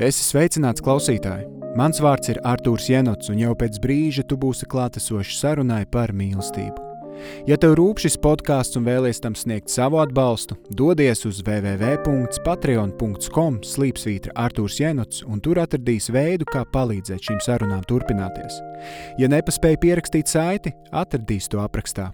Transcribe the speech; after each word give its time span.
Esi 0.00 0.24
sveicināts 0.24 0.80
klausītāji! 0.84 1.48
Mans 1.76 2.00
vārds 2.04 2.28
ir 2.32 2.38
Artūrs 2.44 2.88
Jenots, 2.88 3.28
un 3.32 3.38
jau 3.40 3.54
pēc 3.56 3.78
brīža 3.80 4.22
tu 4.28 4.36
būsi 4.40 4.66
klātesošs 4.68 5.38
sarunai 5.40 5.84
par 5.88 6.12
mīlestību. 6.16 6.92
Ja 7.46 7.56
tev 7.60 7.74
rūp 7.78 8.00
šis 8.02 8.16
podkāsts 8.20 8.76
un 8.80 8.84
vēlies 8.88 9.20
tam 9.22 9.34
sniegt 9.38 9.70
savu 9.72 9.96
atbalstu, 10.02 10.54
dodies 10.72 11.20
uz 11.28 11.36
www.patreon.com 11.44 13.52
slīpsvītra 13.68 14.32
Artūrs 14.44 14.76
Jenots, 14.80 15.16
un 15.28 15.36
tur 15.44 15.56
atradīs 15.62 16.06
veidu, 16.12 16.44
kā 16.48 16.62
palīdzēt 16.72 17.20
šīm 17.28 17.40
sarunām 17.44 17.82
turpināties. 17.88 18.54
Ja 19.20 19.26
nepaspēji 19.32 19.82
pierakstīt 19.86 20.26
saiti, 20.32 20.70
atradīs 20.90 21.44
to 21.52 21.58
aprakstā. 21.64 22.06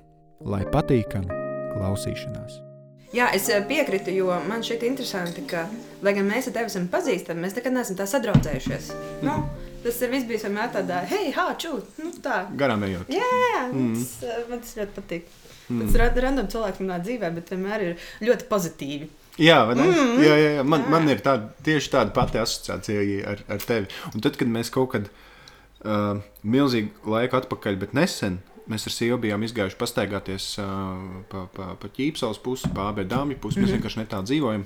Lai 0.44 0.64
patīkami 0.70 1.28
klausīšanās! 1.74 2.67
Jā, 3.14 3.30
es 3.32 3.46
eh, 3.48 3.62
piekrītu, 3.64 4.12
jo 4.12 4.34
man 4.48 4.60
šķiet 4.64 4.82
interesanti, 4.84 5.44
ka, 5.48 5.64
lai 6.04 6.12
gan 6.16 6.26
mēs 6.28 6.50
ar 6.50 6.54
tevi 6.58 6.68
esam 6.68 6.90
pazīstami, 6.92 7.40
mēs 7.40 7.56
nekad 7.56 7.72
neesam 7.72 7.96
tā 7.96 8.04
sadraudzējušies. 8.10 8.90
Mm. 8.92 9.22
Nu, 9.24 9.36
tas 9.84 10.00
viss 10.12 10.26
bija 10.28 10.42
vienmēr 10.44 10.74
tādā, 10.74 11.00
hei, 11.08 11.30
hā, 11.32 11.46
čū, 11.60 11.78
nu 12.02 12.12
tā. 12.24 12.42
Garām 12.60 12.84
ejot. 12.84 13.08
Jā, 13.12 13.30
jā, 13.54 13.62
mm. 13.70 13.94
tas, 13.96 14.10
eh, 14.28 14.42
man 14.50 14.60
tas 14.64 14.74
ļoti 14.76 14.96
patīk. 14.98 15.30
Mm. 15.68 15.80
Tas 15.86 15.96
ir 15.96 16.20
random 16.26 16.50
cilvēks 16.52 16.82
manā 16.84 16.98
dzīvē, 17.06 17.32
bet 17.38 17.54
vienmēr 17.54 17.86
ir 17.86 18.04
ļoti 18.28 18.48
pozitīvi. 18.50 19.08
Jā, 19.40 19.62
mm. 19.72 20.20
jā, 20.20 20.36
jā, 20.36 20.52
jā. 20.58 20.68
Man, 20.68 20.84
jā. 20.84 20.92
man 20.92 21.08
ir 21.14 21.24
tāda, 21.24 21.48
tieši 21.64 21.94
tāda 21.94 22.12
pati 22.12 22.42
asociācija 22.42 23.24
ar, 23.32 23.42
ar 23.56 23.64
tevi. 23.64 23.88
Un 24.12 24.24
tad, 24.24 24.36
kad 24.36 24.52
mēs 24.52 24.72
kaut 24.74 24.92
kad 24.96 25.08
uh, 25.08 26.20
milzīgu 26.44 27.08
laiku 27.14 27.40
atpakaļ, 27.40 27.80
bet 27.86 27.96
nesen, 27.96 28.40
Mēs 28.68 28.84
ar 28.86 28.92
sievu 28.92 29.18
bijām 29.18 29.42
izgājuši 29.46 29.78
pastaigāties 29.80 30.58
uh, 30.60 31.22
pa, 31.28 31.46
pa, 31.54 31.70
pa 31.80 31.88
ķīpsels 31.88 32.40
pusi, 32.44 32.68
pa 32.74 32.90
abiem 32.92 33.08
dāmju 33.08 33.38
pusi. 33.40 33.60
Mēs 33.60 33.62
mm 33.62 33.70
-hmm. 33.70 33.78
vienkārši 33.78 34.00
netālu 34.02 34.24
dzīvojam. 34.28 34.64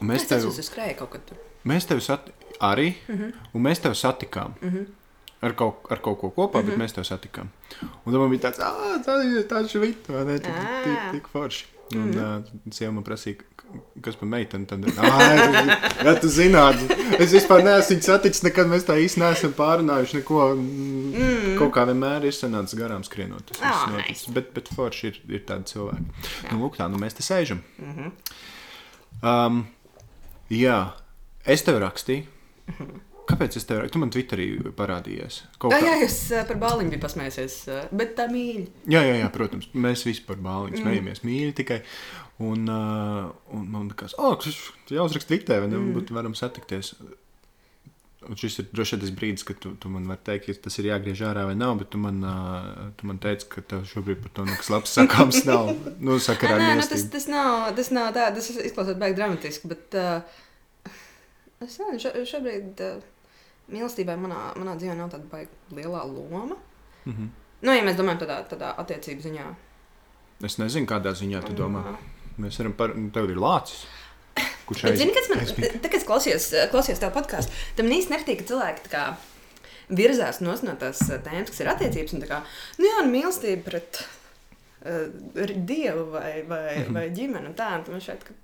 Un 0.00 0.08
mēs 0.08 0.28
tevi. 0.28 0.42
Mēs 1.64 1.88
tevi 1.88 2.00
sat... 2.00 2.30
arī, 2.60 2.94
mm 3.08 3.16
-hmm. 3.16 3.32
un 3.54 3.62
mēs 3.62 3.80
tevi 3.82 3.94
satikām. 3.94 4.54
Mm 4.60 4.68
-hmm. 4.68 4.86
Ar 5.40 5.52
kaut, 5.54 5.74
ar 5.90 6.00
kaut 6.00 6.18
ko 6.20 6.30
kopā, 6.30 6.58
mm 6.58 6.66
-hmm. 6.66 6.70
bet 6.70 6.78
mēs 6.78 6.94
tevi 6.94 7.04
satikām. 7.04 7.48
Un 8.04 8.12
tad 8.12 8.20
man 8.20 8.30
bija 8.30 8.40
tāds, 8.40 8.58
ah, 8.60 9.00
tā 9.06 9.22
ir 9.24 9.46
tā 9.46 9.68
švita, 9.68 10.12
vai 10.12 10.24
ne? 10.24 10.38
Tik, 10.38 10.54
tik, 10.84 10.98
tik 11.12 11.28
forši. 11.28 11.66
Un 11.94 11.98
mm 11.98 12.12
-hmm. 12.12 12.38
uh, 12.38 12.72
sieva 12.72 12.92
man 12.92 13.04
prasīja, 13.04 13.36
kas 14.04 14.16
par 14.18 14.28
meiteni. 14.30 14.66
Tad, 14.68 14.84
ah, 15.02 15.22
ja 16.06 16.14
tu 16.20 16.30
zinātu, 16.32 16.88
es 17.18 17.32
vispār 17.34 17.64
neesmu 17.66 17.98
saticis, 18.04 18.44
nekad 18.46 18.70
mēs 18.70 18.86
tā 18.88 18.98
īsti 19.02 19.22
neesam 19.22 19.54
pārunājuši. 19.58 20.20
Neko, 20.20 20.44
mm. 20.58 21.56
Kaut 21.60 21.74
kā 21.76 21.86
vienmēr 21.88 22.28
ir 22.28 22.36
sanācis 22.36 22.78
garām 22.78 23.04
skrienot. 23.06 23.52
Tas 23.54 23.82
oh, 23.84 23.96
nice. 23.96 24.30
Bet, 24.34 24.52
bet 24.56 24.70
forši 24.74 25.10
ir, 25.10 25.20
ir 25.38 25.44
tādi 25.48 25.74
cilvēki. 25.74 26.08
Jā. 26.44 26.52
Nu, 26.52 26.62
lūk, 26.64 26.78
tā, 26.80 26.88
nu 26.92 27.00
mēs 27.02 27.18
te 27.18 27.26
sēžam. 27.26 27.64
Mm 27.82 27.98
-hmm. 27.98 28.40
um, 29.32 29.66
jā, 30.50 30.80
es 31.44 31.66
tev 31.66 31.82
rakstīju. 31.84 32.24
Mm 32.68 32.74
-hmm. 32.78 33.04
Kāpēc 33.28 33.58
es 33.60 33.66
tev 33.68 33.82
tu 33.92 34.00
man 34.00 34.08
Twitterī 34.08 34.46
parādījies? 34.76 35.42
Kaut 35.60 35.74
jā, 35.74 35.82
jā, 35.84 35.98
jūs 36.00 36.46
par 36.48 36.56
bāliņu 36.62 36.94
bija 36.94 37.02
pasmējies, 37.02 37.56
bet 37.92 38.14
tā 38.16 38.24
mīļi. 38.32 38.64
Jā, 38.88 39.02
jā, 39.04 39.18
jā, 39.20 39.28
protams, 39.34 39.68
mēs 39.74 40.06
visi 40.08 40.24
par 40.24 40.36
bāliņu 40.36 40.78
mm. 40.78 40.82
smējamies 40.82 41.24
mīļi 41.26 41.52
tikai. 41.60 41.82
Un, 42.38 42.68
uh, 42.70 43.30
un 43.50 43.64
man 43.66 43.88
liekas, 43.90 44.12
oh, 44.14 44.36
kas 44.38 44.52
ir 44.52 45.00
jāuzraksta 45.00 45.32
Twitterī, 45.32 45.64
vai 45.64 45.70
ne? 45.72 45.78
Mm. 45.80 46.12
Varam 46.14 46.36
satikties. 46.38 46.92
Un 48.28 48.38
šis 48.38 48.60
ir 48.60 48.68
droši 48.70 48.94
vien 48.94 49.02
tas 49.02 49.12
brīdis, 49.14 49.44
kad 49.46 49.58
tu, 49.62 49.72
tu 49.80 49.90
man 49.90 50.06
vari 50.06 50.22
teikt, 50.26 50.46
ka 50.46 50.66
tas 50.68 50.76
ir 50.78 50.86
jāgriež 50.90 51.22
ārā 51.26 51.48
vai 51.48 51.56
nav, 51.58 51.76
bet 51.80 51.90
tu 51.90 51.98
man, 52.02 52.20
uh, 52.22 52.90
tu 52.98 53.08
man 53.10 53.18
teici, 53.22 53.48
ka 53.50 53.62
tev 53.66 53.82
šobrīd 53.90 54.20
par 54.22 54.34
to 54.36 54.44
nekas 54.46 54.70
labs 54.70 54.94
sakāms 54.94 55.40
nav. 55.48 55.72
Nu, 56.04 56.18
sakarā 56.22 56.60
nē, 56.60 56.66
nē, 56.68 56.76
nu, 56.78 56.84
tas, 56.92 57.04
tas, 57.10 57.26
nav, 57.30 57.70
tas 57.78 57.90
nav 57.94 58.10
tā, 58.14 58.28
tas 58.36 58.50
izklausās 58.54 58.98
baigi 59.00 59.16
dramatiski, 59.18 59.70
bet 59.70 59.96
uh, 59.98 60.92
es 61.64 61.78
nezinu, 61.80 62.02
šo, 62.04 62.12
šobrīd 62.34 62.82
uh, 62.86 63.00
mīlestībai 63.74 64.14
manā, 64.20 64.44
manā 64.60 64.76
dzīvē 64.78 64.94
nav 64.98 65.10
tāda 65.14 65.26
baigi 65.32 65.80
lielā 65.80 66.04
loma. 66.06 66.54
Mm 67.02 67.16
-hmm. 67.16 67.34
Nu, 67.66 67.74
ja 67.74 67.82
mēs 67.82 67.98
domājam 67.98 68.22
tādā, 68.22 68.38
tādā 68.46 68.70
attiecību 68.78 69.26
ziņā. 69.26 69.48
Es 70.46 70.58
nezinu, 70.58 70.86
kādā 70.86 71.14
ziņā 71.18 71.42
tu 71.46 71.58
domā. 71.58 71.82
Uh, 71.82 72.17
Mēs 72.38 72.58
varam 72.60 72.74
par 72.78 72.94
tevi 73.14 73.34
ir 73.34 73.40
lācis. 73.42 73.86
Kurš 74.68 74.84
aiz... 74.84 75.00
Zini, 75.00 75.14
kas 75.16 75.30
man 75.32 75.42
tagad, 75.42 75.80
kad 75.82 75.96
es 75.98 76.06
klausījos, 76.06 76.46
klausījos 76.72 77.00
tev 77.02 77.12
podkāstu, 77.14 77.54
tam 77.78 77.90
īsti 77.94 78.14
nepatīk, 78.14 78.44
cilvēki 78.46 78.90
kā 78.92 79.04
virzās 79.88 80.42
no 80.44 80.54
tās 80.78 81.00
tēmas, 81.08 81.50
kas 81.50 81.62
ir 81.62 81.70
attiecības, 81.72 82.14
un 82.14 82.24
tā 82.24 82.28
kā, 82.30 82.40
nu 82.78 82.88
jā, 82.88 83.04
nu 83.04 83.12
mīlestība 83.12 83.64
pret 83.64 84.00
uh, 84.02 85.54
dievu 85.70 86.10
vai, 86.12 86.42
vai, 86.42 86.64
mm 86.76 86.82
-hmm. 86.82 86.98
vai 86.98 87.06
ģimeni 87.16 87.50
un 87.50 87.56
tā, 87.58 87.70
un 87.78 87.94
man 87.94 88.04
šeit, 88.04 88.24
ka, 88.24 88.36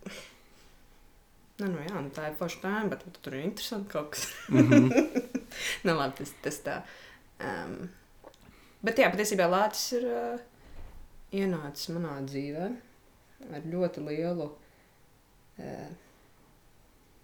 nu, 1.60 1.68
nu 1.68 1.84
jā, 1.84 2.00
nu 2.00 2.10
tā 2.16 2.30
ir 2.30 2.38
forša 2.38 2.62
tēma, 2.62 2.88
bet 2.94 3.04
tur 3.22 3.34
ir 3.34 3.44
interesanti 3.44 3.92
kaut 3.92 4.10
kas. 4.10 4.26
Mm 4.48 4.70
-hmm. 4.70 5.20
nu 5.84 5.94
labi, 5.94 6.16
tas, 6.18 6.32
tas 6.42 6.60
tā. 6.64 6.80
Um, 7.44 7.90
bet 8.82 8.98
jā, 8.98 9.12
patiesībā 9.12 9.46
Lācis 9.50 9.92
ir 9.98 10.04
uh, 10.08 10.40
ienācis 11.32 11.92
manā 11.92 12.18
dzīvēm 12.24 12.76
ar 13.52 13.66
ļoti 13.68 14.04
lielu, 14.08 14.50
uh, 15.58 15.90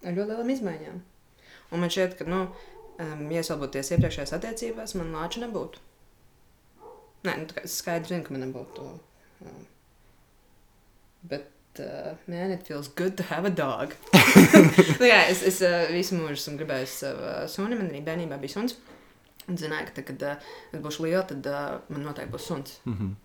ar 0.01 0.17
ļoti 0.17 0.29
lielām 0.33 0.51
izmaiņām. 0.55 0.99
Un 1.71 1.79
man 1.79 1.91
šķiet, 1.93 2.17
ka, 2.19 2.27
nu, 2.27 2.43
ja 2.99 3.39
es 3.41 3.49
vēl 3.51 3.61
būtu 3.63 3.79
iepriekšējās 3.81 4.35
attiecībās, 4.35 4.97
man 4.99 5.15
lāča 5.15 5.45
nebūtu. 5.45 5.79
Nē, 7.27 7.35
nu, 7.37 7.47
es 7.61 7.77
skaidri 7.77 8.15
zinu, 8.15 8.25
ka 8.25 8.33
man 8.33 8.41
nebūtu. 8.47 8.85
Um, 9.45 9.59
bet, 11.29 11.51
uh, 11.79 12.15
man, 12.25 12.53
it 12.55 12.65
feels 12.67 12.89
good 12.97 13.15
to 13.17 13.23
have 13.29 13.45
a 13.45 13.53
dog. 13.53 13.93
nu, 14.99 15.05
jā, 15.05 15.21
es, 15.29 15.43
es 15.45 15.61
uh, 15.65 15.85
visu 15.93 16.17
mūžu 16.17 16.39
esmu 16.39 16.57
gribējis 16.63 16.97
savu 17.03 17.27
uh, 17.27 17.43
suni, 17.51 17.77
man 17.77 17.91
arī 17.91 18.01
bērnībā 18.07 18.41
bija 18.41 18.57
suns. 18.57 18.75
Un 19.49 19.57
zināju, 19.61 19.91
ka, 19.91 19.95
tad, 19.99 20.07
kad 20.09 20.25
uh, 20.31 20.49
es 20.73 20.81
būšu 20.81 21.05
liela, 21.05 21.21
tad 21.29 21.45
uh, 21.51 21.77
man 21.93 22.07
noteikti 22.09 22.33
būs 22.33 22.49
suns. 22.49 22.79
Mm 22.89 22.97
-hmm. 22.97 23.15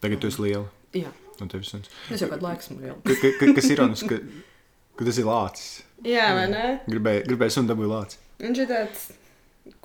Tagad 0.00 0.24
tu 0.24 0.32
esi 0.32 0.42
liela. 0.42 0.66
Jā. 0.96 1.12
No 1.40 1.48
tevis 1.52 1.70
suns. 1.72 1.90
Es 2.12 2.22
jau 2.22 2.30
kādu 2.30 2.46
laiku 2.46 2.64
esmu 2.64 2.96
ka, 3.04 3.50
kas 3.58 3.68
ir 3.68 3.76
ironiski, 3.76 4.08
ka, 4.08 4.44
ka 4.96 5.08
tas 5.08 5.20
ir 5.20 5.28
lācis. 5.28 5.70
Jā, 6.06 6.30
vai 6.36 6.46
ne? 6.52 6.64
Gribēju, 6.88 7.24
gribēju 7.30 7.56
sunu 7.56 7.70
dabūju 7.72 7.92
lācis. 7.92 8.20
Viņš 8.40 8.60
ir 8.62 8.68
tāds 8.70 9.06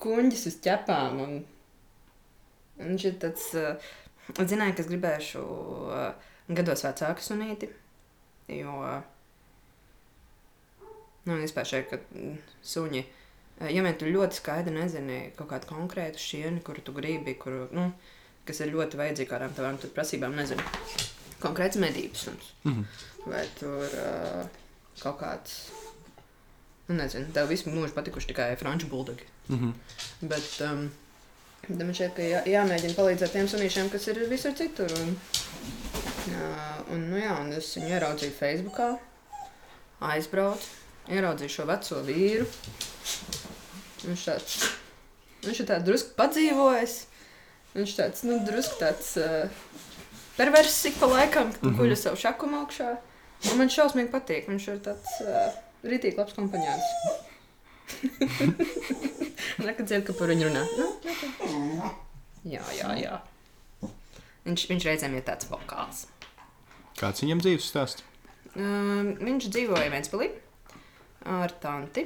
kuņģis 0.01 0.47
uz 0.51 0.57
ķepām. 0.65 1.21
Un 1.25 1.39
viņš 2.81 3.07
ir 3.09 3.17
tāds, 3.21 3.47
uh, 3.59 3.91
zināju, 4.39 4.75
ka 4.77 4.83
es 4.83 4.91
gribēšu 4.91 5.45
uh, 5.45 6.29
gados 6.51 6.85
vecāku 6.87 7.25
sunīti. 7.25 7.71
Jo, 8.51 8.75
uh, 8.79 8.99
nu, 11.27 11.37
vispār 11.39 11.69
šeit, 11.69 11.91
ka 11.91 12.01
suņi, 12.73 13.05
uh, 13.61 13.69
ja 13.71 13.85
vien 13.85 13.99
tu 13.99 14.09
ļoti 14.11 14.41
skaidri 14.41 14.75
nezini 14.75 15.21
kaut 15.37 15.51
kādu 15.53 15.71
konkrētu 15.71 16.21
šieni, 16.21 16.63
kuru 16.65 16.83
tu 16.83 16.95
gribi, 16.97 17.37
kuru, 17.39 17.67
nu, 17.75 17.91
kas 18.47 18.63
ir 18.63 18.75
ļoti 18.75 18.99
vajadzīga 18.99 19.35
kādām 19.35 19.57
tavām 19.57 19.81
prasībām, 19.95 20.35
nezinu 20.35 21.10
konkrēts 21.41 21.79
medības 21.81 22.25
suns. 22.27 22.53
Mm 22.63 22.73
-hmm. 22.73 23.31
Vai 23.31 23.45
tur 23.59 23.83
uh, 23.85 24.45
kaut 25.01 25.19
kāds, 25.21 25.57
nu 26.87 26.95
nezinu, 26.95 27.31
tev 27.33 27.49
visu 27.49 27.69
mūžu 27.69 27.93
patikuši 27.97 28.31
tikai 28.33 28.55
franču 28.55 28.87
buldogi. 28.87 29.25
Mm 29.47 29.59
-hmm. 29.59 29.73
Bet 30.21 30.61
um, 30.61 30.91
man 31.69 31.93
šķiet, 31.93 32.15
ka 32.15 32.21
jā, 32.21 32.43
jāmēģina 32.45 32.97
palīdzēt 32.97 33.31
tiem 33.31 33.47
sunīšiem, 33.47 33.89
kas 33.89 34.07
ir 34.07 34.23
visur 34.29 34.53
citur. 34.57 34.91
Un, 35.01 35.15
uh, 36.27 36.91
un, 36.93 37.09
nu 37.09 37.17
jā, 37.17 37.39
un 37.41 37.53
es 37.53 37.77
viņu 37.77 37.87
ieraudzīju 37.87 38.37
Facebookā, 38.39 38.97
aizbraucu, 39.99 40.67
ieraudzīju 41.07 41.49
šo 41.49 41.65
veco 41.65 42.01
vīru. 42.03 42.45
Viņš 44.03 44.25
tāds, 44.25 44.59
viņš 45.45 45.59
ir 45.59 45.67
tāds 45.67 45.85
drusku 45.85 46.15
padzīvojis. 46.15 47.05
Viņš 47.73 47.95
tāds, 47.95 48.23
nu, 48.23 48.45
drusku 48.45 48.79
tāds. 48.79 49.17
Uh, 49.17 49.49
perverss 50.37 50.85
ik 50.85 50.99
pa 50.99 51.05
laikam, 51.05 51.51
kad 51.51 51.63
mm 51.63 51.69
-hmm. 51.69 51.79
guļu 51.79 51.95
savu 51.95 52.17
šakumu 52.17 52.61
augšā. 52.61 52.95
Un 53.51 53.57
man 53.57 53.69
šausmīgi 53.73 54.11
patīk. 54.13 54.47
Viņš 54.49 54.67
ir 54.71 54.79
tāds 54.85 55.17
uh, 55.25 55.53
rītīgi 55.83 56.17
labs 56.17 56.33
kompanions. 56.37 56.83
Nekad 59.67 59.85
dzird, 59.85 60.05
ka 60.05 60.13
par 60.13 60.29
viņu 60.31 60.49
runā. 60.49 60.61
Nu, 60.77 61.89
jā, 62.43 62.61
jā, 62.77 62.93
jā. 63.01 63.19
Viņš, 64.45 64.67
viņš 64.69 64.85
reizēm 64.85 65.17
ir 65.17 65.25
tāds 65.25 65.49
vokāls. 65.49 66.05
Kāds 66.99 67.21
viņam 67.21 67.41
dzīves 67.41 67.69
stāsts? 67.73 68.05
Um, 68.55 69.15
viņš 69.21 69.49
dzīvoja 69.49 69.89
Vēnspilī 69.93 70.29
ar 71.25 71.51
tanti. 71.63 72.05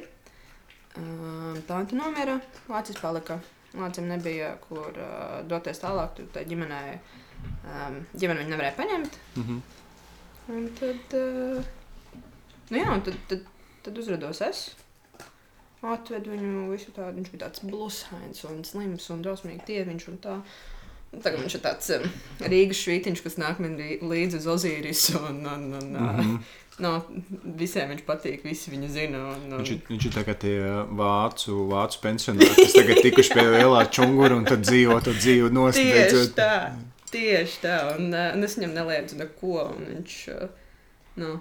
Um, 0.95 1.62
tanti 1.68 1.95
nomira, 1.95 2.39
Lācis 2.71 3.00
palika. 3.01 3.39
Lācim 3.75 4.07
nebija, 4.07 4.54
kur 4.69 4.88
uh, 4.95 5.42
doties 5.44 5.81
tālāk, 5.83 6.13
tur 6.16 6.28
tā 6.31 6.45
ģimenei 6.48 6.95
uh, 6.95 7.25
um, 7.45 8.00
ģimene 8.13 8.44
viņu 8.44 8.53
nevarēja 8.53 8.77
paņemt. 8.80 9.19
Mm 9.36 9.44
-hmm. 9.47 9.62
Un 10.56 10.65
tad, 10.80 11.13
uh, 11.18 11.63
nu 12.69 12.77
jā, 12.77 12.89
un 12.94 13.01
tad, 13.06 13.15
tad, 13.30 13.45
tad 13.83 13.97
uzrados 13.97 14.42
es. 14.45 14.68
Atvedu 15.86 16.33
viņu 16.33 16.69
visu 16.71 16.94
tādu, 16.95 17.19
viņš 17.19 17.31
bija 17.33 17.45
tāds 17.45 17.65
blusains 17.65 18.44
un 18.50 18.63
slims 18.65 19.09
un 19.13 19.21
drausmīgi 19.25 19.65
tieviņš 19.68 20.07
un 20.12 20.18
tā. 20.24 20.38
Tagad 21.15 21.39
viņš 21.44 21.56
ir 21.56 21.63
tāds 21.63 21.89
um, 21.95 22.06
Rīgas 22.44 22.81
švītiņš, 22.83 23.21
kas 23.24 23.38
nāk 23.39 23.59
man 23.63 23.77
lī- 23.80 24.01
līdzi 24.03 24.42
uz 24.42 24.47
Ozīrisu. 24.56 25.19
Un, 25.30 25.45
un, 25.47 25.68
un, 25.77 25.92
mm. 25.92 26.09
-hmm. 26.19 26.39
no, 26.83 26.92
visiem 27.62 27.94
viņš 27.94 28.01
patīk, 28.07 28.44
visi 28.44 28.74
viņu 28.74 28.89
zina. 28.92 29.21
Un, 29.36 29.45
un, 29.51 29.62
Viņš, 29.62 29.86
viņš 29.89 30.07
ir 30.09 30.15
tagad 30.18 30.42
tie 30.42 30.57
vācu, 31.01 31.62
vācu 31.71 32.01
pensionāri, 32.03 32.56
kas 32.57 32.75
tagad 32.75 33.01
tikuši 33.06 33.38
pie 33.38 33.47
lielā 33.56 33.86
čungura 33.89 34.36
un 34.36 34.45
tad 34.45 34.65
dzīvo, 34.65 35.00
tad 35.06 35.21
dzīvo 35.21 35.53
nost. 35.56 35.80
Tieši 35.80 36.33
tā, 36.36 36.51
tieši 37.15 37.59
tā. 37.63 37.75
Un, 37.95 38.12
uh, 38.13 38.31
un 38.35 38.47
es 38.47 38.59
viņam 38.59 38.75
neliedzu 38.75 39.19
neko. 39.23 39.67
Viņš, 39.81 40.21
uh, 40.35 40.47
nu, 41.23 41.35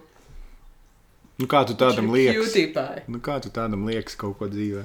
Nu, 1.34 1.48
kā 1.50 1.64
tu 1.66 1.74
tādam 1.74 2.12
liekas? 2.14 2.54
Nu, 3.10 3.18
kā 3.18 3.40
tu 3.42 3.50
tādam 3.50 3.88
liekas 3.88 4.14
kaut 4.18 4.36
ko 4.38 4.46
dzīvē? 4.46 4.84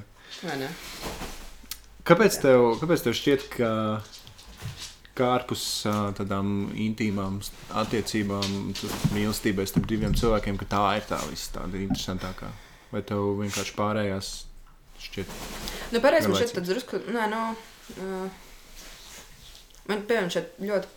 Kāpēc 2.09 2.37
tev, 2.41 2.63
kāpēc 2.81 3.03
tev 3.05 3.13
šķiet, 3.19 3.45
ka 3.53 3.69
kā 5.19 5.27
ārpus 5.35 5.65
tādām 6.17 6.71
intīmām 6.73 7.37
attiecībām, 7.83 8.73
mīlestībai 9.13 9.67
starp 9.69 9.85
diviem 9.91 10.15
cilvēkiem, 10.17 10.57
ka 10.57 10.69
tā 10.73 10.83
ir 10.97 11.05
tā 11.11 11.19
viss 11.29 11.51
tāda 11.53 11.77
interesantākā? 11.83 12.49
Vai 12.89 13.03
tev 13.05 13.27
vienkārši 13.43 13.75
pārējās 13.77 14.31
šķiet? 15.05 15.33
Nu, 15.93 16.01
pareizi, 16.01 16.31
man 16.31 16.39
Nevajadzīgs. 16.39 16.55
tāds 16.57 16.71
drusku, 16.73 17.03
nē, 17.13 17.27
nu, 17.29 17.43
uh, 18.01 18.48
man, 19.89 20.03
piemēram, 20.09 20.29
šeit 20.33 20.55
ļoti, 20.61 20.87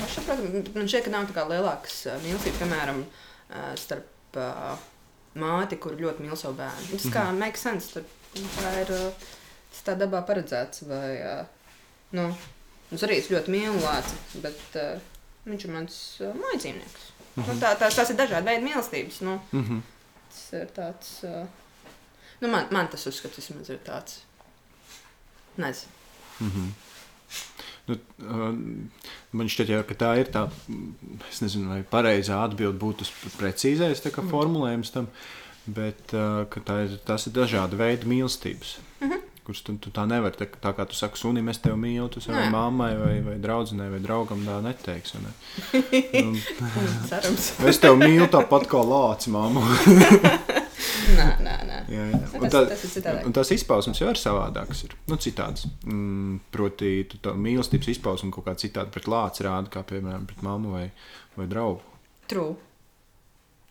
pašsaprotam, 0.00 0.64
man 0.74 0.90
šeit, 0.90 1.04
ka 1.06 1.12
nav 1.14 1.28
tā 1.30 1.36
kā 1.36 1.44
lielākas 1.50 2.00
mīlestības, 2.24 2.58
piemēram, 2.62 3.00
starp 3.80 4.38
māti, 5.40 5.78
kur 5.82 5.96
ļoti 5.98 6.22
mīl 6.26 6.36
savu 6.38 6.54
bērnu. 6.60 6.90
Tas 6.92 7.06
kā 7.14 7.24
Mhm. 7.30 7.38
make 7.38 7.58
sense, 7.58 7.92
tad 7.94 8.04
tā 8.58 8.74
ir, 8.82 8.92
tā 9.86 9.96
dabā 9.98 10.20
paredzēts, 10.26 10.84
vai, 10.86 11.46
nu, 12.12 12.28
mums 12.90 13.02
arī 13.02 13.18
es 13.18 13.30
ļoti 13.32 13.50
mīlu 13.50 13.80
lāci, 13.82 14.14
bet 14.44 14.78
uh, 14.78 15.00
viņš 15.46 15.64
ir 15.66 15.70
mans 15.74 15.98
uh, 16.20 16.32
mājdzīvnieks. 16.38 17.10
Nu, 17.36 17.56
tā, 17.58 17.72
tā, 17.78 17.88
tās 17.90 18.10
ir 18.10 18.16
dažādi 18.16 18.46
veidi 18.46 18.64
mīlestības, 18.68 19.20
nu, 19.26 19.40
Mm 19.52 19.64
-hmm. 19.64 19.80
tas 20.30 20.52
ir 20.60 20.68
tāds, 20.76 21.10
uh, 21.24 21.46
nu, 22.40 22.48
man, 22.48 22.66
man 22.70 22.88
tas 22.88 23.06
uzskats 23.06 23.36
vismaz 23.36 23.68
ir 23.70 23.78
tāds, 23.86 24.20
nezinu. 25.56 25.90
Mm 26.40 26.50
-hmm. 26.50 26.70
Nu, 27.88 27.98
uh, 28.24 28.54
man 29.36 29.48
šķiet, 29.52 29.68
jā, 29.74 29.82
ka 29.84 29.94
tā 30.00 30.12
ir 30.22 30.30
tā, 30.32 30.46
mm, 30.72 31.18
es 31.28 31.42
nezinu, 31.44 31.68
vai 31.68 31.82
pareizā 31.84 32.38
atbilde 32.46 32.78
būtu 32.80 33.04
precīzais 33.36 34.00
kā 34.06 34.22
Mhm. 34.22 34.30
formulējums 34.32 34.92
tam, 34.94 35.08
bet 35.66 36.14
uh, 36.16 36.46
tā 36.64 36.78
ir, 36.86 36.96
tas 37.04 37.26
ir 37.28 37.32
dažādi 37.36 37.76
veidi 37.76 38.08
mīlestības. 38.08 38.78
Mhm. 39.02 39.20
Kurš 39.44 39.60
tu, 39.66 39.74
tu 39.76 39.90
tā 39.92 40.06
nevari, 40.08 40.32
tā, 40.40 40.46
tā 40.48 40.70
kā 40.72 40.86
tu 40.88 40.96
saki, 40.96 41.18
sunim, 41.20 41.46
es 41.52 41.58
tevi 41.60 41.76
mīlu, 41.76 42.08
tu 42.08 42.20
savai 42.24 42.46
mammai 42.48 42.94
vai, 42.96 43.18
vai 43.20 43.34
draudzenei 43.36 43.90
vai 43.92 43.98
draugam 44.00 44.40
tā 44.40 44.62
neteiksi. 44.64 45.18
Ne? 45.20 45.32
Un, 46.24 46.38
Cerams. 47.10 47.50
es 47.68 47.76
tevi 47.82 48.00
mīlu 48.00 48.30
tāpat 48.32 48.64
kā 48.72 48.80
lācis, 48.80 49.28
mamma. 49.28 49.60
nē, 51.18 51.26
nē, 51.46 51.54
nē. 51.68 51.78
Jā, 51.92 52.04
jā. 52.12 52.20
Nu, 52.34 52.40
tas- 52.44 52.52
tā, 52.54 52.62
tas 52.72 52.84
ir 52.84 52.90
citādāk. 52.96 53.24
un 53.28 53.32
tās 53.36 53.50
izpausmes 53.56 54.00
jau 54.02 54.10
ir 54.12 54.20
savādākas. 54.20 54.84
Ir. 54.88 54.94
Nu, 55.10 55.16
citādas. 55.16 55.66
Mm, 55.86 56.38
proti, 56.54 56.92
tu 57.10 57.18
tā 57.24 57.32
mīlestības 57.38 57.88
izpausme 57.94 58.30
kaut 58.34 58.44
kā 58.48 58.54
citādi 58.60 58.90
pret 58.94 59.04
lāci 59.10 59.46
rāda, 59.46 59.70
kā 59.72 59.82
piemēram 59.86 60.26
pret 60.30 60.42
mammu 60.46 60.72
vai, 60.76 60.86
vai 61.36 61.46
draugu. 61.50 61.80
True. 62.28 62.54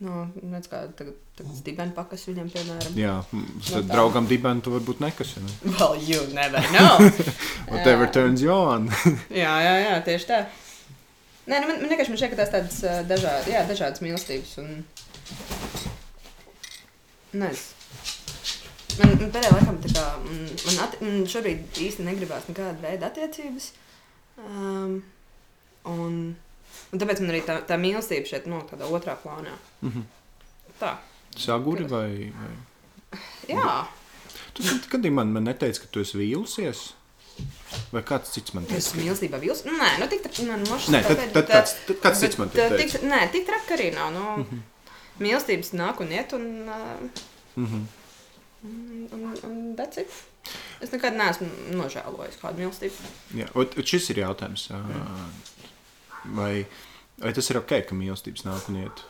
Nu, 0.04 0.26
redz, 0.52 0.68
kā 0.68 0.82
tagad, 0.98 1.14
tagad 1.38 1.60
dibens 1.64 1.94
pakas 1.96 2.26
viņam, 2.28 2.50
piemēram. 2.52 2.96
Jā, 3.00 3.14
No 3.32 3.44
tad 3.70 3.86
tā. 3.86 3.94
draugam 3.94 4.26
dibenu 4.28 4.60
tu 4.66 4.74
varbūt 4.74 5.00
nekas. 5.00 5.36
Ja 5.38 5.44
ne? 5.46 5.54
Well, 5.78 5.96
you 5.96 6.20
never 6.34 6.60
know. 6.74 6.98
Whatever 7.72 8.08
Jā. 8.10 8.12
turns 8.18 8.42
you 8.44 8.52
on. 8.52 8.90
jā, 9.44 9.54
jā, 9.64 9.76
jā, 9.86 9.94
tieši 10.04 10.28
tā. 10.28 10.42
Nē, 11.48 11.60
nu, 11.62 11.68
man, 11.70 11.80
man 11.84 11.90
vienkārši 11.94 12.12
man 12.12 12.20
šķiet, 12.20 12.34
ka 12.34 12.40
tās 12.42 12.52
tādas 12.52 13.08
dažādas, 13.08 13.48
jā, 13.52 13.64
dažādas 13.70 14.04
mīlestības. 14.04 14.54
Un... 14.64 14.84
Nezinu. 17.34 17.82
Man, 18.94 19.16
man 19.18 19.32
pēdējā 19.34 19.54
laikā 19.56 19.74
tā 19.88 19.92
kā, 19.96 20.04
man, 20.22 20.42
man, 20.68 20.76
atti, 20.86 21.00
man 21.02 21.24
šobrīd 21.34 21.80
īsti 21.88 22.06
negribās 22.06 22.46
nekāda 22.50 22.78
veida 22.84 23.10
attiecības. 23.10 23.72
Um, 24.44 25.00
un, 25.90 26.20
un 26.94 27.02
tāpēc 27.02 27.24
man 27.24 27.34
arī 27.34 27.42
tā, 27.48 27.58
tā 27.70 27.80
mīlestība 27.82 28.30
šeit 28.30 28.46
no 28.52 28.62
tādā 28.70 28.90
otrā 28.94 29.18
plānā. 29.24 29.56
Mhm. 29.82 30.06
Tā. 30.82 30.96
Saguri 31.38 31.90
vai. 31.90 32.30
vai... 32.38 32.54
Jā, 33.50 33.82
Tu 34.54 34.64
kad 34.90 35.06
man, 35.06 35.32
man 35.34 35.44
neteici, 35.50 35.82
ka 35.82 35.88
tu 35.90 36.04
esi 36.06 36.20
vīlusies? 36.20 36.82
Vai 37.90 38.04
kāds 38.06 38.30
cits 38.36 38.54
man 38.54 38.68
es 38.68 38.70
teica? 38.70 38.82
esmu 38.84 39.00
mīlestībā. 39.02 39.40
Nu, 39.66 39.78
nē, 39.80 39.88
nu 39.98 40.08
tik 40.12 40.22
tā, 40.22 40.30
man 40.46 40.62
mošas 40.70 40.92
Nē, 40.94 41.00
tad, 41.08 41.24
tad 41.34 41.48
kāds, 41.50 41.74
tad 41.88 42.02
kāds 42.04 42.22
cits 42.22 42.38
man 42.38 42.52
teica? 42.54 42.78
tik, 42.78 43.08
nē, 43.10 43.22
tik 43.34 43.48
traki 43.48 43.74
arī 43.78 43.88
nav. 43.96 44.12
Nu, 44.14 44.60
Mīlestības 45.20 45.74
nāk 45.78 46.00
un 46.02 46.12
iet, 46.12 46.34
un, 46.34 46.70
uh, 46.70 47.10
Mhm. 47.56 47.88
un, 48.64 49.08
un, 49.12 49.38
un 49.44 49.76
that's 49.78 49.98
it. 50.02 50.10
Es 50.82 50.90
nekad 50.92 51.14
neesmu 51.16 51.48
nožēlojis 51.78 52.40
kādu 52.42 52.64
mīlestību. 52.64 53.12
Jā, 53.38 53.48
ot 53.56 53.76
šis 53.86 54.10
ir 54.10 54.24
jautājums. 54.24 54.70
ā, 54.72 54.80
Vai, 56.26 56.66
vai 57.20 57.34
tas 57.34 57.50
ir 57.52 57.58
ok, 57.60 57.82
ka 57.90 57.96
mīlestības 57.96 58.46
nāk 58.48 58.70
un 58.70 58.76
iet? 58.84 59.04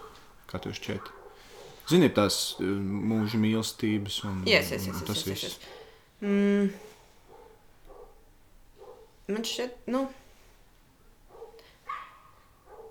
Kā 0.50 0.60
tev 0.62 0.74
šķiet? 0.74 1.12
Zini, 1.90 2.06
ir 2.10 2.14
tās 2.16 2.56
mūža 2.60 3.38
mīlestības 3.38 4.24
un, 4.26 4.44
Yes, 4.48 4.72
yes, 4.72 4.88
yes, 4.88 4.88
un 4.88 4.94
yes, 5.00 5.08
tas 5.08 5.18
yes, 5.18 5.28
yes, 5.28 5.44
viss. 5.44 5.58
yes. 5.58 5.60
Mm. 6.22 6.74
Man 9.28 9.44
šķiet, 9.48 9.72
nu, 9.88 10.08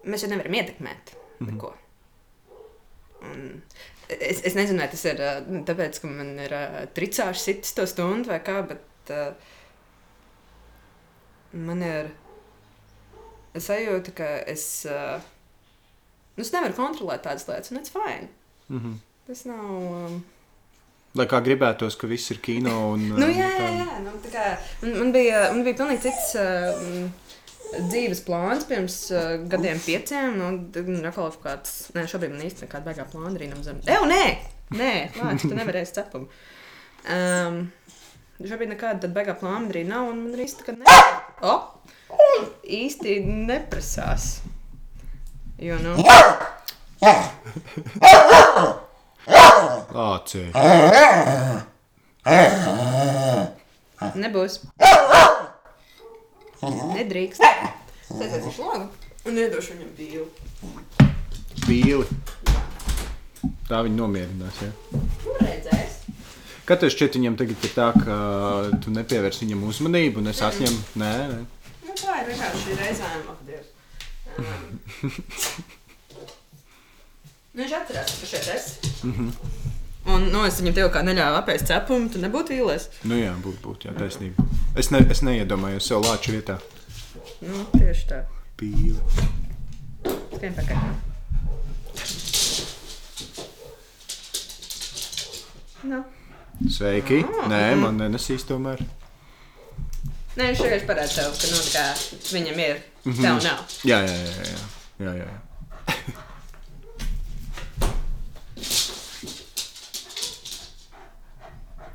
mēs 0.04 0.22
jau 0.24 0.30
nevaram 0.32 0.54
ietekmēt 0.58 1.12
Mhm. 1.40 1.50
neko. 1.52 1.74
Un 3.30 3.48
Es, 4.20 4.42
es 4.44 4.56
nezinu, 4.58 4.82
vai 4.82 4.88
tas 4.92 5.04
ir 5.08 5.20
tāpēc, 5.68 6.00
ka 6.02 6.10
man 6.10 6.34
ir 6.42 6.52
tricāšs 6.96 7.46
sitis 7.46 7.76
to 7.76 7.86
stundu 7.88 8.32
vai 8.32 8.40
kā, 8.44 8.58
bet 8.66 9.12
uh, 9.14 9.30
man 11.56 11.84
ir 11.86 12.10
sajūta, 13.56 14.14
ka 14.16 14.28
es, 14.50 14.66
uh, 14.90 15.22
nu, 16.36 16.44
es 16.44 16.52
nevaru 16.54 16.76
kontrolēt 16.76 17.24
tādas 17.24 17.48
lietas, 17.48 17.72
un 17.72 17.80
tas 17.80 17.92
ir 17.92 17.96
fine. 17.96 18.30
Mhm. 18.72 19.00
Tas 19.28 19.44
nav. 19.48 19.66
Um, 19.70 20.22
Lai 21.12 21.26
kā 21.28 21.42
gribētos, 21.44 21.94
ka 22.00 22.08
viss 22.08 22.32
ir 22.32 22.38
kino 22.40 22.72
un 22.94 23.10
Nu, 23.20 23.26
jā, 23.28 23.48
jā, 23.52 23.66
jā. 23.82 23.98
Nu, 24.00 24.14
tā 24.24 24.30
kā, 24.32 24.46
man, 24.80 24.94
man, 24.96 25.10
bija, 25.12 25.42
man 25.52 25.60
bija 25.66 25.76
pilnīgi 25.82 26.06
cits 26.08 26.30
uh, 26.40 26.72
mm, 26.72 27.10
dzīves 27.72 28.22
plāns 28.26 28.66
pirms 28.68 28.96
uh, 29.14 29.34
gadiem, 29.50 29.80
pieciem. 29.82 30.38
Nu, 30.38 30.50
kaut 31.14 31.38
kāds, 31.42 31.76
nē, 31.96 32.06
šobrīd 32.10 32.34
man 32.34 32.46
īsti 32.46 32.66
nekāda 32.66 32.90
baigā 32.90 33.06
plāna 33.10 33.34
arī 33.36 33.50
nav 33.50 33.62
zem. 33.66 33.80
Eju, 33.88 34.08
nē, 34.10 34.24
nē, 34.78 34.92
lāči, 35.18 35.48
tu 35.48 35.58
nevarēsi 35.58 35.96
cepumu. 35.98 36.28
Um, 37.12 37.60
šobrīd 38.42 38.74
nekāda 38.74 39.10
baigā 39.12 39.36
plāna 39.40 39.72
arī 39.72 39.84
nav, 39.88 40.10
un 40.12 40.26
man 40.28 40.36
kā 40.66 40.76
ne. 40.76 40.98
O! 41.42 41.58
Īsti 42.62 43.20
neprasās. 43.48 44.42
Jo, 45.62 45.78
nu, 45.80 45.94
Lācē. 49.92 50.42
nebūs. 54.18 54.60
Nedrīkst. 56.62 57.42
Tas 58.12 58.34
ir 58.38 58.44
šlogu. 58.54 58.86
Un 59.26 59.32
iedošu 59.38 59.72
viņam 59.74 59.90
bīlu. 59.98 60.26
Pīli. 61.64 62.06
Tā 63.66 63.78
viņi 63.86 63.96
nomierinās. 63.98 64.56
Ja? 64.62 64.70
Nu, 64.92 65.00
redzēs. 65.40 65.92
Kad 66.68 66.76
tev 66.82 66.90
šķiet, 66.94 67.12
viņam 67.18 67.34
tagad 67.40 67.58
ir 67.66 67.72
tā, 67.74 67.88
ka 67.98 68.14
tu 68.82 68.88
nepievērs 68.94 69.42
viņam 69.42 69.60
uzmanību, 69.70 70.16
un 70.22 70.26
es 70.30 70.40
atņemu. 70.46 70.80
Nē, 71.02 71.12
nē. 71.32 71.38
Nu, 71.88 71.92
tā 71.98 72.12
ir 72.20 72.24
vienkārši 72.30 72.70
reizēm 72.78 73.22
apdies. 73.32 73.66
Um, 74.38 74.62
viņš 77.58 77.72
atcerās, 77.80 78.10
ka 78.22 78.26
šeit 78.34 78.46
esi. 78.54 78.72
Un, 80.02 80.24
nu, 80.32 80.42
es 80.48 80.56
viņam 80.58 80.74
tev 80.74 80.88
kā 80.94 81.02
neļāvu 81.06 81.38
apēst 81.38 81.68
cepumu, 81.70 82.08
tu 82.10 82.18
nebūtu 82.22 82.56
vīlies. 82.56 82.88
Nu 83.06 83.18
jā, 83.18 83.30
būtu, 83.44 83.60
būt, 83.62 83.86
jā, 83.86 83.92
taisnība. 83.94 84.46
Es, 84.74 84.90
ne, 84.90 85.02
es 85.14 85.22
neiedomājos 85.22 85.86
sev 85.86 86.02
lāču 86.02 86.34
vietā. 86.34 86.58
Nu, 87.44 87.62
tieši 87.76 88.08
tā. 88.10 88.18
Pīli. 88.58 88.98
Skrien 90.34 90.56
pakaļ. 90.58 90.82
Nu. 95.92 96.02
Sveiki. 96.70 97.22
Ah, 97.22 97.46
Nē, 97.50 97.62
mhm. 97.70 97.86
man 97.86 98.02
nenesīs 98.02 98.46
tomēr. 98.48 98.82
Nē, 100.32 100.48
viņš 100.48 100.64
vienkārši 100.64 100.88
parāda 100.88 101.14
tev, 101.14 101.32
ka, 101.38 101.48
nu, 101.52 101.62
tā 101.62 101.70
kā 101.78 102.28
viņam 102.32 102.60
ir, 102.66 102.84
tev 103.06 103.40
nav. 103.44 103.64
Jā, 103.86 104.02
jā, 104.02 104.18
jā. 104.18 104.34
jā, 104.34 104.50
jā. 104.50 104.60
jā, 105.06 105.16
jā, 105.22 105.30
jā. 105.30 105.51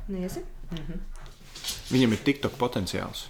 Niesi? 0.08 0.44
Viņam 1.90 2.12
ir 2.12 2.22
TikTok 2.24 2.56
potenciāls. 2.60 3.26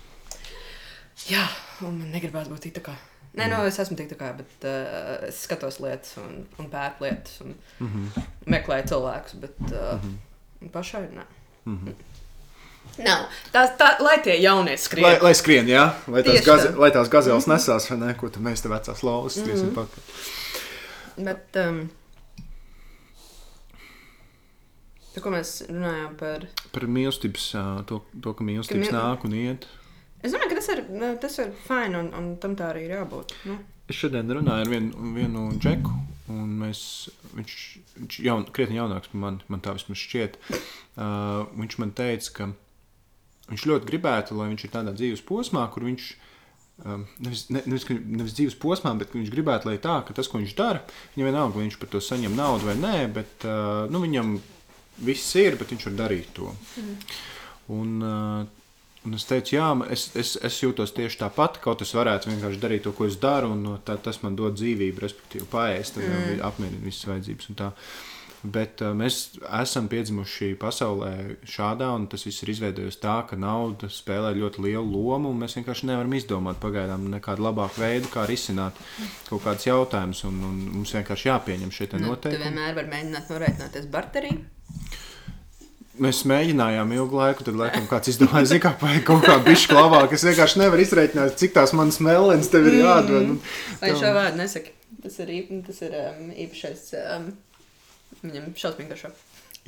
Jā, 1.29 1.47
Un 1.87 1.95
man 2.01 2.11
negribās 2.11 2.49
būt 2.51 2.71
tā 2.75 2.83
kā. 2.83 2.95
Nē, 3.37 3.45
mm. 3.45 3.53
nu, 3.53 3.59
es 3.69 3.79
esmu 3.79 3.97
tik 3.99 4.09
tā 4.11 4.17
kā, 4.19 4.33
bet 4.35 4.65
uh, 4.67 5.29
es 5.29 5.43
skatos 5.45 5.79
lietas 5.85 6.17
un, 6.19 6.41
un 6.59 6.71
pērku 6.73 7.05
lietas 7.05 7.41
un 7.45 7.55
mm 7.55 7.91
-hmm. 7.93 8.23
meklēju 8.55 8.89
cilvēkus, 8.93 9.35
bet 9.43 9.61
uh, 9.69 9.93
mm 10.03 10.19
-hmm. 10.63 10.71
pašai 10.73 11.03
nē. 11.03 11.27
Mm 11.65 11.79
-hmm. 11.79 13.05
Nav. 13.05 13.27
Tā, 13.53 13.77
tā, 13.79 13.89
lai 14.01 14.19
tie 14.23 14.43
jaunie 14.43 14.77
skrien. 14.77 15.07
Lai, 15.07 15.19
lai 15.21 15.35
skrien, 15.35 15.69
jā, 15.69 15.93
lai 16.09 16.23
tās, 16.23 16.45
gaze, 16.45 16.69
lai 16.77 16.91
tās 16.91 17.09
gazelles 17.09 17.47
mm 17.47 17.53
-hmm. 17.53 17.57
nesās, 17.57 17.91
vai 17.91 17.99
ne, 17.99 18.15
ko 18.15 18.29
tu 18.29 18.41
mēs 18.41 18.63
te 18.63 18.69
vecās 18.69 19.03
lauvas 19.03 19.33
skriesim 19.33 19.67
mm 19.67 19.71
-hmm. 19.71 19.75
pakaļ. 19.75 21.25
Bet, 21.25 21.57
um, 21.69 21.91
tā, 25.19 25.25
ko 25.25 25.35
mēs 25.35 25.55
runājām 25.69 26.15
par? 26.21 26.47
Par 26.75 26.87
mīlestības, 26.99 27.51
to, 27.91 28.03
to 28.23 28.35
ka 28.39 28.47
mīlestības 28.47 28.89
ka 28.89 28.95
mīl... 28.95 29.01
nāk 29.03 29.27
un 29.29 29.37
iet. 29.39 29.67
Es 30.23 30.35
domāju, 30.35 30.51
ka 30.51 30.59
tas 30.59 30.71
ir, 30.75 30.85
nu, 30.91 31.11
tas 31.23 31.37
ir 31.43 31.51
fini 31.67 31.99
un, 31.99 32.13
un 32.19 32.31
tam 32.43 32.55
tā 32.59 32.73
arī 32.73 32.87
ir 32.89 32.97
jābūt. 32.99 33.35
Nu. 33.47 33.59
Es 33.89 33.97
šodien 33.97 34.29
runāju 34.29 34.67
ar 34.67 34.71
vienu, 34.71 35.11
vienu 35.15 35.43
džeku, 35.57 35.93
un 36.35 36.49
mēs, 36.61 36.81
viņš 37.33 37.53
ir 38.05 38.27
jaun, 38.27 38.45
krietni 38.53 38.77
jaunāks 38.77 39.09
par 39.13 39.23
mani. 39.23 39.47
Man 39.49 39.63
tā 39.65 39.73
vismaz 39.77 40.01
šķiet. 40.03 40.37
Uh, 40.51 41.47
viņš 41.57 41.79
man 41.81 41.95
teica, 41.97 42.35
ka 42.37 42.49
viņš 43.49 43.69
ļoti 43.71 43.89
gribētu, 43.89 44.37
lai 44.37 44.51
viņš 44.51 44.67
ir 44.67 44.75
tādā 44.75 44.93
dzīves 44.97 45.25
posmā, 45.25 45.63
kur 45.73 45.87
viņš 45.89 46.11
um, 46.85 47.07
nevis, 47.25 47.47
ne, 47.55 47.63
nevis, 47.65 47.89
nevis 47.89 48.37
dzīves 48.37 48.59
posmā, 48.61 48.93
bet 49.01 49.17
viņš 49.17 49.33
gribētu, 49.33 49.71
lai 49.71 49.79
tā, 49.81 50.03
ka 50.05 50.19
tas, 50.19 50.29
ko 50.29 50.43
viņš 50.43 50.55
dara, 50.59 50.85
viņam 51.15 51.31
vienalga, 51.31 51.57
vai 51.57 51.65
viņš 51.65 51.81
par 51.81 51.95
to 51.95 52.03
saņem 52.05 52.37
naudu 52.37 52.69
vai 52.69 52.77
nē, 52.83 52.97
bet 53.15 53.49
uh, 53.49 53.87
nu, 53.89 54.03
viņam 54.05 54.37
viss 55.05 55.35
ir, 55.41 55.59
bet 55.61 55.75
viņš 55.75 55.89
var 55.91 55.99
darīt 56.05 56.31
to. 56.37 56.53
Mm. 56.81 56.95
Un, 57.79 57.99
uh, 58.03 58.47
Un 59.07 59.15
es 59.15 59.25
teicu, 59.25 59.55
jā, 59.55 59.67
es, 59.95 60.09
es, 60.19 60.35
es 60.45 60.57
jūtos 60.61 60.91
tieši 60.93 61.21
tāpat, 61.21 61.61
kaut 61.63 61.81
es 61.85 61.95
varētu 61.97 62.33
vienkārši 62.33 62.59
darīt 62.61 62.83
to, 62.85 62.93
ko 62.93 63.07
es 63.09 63.15
daru, 63.23 63.53
un 63.55 63.79
tā, 63.87 63.95
tas 64.05 64.19
man 64.25 64.35
dod 64.37 64.59
dzīvību, 64.59 65.01
respektīvi, 65.05 65.47
pāriest, 65.49 66.01
mm. 66.03 66.43
apmierina 66.45 66.83
visas 66.85 67.07
vajadzības. 67.09 67.49
Bet 68.43 68.83
uh, 68.87 68.93
mēs 68.95 69.39
esam 69.59 69.89
piedzimuši 69.91 70.53
pasaulē 70.61 71.39
šādā, 71.49 71.89
un 71.99 72.07
tas 72.11 72.23
viss 72.27 72.45
ir 72.45 72.53
izveidojies 72.53 73.01
tā, 73.03 73.17
ka 73.27 73.39
nauda 73.39 73.91
spēlē 73.91 74.31
ļoti 74.37 74.63
lielu 74.69 74.85
lomu, 74.87 75.33
un 75.33 75.41
mēs 75.43 75.57
vienkārši 75.59 75.89
nevaram 75.91 76.15
izdomāt 76.15 76.61
pagaidām 76.63 77.09
nekādu 77.11 77.43
labāku 77.49 77.83
veidu, 77.83 78.13
kā 78.13 78.29
risināt 78.31 78.79
kaut 79.27 79.43
kādus 79.43 79.67
jautājumus, 79.67 80.23
un, 80.31 80.39
un 80.47 80.63
mums 80.77 80.95
vienkārši 80.95 81.33
jāpieņem 81.33 81.75
šie 81.75 81.91
nu, 81.97 82.05
noteikumi. 82.13 82.39
Tu 82.39 82.47
vienmēr 82.47 82.79
vari 82.79 82.95
mēģināt 82.95 83.35
norēķināties 83.35 83.91
barterī. 83.91 84.33
Mēs 85.99 86.23
mēģinājām 86.31 86.93
ilgu 86.95 87.19
laiku, 87.19 87.43
tad 87.49 87.59
laikam 87.59 87.89
kāds 87.91 88.13
izdomāja, 88.13 88.61
ka 88.63 88.77
vajag 88.79 89.03
kaut 89.09 89.25
kā 89.27 89.35
bišķi 89.43 89.75
labāk. 89.75 90.15
Es 90.15 90.23
vienkārši 90.29 90.63
nevaru 90.63 90.85
izreikināt, 90.85 91.35
cik 91.41 91.57
tās 91.57 91.75
manas 91.75 91.99
melnas 91.99 92.53
tev 92.53 92.71
ir 92.71 92.85
jādod. 92.85 93.33
Mm. 93.33 93.57
Vai 93.83 93.91
šo 93.99 94.13
vārdu 94.15 94.39
nesaki? 94.39 94.77
Tas 95.03 95.19
ir, 95.23 95.31
īp, 95.31 95.51
tas 95.67 95.83
ir 95.87 95.93
um, 95.99 96.31
īpašais, 96.45 96.85
um, 97.17 97.27
viņam 98.23 98.53
šausmīgi 98.57 98.93
garšo. 98.93 99.13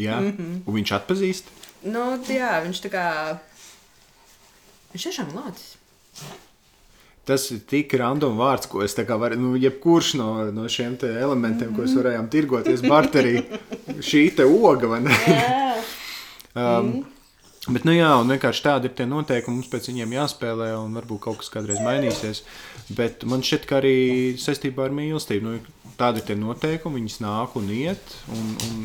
Jā, 0.00 0.21
mm 0.21 0.30
-hmm. 0.37 0.61
un 0.66 0.75
viņš 0.75 0.92
atpazīst? 0.97 1.50
Nu, 1.85 2.04
jā, 2.28 2.52
viņš 2.64 2.80
tā 2.87 2.90
kā, 2.92 3.07
viņš 4.92 5.09
tiešām 5.09 5.35
lācis. 5.37 5.76
Tas 7.25 7.50
ir 7.50 7.61
tik 7.69 7.92
random 7.95 8.38
vārds, 8.40 8.66
ko 8.66 8.83
es 8.83 8.97
varu, 8.97 9.37
nu, 9.37 9.57
jebkurš 9.57 10.14
no, 10.14 10.50
no 10.50 10.69
šiem 10.69 10.97
elementiem, 11.02 11.69
mm 11.69 11.75
-hmm. 11.75 11.76
ko 11.76 11.83
mēs 11.83 11.97
varējām 11.97 12.28
tirgoties 12.28 12.80
barterī, 12.80 13.45
šī 14.00 14.35
te 14.37 14.45
oga, 14.45 14.87
vai 14.87 15.00
ne? 15.00 15.14
Um, 16.54 16.87
mm. 16.87 17.04
Bet, 17.69 17.85
nu 17.85 17.92
jā, 17.92 18.09
un 18.16 18.30
vienkārši 18.33 18.62
tādi 18.64 18.88
ir 18.88 18.95
tie 18.97 19.04
noteikumi, 19.07 19.61
mums 19.61 19.69
pēc 19.71 19.90
viņiem 19.90 20.14
jāspēlē, 20.16 20.71
un 20.80 20.97
varbūt 20.97 21.21
kaut 21.26 21.42
kas 21.42 21.52
kādreiz 21.52 21.78
mainīsies. 21.85 22.40
Bet 22.97 23.23
man 23.28 23.45
šķiet, 23.47 23.66
ka 23.69 23.76
arī 23.78 23.97
saistībā 24.40 24.88
ar 24.88 24.95
mīlestību, 24.97 25.45
nu, 25.45 25.80
tādi 26.00 26.23
ir 26.33 26.38
noteikumi, 26.40 27.00
viņas 27.00 27.19
nāk 27.25 27.57
un 27.61 27.69
iet. 27.75 28.14
Un, 28.33 28.47
un, 28.66 28.78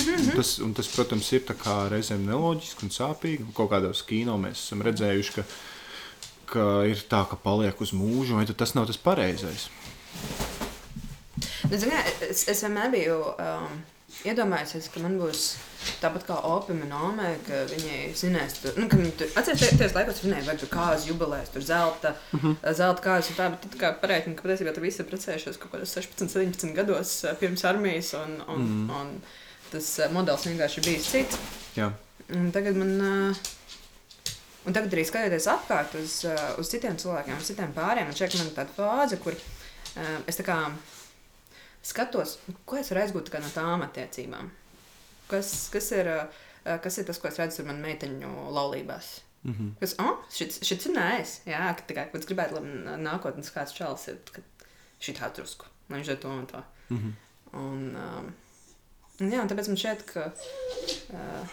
un 0.00 0.30
tas, 0.34 0.54
un 0.64 0.74
tas, 0.76 0.90
protams, 0.92 1.30
ir 1.36 1.44
reizēm 1.92 2.26
neloģiski 2.28 2.86
un 2.86 2.94
sāpīgi. 2.94 3.46
Kaut 3.56 3.70
kādos 3.72 4.02
kino 4.06 4.36
mēs 4.42 4.66
esam 4.66 4.84
redzējuši, 4.86 5.36
ka, 5.38 5.46
ka 6.50 6.66
ir 6.90 7.06
tā, 7.10 7.22
ka 7.30 7.38
paliek 7.40 7.80
uz 7.80 7.94
mūžu, 7.96 8.36
vai 8.40 8.48
tas 8.50 8.74
nav 8.78 8.90
tas 8.90 9.00
pareizais. 9.00 9.70
Nu, 11.70 11.78
zin, 11.78 11.94
es, 12.26 12.44
es 12.50 12.66
vienmēr 12.66 12.92
biju. 12.94 13.22
Um 13.38 13.80
iedomājusies, 14.28 14.88
ka 14.92 15.02
man 15.02 15.16
būs 15.20 15.44
tāpat 16.02 16.26
kā 16.28 16.36
Opima 16.44 16.84
un 16.84 16.92
Ome, 16.96 17.28
ka 17.46 17.62
viņi 17.70 18.10
zinās, 18.18 18.58
tur, 18.60 18.76
nu, 18.80 18.88
ka 18.90 18.98
viņi 19.00 19.12
tur 19.20 19.30
atcerieties, 19.40 19.78
tajos 19.80 19.94
laikos 19.96 20.22
viņi 20.24 20.42
vai 20.46 20.56
tur 20.60 20.70
kāzu 20.72 21.12
jubilēs, 21.12 21.52
tur 21.54 21.64
zelta, 21.64 22.14
uh 22.14 22.38
mhm. 22.38 22.56
-huh. 22.60 22.74
zelta 22.76 23.04
kāzas 23.06 23.30
un 23.32 23.38
tā, 23.38 23.48
bet 23.54 23.64
tad 23.66 23.78
kā 23.80 23.92
pareiķina, 24.02 24.36
ka 24.36 24.46
patiesībā 24.46 24.74
tur 24.74 24.84
visi 24.84 25.02
ir 25.02 25.08
precējušies 25.08 25.60
kaut 25.60 25.72
kādos 25.72 25.94
16, 25.96 26.28
17 26.28 26.74
gados 26.76 27.14
pirms 27.40 27.64
armijas, 27.64 28.12
un, 28.14 28.42
un, 28.48 28.60
mm. 28.66 28.90
un 28.90 29.22
tas 29.70 29.88
modelis 30.12 30.46
vienkārši 30.46 30.78
ir 30.80 30.84
bijis 30.84 31.10
cits. 31.10 31.40
Jā. 31.76 31.92
Un 32.34 32.52
tagad 32.52 32.76
man. 32.76 33.34
Un 34.68 34.74
tagad 34.76 34.92
arī 34.92 35.06
skatoties 35.08 35.46
apkārt 35.48 35.94
uz, 35.96 36.26
uz 36.60 36.68
citiem 36.68 36.96
cilvēkiem, 37.00 37.38
uz 37.40 37.46
citiem 37.48 37.72
pāriem, 37.72 38.10
un 38.10 38.16
šeit 38.16 38.34
man 38.36 38.50
ir 38.50 38.56
tāda 38.58 38.74
fāze, 38.76 39.16
kur 39.16 39.32
uh, 39.32 40.18
es 40.28 40.36
tā 40.36 40.44
kā 40.44 40.56
skatos, 41.82 42.38
ko 42.66 42.76
es 42.80 42.90
varu 42.92 43.04
aizgūt 43.04 43.32
no 43.40 43.50
tām 43.54 43.84
attiecībām. 43.86 44.50
Kas, 45.30 45.68
kas, 45.72 45.90
ir, 45.92 46.06
eh, 46.08 46.78
kas 46.82 46.98
ir 46.98 47.06
tas, 47.08 47.18
ko 47.18 47.28
es 47.28 47.38
redzu 47.38 47.62
ar 47.62 47.70
manu 47.70 47.86
meiteņu 47.86 48.30
laulībās? 48.52 49.20
Mm 49.42 49.52
-hmm. 49.52 49.70
Kas, 49.80 49.94
oh, 49.98 50.18
šits, 50.30 50.60
šits 50.66 50.86
ir 50.86 50.92
nēs. 50.92 51.40
Jā, 51.46 51.74
ka 51.76 51.82
tikai 51.86 52.08
es 52.12 52.26
gribētu, 52.26 52.54
lai 52.60 52.96
nākotnes 53.00 53.52
kāds 53.54 53.72
čalis 53.72 54.08
ir 54.08 54.18
šī 55.00 55.16
tā 55.16 55.30
drusku, 55.34 55.66
lai 55.88 56.00
viņš 56.00 56.10
ir 56.10 56.20
to 56.20 56.28
un 56.28 56.46
to. 56.46 56.62
Mm 56.90 56.98
-hmm. 56.98 57.12
Un, 57.52 57.96
um, 57.96 58.34
jā, 59.30 59.40
un 59.40 59.48
tāpēc 59.48 59.68
man 59.68 59.76
šķiet, 59.76 60.04
ka 60.12 60.32
uh, 61.12 61.46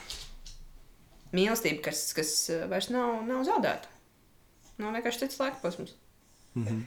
mīlestība, 1.32 1.82
kas, 1.82 2.14
kas 2.14 2.52
vairs 2.70 2.90
nav, 2.90 3.26
nav 3.26 3.46
zaudēta, 3.46 3.88
nav 4.78 4.94
vienkārši 4.94 5.20
cits 5.20 5.40
laika 5.40 5.58
posms. 5.62 5.94
Mm 6.54 6.66
-hmm. 6.66 6.84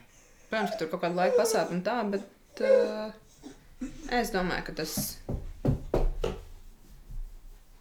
Protams, 0.50 0.70
ka 0.70 0.76
tur 0.76 0.88
kaut 0.88 1.02
kāda 1.02 1.14
laika 1.14 1.36
pasākuma 1.42 1.82
tā, 1.82 2.10
bet 2.10 2.60
uh, 2.60 3.12
Es 4.10 4.32
domāju, 4.34 4.64
ka 4.66 4.72
tas, 4.82 4.94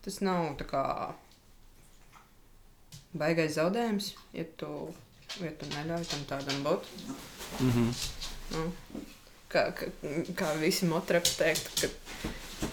tas 0.06 0.20
nav 0.22 0.54
tā 0.60 0.68
kā 0.70 0.84
baigais 3.18 3.56
zaudējums, 3.58 4.14
ja 4.38 4.46
tu, 4.60 4.70
ja 5.42 5.52
tu 5.58 5.70
neļauj 5.74 6.06
tam 6.12 6.26
tādam 6.30 6.62
būt. 6.64 6.92
Mm 7.60 7.72
-hmm. 7.72 7.90
nu, 8.54 8.68
kā, 9.50 9.72
kā, 9.74 9.90
kā 10.36 10.54
visi 10.62 10.86
motrapi 10.86 11.34
teikt, 11.38 11.82
ka 11.82 11.90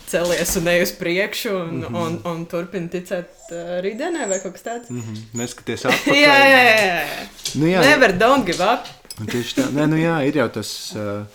celies 0.07 0.57
un 0.57 0.69
ej 0.69 0.83
uz 0.83 0.93
priekšu 0.99 1.57
un, 1.57 1.75
mm 1.79 1.83
-hmm. 1.83 2.03
un, 2.03 2.21
un 2.33 2.47
turpini 2.47 2.89
ticēt 2.89 3.33
uh, 3.51 3.81
rītdienai 3.83 4.29
vai 4.29 4.41
kaut 4.41 4.53
kas 4.53 4.63
tāds. 4.63 4.91
Mm 4.91 5.01
-hmm. 5.01 5.25
Neskaties 5.33 5.85
atpakaļ. 5.87 6.15
jā, 6.15 6.39
jā. 6.53 6.63
jā. 6.65 7.27
Nu, 7.55 7.67
jā. 7.67 7.81
Never 7.81 8.19
don't 8.19 8.47
give 8.47 8.65
up. 8.73 8.87
Tieši 9.31 9.61
tā. 9.61 9.71
Nē, 9.73 9.87
nu 9.87 9.97
jā, 9.97 10.21
ir 10.29 10.37
jau 10.37 10.49
tas. 10.49 10.93
Uh, 10.93 11.27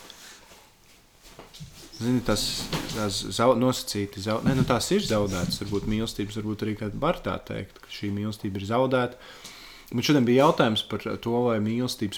Zini, 2.02 2.20
tas 2.26 2.42
ir 2.96 3.58
nosacīti. 3.60 4.22
Zaud... 4.24 4.46
Nē, 4.46 4.56
nu, 4.58 4.66
tās 4.66 4.90
ir 4.94 5.04
zaudētas. 5.06 5.60
Varbūt 5.62 5.88
mīlestības, 5.90 6.38
varbūt 6.40 6.66
arī 6.66 6.76
kāda 6.80 7.00
var 7.02 7.20
tā 7.24 7.36
teikt, 7.46 7.78
ka 7.82 7.92
šī 7.92 8.10
mīlestība 8.14 8.60
ir 8.60 8.68
zaudēta. 8.70 9.32
Man 9.92 10.06
šodien 10.06 10.26
bija 10.26 10.46
jautājums 10.46 10.82
par 10.88 11.04
to, 11.04 11.34
vai, 11.50 11.58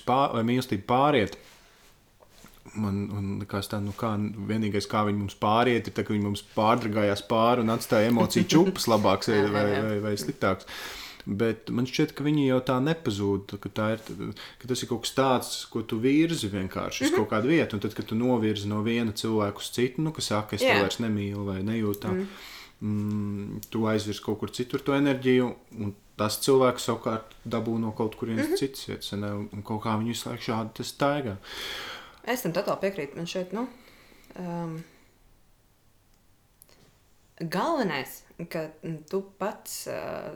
pār, 0.07 0.37
vai 0.37 0.45
mīlestība 0.47 0.87
pāriet. 0.88 1.37
Man, 2.81 3.05
man 3.11 3.26
liekas, 3.43 3.69
tā, 3.71 3.79
nu 3.83 3.93
kā 3.99 4.14
vienīgais, 4.49 4.88
kā 4.91 5.05
viņi 5.07 5.21
mums 5.21 5.37
pāriet, 5.38 5.87
ir 5.87 5.95
tas, 5.95 6.07
ka 6.07 6.14
viņi 6.14 6.26
mums 6.26 6.43
pārdragājās 6.57 7.23
pāri 7.29 7.62
un 7.62 7.75
atstāja 7.75 8.11
emociju 8.11 8.49
čūpas 8.50 8.88
labāks 8.91 9.31
vai, 9.31 9.43
vai, 9.53 9.67
vai, 9.85 9.99
vai 10.09 10.14
sliktāks. 10.19 10.67
Bet 11.25 11.71
man 11.73 11.87
šķiet, 11.88 12.12
ka 12.12 12.25
viņi 12.26 12.49
jau 12.50 12.59
tā 12.69 12.76
nepazūd. 12.85 13.54
Ka, 13.62 13.71
ir, 13.95 14.02
ka 14.61 14.69
tas 14.69 14.83
ir 14.85 14.90
kaut 14.90 15.07
kas 15.07 15.14
tāds, 15.16 15.52
ko 15.73 15.81
tu 15.88 15.97
virzi 16.02 16.50
vienkārši 16.52 17.04
uz 17.04 17.11
mm 17.11 17.14
-hmm. 17.14 17.16
kaut 17.23 17.31
kādu 17.31 17.49
vietu. 17.49 17.76
Un 17.76 17.81
tad, 17.81 17.95
kad 17.95 18.07
tu 18.07 18.14
novirzi 18.14 18.69
no 18.69 18.83
viena 18.83 19.12
cilvēka 19.12 19.57
uz 19.57 19.71
citu, 19.73 20.02
nu, 20.02 20.12
kas 20.12 20.26
saka, 20.26 20.57
es 20.57 20.62
yeah. 20.62 20.76
to 20.76 20.81
vairs 20.81 20.99
nemīlu 21.00 21.45
vai 21.45 21.62
nejūtu, 21.62 22.09
mm. 22.12 22.26
mm, 22.81 23.61
tu 23.71 23.87
aizvirzi 23.87 24.23
kaut 24.23 24.38
kur 24.38 24.50
citur 24.50 24.81
to 24.81 24.93
enerģiju. 24.95 25.54
Tas 26.16 26.38
cilvēks 26.38 26.85
savukārt 26.85 27.35
dabū 27.45 27.78
no 27.78 27.93
kaut 27.93 28.14
kurienes 28.16 28.47
mm 28.47 28.52
-hmm. 28.52 28.59
citas 28.59 28.88
vietas, 28.88 29.12
ne, 29.12 29.33
un 29.33 29.62
kaut 29.62 29.83
kā 29.83 29.99
viņu 29.99 30.26
laiku 30.26 30.43
šādi 30.43 30.85
staigā. 30.85 31.37
Es 32.25 32.43
tam 32.43 32.52
totāli 32.52 32.81
piekrītu. 32.81 33.16
Man 33.16 33.26
šeit, 33.26 33.52
nu, 33.52 33.66
um, 34.38 34.85
galvenais 37.40 38.24
ka 38.50 38.69
tu 39.11 39.21
pats 39.38 39.87
uh, 39.93 40.35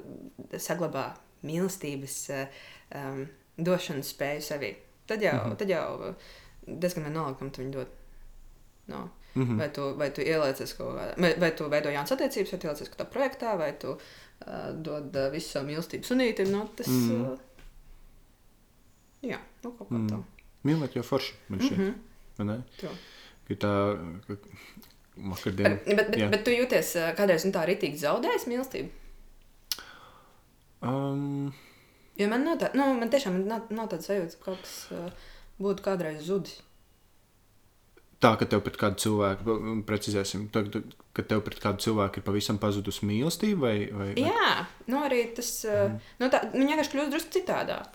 saglabā 0.59 1.07
mīlestības 1.47 2.19
uh, 2.35 2.61
um, 2.95 3.25
došanas 3.57 4.13
spēju 4.15 4.45
sevī. 4.45 4.75
Tad 5.09 5.23
jau, 5.23 5.35
mm 5.35 5.51
-hmm. 5.51 5.57
tad 5.57 5.71
jau 5.71 6.15
diezgan 6.67 7.05
vienalga, 7.05 7.39
kam 7.39 7.51
tu 7.51 7.63
viņu 7.63 7.73
dod. 7.73 7.87
No. 8.87 9.09
Mm 9.35 9.45
-hmm. 9.45 9.59
vai, 9.59 9.73
tu, 9.73 9.95
vai 9.95 10.11
tu 10.11 10.21
ieliecies 10.21 10.73
kaut 10.75 10.97
kādā, 10.97 11.21
vai, 11.21 11.35
vai 11.41 11.51
tu 11.57 11.69
veido 11.69 11.91
jaunas 11.91 12.13
attiecības, 12.13 12.53
vai 12.53 12.61
tu 12.61 12.67
ieliecies 12.67 12.91
kādā 12.91 13.05
projektā, 13.05 13.59
vai 13.59 13.73
tu 13.79 13.89
uh, 13.89 14.83
dod 14.83 15.17
uh, 15.17 15.33
visu 15.33 15.49
savu 15.49 15.67
mīlestību 15.67 16.05
sunītam. 16.05 16.51
No, 16.51 16.69
tas, 16.77 16.87
mm 16.87 17.09
-hmm. 17.11 17.33
uh, 17.33 17.39
Jā, 19.27 19.39
nu, 19.65 19.73
kaut 19.75 19.89
kā 19.91 20.01
tā. 20.07 20.21
Mīlēt 20.69 20.97
jau 20.99 21.05
forši, 21.07 21.35
man 21.49 21.63
šķiet. 21.63 21.79
Mm 21.79 21.87
-hmm. 21.89 22.63
tā, 23.59 23.73
ka 24.27 24.37
vakardien. 25.33 25.79
Bet, 25.85 25.89
bet, 25.97 26.11
bet, 26.15 26.25
bet 26.35 26.45
tu 26.47 26.55
jūties 26.55 26.95
kādreiz 27.19 27.45
nu, 27.49 27.53
tā 27.55 27.65
rītīgi 27.69 28.01
zaudējis 28.05 28.47
mīlestību? 28.51 28.91
Um, 30.83 31.53
Jo 32.19 32.27
man, 32.31 32.43
nav 32.47 32.57
tā, 32.59 32.71
nu, 32.75 32.87
man 32.99 33.11
tiešām 33.13 33.37
nav, 33.47 33.69
nav 33.75 33.91
tāds 33.93 34.09
sajūta, 34.11 34.39
ka 34.41 34.49
kaut 34.49 34.63
kas 34.65 34.73
ā, 34.91 35.05
būtu 35.63 35.85
kādreiz 35.85 36.25
zudis. 36.27 36.57
tā, 38.19 38.33
ka 38.41 38.47
tev 38.51 38.65
pret 38.67 38.79
kādu 38.81 38.99
cilvēku, 38.99 39.55
precizēsim, 39.87 40.49
tā, 40.51 40.65
ka- 41.15 41.23
tev 41.23 41.45
pret 41.47 41.61
kādu 41.63 41.85
cilvēku 41.85 42.19
ir 42.19 42.27
pavisam 42.27 42.59
pazudusi 42.59 43.07
mīlestība 43.07 43.61
vai, 43.69 43.77
vai, 43.95 44.09
Jā, 44.19 44.67
nu 44.91 44.99
arī 45.07 45.29
tas 45.37 45.53
mm. 45.71 46.01
nu, 46.19 46.31
tā, 46.35 46.43
nu, 46.57 46.67
vienkārši 46.67 46.95
kļūst 46.97 47.15
drusku 47.15 47.35
citādāk. 47.39 47.95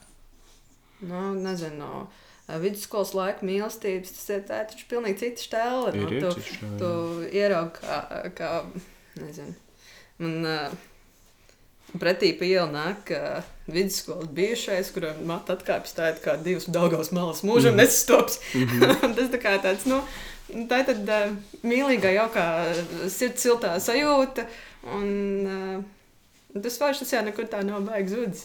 Nu, 1.03 1.33
nezinu, 1.35 1.75
no 1.83 1.91
ā, 1.99 2.05
vidusskolas 2.47 3.13
laika 3.15 3.45
mīlestības 3.47 4.11
tas 4.17 4.29
ir, 4.35 4.41
tā 4.49 4.63
taču 4.69 4.85
pilnīgi 4.89 5.21
cita 5.23 5.45
stēle. 5.45 5.93
Ir, 5.93 6.01
Nu, 6.01 6.09
tu, 6.09 6.33
stēle, 6.41 6.71
tu 6.81 6.89
ieraugi, 7.31 7.79
kā, 7.79 7.99
kā 8.37 8.49
nezinu, 9.21 9.55
man 10.19 10.49
uh, 10.49 10.75
pretī 12.01 12.33
pa 12.39 12.45
ielu 12.49 12.67
nāk 12.73 13.13
uh, 13.15 13.39
vidusskolas 13.71 14.27
bijušais, 14.35 14.91
kuram 14.95 15.23
matu 15.29 15.55
atkāpjas 15.55 15.95
tā, 15.97 16.11
kā 16.23 16.35
divas 16.43 16.67
daugās 16.67 17.11
malas 17.15 17.43
mūžam 17.47 17.73
Mhm. 17.75 17.81
nesastops. 17.83 18.39
tas 19.17 19.31
tā 19.33 19.39
kā 19.41 19.55
tāds, 19.63 19.85
nu, 19.89 20.01
tā 20.69 20.83
ir 20.83 20.89
tad 20.91 21.09
uh, 21.09 21.35
mīlīgā, 21.63 22.11
jaukā 22.19 22.45
sirds 23.09 23.45
siltā 23.45 23.77
sajūta. 23.79 24.47
Un, 24.83 25.11
uh, 25.47 25.83
Tas 26.53 26.75
vairs 26.77 26.99
tas 27.01 27.11
jau 27.15 27.21
nekur 27.25 27.47
tā 27.49 27.63
nav 27.65 27.81
baigs 27.87 28.13
zudis. 28.13 28.43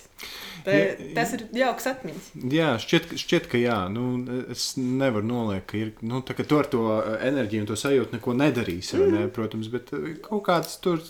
Tas 0.65 1.35
ir 1.37 1.45
jauks 1.61 1.88
atmiņas. 1.91 2.31
Jā, 2.55 2.71
šķiet, 2.81 3.12
šķiet, 3.21 3.49
ka 3.53 3.61
jā. 3.61 3.77
Nu, 3.93 4.07
es 4.55 4.71
nevaru 4.81 5.29
noliekt, 5.29 5.67
ka 5.69 5.77
ir. 5.81 5.93
Nu, 6.00 6.23
tā, 6.25 6.37
ka 6.38 6.47
tu 6.49 6.57
ar 6.57 6.71
to 6.73 6.87
enerģiju 7.29 7.65
un 7.65 7.69
to 7.69 7.77
sajūtu 7.77 8.17
neko 8.17 8.37
nedarīsi. 8.38 8.97
Mm. 8.97 9.12
Ne, 9.12 9.29
protams, 9.35 9.69
bet 9.73 9.93
eh, 9.97 10.15
kaut 10.25 10.47
kāds 10.49 10.79
tur. 10.85 11.05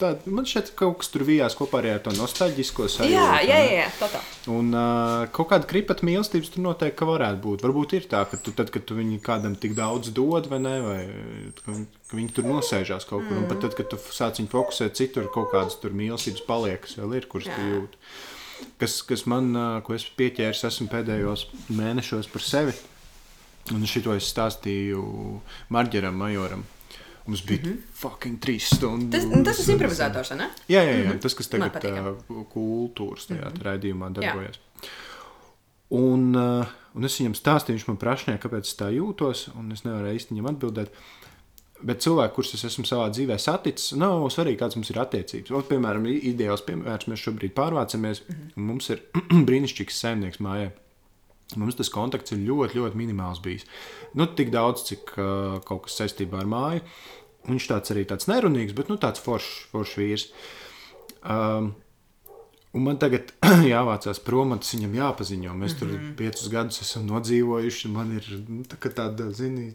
Tā, 0.00 0.10
man 0.32 0.46
ka 0.48 0.86
kaut 0.86 1.02
kas 1.02 1.10
tur 1.12 1.26
vijās 1.28 1.52
kopā 1.58 1.82
ar 1.84 1.98
to 2.04 2.12
nostalģisko 2.16 2.86
sajūtu. 2.88 3.12
Jā, 3.12 3.40
jā, 3.44 3.58
jā, 3.68 3.86
tā 4.00 4.08
tā. 4.14 4.20
Un 4.48 4.70
uh, 4.72 5.26
kaut 5.36 5.50
kāda 5.50 5.68
kripata 5.68 6.06
mīlestības 6.08 6.54
tur 6.54 6.64
noteikti 6.64 7.08
varētu 7.08 7.42
būt. 7.44 7.64
Varbūt 7.66 7.94
ir 7.98 8.08
tā, 8.08 8.22
ka 8.30 8.40
tu, 8.40 8.54
tad, 8.56 8.72
kad 8.72 8.86
tu 8.88 8.96
viņu 8.96 9.20
kādam 9.26 9.58
tik 9.60 9.76
daudz 9.76 10.14
dod, 10.16 10.48
vai 10.48 10.62
ne, 10.64 10.74
vai 10.86 10.98
ka, 11.60 11.76
viņi- 12.16 12.32
tur 12.38 12.48
nosēžās 12.48 13.04
kaut 13.04 13.26
kur. 13.28 13.36
Mm. 13.36 13.44
Un 13.44 13.52
pat 13.52 13.60
tad, 13.66 13.76
kad 13.76 13.92
tu 13.92 14.00
sāc 14.08 14.40
viņu 14.40 14.52
fokusēt 14.56 14.96
citur, 14.96 15.28
kaut 15.34 15.52
kādas 15.52 15.76
tur 15.82 15.92
mīlestības 15.92 16.46
paliek, 16.48 16.80
kas 16.86 16.96
vēl 16.96 17.18
ir, 17.20 17.28
kuras 17.28 17.52
tu 17.52 17.68
jūti. 17.68 18.00
Kas, 18.80 18.98
kas 19.08 19.26
man, 19.28 19.52
ko 19.84 19.94
es 19.96 20.08
pieķēru, 20.16 20.56
esmu 20.68 20.88
pēdējos 20.92 21.46
mēnešos 21.76 22.32
par 22.32 22.44
sevi. 22.44 22.76
Un 23.76 23.84
šito 23.88 24.16
es 24.16 24.32
stāstīju 24.32 25.04
Marģeram, 25.72 26.16
Majoram. 26.16 26.64
Mums 27.30 27.44
bija 27.46 27.60
mm 27.62 27.68
-hmm. 27.70 27.92
fucking 27.94 28.40
trīs 28.42 28.66
stundas. 28.74 29.22
Tas, 29.30 29.44
tas 29.44 29.60
ir 29.68 29.76
improvizators, 29.76 30.32
ne? 30.34 30.48
Jā, 30.66 30.82
jā, 30.82 30.96
jā. 31.04 31.18
tas, 31.22 31.36
kas 31.38 31.48
tagad 31.48 31.84
jā. 31.84 32.02
uh, 32.10 32.40
kultūras 32.50 33.28
tajā 33.30 33.44
mm 33.44 33.54
-hmm. 33.54 33.62
raidījumā 33.68 34.10
darbojas. 34.16 34.58
Un, 35.90 36.34
uh, 36.34 36.66
un 36.94 37.04
es 37.04 37.20
viņam 37.20 37.34
stāstīju, 37.34 37.78
viņš 37.78 37.86
man 37.88 37.96
prasīja, 38.02 38.42
kāpēc 38.42 38.66
es 38.66 38.76
tā 38.78 38.90
jūtos, 38.94 39.48
un 39.58 39.72
es 39.72 39.84
nevaru 39.84 40.12
īsti 40.14 40.34
viņam 40.34 40.50
atbildēt. 40.52 40.90
Bet 41.82 42.02
cilvēki, 42.04 42.34
kurus 42.34 42.54
es 42.54 42.64
esmu 42.64 42.84
savā 42.84 43.08
dzīvē 43.10 43.38
saticis, 43.40 43.94
nav 43.96 44.26
svarīgi, 44.28 44.58
kādas 44.60 44.76
mums 44.76 44.90
ir 44.90 44.98
attiecības. 45.00 45.50
Ot, 45.50 45.68
piemēram, 45.68 46.06
ideāls 46.06 46.62
piemērs, 46.66 47.08
mēs 47.08 47.24
šobrīd 47.24 47.54
pārvācamies, 47.56 48.20
mm 48.20 48.34
-hmm. 48.34 48.52
un 48.56 48.62
mums 48.62 48.90
ir 48.90 49.02
brīnišķīgs 49.48 50.00
saimnieks 50.04 50.40
mājā. 50.44 50.70
Mums 51.58 51.74
tas 51.74 51.90
kontakts 51.90 52.30
ir 52.34 52.44
ļoti, 52.46 52.78
ļoti 52.78 52.98
minimāls 52.98 53.40
bijis. 53.42 53.64
Nu, 54.14 54.26
tik 54.26 54.52
daudz, 54.54 54.84
cik 54.86 55.16
uh, 55.16 55.58
kaut 55.66 55.88
kas 55.88 55.98
saistībā 55.98 56.44
ar 56.44 56.46
māju. 56.50 56.84
Viņš 57.48 57.68
tāds 57.70 57.92
arī 57.94 58.04
tāds 58.08 58.28
nerunīgs, 58.28 58.74
bet 58.76 58.90
nu, 58.92 58.98
tāds 59.00 59.22
foršs 59.24 59.70
forš 59.72 59.94
vīrs. 60.00 60.26
Um, 61.20 61.72
un 62.76 62.84
man 62.84 62.98
tagad 63.00 63.32
jāvācās 63.72 64.20
prom, 64.24 64.52
tas 64.58 64.74
viņam 64.76 64.98
jāpaziņo. 64.98 65.54
Mēs 65.56 65.78
tur 65.78 65.88
mm 65.88 65.96
-hmm. 65.96 66.16
piecus 66.18 66.50
gadus 66.52 66.82
esam 66.84 67.06
nodzīvojuši. 67.08 67.92
Man 67.94 68.12
ir 68.18 68.28
nu, 68.48 68.64
tā, 68.68 68.76
tāda, 68.92 69.30
zini, 69.32 69.72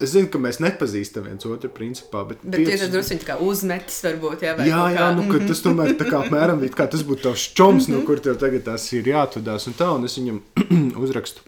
es 0.00 0.14
zinu, 0.14 0.30
ka 0.32 0.40
mēs 0.40 0.60
nepazīstam 0.64 1.28
viens 1.28 1.46
otru 1.46 1.70
principā. 1.70 2.24
Bet, 2.28 2.42
Bet 2.42 2.64
tieši 2.64 2.86
tas 2.86 2.92
drusku 2.94 3.20
kā 3.28 3.36
uzmetis, 3.44 4.00
varbūt. 4.04 4.42
Jā, 4.42 4.56
Jā, 4.64 4.82
jā, 4.96 5.12
nu, 5.16 5.28
ka 5.32 5.44
tas 5.46 5.60
tomēr 5.60 5.94
tā 6.00 6.08
kā 6.08 6.20
apmēram 6.24 6.64
kā 6.72 6.88
tas 6.90 7.04
būtu 7.04 7.28
tavs 7.28 7.48
čoms, 7.54 7.88
no 7.92 8.00
kur 8.08 8.20
tev 8.20 8.40
tagad 8.40 8.64
tas 8.64 8.92
ir 8.92 9.04
jāatvadās. 9.04 9.68
Un 9.68 9.76
tā, 9.76 9.92
un 9.94 10.04
es 10.04 10.16
viņam 10.18 10.42
uzrakstu 11.04 11.44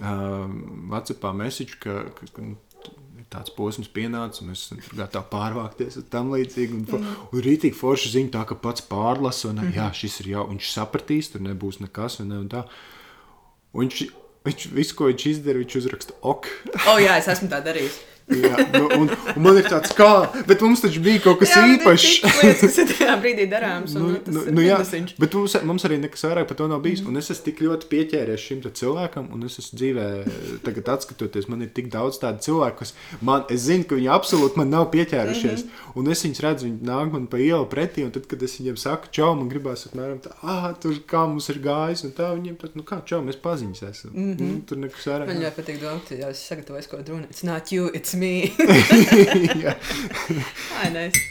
uh, 0.00 0.46
Vācijā 0.92 1.34
mēsīču, 1.42 1.82
ka, 1.82 1.98
ka, 2.14 2.30
ka 2.32 2.42
nu, 2.42 2.56
tāds 3.32 3.52
posms 3.56 3.88
pienācis, 3.92 4.42
un 4.44 4.52
es 4.54 4.66
esmu 4.68 4.98
gatavi 4.98 5.30
pārvākties 5.32 5.98
un 6.00 6.06
tam 6.12 6.32
līdzīgi. 6.34 6.78
Un, 6.78 6.84
mm. 6.86 7.24
un 7.30 7.44
rītīgi 7.46 7.76
forši 7.76 8.12
ziņa 8.14 8.34
tā, 8.36 8.44
ka 8.48 8.58
pats 8.62 8.84
pārlasa, 8.86 9.50
un 9.50 9.62
mm. 9.62 9.74
jā, 9.76 9.88
šis 10.00 10.20
ir 10.22 10.32
jau, 10.36 10.46
viņš 10.52 10.72
sapratīs, 10.72 11.32
tur 11.32 11.44
nebūs 11.46 11.80
nekas, 11.82 12.20
un, 12.22 12.30
ne, 12.32 12.42
un 12.44 12.50
tā. 12.52 12.64
Un 13.74 13.86
viņš, 13.86 14.04
viņš, 14.46 14.68
visu, 14.76 14.98
ko 14.98 15.10
viņš 15.10 15.26
izdara, 15.32 15.62
viņš 15.62 15.78
uzraksta 15.82 16.18
ok. 16.22 16.52
O, 16.76 16.78
oh, 16.94 17.00
jā, 17.02 17.18
es 17.20 17.30
esmu 17.34 17.50
tā 17.52 17.60
darījis. 17.66 17.98
Jā, 18.28 18.56
nu, 18.74 18.88
un, 19.00 19.10
un 19.36 19.42
man 19.42 19.58
ir 19.60 19.68
tāds 19.70 19.92
kā, 19.96 20.10
bet 20.48 20.62
mums 20.64 20.82
taču 20.82 21.00
bija 21.04 21.20
kaut 21.24 21.38
kas 21.42 21.52
Jā, 21.54 21.62
ir 21.66 21.76
īpašs. 21.76 22.06
lietas, 22.42 22.60
kas 22.64 22.78
ir 22.82 22.90
tajā 22.92 23.16
brīdī 23.22 23.46
darāmas. 23.50 23.94
un, 23.94 24.02
Nu, 24.06 24.08
nu, 24.12 24.18
tas 24.22 24.34
nu, 24.34 24.42
ir 24.46 24.54
nu, 24.56 24.62
jā, 24.64 24.78
minusīņš. 24.80 25.14
bet 25.18 25.34
mums, 25.34 25.56
mums 25.70 25.84
arī 25.88 25.98
nekas 26.02 26.24
vairāk 26.26 26.48
par 26.50 26.56
to 26.56 26.68
nav 26.70 26.80
bijis. 26.84 27.02
Mm. 27.04 27.16
Es 27.20 27.30
esmu 27.30 27.44
tik 27.44 27.62
ļoti 27.66 27.88
pieķēries 27.92 28.46
šim 28.46 28.62
cilvēkam, 28.66 29.28
un 29.34 29.46
es 29.46 29.58
esmu 29.62 29.78
dzīvē, 29.80 30.06
tagad 30.66 30.90
atskatoties, 30.96 31.48
man 31.48 31.62
ir 31.62 31.70
tik 31.76 31.90
daudz 31.92 32.18
tādu 32.22 32.42
cilvēku, 32.46 32.78
kas 32.82 32.94
man, 33.20 33.44
es 33.50 33.66
zinu, 33.66 33.86
ka 33.88 33.98
viņi 33.98 34.10
absolūti 34.12 34.60
man 34.60 34.70
nav 34.74 34.88
pieķērušies. 34.94 35.64
Mm 35.64 35.70
-hmm. 35.70 35.94
Un 35.96 36.10
es 36.12 36.24
viņus 36.24 36.42
redzu, 36.44 36.66
viņi 36.66 36.82
nāk 36.90 37.12
man 37.12 37.26
pa 37.26 37.38
ielu 37.38 37.66
pretī, 37.70 38.04
un 38.04 38.10
tad, 38.10 38.26
kad 38.26 38.42
es 38.42 38.58
viņiem 38.60 38.76
saku, 38.76 39.08
čau, 39.10 39.34
man 39.34 39.48
gribās 39.48 39.86
apmēram 39.86 40.18
tā, 40.20 40.34
ah, 40.42 40.72
tur 40.82 40.94
kā 41.08 41.26
mums 41.28 41.48
ir 41.48 41.58
gājis, 41.62 42.04
un 42.04 42.12
tā 42.12 42.34
viņiem 42.34 42.56
tad, 42.60 42.76
nu 42.76 42.82
kā, 42.82 43.00
čau, 43.06 43.22
mēs 43.22 43.38
paziņas 43.42 43.82
esam. 43.90 44.10
Mm 44.14 44.34
-hmm. 44.34 44.40
nu, 44.40 44.60
tur 44.66 44.78
nekas 44.78 45.06
vairāk. 45.06 45.26
Man 45.26 45.42
ļoti 45.42 45.56
patīk 45.60 45.80
domāt, 45.80 46.10
jau 46.20 46.30
es 46.30 46.46
sagatavoju 46.48 46.88
ko 46.90 46.96
runu. 47.08 47.26
It's 47.30 47.44
not 47.44 47.72
you, 47.72 47.90
it's 47.94 48.15
me. 48.18 48.50
Ai, 50.80 50.90
nice. 50.94 51.22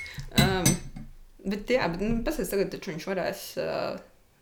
Um, 0.42 0.68
bet, 1.46 1.70
jā, 1.72 1.88
bet, 1.92 2.04
nu, 2.04 2.20
pasies, 2.26 2.52
tagad 2.52 2.72
taču 2.74 2.94
viņš 2.94 3.08
varēs 3.12 3.46
uh, 3.62 3.96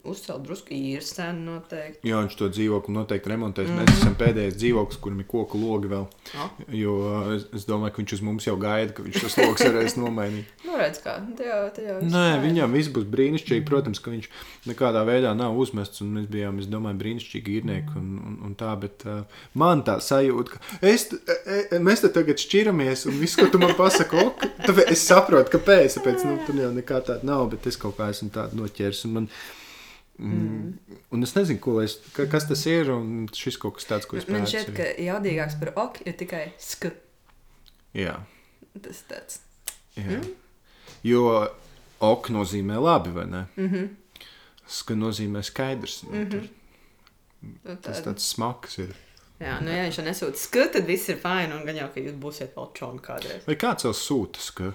uzcelt 0.04 0.44
drusku 0.44 0.74
īres 0.76 1.14
cenu 1.16 1.46
noteikti. 1.48 2.10
Jā, 2.10 2.20
viņš 2.26 2.36
to 2.40 2.50
dzīvokli 2.52 2.94
noteikti 2.96 3.32
remontēs. 3.32 3.70
Mm 3.70 3.78
-hmm. 3.78 3.88
Mēs 3.88 4.02
esam 4.02 4.16
pēdējais 4.20 4.58
dzīvoklis, 4.60 5.00
kurim 5.04 5.22
ir 5.24 5.28
koku 5.32 5.60
logi 5.62 5.92
vēl. 5.94 6.08
Oh. 6.36 6.50
Jo 6.76 6.96
uh, 7.00 7.30
es, 7.36 7.46
es 7.56 7.68
domāju, 7.70 7.94
ka 7.96 8.02
viņš 8.02 8.14
uz 8.18 8.24
mums 8.28 8.48
jau 8.48 8.58
gaida, 8.60 8.92
ka 8.94 9.06
viņš 9.06 9.22
tos 9.24 9.38
logus 9.38 9.64
varēs 9.64 9.98
nomainīt. 9.98 10.52
Nu, 10.74 10.80
redz, 10.80 11.00
kā. 11.04 11.20
Jau 11.38 11.60
viss 11.68 12.14
Nē, 12.14 12.28
fine. 12.34 12.42
viņam 12.44 12.74
viss 12.74 12.90
būs 12.90 13.06
brīnišķīgi. 13.14 13.66
Protams, 13.68 14.00
ka 14.02 14.12
viņš 14.12 14.30
nekādā 14.66 15.04
veidā 15.06 15.34
nav 15.38 15.58
uzmests. 15.58 16.02
un 16.02 16.14
Mēs 16.18 16.28
bijām, 16.28 16.60
es 16.60 16.68
domāju, 16.68 16.98
brīnišķīgi 16.98 17.58
īrnieki 17.60 17.98
un, 18.00 18.10
un, 18.28 18.38
un 18.48 18.56
tā. 18.60 18.74
Bet 18.80 19.06
uh, 19.06 19.24
man 19.54 19.84
tā 19.84 20.00
sajūta, 20.02 20.58
ka 20.58 20.80
es, 20.82 21.08
e, 21.14 21.60
e, 21.72 21.80
mēs 21.80 22.02
te 22.02 22.10
tagad 22.10 22.42
šķiramies, 22.42 23.06
un 23.06 23.20
viss, 23.22 23.38
ko 23.38 23.48
tu 23.54 23.62
man 23.62 23.76
pasaki, 23.78 24.18
ok, 24.18 24.48
tāpēc 24.66 24.92
es 24.96 25.08
saprotu, 25.08 25.54
kāpēc. 25.58 26.00
Tāpēc 26.00 26.26
nu, 26.26 26.40
tur 26.48 26.58
jau 26.58 26.72
nekā 26.74 27.04
tāda 27.06 27.28
nav, 27.28 27.52
bet 27.54 27.68
es 27.70 27.78
kaut 27.78 28.00
kā 28.00 28.10
esmu 28.10 28.34
tādu 28.34 28.64
noķēris. 28.64 29.06
un 29.06 29.14
Man, 29.14 29.30
Mm. 30.20 30.78
Un 31.12 31.24
es 31.26 31.34
nezinu, 31.36 31.60
ko 31.60 31.80
es, 31.82 31.96
ka, 32.14 32.26
kas 32.30 32.46
tas 32.48 32.66
ir. 32.70 32.92
un 32.94 33.28
Šis 33.34 33.58
kaut 33.58 33.76
kas 33.80 33.86
tāds, 33.90 34.06
ko 34.08 34.18
es 34.18 34.28
Man 34.30 34.42
pēcu 34.44 34.52
šķiet, 34.52 34.74
ka 34.78 34.84
jaudīgāks 35.04 35.58
par 35.60 35.72
ok 35.86 36.02
ir 36.06 36.14
tikai 36.20 36.44
sk. 36.62 36.92
Jā, 37.98 38.20
Tas 38.82 39.04
tāds. 39.10 39.40
jā. 39.98 40.22
Jo 41.04 41.24
ok 42.00 42.30
nozīmē 42.34 42.78
labi, 42.82 43.10
vai 43.14 43.26
ne? 43.26 43.46
Mm 43.58 43.70
-hmm. 43.70 43.90
Ska 44.68 44.94
nozīmē 44.94 45.42
skaidrs. 45.44 46.04
Nu, 46.04 46.26
tur 46.30 46.48
Tas 47.82 48.00
Tā, 48.00 48.04
tāds 48.06 48.24
smags 48.24 48.78
ir. 48.80 48.96
jā, 49.40 49.60
nu, 49.62 49.70
ja 49.72 49.84
viņš 49.84 49.98
jau 49.98 50.06
nesūta 50.06 50.38
sk, 50.38 50.54
tad 50.74 50.86
viss 50.88 51.10
ir 51.10 51.18
fine. 51.18 51.56
Un 51.56 51.66
gan 51.66 51.76
jau, 51.76 51.90
ka 51.94 52.00
jūs 52.00 52.14
būsiet 52.20 52.54
vēl 52.56 52.70
čoni 52.74 53.00
kādreiz. 53.00 53.44
Vai 53.48 53.56
kāds 53.56 53.84
vēl 53.84 53.94
sūta, 53.94 54.40
ka 54.56 54.74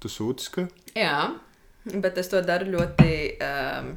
tu 0.00 0.08
sūti, 0.08 0.50
ka 0.50 0.68
Jā, 0.94 1.30
bet 1.84 2.18
es 2.18 2.28
to 2.28 2.42
daru 2.42 2.64
ļoti 2.66 3.38
um, 3.40 3.96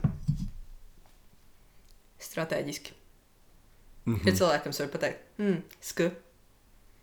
strateģiski. 2.34 2.94
Mm 4.04 4.16
-hmm. 4.16 4.28
Ja 4.28 4.34
cilvēkam 4.36 4.80
var 4.80 4.88
pateikt, 4.98 5.20
mm, 5.38 5.62
sk. 5.82 6.00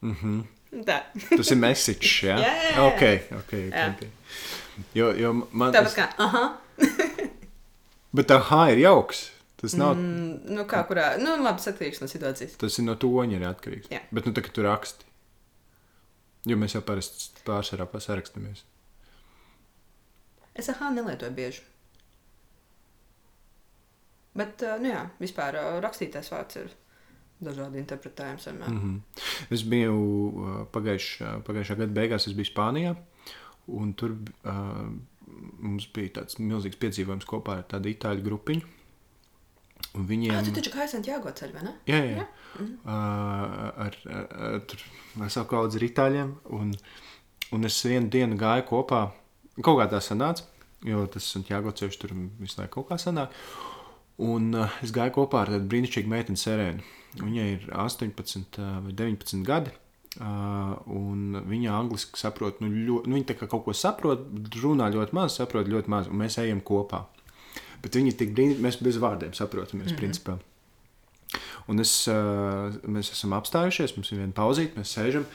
mm 0.01 0.14
-hmm. 0.14 0.40
Tā. 0.87 1.01
tas 1.37 1.51
ir 1.51 1.57
message? 1.57 2.09
Jā, 2.23 2.37
Jā, 2.47 2.53
jā, 2.55 2.71
jā. 2.71 2.87
ok. 2.87 2.95
okay, 2.95 3.38
okay, 3.38 3.71
Jā. 3.71 3.95
okay. 3.95 4.09
Jo, 4.95 5.11
jo 5.12 5.33
man 5.33 5.73
Tāpat 5.75 5.85
tas, 5.85 5.97
kā, 5.97 6.07
aha, 6.19 6.61
bet 8.16 8.31
H 8.31 8.71
ir 8.73 8.79
jauks. 8.79 9.31
Tas 9.61 9.75
nav. 9.77 9.97
Mm. 9.97 10.55
nu 10.55 10.64
kā 10.64 10.81
kurā, 10.88 11.19
nu 11.21 11.35
labi, 11.45 11.61
atkarīgs 11.61 12.01
no 12.01 12.07
situācijas. 12.09 12.55
Tas 12.57 12.79
ir 12.79 12.87
no 12.87 12.95
toņa 12.97 13.37
arī 13.37 13.49
atkarīgs. 13.51 13.90
Jā. 13.93 14.01
Bet 14.11 14.25
nu 14.25 14.33
tā 14.33 14.40
kā 14.40 14.53
tu 14.57 14.64
raksti. 14.64 15.05
Jo 16.49 16.57
mēs 16.57 16.73
jau 16.75 16.81
parasti 16.81 17.43
pārsvarā 17.45 17.85
pasarakstamies. 17.90 18.62
Es 20.57 20.71
aha 20.73 20.88
nelietoju 20.95 21.37
bieži. 21.37 21.61
Bet, 24.35 24.62
uh, 24.62 24.79
nu 24.83 24.93
jā, 24.93 25.05
vispār 25.21 25.59
uh, 25.59 25.79
rakstītais 25.83 26.31
vārds 26.31 26.61
ir 26.61 26.75
dažādi 27.40 27.81
interpretējums. 27.81 28.47
Mm 28.47 28.81
-hmm. 28.81 29.23
Es 29.51 29.62
biju 29.62 29.95
uh, 29.95 30.66
pagājušā, 30.73 31.43
pagājušā 31.47 31.77
gada 31.77 31.93
beigās, 31.93 32.27
es 32.27 32.35
biju 32.35 32.53
Spānijā, 32.53 32.97
un 33.66 33.95
tur 33.95 34.11
uh, 34.45 34.93
mums 35.59 35.88
bija 35.95 36.21
tāds 36.21 36.38
milzīgs 36.38 36.77
piedzīvojums 36.77 37.27
kopā 37.27 37.57
ar 37.59 37.64
tādu 37.71 37.88
itāļu 37.88 38.23
grupiņu. 38.23 38.62
Un 39.95 40.07
viņiem... 40.07 40.35
Ah, 40.37 40.45
tu 40.45 40.53
taču 40.55 40.71
kā 40.71 40.85
esat 40.85 41.07
jāgoceļ, 41.07 41.53
vai 41.55 41.62
ne? 41.62 41.73
Jā, 41.87 41.97
jā. 42.05 42.16
jā. 42.16 42.27
Mm 42.59 42.66
-hmm. 42.66 42.75
uh, 42.85 42.90
ar, 43.87 43.97
ar, 44.07 44.27
ar, 44.31 44.61
tur 44.61 44.79
veselu 45.14 45.47
kaudzi 45.47 45.79
ar 45.79 45.85
itāļiem, 45.88 46.35
un, 46.59 46.75
un 47.53 47.64
es 47.64 47.85
vienu 47.85 48.09
dienu 48.09 48.37
gāju 48.37 48.66
kopā, 48.69 49.11
kaut 49.62 49.81
kā 49.81 49.88
tā 49.90 50.01
sanāca, 50.01 50.45
jo 50.85 51.07
tas 51.07 51.33
Santiago 51.33 51.71
ceļš 51.71 51.99
tur 51.99 52.14
visu 52.38 52.61
laiku 52.61 52.75
kaut 52.75 52.88
kā 52.88 52.99
sanāk. 52.99 53.35
Un 54.20 54.50
uh, 54.52 54.80
es 54.85 54.92
gāju 54.92 55.14
kopā 55.20 55.44
ar 55.44 55.54
tādu 55.54 55.68
brīnišķīgu 55.70 56.11
meiteni 56.12 56.40
Serēnu. 56.40 56.85
Viņai 57.20 57.46
ir 57.54 57.70
18 57.74 58.59
vai 58.85 58.92
19 58.96 59.46
gadi. 59.46 59.72
Uh, 60.18 60.74
un 60.90 61.38
viņa 61.46 61.70
angliski 61.78 62.18
saprot, 62.18 62.59
nu, 62.61 62.66
ļoti, 62.66 63.06
nu, 63.06 63.14
viņa 63.14 63.37
kaut 63.44 63.62
ko 63.68 63.74
saprot, 63.76 64.24
runā 64.59 64.88
ļoti 64.90 65.14
maz, 65.14 65.37
saprot 65.38 65.70
ļoti 65.70 65.92
maz, 65.92 66.09
un 66.11 66.18
mēs 66.18 66.40
ejam 66.42 66.59
kopā. 66.66 67.04
Bet 67.80 67.94
viņi 67.96 68.16
tik 68.18 68.33
brīnīgi, 68.35 68.62
mēs 68.64 68.80
bez 68.83 68.98
vārdiem 69.00 69.37
saprotamies, 69.38 69.87
mm 69.87 69.94
-hmm. 69.94 70.00
principā. 70.02 70.38
Un 71.70 71.78
es, 71.78 71.92
uh, 72.11 72.74
mēs 72.90 73.12
esam 73.14 73.37
apstājušies, 73.38 73.94
mums 73.96 74.11
ir 74.11 74.18
viena 74.18 74.35
pauzīte, 74.35 74.74
mēs 74.80 74.96
sēžam. 74.96 75.28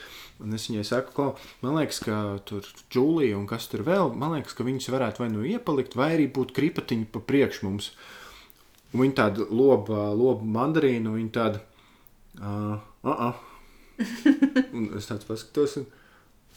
Un 0.44 0.52
es 0.52 0.68
viņai 0.68 0.84
saku, 0.84 1.12
ka 1.16 1.26
man 1.64 1.78
liekas, 1.78 2.02
ka 2.04 2.38
tur 2.44 2.66
Džūlija 2.92 3.38
un 3.38 3.46
kas 3.48 3.70
tur 3.72 3.80
vēl, 3.86 4.12
man 4.12 4.36
liekas, 4.36 4.52
ka 4.52 4.66
viņas 4.66 4.90
varētu 4.92 5.24
vai 5.24 5.30
nu 5.32 5.46
iepalikt, 5.48 5.96
vai 5.96 6.12
arī 6.18 6.28
būt 6.28 6.52
kripatiņi 6.52 7.08
pa 7.12 7.24
priekš 7.24 7.62
mums. 7.64 7.90
Un 7.94 8.15
viņa 8.92 9.14
tāda 9.14 9.46
loba, 9.50 10.10
loba 10.14 10.44
mandarīna, 10.44 11.14
viņa 11.16 11.32
tāda, 11.34 11.62
uh, 12.40 12.78
uh, 13.02 13.30
uh. 13.30 13.34
un 14.76 14.90
es 14.96 15.08
tāds 15.10 15.24
paskatos. 15.28 15.78
Un, 15.82 15.86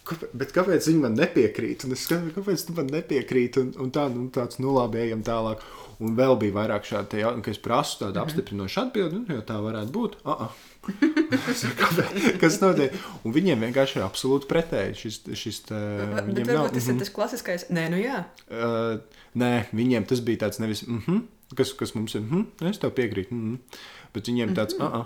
Kāpēc, 0.10 0.32
bet 0.42 0.54
kāpēc 0.56 0.88
viņi 0.90 1.02
man 1.04 1.18
nepiekrīt? 1.18 1.84
Un 1.86 1.94
es 1.94 2.08
skatos, 2.08 2.34
kāpēc 2.34 2.64
tu 2.66 2.74
man 2.78 2.88
nepiekrīti? 2.90 3.62
Un, 3.62 3.68
un 3.84 3.92
tā, 3.94 4.08
nu, 4.10 4.26
tāds 4.34 4.58
nu 4.64 4.74
labi, 4.74 5.04
ejam 5.04 5.22
tālāk. 5.26 5.62
Un 6.00 6.16
vēl 6.16 6.38
bija 6.40 6.56
vairāk 6.56 6.88
šādu 6.88 7.20
jautājumu, 7.20 7.44
ka 7.46 7.52
es 7.52 7.60
prasu 7.62 8.00
tādu 8.00 8.14
mm 8.14 8.16
-hmm. 8.16 8.24
apstiprinošu 8.24 8.82
atbildi, 8.82 9.20
nu, 9.20 9.36
jo 9.36 9.42
tā 9.46 9.60
varētu 9.62 9.92
būt. 9.92 10.18
Uh 10.30 10.42
-uh. 10.42 12.40
Kas 12.42 12.62
notiek? 12.62 12.94
Un 13.24 13.34
viņiem 13.34 13.60
vienkārši 13.60 14.00
ir 14.00 14.04
absolūti 14.06 14.48
pretēji. 14.48 14.96
Šis, 14.96 15.22
šis 15.34 15.62
tā, 15.68 15.80
viņiem 16.26 16.48
nav. 16.48 16.70
Tas 16.74 16.88
ir 16.88 17.00
tas 17.00 17.10
klasiskais. 17.10 17.66
Nē, 17.70 17.90
nu 17.90 17.98
jā. 17.98 18.24
Uh, 18.50 19.00
nē, 19.36 19.66
viņiem 19.74 20.06
tas 20.06 20.20
bija 20.20 20.38
tāds 20.38 20.60
nevis. 20.60 20.88
Mm 20.88 21.02
-hmm, 21.08 21.22
kas, 21.56 21.74
kas 21.74 21.96
mums 21.96 22.16
ir? 22.16 22.22
-hmm, 22.22 22.70
es 22.70 22.80
tev 22.80 22.92
piekrītu. 22.98 23.34
Mm 23.34 23.56
-hmm. 23.56 23.80
Bet 24.14 24.28
viņiem 24.28 24.56
tāds. 24.56 24.78
Mm 24.78 24.86
-hmm. 24.86 25.00
uh 25.00 25.06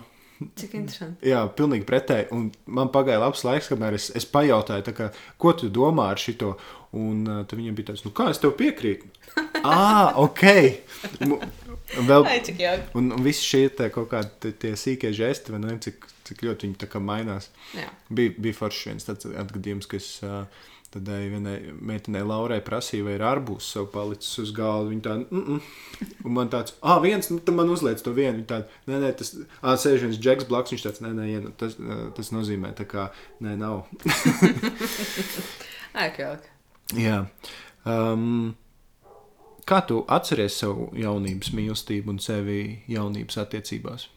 Cik 0.58 0.74
interesanti. 0.74 1.30
Jā, 1.30 1.44
pilnīgi 1.56 1.84
pretēji. 1.84 2.26
Un 2.34 2.48
man 2.66 2.88
pagāja 2.88 3.20
labs 3.22 3.44
laiks, 3.44 3.68
kamēr 3.70 3.94
es, 3.94 4.10
es 4.18 4.26
pajautāju, 4.26 4.94
kā, 4.96 5.12
ko 5.38 5.52
tu 5.52 5.70
domā 5.70 6.08
ar 6.10 6.18
šo. 6.18 6.56
Un 6.94 7.24
tad 7.24 7.58
viņam 7.58 7.74
bija 7.74 7.86
tāds, 7.90 8.04
nu, 8.04 8.10
kā 8.14 8.28
es 8.30 8.38
tev 8.38 8.52
piekrītu. 8.58 9.06
ah, 9.64 10.12
ok. 10.16 10.42
Vēl, 11.94 12.26
Ai, 12.26 12.40
un, 12.94 13.12
un 13.12 13.22
visi 13.22 13.42
šie 13.42 13.90
kaut 13.90 14.10
kādi 14.10 14.74
sīkie 14.78 15.10
žesti, 15.12 15.54
vai 15.54 15.60
ne, 15.60 15.78
cik, 15.78 16.06
cik 16.28 16.44
ļoti 16.46 16.68
viņi 16.68 16.78
tā 16.82 16.88
kā 16.90 17.02
mainās. 17.02 17.50
Jā. 17.76 17.88
Bija, 18.08 18.34
bija 18.38 18.56
forši 18.56 18.90
viens 18.90 19.08
tāds 19.08 19.28
atgadījums, 19.28 19.88
ka 19.90 19.98
es 20.00 20.08
uh, 20.24 20.46
eh, 20.94 21.26
vienai 21.32 21.56
meitenei 21.74 22.22
Laurai 22.26 22.60
prasīju, 22.64 23.08
vai 23.08 23.16
ir 23.18 23.26
arbūs 23.26 23.68
sev 23.74 23.90
palicis 23.92 24.38
uz 24.42 24.54
galda. 24.56 24.92
Viņa 24.92 25.04
tāda, 25.08 25.26
mm 25.30 25.44
-mm. 25.44 25.60
un 26.24 26.36
man 26.38 26.50
tāds, 26.52 26.76
ah, 26.82 27.00
viens, 27.02 27.30
nu, 27.30 27.38
tad 27.38 27.54
man 27.54 27.70
uzliec 27.70 28.02
to 28.02 28.12
vienu. 28.12 28.38
Viņa 28.38 28.46
tāda, 28.46 28.64
nē, 28.86 29.00
nē, 29.04 29.12
tas, 29.18 29.34
ah, 29.62 29.76
sēž 29.76 30.06
viens 30.06 30.18
džeks 30.18 30.48
blakus, 30.48 30.72
viņš 30.72 30.86
tāds, 30.86 31.00
nē, 31.00 31.12
nē, 31.18 31.26
ja, 31.32 31.40
tas, 31.56 31.76
tas 32.16 32.32
nozīmē, 32.32 32.74
tā 32.74 32.84
kā, 32.84 33.10
nē, 33.40 33.56
nav. 33.56 33.86
Kā 35.94 36.10
jauki. 36.18 36.48
Jā. 36.92 37.26
Um, 37.86 38.54
kā 39.68 39.80
tu 39.88 40.02
atceries 40.12 40.56
savu 40.60 40.90
jaunības 40.98 41.52
mīlestību 41.56 42.14
un 42.14 42.18
sevi 42.22 42.58
jaunības 42.90 43.38
attiecībās? 43.44 44.08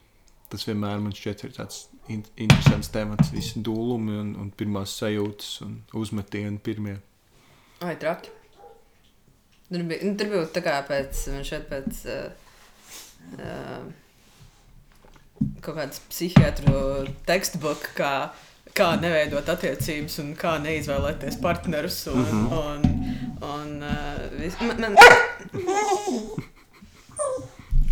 Tas 0.52 0.64
vienmēr 0.68 1.02
man 1.04 1.16
šķiet 1.16 1.46
ir 1.48 1.56
tāds 1.58 1.86
in 2.10 2.24
interesants 2.36 2.90
temats, 2.94 3.32
visi 3.34 3.62
dūlumi 3.64 4.18
un, 4.22 4.34
un 4.42 4.50
pirmās 4.56 4.96
sajūtas 5.02 5.62
un 5.66 5.78
uzmetieni 5.98 6.60
pirmie. 6.64 6.98
Ai, 7.84 7.96
traki. 8.00 8.34
Tur 9.68 9.84
bija, 9.84 10.00
nu, 10.08 10.16
tur 10.18 10.32
bija 10.32 10.46
tā 10.56 10.64
kā 10.66 10.78
pēc, 10.88 11.24
man 11.34 11.44
šeit 11.48 11.68
pēc 11.68 12.04
uh, 12.08 12.28
uh, 13.38 13.84
kaut 15.62 15.76
kādas 15.76 16.00
psihiatru 16.08 17.06
tekstboka, 17.28 17.92
kā, 17.98 18.14
kā 18.78 18.90
neveidot 19.02 19.50
attiecības 19.52 20.20
un 20.24 20.34
kā 20.40 20.56
neizvēlēties 20.64 21.42
partnerus. 21.44 22.00
Un, 22.14 22.22
mm 22.24 22.28
-hmm. 22.32 22.48
un, 22.64 22.80
un, 23.54 23.84
uh, 23.84 24.40
vis, 24.40 24.56
man, 24.62 24.82
man, 24.82 24.96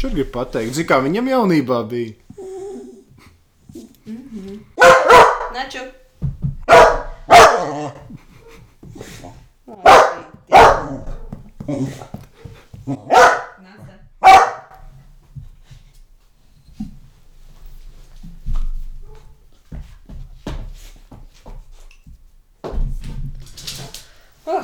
grib 0.06 0.32
pateikt, 0.32 0.76
zini, 0.78 0.88
kā 0.88 1.02
viņam 1.04 1.28
jaunībā 1.28 1.84
bija. 1.90 2.25
Naču. 4.06 5.80
Oh. 24.46 24.62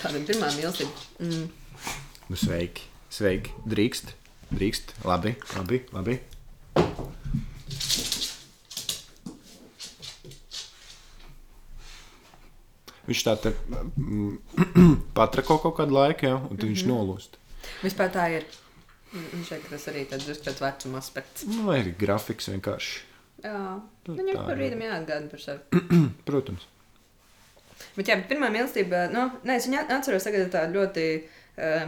Tāda 0.00 0.18
ir 0.18 0.26
pirmā 0.28 0.50
mīlestība. 0.52 0.90
Mm. 1.24 1.48
Nu, 2.28 2.36
sveiki, 2.36 2.84
sveiki. 3.08 3.56
Drīkst, 3.64 4.12
drīkst. 4.52 4.92
Labi, 5.08 5.32
labi, 5.56 5.80
labi. 5.96 6.18
Viņš 13.08 13.22
tā 13.26 13.36
te 13.40 13.52
mm, 13.96 14.32
patrako 15.18 15.58
kaut 15.64 15.78
kādu 15.80 15.96
laiku, 15.96 16.28
ja, 16.28 16.40
un 16.40 16.56
tad 16.56 16.68
viņš 16.68 16.84
nolūst. 16.88 17.38
Vispār 17.84 18.10
tā 18.14 18.26
ir. 18.36 18.48
Viņš 19.10 19.48
šeit 19.48 19.64
tas 19.66 19.86
arī 19.90 20.04
drusku 20.10 20.44
tāds 20.46 20.60
vecuma 20.62 21.00
aspekts. 21.00 21.46
Nu, 21.50 21.64
vai 21.66 21.80
ir 21.80 21.94
grafiks 21.98 22.46
vienkārši. 22.52 23.00
Jā, 23.42 23.62
viņam 24.06 24.36
tā 24.36 24.44
par 24.44 24.54
ir. 24.54 24.60
rītam 24.62 24.84
jāatgāda 24.84 25.30
par 25.32 25.42
sevi. 25.42 25.80
Protams. 26.28 26.68
Bet 27.96 28.10
jā, 28.10 28.16
bet 28.20 28.28
pirmā 28.30 28.50
mīlestība, 28.52 29.06
nu, 29.10 29.24
nē, 29.48 29.56
es 29.56 29.66
viņu 29.66 29.80
atceros 29.96 30.26
tagad 30.26 30.50
tā 30.52 30.66
ļoti, 30.70 31.06
uh, 31.64 31.86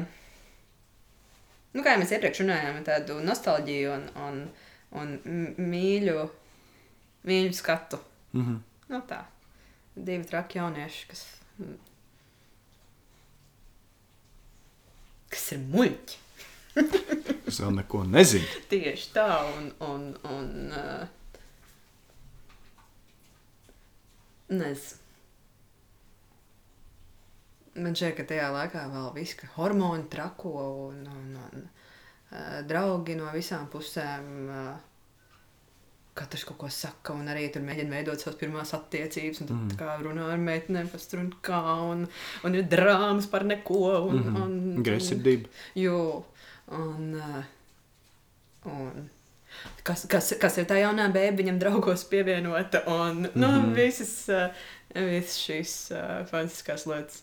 nu, 1.77 1.85
kā 1.85 1.95
jau 1.95 2.01
mēs 2.01 2.15
iepriekš 2.17 2.43
runājām, 2.43 2.81
tādu 2.89 3.19
nostalģiju 3.23 3.93
un, 3.93 4.09
un, 4.25 4.41
un 5.03 5.13
mīļu, 5.61 6.25
mīļu 7.29 7.55
skatu. 7.61 8.01
Mm 8.33 8.47
-hmm. 8.47 8.59
Nu, 8.95 9.03
tā. 9.09 9.21
Divi 9.95 10.25
traki 10.25 10.59
jaunieši, 10.59 11.09
kas, 11.11 11.27
kas 15.33 15.49
ir 15.57 15.65
muļķi. 15.73 16.21
Es 17.53 17.59
vēl 17.61 17.75
neko 17.77 17.99
nezinu. 18.09 18.47
Tieši 18.71 19.09
tā, 19.13 19.27
un, 19.59 19.67
un, 19.85 20.05
un 20.25 20.47
uh, 20.73 21.03
nezinu. 24.49 25.01
Man 27.83 27.97
šķiet, 27.97 28.15
ka 28.17 28.25
tajā 28.29 28.49
laikā 28.53 28.87
vēl 28.93 29.11
viss, 29.17 29.37
ka 29.37 29.51
hormoni 29.59 30.09
trako 30.13 30.55
un, 30.87 31.05
un, 31.09 31.37
un 31.43 31.67
uh, 31.67 32.59
draugi 32.69 33.19
no 33.21 33.29
visām 33.37 33.69
pusēm. 33.73 34.33
Uh, 34.49 34.92
Katrs 36.15 36.45
kaut 36.45 36.59
ko 36.59 36.69
saka, 36.69 37.13
un 37.17 37.27
arī 37.33 37.47
tur 37.53 37.63
mēģina 37.63 37.89
veidot 37.91 38.21
savas 38.21 38.37
pirmās 38.41 38.75
attiecības. 38.77 39.41
Un 39.41 39.47
tad 39.49 39.57
Mm. 39.57 39.77
kā 39.79 39.95
runā 40.03 40.27
ar 40.33 40.39
meitenēm, 40.39 40.91
tur 41.11 41.19
un 41.21 41.33
kā, 41.43 41.63
un, 41.91 42.07
un 42.45 42.55
ir 42.55 42.63
drāmas 42.69 43.27
par 43.31 43.45
neko. 43.45 44.07
Un, 44.09 44.17
Mm 44.17 44.37
un, 44.37 44.53
-hmm. 44.77 44.83
Gresidība. 44.83 45.49
Jo, 45.75 46.25
un, 46.69 47.15
uh, 47.15 47.45
un 48.73 49.09
kas, 49.83 50.05
kas, 50.09 50.35
kas 50.41 50.59
ir 50.59 50.65
tā 50.67 50.75
jaunā 50.83 51.09
bērna, 51.13 51.39
viņam 51.39 51.59
draugos 51.59 52.05
pievienota, 52.05 52.83
un 52.87 53.17
mm 53.17 53.25
-hmm. 53.25 53.31
nu, 53.35 53.47
Mhm. 53.49 53.73
visas, 53.75 54.29
uh, 54.29 54.51
visas 54.95 55.39
šīs 55.49 55.91
uh, 55.95 56.27
fantastiskās 56.27 56.87
lietas. 56.87 57.23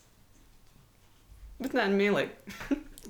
Bet 1.59 1.73
nē, 1.73 1.87
nu, 1.89 1.97
mīlīgi. 1.97 2.29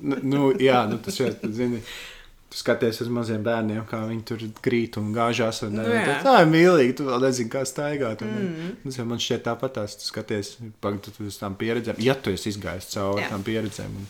Nu, 0.01 0.15
nu, 0.23 0.51
jā, 0.53 0.87
nu, 0.89 0.97
tas 0.97 1.19
jau, 1.19 1.29
zini, 1.51 1.81
Tu 2.49 2.57
skaties 2.57 2.97
uz 3.03 3.09
maziem 3.13 3.43
bērniem, 3.45 3.83
kā 3.85 3.99
viņi 4.09 4.23
tur 4.25 4.43
krīt 4.65 4.95
un 4.97 5.11
gāžās. 5.13 5.59
Un, 5.67 5.75
Nu, 5.77 5.83
jā. 5.85 6.15
tā 6.25 6.31
ir 6.41 6.47
mīlīgi. 6.49 6.95
Tu 6.97 7.05
vēl 7.05 7.21
nezini, 7.21 7.49
kā 7.53 7.61
staigāt. 7.69 8.23
Un, 8.25 8.31
Mm. 8.39 8.71
mm. 8.89 9.05
Man 9.05 9.19
šķiet, 9.21 9.43
tāpat 9.45 9.75
tās 9.77 9.93
tu 9.99 10.07
skaties 10.07 10.55
pagad, 10.81 11.03
tu 11.05 11.27
uz 11.29 11.37
tām 11.37 11.53
pieredzēm. 11.59 11.99
Ja 12.01 12.15
tu 12.15 12.31
esi 12.33 12.49
izgājis 12.49 12.89
cauri 12.95 13.21
Jā. 13.21 13.29
tām 13.29 13.43
pieredzēm 13.45 13.93
un 14.01 14.07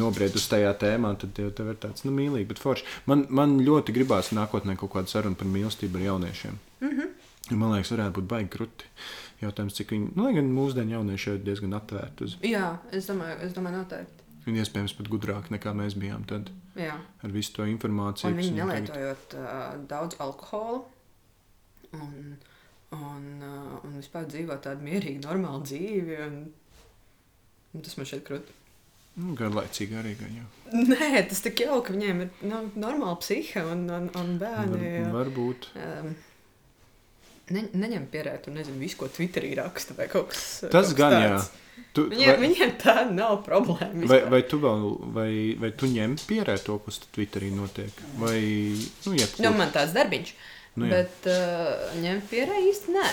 nobried 0.00 0.34
uz 0.34 0.48
tajā 0.50 0.74
tēmā, 0.74 1.14
tad 1.22 1.38
jau 1.38 1.50
tev 1.54 1.70
ir 1.70 1.78
tāds 1.78 2.04
nu, 2.04 2.10
mīlīgi, 2.18 2.48
bet 2.50 2.58
forši. 2.58 2.84
Man, 3.06 3.26
man 3.30 3.60
ļoti 3.62 3.94
gribās 3.94 4.32
nākotnē 4.34 4.74
kaut 4.76 4.92
kādu 4.96 5.06
sarunu 5.14 5.38
par 5.38 5.46
mīlestību 5.46 5.96
ar 6.02 6.02
jauniešiem. 6.10 6.58
Mm. 6.80 6.88
-hmm. 6.98 7.56
Man 7.56 7.72
liekas, 7.72 7.92
varētu 7.94 8.12
būt 8.18 8.26
baigi 8.28 8.48
krūti. 8.58 8.84
Jautājums, 9.40 9.74
cik 9.78 9.90
viņi, 9.94 10.08
nu, 10.16 10.24
lai 10.24 10.34
gan 10.34 10.50
mūsdienu 10.52 10.90
jaunieši 10.98 11.30
ir 11.30 11.38
diezgan 11.46 11.72
atvērti 11.78 12.24
uz, 12.24 12.36
Jā, 12.42 12.76
es 12.92 13.06
domāju, 13.06 13.36
es 13.46 13.52
domāju 13.54 13.76
noteikti. 13.78 14.24
Un 14.52 14.58
iespējams 14.62 14.94
pat 14.98 15.08
gudrāki 15.12 15.54
nekā 15.54 15.72
mēs 15.76 15.96
bijām 15.98 16.24
tad 16.28 16.50
Jā. 16.78 16.94
ar 17.24 17.34
visu 17.34 17.54
to 17.56 17.66
informāciju. 17.68 18.30
Un 18.32 18.38
viņi 18.38 18.52
viņiem 18.54 18.70
tagad- 18.72 18.92
nelietojot 18.92 19.36
uh, 19.40 19.64
daudz 19.90 20.18
alkohola 20.24 20.84
un, 21.98 22.36
un, 22.92 23.26
uh, 23.42 23.74
un 23.84 23.98
vispār 24.00 24.28
dzīvo 24.30 24.58
tādu 24.64 24.84
mierīgu, 24.86 25.24
normālu 25.26 25.64
dzīvi. 25.68 26.20
Un, 26.26 26.38
un 27.74 27.84
tas 27.84 27.96
man 27.98 28.08
šķiet 28.08 28.24
krūti. 28.28 28.56
Nu, 29.18 29.32
Garlaicīgi 29.34 29.96
arī. 29.98 30.12
Gan, 30.20 30.34
jā. 30.38 30.44
Nē, 30.92 31.24
tas 31.26 31.40
tik 31.42 31.64
jauki, 31.64 31.88
ka 31.88 31.94
viņiem 31.96 32.20
ir 32.22 32.28
nu, 32.46 32.60
normāla 32.78 33.16
psihe 33.18 33.64
un, 33.66 33.80
un, 33.90 34.04
un 34.14 34.34
bērni. 34.38 34.92
Var, 35.02 35.14
varbūt. 35.16 35.66
Um, 35.82 36.12
ne, 37.56 37.64
neņem 37.82 38.06
pierēt, 38.12 38.46
un 38.50 38.60
nezinu, 38.60 38.78
visu, 38.78 39.00
ko 39.00 39.08
Twitterī 39.10 39.56
raksta 39.58 39.96
vai 39.98 40.06
kaut 40.12 40.30
kas 40.30 40.44
Tas 40.68 40.70
kaut 40.70 40.78
kas 40.84 40.94
gan, 41.00 41.16
jā. 41.24 41.40
Tu, 41.96 42.04
Viņiem, 42.12 42.28
vai, 42.30 42.36
viņiem 42.44 42.72
tā 42.82 42.94
nav 43.10 43.40
problēma. 43.46 43.94
vai, 43.94 44.02
vispār. 44.04 44.30
vai 44.30 44.42
tu 44.50 44.58
vēl, 44.62 44.84
vai, 45.16 45.32
vai 45.58 45.70
tu 45.72 45.88
ņem 45.90 46.14
pierē 46.28 46.54
to, 46.62 46.78
kas 46.84 47.00
Twitterī 47.14 47.50
notiek? 47.54 48.02
Vai, 48.20 48.38
nu, 49.06 49.14
jebkur. 49.18 49.44
Nu, 49.46 49.50
man 49.58 49.72
tāds 49.74 49.96
darbiņš. 49.96 50.34
Nu, 50.78 50.86
jā. 50.86 51.00
bet 51.00 51.26
uh, 51.32 51.98
ņemt 52.02 52.28
pierē 52.30 52.60
īsti 52.70 52.94
nē. 52.94 53.08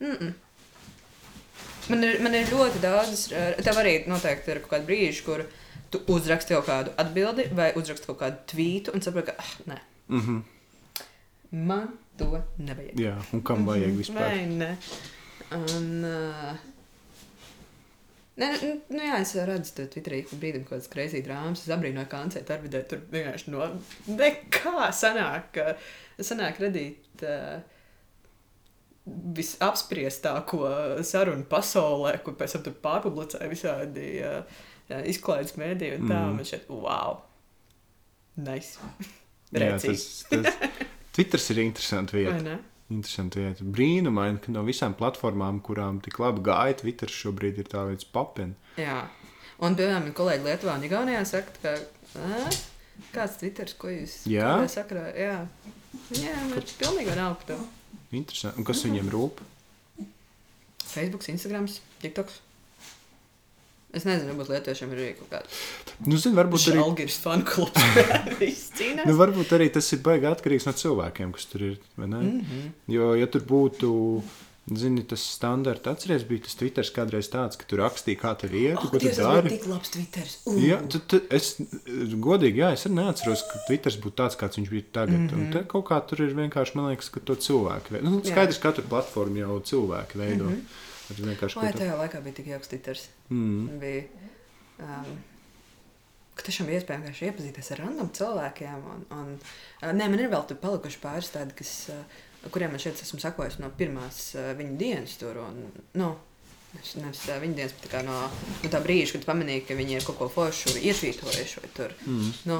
Mm 0.00 0.16
-mm. 0.16 0.32
Man, 1.88 2.04
ir, 2.04 2.20
man 2.22 2.34
ir 2.34 2.48
ļoti 2.50 2.80
daudz, 2.82 3.28
uh, 3.32 3.64
tev 3.64 3.76
arī 3.82 4.08
noteikti 4.08 4.50
ir 4.50 4.60
kaut 4.60 4.72
kādi 4.72 4.86
brīži, 4.86 5.22
kur 5.24 5.44
tu 5.90 6.00
uzraksti 6.06 6.54
kaut 6.54 6.66
kādu 6.66 6.90
atbildi 6.96 7.48
vai 7.54 7.72
uzraksti 7.76 8.06
kaut 8.06 8.18
kādu 8.20 8.36
tvītu 8.52 8.94
un 8.94 9.02
saproti, 9.02 9.26
ka, 9.26 9.34
ah, 9.38 9.52
nē, 9.66 9.78
Mm 10.08 10.20
-hmm. 10.20 10.42
man 11.50 11.88
to 12.16 12.42
nevajag. 12.58 12.94
Jā, 13.00 13.14
un 13.32 13.42
kam 13.42 13.66
vajag 13.66 13.96
vispār? 13.96 14.28
Vai 14.28 14.46
ne? 14.46 14.76
Un, 15.54 15.92
uh, 16.06 16.56
Nē, 18.36 18.48
nu, 18.60 18.72
nu, 18.92 19.00
jā, 19.00 19.16
es 19.22 19.30
redzu, 19.48 19.72
ka 19.78 19.86
Twitterī 19.94 20.18
ir 20.20 20.40
brīdim 20.40 20.64
kaut 20.66 20.74
kādas 20.74 20.90
kreisīs 20.92 21.24
drāmas. 21.24 21.62
Es 21.64 21.72
abrīnoju 21.72 22.08
kancētu 22.12 22.52
ar 22.52 22.60
vidē. 22.60 22.82
Tur 22.84 23.00
vienkārši 23.08 23.54
no 23.54 23.70
nekā 24.12 24.90
sanāk, 24.92 25.46
ka 25.54 25.72
sanāk 26.20 26.60
radīt 26.60 27.24
uh, 27.24 27.62
visapspriestāko 29.06 30.68
sarunu 31.06 31.48
pasaulē, 31.48 32.18
kur 32.26 32.36
pēc 32.36 32.58
tam 32.58 32.66
tur 32.66 32.76
pārpublicē 32.84 33.48
visādi 33.48 34.10
uh, 34.20 34.60
izklaides 35.08 35.56
mēdī 35.56 35.94
un 35.96 36.04
tā. 36.04 36.20
Mm. 36.20 36.36
Man 36.36 36.50
šeit, 36.52 36.68
wow! 36.68 37.22
Nice! 38.36 38.76
Jā, 39.54 39.62
Rēcīgi. 39.62 39.96
tas, 39.96 40.52
tas, 40.52 40.80
Twitters 41.16 41.52
ir 41.54 41.62
interesants 41.62 42.12
vieta. 42.12 42.58
Interesanti 42.92 43.40
vieta. 43.42 43.64
Brīnumaini, 43.66 44.38
ka 44.44 44.52
no 44.54 44.62
visām 44.66 44.94
platformām, 44.94 45.58
kurām 45.66 45.98
tik 46.04 46.20
labi 46.22 46.44
gāja, 46.46 46.76
Twitter 46.82 47.10
šobrīd 47.10 47.58
ir 47.58 47.70
tā 47.72 47.82
līdz 47.88 48.06
papin. 48.14 48.54
Jā, 48.78 49.00
un 49.58 49.74
piemēram, 49.78 50.06
man 50.06 50.14
kolēģi 50.14 50.46
Lietuvā 50.46 50.76
un 50.78 50.86
Igaunijā 50.86 51.24
saka, 51.26 51.56
ka 51.64 51.74
ā, 52.22 52.44
kāds 53.16 53.40
Twitters, 53.40 53.74
ko 53.80 53.90
jūs 53.90 54.20
Jā? 54.30 54.52
kādā 54.54 54.70
sakarā, 54.76 55.08
jā, 55.18 55.34
viņiem 56.12 56.54
ir 56.60 56.70
pilnīgi 56.78 57.10
vienalga 57.10 57.40
par 57.42 57.50
to. 57.50 57.58
Interesanti. 58.14 58.62
Un 58.62 58.68
kas 58.70 58.84
viņiem 58.86 59.10
rūp? 59.10 59.42
Facebook, 60.86 61.26
Instagram, 61.28 61.66
TikToks. 62.04 62.38
Es 63.94 64.04
nezinu, 64.04 64.32
varbūt 64.34 64.50
lietuviešiem 64.52 64.92
ir 64.92 65.02
arī 65.02 65.12
kaut 65.16 65.28
kāda 65.30 66.06
Nu, 66.10 66.16
zini, 66.20 66.36
varbūt 66.36 66.64
arī, 66.72 66.80
žēlgiris 66.80 67.20
fanu 67.22 67.46
klubs. 67.48 67.84
Nu, 69.06 69.14
varbūt 69.16 69.52
arī 69.56 69.68
tas 69.72 69.86
ir 69.94 70.02
baigi 70.04 70.26
atkarīgs 70.28 70.66
no 70.66 70.74
cilvēkiem, 70.76 71.30
kas 71.36 71.46
tur 71.48 71.62
ir. 71.70 71.78
vai 71.96 72.08
ne? 72.10 72.16
Mm 72.16 72.40
-hmm. 72.40 72.66
Jo, 72.92 73.14
ja 73.14 73.26
tur 73.26 73.42
būtu, 73.46 74.22
zini, 74.74 75.04
tas 75.06 75.22
standarts, 75.22 75.86
atceries, 75.86 76.24
bija 76.28 76.42
tas 76.42 76.54
Twitter 76.58 76.88
kādreiz 76.94 77.28
tāds, 77.30 77.56
ka 77.56 77.64
tur 77.70 77.78
rakstīja, 77.84 78.18
kā 78.18 78.34
tev 78.38 78.54
iet, 78.54 78.76
Oh, 78.76 78.90
ko 78.90 78.98
tu 78.98 79.06
Dievs, 79.06 79.16
tas 79.16 79.26
dari. 79.26 79.48
bija 79.48 79.58
tik 79.58 79.66
labs 79.70 79.90
Twitters. 79.90 80.38
Uh. 80.46 80.58
Jā, 80.58 80.80
tu, 80.90 80.98
tu, 80.98 81.20
es 81.30 81.56
godīgi, 82.28 82.58
jā, 82.64 82.72
es 82.72 82.86
arī 82.86 82.94
neatceros, 82.94 83.44
ka 83.52 83.62
Twitter 83.68 83.92
būtu 83.92 84.16
tāds, 84.22 84.36
kāds 84.40 84.58
viņš 84.58 84.70
bija 84.70 84.82
tagad. 84.92 85.20
Mm 85.20 85.28
-hmm. 85.28 85.46
Un 85.46 85.52
te 85.52 85.64
kaut 85.68 85.86
kā 85.86 86.00
tur 86.08 86.20
ir 86.20 86.34
vienkārši, 86.34 86.74
man 86.74 86.90
liekas, 86.90 87.08
ka 87.10 87.20
to 87.20 87.34
cilvēki 87.34 87.92
veido. 87.92 88.10
Nu, 88.10 88.22
skaidrs, 88.24 88.58
ka 88.58 88.68
katru 88.70 88.84
platformu 88.88 89.36
jau 89.36 89.60
cilvēki 89.60 90.18
veido. 90.18 90.44
Mm 90.44 90.50
-hmm. 90.50 90.84
Tas 91.06 91.22
vienkārši 91.22 91.60
kaut 91.60 91.80
tajā 91.80 91.96
laikā 92.00 92.20
bija 92.24 92.38
tik 92.40 92.52
jauks 92.52 92.70
Twitters? 92.72 93.08
mm. 93.30 93.80
bija. 93.82 94.30
Um, 94.82 95.10
ka 96.36 96.44
tiešām 96.44 96.68
bija 96.68 96.82
iespējams 96.82 97.06
vienkārši 97.06 97.28
iepazīties 97.30 97.72
ar 97.72 97.82
random 97.84 98.12
cilvēkiem. 98.18 98.86
Un, 98.92 99.04
un, 99.16 99.34
uh, 99.38 99.90
nē, 99.90 100.08
man 100.12 100.20
ir 100.20 100.32
vēl 100.32 100.46
tur 100.48 100.60
palikuši 100.62 101.02
pāris 101.02 101.32
tādi, 101.34 101.56
kas, 101.58 101.74
uh, 101.94 102.48
kuriem 102.54 102.74
man 102.74 102.82
šeit 102.82 103.00
esmu 103.02 103.22
sakojis 103.22 103.60
no 103.62 103.70
pirmās 103.78 104.28
uh, 104.36 104.52
viņa 104.58 104.80
dienas 104.80 105.18
tur. 105.20 105.40
Un, 105.46 105.68
nu, 105.98 106.14
Nevis 106.76 107.22
viņa 107.24 107.54
dienas, 107.56 107.72
bet 107.72 107.86
tā 107.86 107.92
kā 107.94 108.00
no, 108.04 108.16
no 108.60 108.70
tā 108.72 108.80
brīža, 108.84 109.16
kad 109.16 109.30
pamanīja, 109.30 109.62
ka 109.68 109.76
viņi 109.78 109.96
ir 109.96 110.04
kaut 110.04 110.18
ko 110.18 110.26
foršu 110.28 110.74
ietvītojuši 110.82 111.62
vai 111.62 111.70
tur. 111.76 111.94
Mm. 112.04 112.34
Nu, 112.50 112.58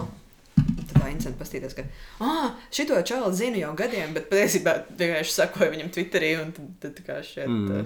tā 0.56 1.10
interesanti 1.10 1.38
paskatīties, 1.40 1.76
ka 1.76 1.84
ah, 2.24 2.54
šito 2.74 2.96
čauli 3.06 3.36
zinu 3.36 3.60
jau 3.60 3.74
gadiem, 3.78 4.14
bet 4.16 4.30
patiesībā 4.30 4.76
vienkārši 4.88 5.36
sakoju 5.36 5.74
viņam 5.74 5.92
Twitterī 5.94 6.32
un 6.40 6.54
tad, 6.56 6.70
tad 6.84 6.96
tā 6.96 7.06
kā 7.06 7.18
šeit. 7.26 7.50
Mm. 7.50 7.84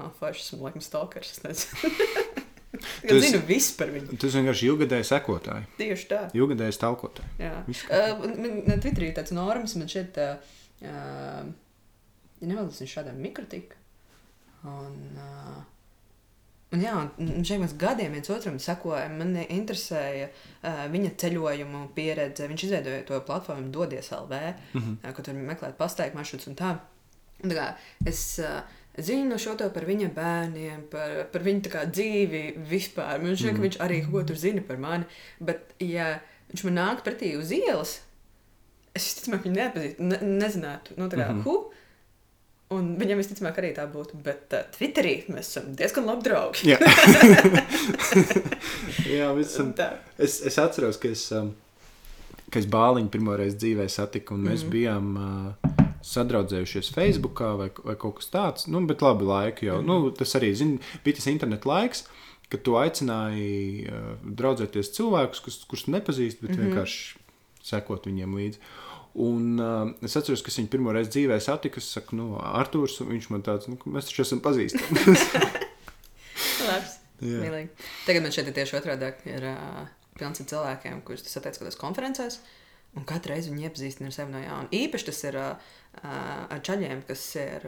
Uh, 0.00 0.06
oh, 0.08 0.12
forši 0.20 0.44
esmu 0.46 0.64
laikam 0.64 0.82
stalkers. 0.84 1.40
Es. 1.44 1.66
Tu 2.80 3.16
Es 3.16 3.24
esi- 3.24 3.30
zinu 3.32 3.40
visu 3.48 3.74
par 3.76 3.90
viņu. 3.92 4.16
Tas 4.20 4.34
vienkārši 4.36 4.68
ilgadēji 4.70 5.06
sekotāji, 5.08 5.66
Tieši 5.76 6.06
tā. 6.08 6.20
ilgadēji 6.36 6.76
stalkotāji. 6.76 7.32
Jā. 7.42 7.56
Uh, 7.90 8.22
man- 8.30 8.80
Twitterī 8.80 9.10
ir 9.10 9.16
tāds 9.18 9.34
normas, 9.36 9.74
man 9.76 9.90
šeit, 9.90 10.16
uh, 10.16 10.38
uh, 10.84 11.50
ja 12.40 12.48
nevēlas 12.48 12.80
viņš 12.80 12.94
šādām 12.94 13.18
mikrotika. 13.20 13.76
Un, 14.64 14.96
uh, 15.16 15.60
un 16.76 16.84
jā, 16.86 16.94
un 17.20 17.44
šeit 17.44 17.60
mēs 17.64 17.76
gadiem 17.80 18.16
viens 18.16 18.32
otram 18.32 18.58
sekojam. 18.62 19.18
Man 19.20 19.34
interesēja 19.42 20.30
uh, 20.30 20.84
viņa 20.94 21.14
ceļojumu 21.20 21.84
pieredze. 21.96 22.48
Viņš 22.48 22.66
izveidoja 22.68 23.04
to 23.08 23.20
platformu 23.28 23.68
Dodies 23.74 24.12
LV, 24.14 24.40
mm. 24.72 24.80
-hmm. 24.80 25.14
kur 25.16 25.24
tur 25.24 25.34
meklēt 25.34 25.76
pasteigtu 25.80 26.16
maršrutus 26.16 26.48
un 26.52 26.56
tā. 26.56 26.76
Un 27.42 27.50
tā 27.50 27.56
kā 27.56 27.74
es 28.06 28.38
uh, 28.38 28.60
zinu 28.98 29.38
šo 29.38 29.54
to 29.58 29.70
par 29.74 29.86
viņa 29.88 30.10
bērniem, 30.14 30.84
par, 30.90 31.10
par 31.32 31.42
viņu 31.46 31.60
dzīvi 31.94 32.42
vispār. 32.70 33.22
Man 33.22 33.36
šķiet, 33.36 33.54
ka 33.54 33.58
Mhm. 33.58 33.66
viņš 33.66 33.78
arī 33.80 33.96
kaut 34.04 34.12
ko 34.12 34.22
tur 34.30 34.36
zina 34.36 34.62
par 34.66 34.76
mani. 34.76 35.04
Bet, 35.40 35.74
ja 35.78 36.20
viņš 36.50 36.64
man 36.64 36.74
nāk 36.74 37.04
pretī 37.04 37.36
uz 37.38 37.50
ielas, 37.50 38.00
es 38.94 39.06
visticamāk 39.06 39.44
viņu 39.46 39.56
nepazīstu, 39.56 40.02
ne, 40.02 40.18
nezinātu, 40.40 40.96
nu, 40.96 41.08
tā 41.08 41.16
kā, 41.20 41.30
mm. 41.30 41.38
-hmm. 41.38 41.44
hu. 41.44 41.72
Un 42.70 42.96
viņam 42.98 43.18
visticamāk 43.18 43.56
arī 43.58 43.74
tā 43.74 43.86
būtu. 43.90 44.14
Bet 44.22 44.52
uh, 44.54 44.62
Twitterī 44.70 45.26
mēs 45.26 45.48
esam 45.50 45.74
diezgan 45.74 46.06
labi 46.06 46.22
draugi. 46.22 46.70
Jā, 46.70 46.78
Jā 49.16 49.34
mēs 49.34 49.50
esam. 49.50 49.72
Tā. 49.74 49.98
Es, 50.18 50.40
es 50.46 50.58
atceros, 50.58 50.96
ka 50.96 51.08
es, 51.08 51.32
um, 51.32 51.50
ka 52.50 52.58
es 52.62 52.66
bāliņu 52.70 53.10
pirmoreiz 53.10 53.54
dzīvē 53.58 53.88
satiku, 53.88 54.34
un 54.34 54.40
mēs 54.46 54.62
mm. 54.62 54.70
bijām 54.70 55.16
uh, 55.18 55.79
sadraudzējušies 56.06 56.92
Facebook 56.94 57.42
vai, 57.60 57.68
vai 57.84 57.96
kaut 58.00 58.20
kas 58.20 58.30
tāds. 58.32 58.68
Nu, 58.70 58.82
bet 58.88 59.04
labi, 59.04 59.26
laika 59.28 59.66
jau. 59.66 59.80
Nu, 59.84 60.02
tas 60.16 60.34
arī 60.38 60.52
zin, 60.56 60.78
bija 61.04 61.20
tas 61.20 61.30
internet 61.32 61.66
laiks. 61.68 62.06
Kad 62.50 62.64
tu 62.66 62.74
aicināji 62.80 63.86
uh, 63.86 64.14
draudzēties 64.26 64.94
cilvēkus, 64.96 65.42
kurus 65.70 65.84
tu 65.86 65.92
nepazīsti, 65.94 66.42
bet 66.42 66.50
mm 66.50 66.56
-hmm. 66.56 66.70
vienkārši 66.70 67.20
sekot 67.70 68.08
viņiem 68.08 68.34
līdzi. 68.36 68.62
Un 69.20 69.58
uh, 69.58 69.90
es 70.06 70.16
atceros, 70.16 70.42
ka 70.42 70.50
viņu 70.54 70.70
pirmo 70.70 70.92
reizi 70.94 71.10
dzīvē 71.10 71.40
satiku. 71.40 71.78
Es 71.78 71.90
saku, 71.94 72.16
nu, 72.16 72.38
Arthurs, 72.42 73.00
viņš 73.00 73.30
man 73.30 73.42
tāds, 73.42 73.68
nu, 73.70 73.78
mēs 73.86 74.10
taču 74.10 74.22
esam 74.22 74.40
pazīstami. 74.40 75.04
Labs. 76.68 76.96
Mīlīgi. 77.20 77.68
Tagad 78.06 78.24
man 78.24 78.32
šeit 78.34 78.48
ir 78.48 78.56
tieši 78.56 78.78
otrādi. 78.80 79.12
Ir 79.28 79.46
uh, 79.50 79.84
pilns 80.18 80.40
ar 80.42 80.48
cilvēkiem, 80.52 81.02
kurus 81.06 81.26
tu 81.26 81.32
satiec 81.32 81.58
kādās 81.60 81.78
konferencēs. 81.80 82.40
Un 82.98 83.06
katru 83.06 83.34
reizi 83.34 83.52
viņi 83.52 83.68
iepazīstina 83.68 84.10
ar 84.10 84.16
sevi 84.16 84.34
no 84.34 84.40
jauna. 84.42 84.70
Īpaši 84.74 85.08
tas 85.10 85.20
ir 85.28 85.38
uh, 85.38 85.74
ar 86.02 86.60
čaļiem, 86.66 87.02
kas 87.06 87.24
ir 87.36 87.66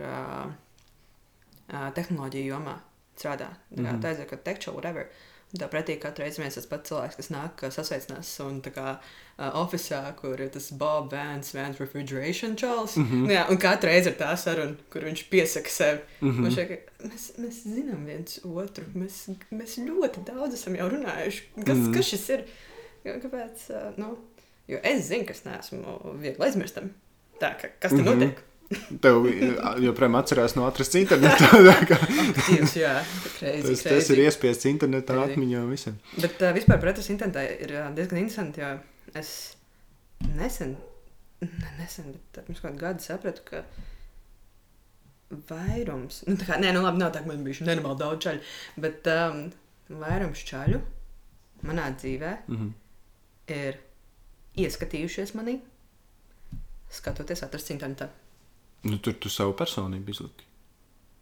tehnoloģiju 1.69 2.55
jomā 2.55 2.79
strādā. 3.17 3.53
Kā 3.75 3.93
Mhm. 3.93 4.01
tā 4.01 4.19
ir 4.19 4.27
kā 4.27 4.37
tekča, 4.37 4.73
whatever. 4.73 5.07
Tā 5.53 5.69
pretī 5.69 5.99
katru 6.01 6.25
reizi 6.25 6.41
viens 6.41 6.55
tas 6.55 6.65
pats 6.65 6.89
cilvēks, 6.89 7.17
kas 7.17 7.29
nāk, 7.29 7.61
sasveicinās 7.75 8.41
un 8.41 8.63
tā 8.63 8.71
kā 8.73 8.87
uh, 8.97 9.51
oficiālā, 9.61 10.15
kur 10.17 10.41
ir 10.41 10.49
tas 10.49 10.71
Bob 10.71 11.11
Vans, 11.13 11.53
Vans 11.53 11.79
Refrigeration 11.79 12.57
čalis. 12.57 12.97
Mm. 12.97 13.05
-hmm. 13.11 13.31
Jā, 13.31 13.51
un 13.51 13.59
katru 13.59 13.91
reizi 13.91 14.09
ir 14.09 14.17
tā 14.17 14.37
saruna, 14.37 14.77
kur 14.91 15.03
viņš 15.03 15.29
piesaka 15.29 15.69
sevi. 15.69 16.01
Mm. 16.23 16.31
-hmm. 16.31 16.55
šeit, 16.55 16.89
mēs, 17.05 17.31
mēs 17.39 17.61
zinām 17.75 18.07
viens 18.07 18.41
otru. 18.45 18.85
Mēs, 18.95 19.29
mēs 19.51 19.77
ļoti 19.77 20.25
daudz 20.25 20.55
esam 20.55 20.77
jau 20.77 20.89
runājuši. 20.89 21.43
Kas, 21.67 21.77
mm. 21.77 21.95
kas 21.95 22.07
šis 22.07 22.29
ir? 22.31 22.45
Kāpēc? 23.05 23.69
Uh, 23.69 23.99
nu, 23.99 24.19
jo 24.69 24.79
es 24.83 25.05
zinu, 25.09 25.27
ka 25.27 25.33
es 25.33 25.45
neesmu 25.45 26.17
viegli 26.21 26.45
aizmirstam. 26.45 26.95
Tā, 27.43 27.53
ka, 27.59 27.71
kas 27.83 27.95
tur 27.95 28.01
mm 28.01 28.09
-hmm. 28.09 28.21
notiek? 28.21 28.43
Tev 29.05 29.27
joprojām 29.85 30.15
atcerās 30.17 30.55
no 30.57 30.65
atrast 30.65 30.95
internetā. 30.97 31.49
Tīvs, 32.47 32.77
jā, 32.79 32.93
crazy, 33.37 33.67
tas, 33.67 33.83
crazy. 33.83 33.89
tas 33.89 34.11
ir 34.15 34.23
iespiests 34.25 34.69
internetā 34.71 35.17
Crazy. 35.19 35.33
atmiņā 35.33 35.65
visam. 35.69 35.99
Bet 36.17 36.41
uh, 36.41 36.55
vispār 36.57 36.81
pretest 36.81 37.13
internetā 37.13 37.45
ir 37.67 37.75
uh, 37.75 37.91
diezgan 37.97 38.23
interesanti, 38.23 38.61
jo 38.61 38.79
es 39.21 39.33
nesen, 40.39 40.77
ne 41.41 41.73
nesen, 41.79 42.15
bet 42.15 42.47
pirms 42.47 42.63
kādu 42.65 42.81
gadu 42.81 43.05
sapratu, 43.05 43.45
ka 43.51 43.65
vairums, 45.51 46.23
nu 46.29 46.37
tā 46.41 46.49
kā, 46.49 46.61
nē, 46.61 46.73
nu 46.73 46.83
labi, 46.85 47.01
nav 47.03 47.13
tā, 47.13 47.23
ka 47.25 47.29
man 47.29 47.45
bija 47.45 47.67
nenormāli 47.67 47.99
daudz 47.99 48.25
čaļu, 48.25 48.41
bet 48.85 49.09
um, 49.13 49.45
vairums 50.03 50.45
čaļu 50.49 50.81
manā 51.69 51.91
dzīvē 51.97 52.33
Mm 52.49 52.57
-hmm. 52.57 52.73
ir 53.49 53.79
ieskatījušies 54.57 55.35
manī, 55.35 55.61
skatoties 56.93 57.43
atrast 57.47 57.71
internetā. 57.75 58.09
nu, 58.85 58.99
tur 58.99 59.15
tu 59.15 59.31
savu 59.31 59.53
personību 59.59 60.11
izliki. 60.11 60.45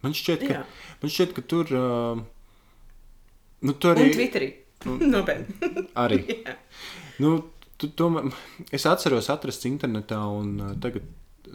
Man 0.02 0.14
šķiet, 0.16 0.44
ka, 0.48 0.54
Jā. 0.54 0.64
man 1.02 1.10
šķiet, 1.12 1.34
ka 1.36 1.42
tur. 1.44 1.68
Uh, 1.76 2.22
nu, 3.68 3.74
tur 3.76 3.96
Un 3.98 4.02
arī. 4.06 4.14
Twitterī. 4.16 4.50
Un- 4.88 5.02
Nopietni. 5.12 5.84
arī. 6.00 6.22
Jā. 6.46 6.54
Nu, 7.20 7.34
tu, 7.76 7.90
tomēr, 8.00 8.30
es 8.72 8.86
atceros, 8.88 9.28
atrast 9.32 9.66
internetā, 9.68 10.22
un 10.32 10.54
uh, 10.60 10.70
tagad 10.80 11.04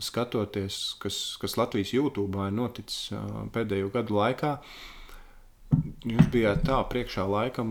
skatoties, 0.03 0.77
kas, 1.01 1.17
kas 1.41 1.55
Latvijas 1.57 1.93
YouTube 1.95 2.37
ir 2.45 2.53
noticis 2.53 3.09
uh, 3.15 3.45
pēdējo 3.55 3.89
gadu 3.93 4.17
laikā. 4.19 4.53
Jūs 6.05 6.27
bijāt 6.29 6.61
tā 6.67 6.77
priekšā 6.85 7.23
laikam. 7.25 7.69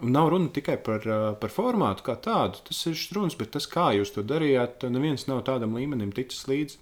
Nav 0.00 0.30
runa 0.32 0.48
tikai 0.54 0.78
par, 0.80 1.04
par 1.42 1.52
formātu 1.52 2.06
kā 2.06 2.14
tādu. 2.24 2.62
Tas 2.70 2.78
ir 2.88 2.96
runas, 3.12 3.36
bet 3.36 3.52
tas, 3.56 3.66
kā 3.68 3.90
jūs 3.98 4.14
to 4.14 4.24
darījāt, 4.24 4.86
neviens 4.88 5.26
nav 5.28 5.42
tādam 5.48 5.76
līmenim 5.76 6.14
ticis 6.16 6.46
līdzi. 6.48 6.80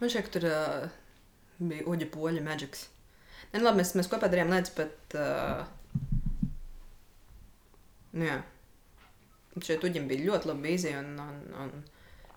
Man 0.00 0.12
ka 0.14 0.32
tur 0.32 0.46
uh, 0.48 0.86
bija 1.58 1.84
uģa 1.90 2.08
poļa 2.14 2.44
maģiks. 2.46 2.86
Nē, 3.50 3.58
nu 3.58 3.66
labi, 3.66 3.82
mēs, 3.82 3.90
mēs 3.98 4.08
kopā 4.12 4.30
darījām 4.30 4.54
lietas, 4.54 4.72
bet. 4.78 5.18
Uh, 5.18 5.66
nu, 8.14 8.28
jā. 8.30 8.38
Šeit 9.66 9.82
uģim 9.84 10.06
bija 10.08 10.28
ļoti 10.28 10.48
laba 10.48 10.62
vīzija 10.64 11.02
un, 11.02 11.10
un, 11.20 11.42
un, 11.64 11.74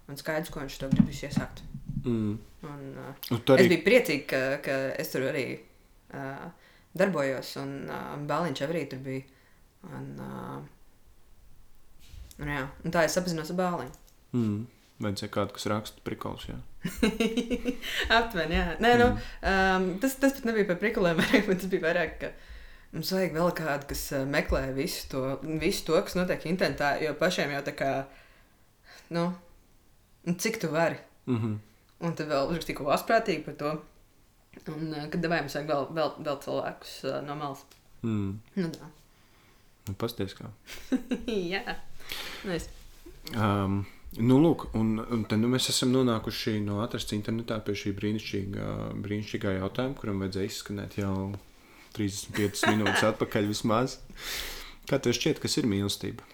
un 0.09 0.19
skaidrs, 0.19 0.49
ko 0.51 0.63
viņš 0.63 0.79
to 0.81 0.89
gribēs 0.95 1.21
iesākt. 1.29 1.61
Mm. 2.03 2.33
Un, 2.65 2.83
uh, 2.97 3.13
Un 3.29 3.45
tu 3.45 3.53
es 3.53 3.61
arī 3.61 3.75
biju 3.77 3.85
priecīga, 3.85 4.25
ka, 4.33 4.43
ka 4.65 4.81
es 4.99 5.13
tur 5.13 5.29
arī 5.29 5.45
uh, 5.53 6.49
darbojos, 6.97 7.56
un 7.62 7.73
uh, 7.89 8.13
Bāliņš 8.29 8.63
arī 8.67 8.86
tur 8.91 9.01
bija. 9.06 9.25
Un, 9.89 10.06
uh, 10.23 10.62
un, 12.39 12.53
jā, 12.53 12.63
un 12.86 12.93
tā 12.93 13.03
es 13.08 13.17
apzinos 13.19 13.51
ar 13.53 13.60
Bāliņu. 13.60 13.99
Mm. 14.38 14.62
Vajadzēja 15.03 15.34
kādu, 15.34 15.56
kas 15.58 15.67
raksta 15.71 16.03
prikolus. 16.06 16.47
Jā. 16.47 16.60
Aptuveni, 18.19 18.56
jā. 18.56 18.65
Nē, 18.84 18.93
nu, 19.01 19.10
um, 19.15 19.88
tas, 20.03 20.15
tas 20.21 20.36
pat 20.38 20.47
nebija 20.47 20.69
par 20.69 20.79
prikulēm, 20.82 21.21
tas 21.49 21.69
bija 21.71 21.86
vairāk, 21.88 22.17
ka 22.21 22.32
mums 22.93 23.12
vajag 23.15 23.36
vēl 23.38 23.53
kādu, 23.58 23.89
kas 23.89 24.03
meklē 24.29 24.67
visu 24.77 25.08
to, 25.12 25.23
visu 25.62 25.88
to, 25.89 25.97
kas 26.06 26.17
notiek 26.19 26.45
internetā, 26.51 26.95
jo 27.03 27.15
pašiem 27.19 27.56
jau 27.56 27.63
tā 27.65 27.73
kā, 27.77 27.91
nu, 29.17 29.32
nu, 30.27 30.36
cik 30.45 30.62
tu 30.62 30.71
vari. 30.71 31.01
Mm 31.25 31.39
-hmm. 31.41 31.58
Un 32.03 32.15
tad 32.15 32.27
vēl 32.27 32.49
uzrakstīja 32.51 32.77
kaut 32.77 32.88
ko 32.88 32.93
asprātīgu 32.93 33.45
par 33.45 33.53
to. 33.53 33.73
Un, 34.71 34.93
uh, 34.93 35.07
kad 35.11 35.25
mums 35.27 35.55
vajag 35.57 35.69
vēl, 35.69 35.87
vēl, 35.97 36.11
vēl 36.27 36.37
cilvēkus 36.45 36.93
uh, 37.09 37.17
no 37.25 37.35
malas. 37.39 37.65
mm. 38.05 38.29
Nu, 38.59 38.69
tā. 38.75 38.89
nu, 39.89 39.97
Pasties 39.99 40.35
kā. 40.37 40.51
jā. 41.53 41.63
Nice. 42.47 42.69
Um, 43.33 43.81
nu, 44.19 44.37
lūk, 44.43 44.67
un, 44.77 44.97
un 45.03 45.23
tad 45.29 45.41
nu, 45.41 45.49
mēs 45.51 45.69
esam 45.73 45.93
nonākuši 45.95 46.59
no 46.63 46.81
atrasts 46.83 47.15
internetā 47.15 47.59
pie 47.65 47.75
šī 47.79 47.95
brīnišķīgā, 47.97 48.69
brīnišķīgā 49.03 49.57
jautājuma, 49.57 49.97
kuram 49.99 50.23
vajadzēja 50.23 50.51
izskanēt 50.51 50.99
jau 51.01 51.15
35 51.97 52.67
minūtes 52.71 53.07
atpakaļ 53.11 53.49
vismaz. 53.51 53.97
Kā 54.89 54.99
tev 54.99 55.15
šķiet, 55.15 55.39
kas 55.43 55.59
ir 55.61 55.67
mīlestība? 55.71 56.25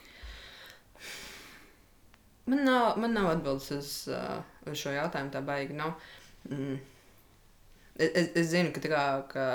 Man 2.49 2.63
nav, 2.65 2.95
man 2.97 3.13
nav 3.13 3.27
atbildes 3.36 3.67
uz, 3.75 3.89
uh, 4.10 4.39
uz 4.65 4.79
šo 4.79 4.93
jautājumu, 4.95 5.29
tā 5.34 5.41
baigi 5.45 5.75
nav. 5.77 5.93
Mm. 6.49 6.79
Es, 8.00 8.30
es, 8.32 8.48
zinu, 8.54 8.72
ka, 8.76 8.82
kā, 8.88 9.06
ka 9.32 9.46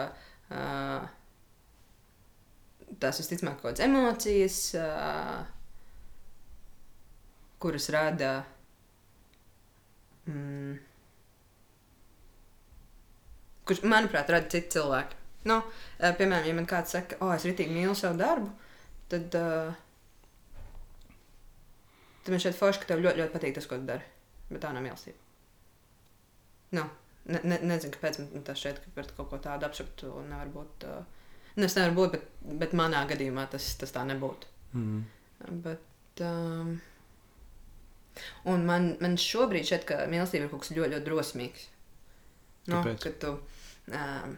uh, 0.53 1.05
tās 3.01 3.21
visticamāk 3.23 3.57
kaut 3.61 3.71
kādas 3.71 3.85
emocijas, 3.87 4.59
uh, 4.77 5.45
kuras 7.63 7.89
rada. 7.95 8.33
Mm, 10.29 10.77
kurš, 13.65 13.81
manuprāt, 13.89 14.29
rada 14.29 14.53
citi 14.53 14.77
cilvēki. 14.77 15.23
Nu, 15.49 15.59
piemēram, 16.01 16.47
ja 16.49 16.57
man 16.57 16.69
kāds 16.69 16.95
saka, 16.97 17.17
o, 17.25 17.33
es 17.33 17.45
ritīgi 17.49 17.73
mīlu 17.73 17.97
savu 17.97 18.21
darbu, 18.21 18.53
tad. 19.13 19.41
Uh, 19.41 19.81
Tad 22.25 22.33
man 22.33 22.41
šeit 22.41 22.57
forši, 22.57 22.81
ka 22.81 22.89
tev 22.89 23.03
ļoti, 23.05 23.21
ļoti 23.21 23.35
patīk 23.35 23.57
tas, 23.59 23.67
ko 23.69 23.77
tu 23.77 23.85
dari. 23.85 24.07
Bet 24.49 24.63
tā 24.63 24.71
nav 24.73 24.81
mīlestība. 24.81 25.19
Nu, 26.79 26.87
ne, 27.31 27.41
ne, 27.45 27.59
nezinu, 27.71 27.93
kāpēc 27.95 28.21
man 28.21 28.47
tas 28.47 28.61
šeit 28.61 28.81
ka 28.85 29.05
kaut 29.17 29.31
ko 29.31 29.41
tādu 29.43 29.69
abstraktu 29.69 30.13
nevar 30.29 30.51
būt. 30.53 30.87
Uh, 30.89 31.05
nu, 31.57 31.67
es 31.67 31.77
nevaru 31.79 31.97
būt, 31.99 32.17
bet, 32.17 32.57
bet 32.63 32.75
manā 32.77 33.05
gadījumā 33.11 33.47
tas, 33.53 33.71
tas 33.81 33.95
tā 33.95 34.05
nebūtu. 34.09 34.51
Mm. 34.75 35.05
Bet, 35.65 36.25
um, 36.25 36.75
un 38.51 38.67
man, 38.69 38.95
man 39.03 39.17
šobrīd 39.21 39.69
šķiet, 39.69 39.87
ka 39.89 40.03
mīlestība 40.11 40.47
ir 40.47 40.53
kaut 40.53 40.65
kas 40.65 40.75
ļoti, 40.75 40.97
ļoti 40.97 41.09
drosmīgs. 41.09 41.69
Nu, 42.71 42.79
Kāpēc? 42.79 43.05
kad 43.05 43.19
tu, 43.21 43.33
um, 43.93 44.37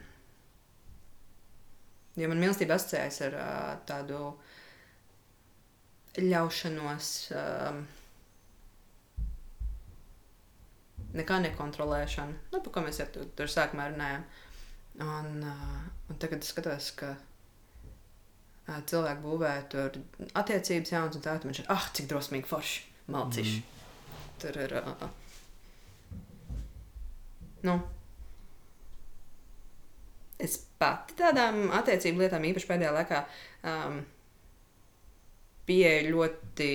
jo 2.18 2.30
man 2.32 2.42
mīlestība 2.42 2.78
asociējas 2.78 3.20
ar 3.28 3.38
uh, 3.38 3.74
tādu 3.88 4.22
ļaušanos, 6.22 7.12
um, 7.36 7.84
nekā 11.18 11.38
nekontrolēšanu. 11.44 12.36
Nu, 12.52 12.60
par 12.64 12.74
ko 12.74 12.82
mēs 12.86 13.00
jau 13.02 13.08
tur, 13.12 13.28
tur 13.38 13.50
sākumā 13.50 13.88
runājām. 13.92 14.26
Un, 15.04 15.42
uh, 15.44 15.80
un 16.10 16.20
tagad 16.20 16.44
es 16.44 16.52
skatos, 16.52 16.90
ka 16.96 17.12
uh, 17.16 18.78
cilvēki 18.88 19.24
būvē 19.24 19.52
tur 19.72 19.98
attiecības 20.32 20.92
jaunas, 20.94 21.18
un 21.18 21.24
tā 21.24 21.36
tad 21.36 21.48
man 21.48 21.56
šķiet, 21.56 21.68
ah, 21.72 21.88
cik 21.96 22.08
drosmīgi 22.12 22.48
forši, 22.50 22.84
malcīši. 23.12 23.60
Mm. 23.60 24.32
Tur 24.42 24.60
ir. 24.64 24.76
Uh, 24.80 25.06
nu, 27.66 27.78
es 30.42 30.58
pati 30.80 31.16
tādām 31.18 31.66
attiecību 31.76 32.24
lietām 32.24 32.44
īpaši 32.50 32.68
pēdējā 32.70 32.92
laikā 32.96 33.22
um, 33.72 34.00
pieeju 35.68 36.14
ļoti. 36.14 36.70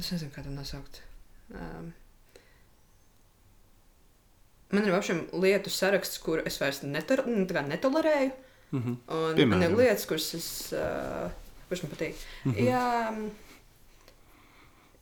Es 0.00 0.08
nezinu, 0.14 0.32
kā 0.32 0.40
to 0.44 0.52
nosaukt. 0.54 1.02
Um, 1.52 1.90
man 4.72 4.86
ir 4.86 4.94
apšiem 4.96 5.26
lietu 5.42 5.72
saraksts, 5.72 6.20
kur 6.24 6.40
es 6.48 6.56
vairs 6.62 6.80
netar, 6.86 7.26
nu, 7.28 7.44
netolerēju. 7.44 8.32
Mm 8.70 8.82
-hmm. 8.82 8.96
Un 9.08 9.22
man 9.26 9.36
Piemēram? 9.36 9.62
ir 9.62 9.76
lietas, 9.76 10.06
kuras 10.06 10.34
es, 10.34 10.72
uh, 10.72 11.30
kuras 11.68 11.82
man 11.82 11.92
patīk. 11.92 12.16
Mm. 12.44 12.52
-hmm. 12.52 12.64
Jā, 12.64 12.84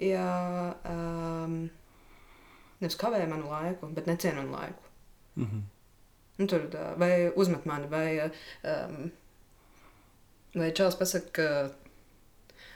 jā 0.01 0.75
um, 0.95 1.71
nevis 2.81 2.97
kavē 2.97 3.27
manu 3.29 3.51
laiku, 3.51 3.87
bet 3.87 4.07
necienu 4.07 4.37
manu 4.37 4.53
laiku. 4.53 4.83
Mm 5.35 5.45
-hmm. 5.45 5.63
Nu, 6.39 6.47
tur 6.47 6.61
vai 6.97 7.33
uzmet 7.37 7.67
mani, 7.67 7.87
vai, 7.87 8.31
um, 8.65 9.13
vai 10.55 10.73
čels 10.73 10.97
pasaka, 10.97 11.31
ka. 11.33 11.71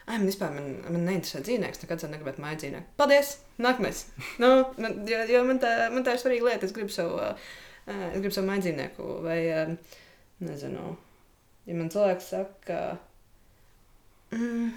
Ai, 0.07 0.17
man 0.19 0.27
vispār 0.27 0.51
man, 0.55 0.65
man 0.91 1.05
neinteresē 1.07 1.41
dzīvnieks, 1.47 1.83
nekad 1.85 2.03
negribētu 2.11 2.41
būt 2.41 2.45
mājas 2.45 2.61
dzīvnieku. 2.65 2.89
Paldies! 2.99 3.29
Nākamais! 3.63 4.01
nu, 4.43 4.49
man, 4.83 4.97
jo, 5.07 5.21
jo 5.31 5.43
man, 5.47 5.61
tā, 5.63 5.71
man 5.95 6.03
tā 6.07 6.17
ir 6.17 6.23
svarīga 6.25 6.49
lieta. 6.49 6.67
Es 6.67 6.75
gribu 6.75 6.91
savu, 6.91 7.21
uh, 7.23 7.53
uh, 7.87 8.07
es 8.11 8.19
gribu 8.19 8.35
savu 8.35 8.49
mājas 8.51 8.67
dzīvnieku. 8.67 9.11
Vai, 9.27 9.39
um, 9.63 9.77
nezinu, 10.49 10.97
ja 11.71 11.77
man 11.79 11.93
cilvēks 11.95 12.33
saka, 12.35 12.81
mm, 14.35 14.73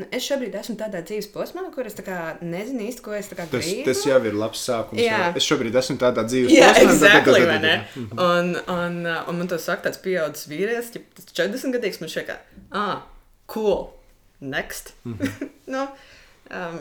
nu, 0.00 0.06
es 0.16 0.24
šobrīd 0.30 0.56
esmu 0.62 0.78
tādā 0.80 1.02
dzīves 1.04 1.28
posmā, 1.34 1.66
kur 1.74 1.88
es 1.90 1.96
nezinu 2.00 2.86
īsti, 2.88 3.04
ko 3.04 3.12
es 3.18 3.28
kā 3.34 3.44
Tas, 3.44 3.52
gribu. 3.68 3.84
tas 3.90 4.02
jau 4.08 4.18
ir 4.30 4.36
labs 4.40 4.64
sākums. 4.64 5.02
Jā. 5.04 5.20
Jā. 5.26 5.30
Es 5.36 5.44
šobrīd 5.48 5.76
esmu 5.76 5.98
tādā 6.00 6.24
dzīves 6.28 6.56
Jā, 6.56 6.72
posmā, 6.72 6.88
exactly, 6.96 7.44
bet- 7.52 7.62
ne? 7.68 7.76
bet- 7.94 8.16
Un, 8.16 8.54
un, 8.64 8.98
uh, 9.06 9.28
un 9.28 9.38
man 9.44 9.48
tas 9.52 9.68
saka, 9.68 9.90
tāds 9.90 10.00
pieaugušs 10.04 10.48
vīrietis, 10.48 10.92
tas 11.20 11.32
40 11.36 11.76
gadīgs, 11.76 12.00
man 12.00 12.08
šeit 12.16 12.30
kā, 12.32 12.40
ah, 12.72 13.02
cool, 13.50 13.90
next. 14.40 14.94
nu, 15.74 15.86
um, 16.50 16.78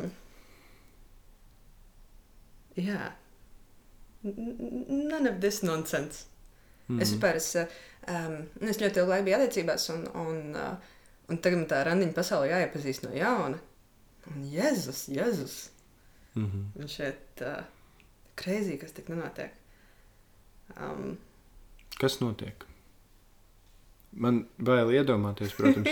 jā, 2.78 3.11
N- 4.24 5.07
none 5.07 5.30
of 5.30 5.39
this 5.39 5.61
nonsense. 5.63 6.26
Mm. 6.89 7.01
Es 7.01 7.13
vispār 7.13 7.38
es, 7.39 7.53
um, 8.09 8.39
es 8.67 8.82
ļoti 8.82 8.99
ilgu 8.99 9.13
laiku 9.13 9.28
biju 9.30 9.38
attiecībās, 9.38 9.89
un, 9.93 10.05
un, 10.20 10.39
uh, 10.57 10.95
un 11.30 11.39
tagad 11.39 11.61
man 11.61 11.70
tā 11.72 11.82
randiņa 11.88 12.15
pasaule 12.17 12.49
jāiepazīst 12.51 13.05
no 13.05 13.13
jauna. 13.15 13.61
Un 14.30 14.43
Jēzus, 14.51 15.05
Jēzus! 15.13 15.57
Mm 16.36 16.45
-hmm. 16.45 16.65
Un 16.82 16.88
šeit 16.91 17.41
uh, 17.41 17.63
kreizī, 18.36 18.78
kas 18.82 18.91
tik 18.91 19.09
nenotiek. 19.09 19.53
Um, 20.78 21.17
Kas 21.99 22.20
notiek? 22.22 22.65
Man 24.12 24.47
bail 24.57 24.89
iedomāties, 24.91 25.53
protams. 25.53 25.89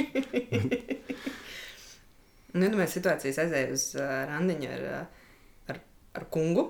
nu, 2.55 2.63
iedomājieties, 2.65 2.95
situācijas 2.97 3.39
aizēja 3.43 3.73
uz 3.75 3.85
uh, 3.97 4.07
randiņu 4.31 4.69
ar, 4.73 4.85
uh, 4.89 5.27
ar, 5.73 5.81
ar 6.17 6.25
kungu, 6.33 6.65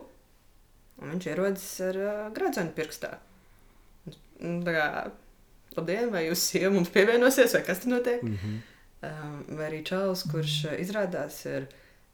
un 1.02 1.14
viņš 1.14 1.30
ierodas 1.32 1.68
ar 1.88 2.02
uh, 2.02 2.20
gradzenu 2.36 2.76
pirkstā. 2.78 3.14
Un 4.44 4.60
Tā 4.66 4.74
kā, 4.76 4.88
labdien, 5.78 6.12
vai 6.14 6.28
jūs 6.28 6.44
sieva 6.52 6.74
mums 6.76 6.92
pievienosies, 6.94 7.56
vai 7.58 7.64
kas 7.66 7.80
tur 7.84 7.96
notiek? 7.98 8.24
mm 8.24 8.38
-hmm. 8.42 8.58
Um, 8.98 9.44
vai 9.58 9.68
arī 9.70 9.84
Čāls, 9.86 10.24
kurš 10.32 10.66
uh, 10.66 10.72
izrādās 10.82 11.46
ir 11.46 11.68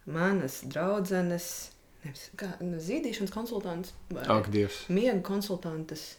manas 0.06 0.62
draudzenes, 0.68 1.72
nevis, 2.04 2.26
kā, 2.36 2.50
nu, 2.60 2.78
zīdīšanas 2.78 3.32
konsultants 3.32 3.94
vai 4.10 4.26
Ak, 4.28 4.50
Dievs. 4.52 4.90
miega 4.90 5.22
konsultantes 5.22 6.18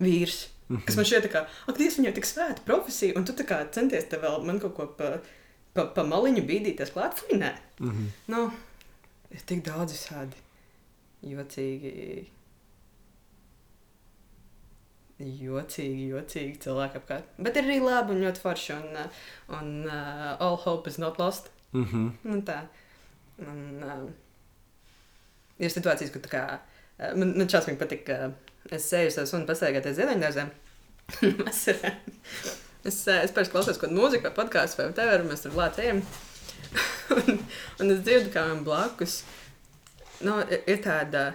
vīrs. 0.00 0.48
Mm 0.68 0.80
Kas 0.86 0.96
man 0.96 1.04
šķiet, 1.04 1.26
ka, 1.32 1.44
ak, 1.68 1.76
Dievs, 1.76 1.98
viņai 2.00 2.14
tik 2.16 2.28
svēta 2.28 2.62
profesija, 2.64 3.16
un 3.18 3.26
tu 3.28 3.34
tā 3.36 3.44
kā 3.48 3.58
centies 3.74 4.06
te 4.08 4.16
vēl 4.20 4.44
man 4.48 4.60
kaut 4.62 4.74
ko 4.78 4.86
pa, 4.96 5.10
pa, 5.76 5.84
pa 5.96 6.04
maliņu 6.08 6.44
bīdīties 6.48 6.94
klāt, 6.94 7.18
fuj, 7.18 7.36
nē. 7.36 7.52
Mm 7.80 7.90
-hmm. 7.90 8.08
Nu, 8.32 8.50
ir 9.30 9.44
tik 9.50 9.64
daudz 9.66 9.92
visādi 9.92 10.40
jocīgi, 11.24 12.24
jocīgi, 15.18 16.08
jocīgi 16.12 16.58
cilvēki 16.64 17.00
apkārt. 17.00 17.36
Bet 17.38 17.56
ir 17.56 17.68
arī 17.68 17.80
labi 17.84 18.14
un 18.14 18.24
ļoti 18.24 18.44
forši, 18.44 18.72
un, 18.72 18.96
uh, 18.96 19.22
un 19.58 19.70
uh, 19.86 20.40
all 20.40 20.56
hope 20.64 20.90
is 20.90 20.98
not 20.98 21.18
lost. 21.18 21.50
Mm 21.72 21.84
-hmm. 21.84 22.32
Un 22.32 22.42
tā. 22.42 22.60
Un, 23.38 23.82
uh, 23.82 24.10
ir 25.58 25.70
situācijas, 25.70 26.12
kur 26.12 26.22
tā 26.22 26.30
kā, 26.30 26.58
uh, 26.98 27.16
man, 27.18 27.38
man 27.38 27.48
šausmīgi 27.48 27.78
patīk, 27.78 28.04
ka 28.04 28.32
es 28.70 28.92
eju 28.92 29.10
uz 29.10 29.16
savus 29.18 29.34
un 29.36 29.46
pastaigāties 29.48 29.96
ziemeņdārzē. 29.98 30.46
es, 31.50 31.62
uh, 31.68 31.88
es, 32.84 33.00
es 33.08 33.34
pēc 33.36 33.50
klausos 33.52 33.76
kaut 33.78 33.90
kādu 33.90 34.00
mūziku 34.00 34.28
vai 34.28 34.34
podkāstu 34.38 34.82
vai 34.82 34.92
tevi, 34.96 35.20
un 35.20 35.30
mēs 35.32 35.44
tur 35.44 35.56
lācējam. 35.58 36.02
un, 37.16 37.40
un 37.80 37.90
es 37.94 38.04
dzirdu, 38.06 38.32
kā 38.34 38.46
man 38.48 38.64
blakus 38.66 39.22
nu, 40.24 40.38
ir, 40.48 40.62
ir 40.70 40.80
tāda, 40.84 41.26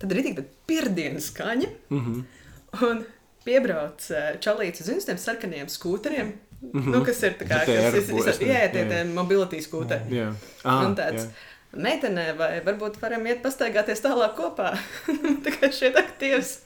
tāda 0.00 0.16
rītīga 0.18 0.40
tāda 0.42 0.62
pirdienas 0.68 1.30
skaņa, 1.32 1.68
Mm 1.90 2.00
-hmm. 2.04 2.88
un 2.88 3.04
piebrauc 3.44 4.10
uh, 4.10 4.34
čalīts 4.40 4.80
uz 4.80 5.04
tiem 5.04 5.18
sarkaniem 5.18 5.68
skūteriem. 5.68 6.32
Mm 6.64 6.80
-hmm. 6.80 6.92
nu, 6.92 7.04
kas 7.04 7.22
ir 7.22 7.34
tā 7.38 7.44
kā 7.44 7.58
kas, 7.66 8.38
ne- 8.40 8.46
jā, 8.46 8.72
tie, 8.72 8.84
tie 8.88 9.04
mobility 9.04 9.60
skūteri. 9.60 10.08
Jā, 10.10 10.34
ah, 10.64 10.86
Un 10.86 10.96
tāds 10.96 11.22
jā. 11.22 11.30
Meitenē, 11.76 12.26
vai 12.38 12.50
varbūt 12.64 12.98
varam 13.02 13.26
iet 13.28 13.42
pastaigāties 13.44 14.02
tālāk 14.04 14.34
kopā. 14.38 14.72
tā 15.44 15.54
kā 15.56 15.70
šeit 15.74 15.98
aktīvs. 16.00 16.56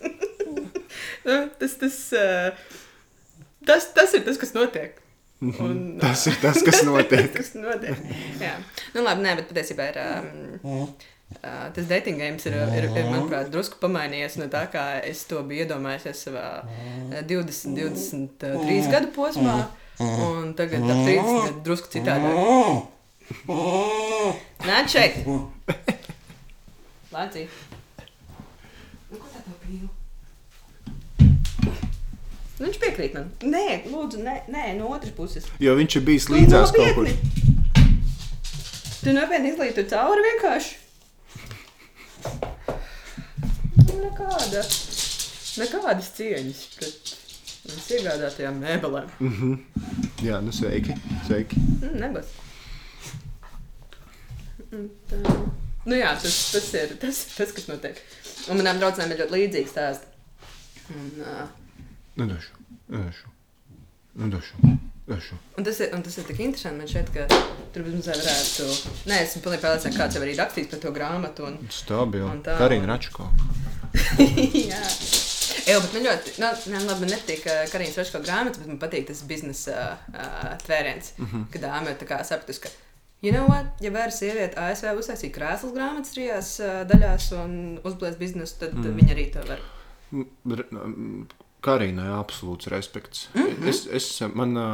nu, 1.27 1.37
tas, 1.61 1.77
tas, 1.83 1.99
uh, 2.17 2.49
tas, 3.69 3.91
tas 3.97 4.17
ir 4.19 4.25
tas, 4.29 4.41
kas 4.41 4.55
notiek. 4.57 4.99
Mhm. 5.41 5.61
Un, 5.63 5.77
Tas 6.03 6.27
ir 6.27 6.41
tas, 6.43 6.59
kas 6.67 6.83
notiek. 6.87 7.29
tas, 7.31 7.53
kas 7.53 7.55
notiek. 7.55 8.01
Jā, 8.43 8.57
nu 8.97 9.07
labi, 9.07 9.23
nē, 9.27 9.37
bet 9.43 9.53
patiesībā 9.53 9.93
ir. 9.93 10.03
Um, 10.65 10.91
Uh, 11.45 11.69
tas 11.77 11.85
dating 11.85 12.17
games 12.17 12.47
ir, 12.49 12.55
ir, 12.73 12.87
ir, 12.89 13.05
manuprāt, 13.05 13.51
drusku 13.53 13.77
pamainījies 13.83 14.39
no 14.41 14.47
tā, 14.49 14.63
kā 14.73 14.85
es 15.05 15.27
to 15.29 15.43
biju 15.45 15.67
iedomājies 15.67 16.23
savā 16.25 16.63
uh, 16.65 17.19
20, 17.29 17.77
23 17.77 18.89
gadu 18.89 19.11
posmā. 19.13 19.59
Un 20.01 20.55
tagad 20.57 20.87
ap 20.89 21.03
30 21.05 21.29
gadu 21.29 21.61
drusku 21.67 21.93
citādāk. 21.93 22.89
Nāc 24.69 24.93
šeit! 24.93 25.21
Lācī! 27.13 27.47
Nu, 29.09 29.17
ko 29.17 29.27
tā 29.33 29.41
tev 29.45 29.55
pīl? 29.65 29.87
Nu, 32.59 32.67
viņš 32.67 32.79
piekrīt 32.83 33.15
man. 33.15 33.29
Nē, 33.47 33.65
lūdzu, 33.93 34.21
nē, 34.25 34.35
nē 34.51 34.65
no 34.81 34.89
otras 34.95 35.13
puses. 35.17 35.47
Jo 35.63 35.77
viņš 35.79 35.99
ir 36.01 36.05
bijis 36.09 36.27
Nu, 36.29 36.37
līdzās 36.41 36.73
kaut 36.75 36.97
kur. 36.97 37.11
Tu 38.99 39.15
nopietni 39.15 39.53
izlīji 39.53 39.77
tur 39.77 39.87
cauri 39.93 40.25
vienkārši. 40.27 40.73
Nu, 43.79 44.01
Nekāda, 44.03 44.65
nekādas 45.63 46.11
cieņas 46.19 46.61
pret 46.79 47.15
mums 47.69 47.89
iegādātajām 47.95 48.59
mēbelēm. 48.65 49.09
Mhm. 49.23 49.55
Jā, 50.27 50.41
nu 50.43 50.51
sveiki. 50.55 50.97
sveiki. 51.29 51.61
Mm, 51.79 51.95
Nebūs. 52.03 52.35
Nu 55.89 55.97
jā, 55.97 56.11
tas, 56.21 56.37
tas, 56.53 56.69
ir, 56.77 56.97
tas 57.01 57.23
ir 57.25 57.39
tas, 57.39 57.55
kas 57.57 57.69
notiek. 57.71 58.03
Un 58.53 58.61
manām 58.61 58.81
draudzenēm 58.81 59.15
ir 59.15 59.23
ļoti 59.23 59.37
līdzīgs 59.37 59.73
stāsts. 59.73 60.05
Un, 60.93 61.09
uh, 61.23 61.47
Nedošu. 62.19 62.55
Nedošu. 62.89 63.33
Nedošu. 64.19 64.61
Nedošu. 65.09 65.39
Un 65.57 65.65
tas, 65.65 65.81
ir, 65.81 65.93
un 65.97 66.03
tas 66.05 66.19
ir 66.21 66.27
tik 66.29 66.41
interesanti. 66.45 66.79
Man 66.83 66.91
šķiet, 66.91 67.13
ka 67.15 67.27
tur 67.73 67.87
vismaz 67.87 68.11
varētu. 68.13 68.67
Nē, 69.09 69.23
esmu 69.25 69.45
pilnīgi 69.45 69.65
pārliecināts, 69.65 69.97
ka 69.97 70.03
kāds 70.03 70.19
jau 70.19 70.25
arī 70.25 70.35
rakstīs 70.37 70.69
par 70.73 70.83
to 70.83 70.93
grāmatu. 70.97 71.47
Un... 71.49 71.57
Stabili. 71.73 72.27
Un 72.29 72.43
tā. 72.45 72.59
Karina 72.61 72.91
Račko. 72.91 73.31
Jā. 74.69 74.83
Jā, 75.69 75.79
bet 75.85 75.95
man 75.95 76.05
ļoti, 76.05 76.35
nu, 76.41 76.51
ne, 76.73 76.81
labi, 76.89 77.05
man 77.05 77.11
nepatīk 77.13 77.47
uh, 77.49 77.63
Karīnas 77.73 77.97
Raško 78.01 78.21
grāmatas, 78.25 78.61
bet 78.61 78.71
man 78.71 78.81
patīk 78.81 79.09
tas 79.09 79.21
biznesa 79.29 79.89
uh, 79.97 80.53
tvēriens, 80.65 81.13
mm 81.17 81.27
-hmm. 81.27 81.47
kad 81.53 81.65
dāma 81.65 81.93
ir 81.93 81.99
tā 82.01 82.09
kā 82.09 82.21
sapratusi, 82.25 82.63
ka, 82.65 82.73
you 83.23 83.33
know 83.33 83.49
what, 83.49 83.67
ja 83.81 83.91
var 83.95 84.13
sieviete 84.15 84.61
ASV 84.61 84.93
uztaisīt 84.99 85.35
krēslas 85.35 85.75
grāmatas 85.75 86.15
trijās 86.15 86.55
uh, 86.63 86.83
daļās 86.89 87.33
un 87.39 87.53
uzblēst 87.87 88.21
biznesu, 88.21 88.61
tad 88.63 88.79
mm. 88.79 88.97
viņa 89.01 89.15
arī 89.17 89.27
to 89.35 89.45
var. 89.49 89.67
Karīnai 91.59 92.07
absolūts 92.15 92.71
respekts. 92.71 93.29
Mm 93.35 93.47
-hmm. 93.47 93.69
es, 93.69 93.87
es, 93.87 94.21
man, 94.35 94.55
ā, 94.55 94.67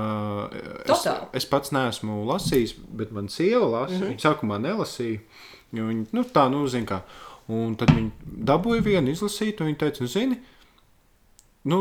es, 0.84 1.06
es 1.40 1.46
pats 1.48 1.72
neesmu 1.72 2.24
lasījis, 2.28 2.74
bet 2.92 3.12
man 3.12 3.28
sieva 3.28 3.66
lasa. 3.66 3.94
Mm 3.94 4.00
-hmm. 4.00 4.08
Viņa 4.08 4.24
sākumā 4.26 4.58
nelasīja. 4.60 5.20
Viņa, 5.72 6.06
nu, 6.12 6.24
tā, 6.24 6.50
nu, 6.50 6.66
zina, 6.68 6.86
kā. 6.86 7.00
Un 7.48 7.76
tad 7.76 7.90
viņi 7.90 8.10
dabūja 8.24 8.82
vienu 8.82 9.10
izlasīt, 9.10 9.60
un 9.60 9.66
viņa 9.66 9.78
teica, 9.78 10.04
nu, 10.04 10.08
zini, 10.08 10.36
nu, 11.64 11.80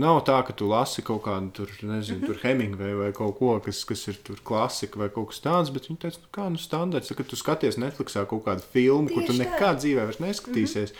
nav 0.00 0.22
tā, 0.24 0.38
ka 0.46 0.54
tu 0.56 0.68
lasi 0.70 1.04
kaut 1.04 1.22
kādu 1.26 1.50
tur, 1.60 1.72
nezinu, 1.82 2.18
mm 2.18 2.22
-hmm. 2.22 2.26
tur 2.26 2.40
Hemingway 2.42 2.94
vai 2.96 3.12
kaut 3.12 3.38
ko, 3.38 3.60
kas, 3.60 3.84
kas 3.84 4.08
ir 4.08 4.16
tur 4.24 4.40
klasika 4.44 4.98
vai 4.98 5.08
kaut 5.08 5.28
kas 5.28 5.40
tāds, 5.44 5.72
bet 5.72 5.88
viņa 5.88 6.00
teica, 6.04 6.18
nu, 6.22 6.28
kā, 6.32 6.48
nu, 6.50 6.58
standarts, 6.58 7.12
ka 7.14 7.22
tu 7.22 7.36
skaties 7.36 7.76
Netflixā 7.76 8.26
kaut 8.26 8.44
kādu 8.44 8.62
filmu, 8.72 9.08
ko 9.08 9.20
tu 9.20 9.32
Tieši 9.32 9.58
tā. 9.60 9.74
dzīvē 9.76 10.04
vairs 10.04 10.20
neskatīsies. 10.20 10.92
Mm 10.92 10.96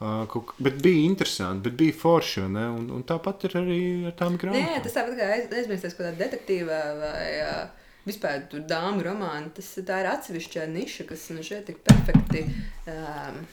-hmm. 0.00 0.22
uh, 0.22 0.28
kaut, 0.28 0.54
bet 0.58 0.82
bija 0.82 1.04
interesanti, 1.04 1.62
bet 1.68 1.76
bija 1.76 1.92
forši, 1.92 2.40
ne? 2.40 2.68
Un, 2.68 2.90
un 2.90 3.02
tāpat 3.02 3.44
ir 3.44 3.50
arī 3.62 4.06
ar 4.06 4.12
tām 4.12 4.38
grāmatām. 4.38 4.66
Nē, 4.66 4.82
tas 4.82 4.94
tāpat 4.94 5.14
kā 5.18 5.26
aiz- 5.36 5.52
aizmirsties 5.52 5.94
kaut 5.94 6.06
kādā 6.06 6.16
detektīvā 6.24 6.80
vai 7.00 7.28
uh, 7.42 7.68
vispār 8.06 8.48
tur 8.50 8.60
dāmu 8.60 9.02
romāna. 9.02 9.50
Tas 9.54 9.78
tā 9.86 10.00
ir 10.00 10.06
atsevišķa 10.06 10.66
niša, 10.66 11.04
kas 11.04 11.30
nu, 11.30 11.42
šeit 11.42 11.66
tik 11.66 11.78
perfekti 11.84 12.46
um, 12.86 13.46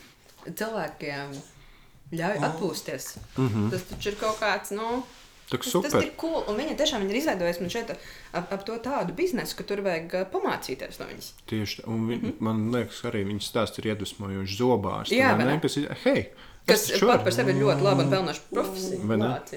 cilvēkiem 0.55 1.33
ļauj 2.13 2.39
atpūsties. 2.47 3.17
Mm 3.37 3.49
-hmm. 3.49 3.69
Tas 3.71 3.83
taču 3.89 4.09
ir 4.09 4.15
kaut 4.21 4.39
kāds, 4.39 4.73
nu. 4.75 5.03
Tas, 5.49 5.71
tas 5.71 5.93
ir 6.01 6.13
cool. 6.17 6.43
Un 6.47 6.57
viņa 6.57 6.77
tiešām 6.77 7.03
viņa 7.03 7.11
ir 7.11 7.19
izveidojusi 7.19 7.61
man 7.61 7.69
šeit 7.69 7.91
ap, 8.33 8.53
ap 8.53 8.65
to 8.65 8.77
tādu 8.77 9.13
biznesu, 9.13 9.55
ka 9.55 9.63
tur 9.63 9.81
vajag 9.85 10.31
pamācīties 10.31 10.99
no 10.99 11.05
viņas. 11.11 11.33
Tieši 11.45 11.81
tā. 11.81 11.87
Un 11.87 12.07
vi, 12.07 12.15
mm 12.15 12.21
-hmm. 12.21 12.33
man 12.39 12.71
liekas, 12.71 13.01
ka 13.01 13.11
arī 13.11 13.27
viņas 13.27 13.51
stāsts 13.51 13.79
ir 13.79 13.85
iedvesmojošs 13.85 14.57
zobārs. 14.59 15.11
Jā, 15.11 15.27
vai 15.27 15.37
vai 15.37 15.45
ne? 15.45 15.51
ne? 15.51 15.59
Kas 15.59 15.77
ir, 15.77 15.97
hei, 16.03 16.25
Kas 16.65 16.91
pat 16.99 17.23
par 17.25 17.33
sevi 17.35 17.51
ir 17.51 17.57
ļoti 17.59 17.81
laba 17.83 18.03
un 18.05 18.11
pelnoša 18.11 18.41
profesija. 18.51 18.99
Vai 19.03 19.17
ne? 19.19 19.25
Lāci. 19.27 19.55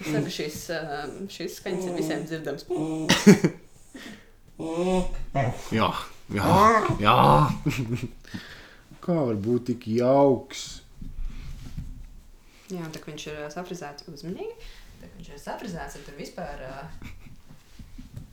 Es 0.00 0.06
saku, 0.12 0.30
šīs, 0.32 0.70
uh, 0.72 0.78
šīs 1.32 1.52
skaņas 1.60 1.84
ir 1.88 1.94
visiem 1.96 2.20
dzirdamas. 2.28 2.64
Jā, 5.76 5.88
jā, 6.34 6.56
jā. 7.00 7.16
Kā 9.06 9.14
var 9.28 9.36
būt 9.38 9.68
tik 9.70 9.86
jauks? 9.94 10.64
Jā, 12.72 12.82
tā 12.90 12.98
kā 12.98 13.12
viņš 13.12 13.26
ir 13.30 13.36
ā, 13.44 13.50
safrizēts 13.54 14.08
uzmanīgi, 14.10 14.56
tā 14.98 15.06
kā 15.06 15.12
viņš 15.20 15.28
ir 15.36 15.38
safrizēts, 15.44 15.94
tad 15.94 16.08
tur 16.08 16.16
vispār, 16.18 16.64
ā, 16.66 16.80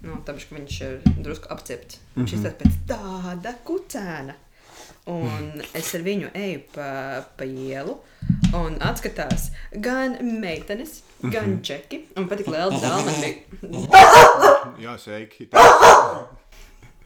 nu, 0.08 0.16
tāpēc, 0.26 0.48
ka 0.50 0.58
viņš 0.58 0.80
ir 0.88 0.96
drusku 1.22 1.52
apcepts. 1.54 2.00
Viņš 2.16 2.34
Mhm. 2.34 2.40
izskatās 2.40 2.58
pēc 2.64 2.74
tāda 2.90 3.54
kucēna. 3.68 4.34
Un 5.06 5.62
es 5.76 5.94
ar 5.96 6.02
viņu 6.02 6.30
eju 6.34 6.62
pa, 6.74 6.88
pa 7.38 7.44
ielu, 7.46 7.98
un 8.56 8.78
atskatās 8.80 9.50
gan 9.84 10.16
meitenes, 10.42 11.02
gan 11.22 11.58
čeki. 11.62 12.06
Un 12.18 12.28
pat 12.32 12.38
tik 12.40 12.48
liela 12.48 12.72
bija. 12.72 13.34
Jā, 14.88 14.96
sveiki. 14.98 15.50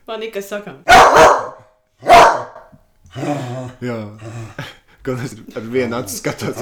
Panika 0.07 0.39
sakām. 0.39 0.77
Jā, 3.83 3.95
kad 5.03 5.19
es 5.25 5.33
ar 5.51 5.65
vienu 5.67 5.97
acu 5.97 6.13
skatos. 6.15 6.61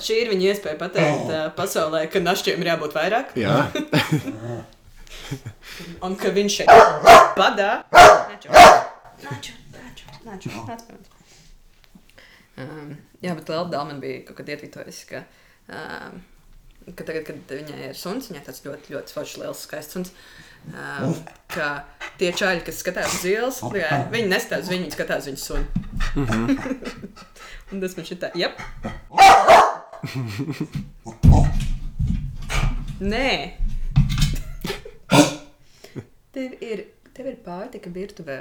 Šī 0.00 0.16
ir 0.22 0.30
viņa 0.32 0.46
iespēja 0.54 0.80
pateikt 0.80 1.28
uh, 1.28 1.52
pasaulē, 1.58 2.06
ka 2.08 2.24
našķiem 2.24 2.64
ir 2.64 2.70
jābūt 2.72 2.96
vairāk. 2.96 3.36
Jā, 3.36 3.68
Un 6.04 6.16
ka 6.18 6.28
viņš 6.34 6.52
šeit 6.62 6.70
badā. 7.36 7.70
Načo, 7.92 8.48
načo, 9.20 9.52
načo, 9.76 10.06
načo, 10.24 10.50
manis. 10.64 11.06
Um, 12.60 12.96
jā, 13.20 13.36
bet 13.36 13.48
Liela 13.48 13.68
dēla 13.68 13.86
man 13.92 14.00
bija 14.02 14.24
kaut 14.26 14.36
kad 14.40 14.48
ietvītojusi, 14.52 15.04
ka, 15.12 15.18
um, 15.68 16.12
ka 16.88 17.04
tagad, 17.06 17.24
kad 17.28 17.52
viņai 17.52 17.90
ir 17.90 17.98
suns, 17.98 18.30
viņai 18.30 18.44
tāds 18.46 18.62
ļoti, 18.64 18.94
ļoti 18.94 19.14
foršs, 19.16 19.38
liels, 19.42 19.64
skaists 19.66 19.96
suns, 19.96 20.12
um, 20.72 21.14
ka 21.52 21.68
tie 22.20 22.30
čaļi, 22.36 22.64
kas 22.66 22.80
skatās 22.82 23.18
uz 23.20 23.26
ielas, 23.30 23.60
viņi 23.64 24.30
neskatās 24.30 24.70
viņu, 24.70 24.86
viņi 24.86 24.96
skatās 24.96 25.28
viņu 25.30 25.40
sunu. 25.44 25.66
Un 27.70 27.82
tas 27.82 27.96
man 27.96 28.08
šitā, 28.08 28.32
jep. 28.38 28.58
Nē. 33.00 33.28
Tev 36.34 36.56
ir, 36.64 36.86
tev 37.14 37.28
ir 37.30 37.38
pārtika 37.44 37.92
virtuvē. 37.94 38.40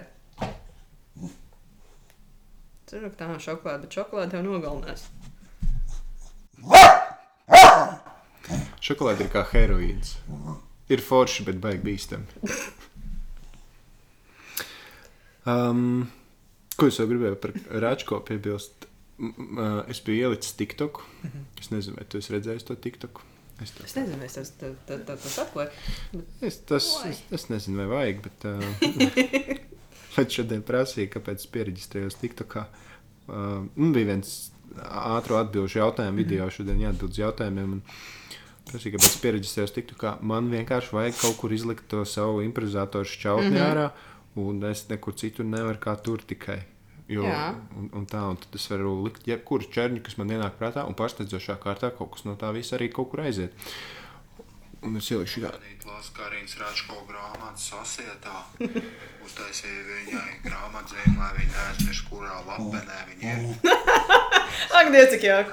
Ceru, 2.89 3.11
ka 3.11 3.19
tā 3.19 3.27
nav 3.29 3.41
šokolāde, 3.43 3.85
bet 3.85 3.95
šokolāde 3.99 4.33
tev 4.33 4.45
nogalinās. 4.47 5.05
Šokolāde 8.89 9.25
ir 9.27 9.31
kā 9.33 9.45
heroīns. 9.53 10.15
Ir 10.89 11.03
forši, 11.05 11.45
bet 11.47 11.59
baigi 11.61 11.83
bīstami. 11.85 12.45
Um, 15.49 16.09
ko 16.77 16.89
es 16.89 16.99
vēl 16.99 17.09
gribēju 17.13 17.39
par 17.41 17.53
Rāčko 17.85 18.19
piebilst? 18.27 18.85
Es 19.91 19.99
biju 20.05 20.29
ielicis 20.29 20.55
TikTok. 20.59 21.01
Es 21.59 21.71
nezinu, 21.73 21.97
vai 21.99 22.05
tu 22.07 22.19
esi 22.21 22.33
redzējis 22.35 22.67
to 22.69 22.77
TikTok. 22.79 23.21
Es, 23.59 23.73
to, 23.75 23.83
Es 23.83 23.95
nezinu, 23.97 24.23
es 24.23 24.37
tas, 24.39 25.33
atklāju. 25.43 26.21
es, 26.47 26.61
tas, 26.69 26.85
Vai? 27.01 27.09
es, 27.11 27.19
es 27.35 27.49
nezinu, 27.51 27.81
vai 27.81 27.87
vajag, 27.91 28.21
bet, 28.23 28.45
uh, 28.47 28.61
bet 30.15 30.31
šodien 30.37 30.61
prasīja, 30.63 31.09
kāpēc 31.17 31.43
es 31.43 31.49
pieregistrējos 31.51 32.15
TikTokā. 32.21 32.63
Uh, 33.27 33.65
bija 33.75 34.13
viens 34.13 34.31
ātru 34.79 35.35
atbildžu 35.41 35.81
jautājumu 35.81 36.21
video, 36.23 36.47
šodien 36.53 36.79
jāatbild 36.85 37.11
uz 37.17 37.19
jautājumiem. 37.19 37.75
un 37.75 37.83
Prasīja, 38.69 38.95
kāpēc 38.95 39.09
es 39.09 39.21
pieregistrējos 39.23 39.75
TikTokā. 39.75 40.15
Man 40.31 40.49
vienkārši 40.53 40.95
vajag 40.95 41.15
kaut 41.19 41.37
kur 41.41 41.53
izlikt 41.55 41.87
to 41.91 42.03
savu 42.05 42.43
improvizatoru 42.45 43.09
šķautni 43.09 43.49
mm 43.49 43.55
-hmm. 43.57 43.69
ārā, 43.69 43.87
un 44.35 44.63
es 44.69 44.85
nekur 44.89 45.15
citur 45.15 45.45
nevaru 45.45 45.79
kā 45.79 45.95
tur 46.03 46.21
tikai. 46.21 46.59
Jo, 47.09 47.23
Jā. 47.25 47.55
un, 47.77 47.89
un 47.93 48.05
tā, 48.05 48.21
un 48.29 48.37
tad 48.37 48.53
es 48.55 48.69
varu 48.69 48.91
likt 49.03 49.25
jebkuru 49.27 49.65
čērņu, 49.73 50.03
kas 50.05 50.17
man 50.17 50.29
ienāk 50.29 50.59
prātā, 50.59 50.85
un 50.85 50.93
pārsteidzošā 50.93 51.57
kārtā 51.57 51.89
kaut 51.97 52.11
kas 52.13 52.25
no 52.25 52.35
tā 52.35 52.53
visa 52.53 52.75
arī 52.77 52.91
kaut 52.93 53.09
kur 53.09 53.21
aiziet. 53.25 53.51
Un 54.85 54.95
es 54.95 55.09
ieliku 55.11 55.27
šī 55.27 55.41
tādu 55.47 55.89
Laskārīnas 55.89 56.53
Račko 56.61 57.01
grāmatu 57.09 57.59
sasietā. 57.59 58.43
Uztaisīja 59.25 59.81
viņai 59.89 60.37
grāmatzīmi, 60.45 61.15
lai 61.19 61.31
viņa 61.39 61.55
neaizmirst, 61.57 62.05
kurā 62.07 62.37
lapenē 62.47 63.01
viņa 63.09 63.33
ir. 63.33 64.38
Ak, 64.69 64.91
Dievs, 64.93 65.11
cik 65.13 65.23
jauki. 65.23 65.51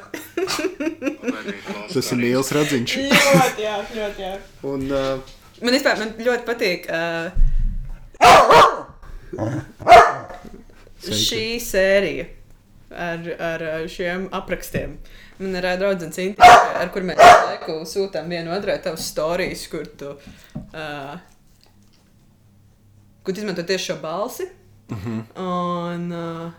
Tas 1.94 2.12
ir 2.12 2.18
Nīls 2.20 2.52
Radziņš. 2.56 2.94
ļoti 2.96 3.66
jauki, 3.66 3.98
ļoti 4.00 4.26
jauki. 4.26 4.46
Un, 4.72 4.86
uh, 4.90 5.34
Man 5.64 5.72
vispār 5.72 5.96
man 5.96 6.10
ļoti 6.20 6.44
patīk 6.44 6.84
uh, 6.92 7.32
šī 11.06 11.44
sērija 11.64 12.26
ar, 12.92 13.30
ar 13.40 13.64
uh, 13.64 13.86
šiem 13.88 14.26
aprakstiem. 14.36 14.98
Man 15.40 15.56
ir 15.56 15.64
uh, 15.68 15.78
draugs 15.80 16.04
Inti, 16.04 16.26
ar 16.44 16.92
kur 16.92 17.06
mēs 17.08 17.20
laiku 17.20 17.78
sūtām 17.88 18.28
vienu 18.32 18.52
otrai 18.52 18.76
tavas 18.84 19.08
stāstus, 19.08 19.64
kur 19.72 19.88
tu, 19.96 20.12
uh, 20.68 21.16
kur 23.24 23.32
tu 23.32 23.40
izmanto 23.40 23.64
tieši 23.64 23.92
šo 23.92 23.98
balsi. 24.04 24.50
Uh 24.92 25.06
-huh. 25.06 25.20
Un 25.42 26.12
uh, 26.12 26.52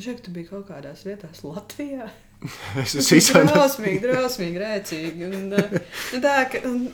šeit 0.00 0.22
tu 0.24 0.32
biji 0.34 0.48
kaut 0.50 0.68
kādās 0.70 1.04
vietās 1.06 1.42
Latvijā. 1.44 2.08
es 2.82 2.94
esmu 2.98 3.18
izsmeļs. 3.20 3.52
Drausmīgi, 3.52 4.00
drausmīgi, 4.06 4.62
rēcīgi. 4.62 5.28
Un, 5.28 5.52
uh, 5.52 5.78
nu 6.14 6.22
tā, 6.24 6.36
ka 6.50 6.62
un, 6.70 6.86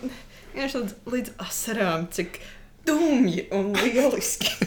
līdz, 0.59 0.94
līdz 1.14 1.34
asarām, 1.46 2.09
cik 2.12 2.40
dumji 2.88 3.49
un 3.57 3.72
lieliski. 3.78 4.55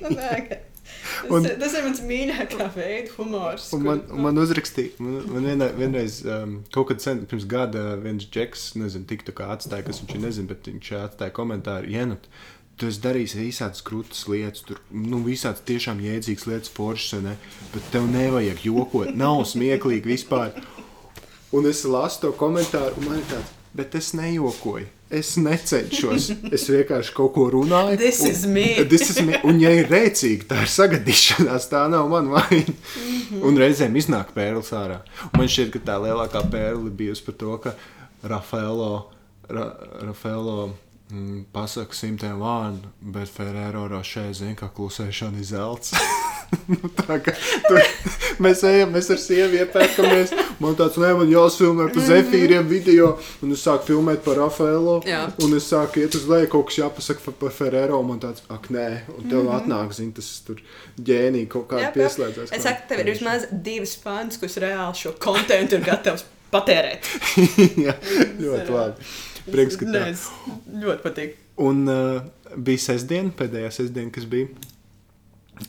Nu 0.00 0.14
tā, 0.16 0.30
ka 0.46 0.56
tas, 0.56 1.26
Un- 1.28 1.44
un, 1.44 1.46
tas 1.60 1.74
ir 1.76 1.82
mans 1.84 1.98
mīļākā 2.08 2.66
veida 2.72 3.10
humors. 3.18 3.66
Un 3.76 3.82
man, 3.84 3.98
kur- 4.00 4.14
un 4.16 4.22
man 4.24 4.38
uzrakstīja, 4.40 4.94
man, 5.04 5.18
man 5.34 5.44
vienā, 5.50 5.66
vienreiz, 5.76 6.14
um, 6.24 6.54
kaut 6.72 6.88
kad 6.88 7.02
sen, 7.04 7.20
pirms 7.28 7.44
gada, 7.50 7.82
viens 8.00 8.24
džeks, 8.24 8.62
nezinu, 8.80 9.04
tiktu 9.10 9.34
kā 9.36 9.50
atstāja, 9.52 9.84
kas 9.84 10.00
viņš 10.00 10.14
ir, 10.16 10.22
nezinu, 10.24 10.48
bet 10.54 10.70
viņš 10.70 10.88
atstāja 11.02 11.34
komentāru, 11.36 11.92
Jenut, 11.92 12.24
tu 12.80 12.88
esi 12.88 13.02
darījis 13.04 13.34
visādas 13.38 13.82
krūtis 13.86 14.24
lietas, 14.32 14.62
tur, 14.66 14.80
nu, 14.90 15.20
visādas 15.26 15.60
tiešām 15.68 16.00
jēdzīgas 16.04 16.46
lietas 16.50 16.72
foršas, 16.76 17.20
ne, 17.24 17.36
bet 17.74 17.90
tev 17.92 18.06
nevajag 18.10 18.64
jokot, 18.66 19.10
nav 19.16 19.42
smieklīgi 19.50 20.14
vispār. 20.16 20.54
Un 21.52 21.66
es 21.66 21.82
lasu 21.84 22.20
to 22.26 22.32
komentāru, 22.38 22.96
un 23.00 23.08
man 23.10 23.18
ir 23.20 23.28
tāds, 23.30 23.52
bet 23.76 23.94
es 23.98 24.12
nejokoju. 24.16 24.86
Es 25.10 25.32
necenšos. 25.42 26.28
Es 26.54 26.68
vienkārši 26.70 27.10
kaut 27.16 27.32
ko 27.34 27.48
runāju. 27.50 27.96
This 27.98 28.20
un- 28.22 28.28
is 28.30 28.44
me. 28.46 28.66
This 28.86 29.08
is 29.10 29.16
me. 29.26 29.40
Un, 29.42 29.58
ja 29.58 29.72
ir 29.74 29.88
rēcīgi, 29.90 30.44
tā 30.46 30.60
ir 30.62 30.70
sagadīšanās. 30.70 31.66
Tā 31.72 31.80
nav 31.90 32.06
mana 32.12 32.36
vaina. 32.36 32.74
Mhm. 33.00 33.40
Un 33.42 33.58
reizēm 33.58 33.98
iznāk 33.98 34.30
pērlis 34.36 34.70
ārā. 34.70 35.00
Un 35.32 35.40
man 35.42 35.50
šķiet, 35.50 35.72
ka 35.74 35.82
tā 35.88 35.96
lielākā 36.04 36.44
pērle 36.52 36.92
bijusi 36.94 37.26
par 37.26 37.34
to, 37.42 37.56
ka 37.66 37.74
Rafaelo, 38.22 38.92
Ra, 39.50 39.64
Rafaelo 40.06 40.76
mm, 41.12 41.44
pasaka 41.52 41.96
simtiem 41.96 42.40
vārdu, 42.40 42.90
bet 43.00 43.30
Ferrero 43.32 43.86
Rošē 43.90 44.30
zina, 44.36 44.56
ka 44.58 44.70
klusēšana 44.74 45.40
ir 45.40 45.48
zelts. 45.54 45.94
Nu, 46.66 46.88
tā 46.94 47.20
kā 47.22 47.32
tu, 47.66 47.78
mēs 48.42 48.64
ejam, 48.66 48.90
mēs 48.94 49.10
ar 49.14 49.20
sievu 49.22 49.58
iepērkamies. 49.60 50.32
Man 50.62 50.74
tāds, 50.78 50.96
nē, 50.98 51.12
man 51.18 51.30
jāsfilmē 51.30 51.86
pa 51.94 52.02
zefīriem 52.02 52.66
video. 52.66 53.12
Un 53.44 53.54
es 53.54 53.62
sāku 53.62 53.92
filmēt 53.92 54.24
par 54.24 54.40
Rafaelo. 54.40 54.96
Jā. 55.06 55.20
Un 55.44 55.54
es 55.54 55.68
sāku 55.70 56.02
iet 56.02 56.16
uz 56.18 56.26
leju, 56.30 56.50
kaut 56.50 56.68
kas 56.70 56.80
jāpasaka 56.80 57.22
par, 57.26 57.36
par 57.44 57.54
Ferrero. 57.54 58.00
Man 58.06 58.18
tāds, 58.22 58.42
ak, 58.50 58.66
nē, 58.74 58.88
un 59.14 59.28
tev 59.28 59.44
mm 59.44 59.46
-hmm. 59.46 59.54
atnāk, 59.60 59.94
zini, 59.94 60.12
tas 60.18 60.32
tur 60.46 60.58
ģēnija 60.98 61.48
kaut 61.54 61.70
jā. 61.70 61.92
pieslēdzās. 61.94 62.52
Es 62.52 62.66
saku, 62.66 62.88
tev 62.88 63.00
ir 63.04 63.12
vismaz 63.14 63.46
divas 63.52 63.96
fans, 63.96 64.36
kas 64.36 64.58
reāli 64.58 64.94
šo 65.04 65.14
kontentu 65.18 65.78
ir 65.78 65.86
gatavs 65.86 66.24
patērēt. 66.50 67.06
Jā, 67.86 67.94
ļoti 68.40 68.70
labi. 68.74 69.10
Prieks, 69.46 69.78
ka 69.80 69.88
Nē, 69.88 70.00
tā. 70.00 70.10
es 70.12 70.26
ļoti 70.82 71.04
patīk. 71.04 71.38
Un 71.60 71.84
uh, 71.90 72.20
bija 72.56 72.80
sestdiena, 72.90 73.32
pēdējā 73.36 73.70
sestdiena, 73.80 74.12
kas 74.14 74.28
bija. 74.30 74.50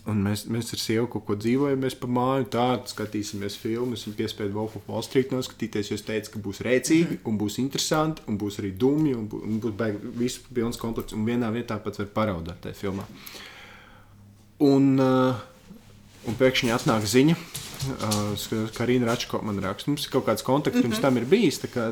Un 0.08 0.22
mēs, 0.24 0.46
mēs 0.48 0.72
ar 0.72 0.80
sievu 0.80 1.08
kaut 1.12 1.26
ko 1.28 1.36
dzīvojamies 1.36 1.98
pa 2.00 2.08
māju, 2.08 2.48
tādu 2.54 2.92
skatīsimies 2.94 3.58
filmas. 3.60 4.06
Viņa 4.08 4.20
piespēja 4.22 4.54
Wolf 4.56 4.78
of 4.80 4.88
Wall 4.88 5.04
Street 5.04 5.34
noskatīties, 5.36 5.92
jo 5.92 5.98
es 6.00 6.06
teicu, 6.08 6.32
ka 6.36 6.44
būs 6.46 6.62
rēcīgi, 6.64 7.20
un 7.28 7.40
būs 7.40 7.60
interesanti, 7.64 8.24
un 8.32 8.40
būs 8.40 8.62
arī 8.62 8.72
dumji, 8.72 9.16
un, 9.18 9.28
bū, 9.32 9.42
un 9.48 9.60
būs 9.64 9.76
beig, 9.78 10.00
viss 10.20 10.40
pilns 10.48 10.80
komplekts. 10.80 11.16
Un 11.18 11.28
vienā 11.28 11.52
vietā 11.52 11.80
pat 11.84 12.00
var 12.00 12.12
paraudāt 12.16 12.64
tajā 12.64 12.80
filmā. 12.86 13.08
Un, 14.64 14.94
uh, 15.02 15.42
un 16.30 16.40
pēkšņi 16.40 16.72
atnāk 16.78 17.08
ziņa, 17.12 17.36
uh, 17.36 18.48
ka 18.48 18.64
Karina 18.78 19.12
Račko 19.12 19.42
man 19.44 19.60
raksta, 19.60 19.92
mums 19.92 20.08
ir 20.08 20.16
kaut 20.16 20.30
kāds 20.30 20.46
kontakts, 20.48 20.80
pirms 20.80 20.96
mm 20.96 21.00
-hmm. 21.00 21.10
tam 21.10 21.18
ir 21.20 21.28
bijis. 21.28 21.60
tā 21.66 21.74
Kā, 21.74 21.92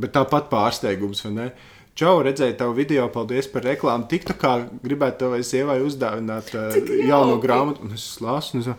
bet 0.00 0.14
tāpat 0.16 0.50
pārsteigums, 0.52 1.22
vai 1.26 1.32
ne? 1.38 1.48
Čau, 1.94 2.16
redzēju 2.26 2.56
tavu 2.58 2.74
video, 2.74 3.06
paldies 3.14 3.46
par 3.52 3.62
reklāmu. 3.68 4.08
Tik 4.10 4.24
tā 4.26 4.34
kā 4.38 4.54
gribētu 4.82 5.20
tavai 5.20 5.44
sievai 5.46 5.76
uzdāvināt 5.86 6.50
uh, 6.58 6.74
jaunu 7.06 7.36
jauki. 7.36 7.42
grāmatu, 7.44 7.84
un 7.86 7.94
es 7.94 8.08
lasu, 8.24 8.56
un 8.56 8.64
es 8.64 8.70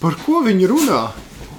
par 0.00 0.18
ko 0.24 0.42
viņi 0.46 0.70
runā? 0.70 1.04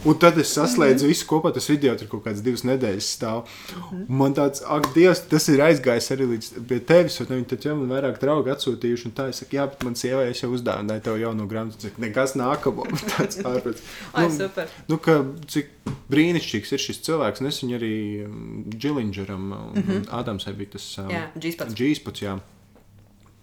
Un 0.04 0.18
tad 0.20 0.38
es 0.38 0.52
saslēdzu 0.52 1.06
mm 1.06 1.08
-hmm. 1.08 1.12
visu 1.14 1.26
kopā. 1.28 1.54
Tas 1.54 1.70
video 1.70 1.96
tur 1.96 2.08
kaut 2.12 2.26
kādas 2.26 2.42
divas 2.44 2.64
nedēļas 2.68 3.08
stāv. 3.18 3.44
Mm 3.44 3.82
-hmm. 3.82 4.06
Man 4.10 4.34
tāds, 4.34 4.62
ak, 4.68 4.94
Dievs, 4.96 5.22
tas 5.30 5.48
ir 5.48 5.62
aizgājis 5.64 6.12
arī 6.12 6.28
līdz 6.32 6.50
pie 6.68 6.80
tevis. 6.80 7.20
un 7.20 7.28
Viņi 7.28 7.46
taču 7.46 7.70
jau 7.70 7.76
man 7.76 7.90
vairāk 7.90 8.20
draugi 8.20 8.52
atsūtījuši. 8.52 9.06
Un 9.06 9.12
tā 9.12 9.30
es 9.30 9.38
saku, 9.38 9.56
jā, 9.56 9.68
bet 9.70 9.84
man 9.84 9.96
sievai 9.96 10.30
es 10.30 10.44
jau 10.44 10.52
uzdāvināju 10.52 11.02
tev 11.02 11.18
jauno 11.20 11.48
grāmatu. 11.48 11.82
Saka, 11.82 12.02
nekas 12.02 12.36
nākamo. 12.36 12.84
Tāds 13.18 13.38
ārprāts. 13.38 13.82
Ai, 14.14 14.32
super. 14.32 14.68
Nu, 14.88 14.98
ka, 14.98 15.26
cik 15.48 15.70
brīnišķīgs 16.10 16.74
ir 16.74 16.80
šis 16.80 17.02
cilvēks. 17.02 17.42
un 17.42 17.48
Es 17.48 17.64
viņu 17.64 17.76
arī 17.76 18.28
Džilingeram 18.78 19.52
un 19.52 19.74
mm 19.76 19.84
-hmm. 19.84 20.10
Ādamsai 20.10 20.54
bija 20.54 20.70
tas. 20.70 20.98
Jā, 20.98 21.30
G-spots. 21.36 21.74
G-spots, 21.74 22.22
jā. 22.22 22.40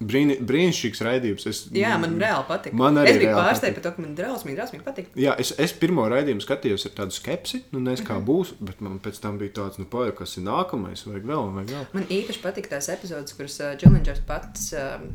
Brīni, 0.00 0.38
brīnišķīgs 0.48 1.02
raidījums. 1.04 1.44
Es, 1.50 1.58
Jā, 1.76 1.92
man 2.00 2.14
reāli 2.20 2.46
patīk. 2.48 2.76
Man 2.80 2.96
arī 3.02 3.18
pārsteigta 3.26 3.50
patīk. 3.52 3.74
par 3.76 3.84
to, 3.84 3.90
ka 3.96 4.04
man 4.04 4.14
drausmīgi, 4.16 4.56
drausmīgi 4.56 4.86
patīk. 4.86 5.10
Jā, 5.20 5.34
es, 5.42 5.50
es 5.60 5.74
pirmo 5.76 6.06
raidījumu 6.08 6.40
skatījos 6.40 6.86
ar 6.88 6.94
tādu 7.02 7.16
skepsi, 7.18 7.60
nu, 7.74 7.82
nezinu, 7.84 8.06
kā 8.08 8.16
būs, 8.24 8.54
bet 8.64 8.80
man 8.86 8.96
pēc 9.04 9.20
tam 9.20 9.36
bija 9.42 9.58
tāds, 9.60 9.76
nu, 9.76 9.84
pagaidi, 9.92 10.16
kas 10.22 10.38
ir 10.40 10.46
nākamais, 10.46 11.04
vajag 11.04 11.28
vēl, 11.28 11.52
vajag 11.58 11.74
vēl. 11.74 11.84
Man 11.98 12.08
īpaši 12.16 12.42
patīk 12.46 12.70
tās 12.72 12.88
epizodes, 12.94 13.36
kuras 13.36 13.58
uh, 13.60 13.74
Džilingers 13.76 14.24
pats 14.30 14.70
um, 14.80 15.10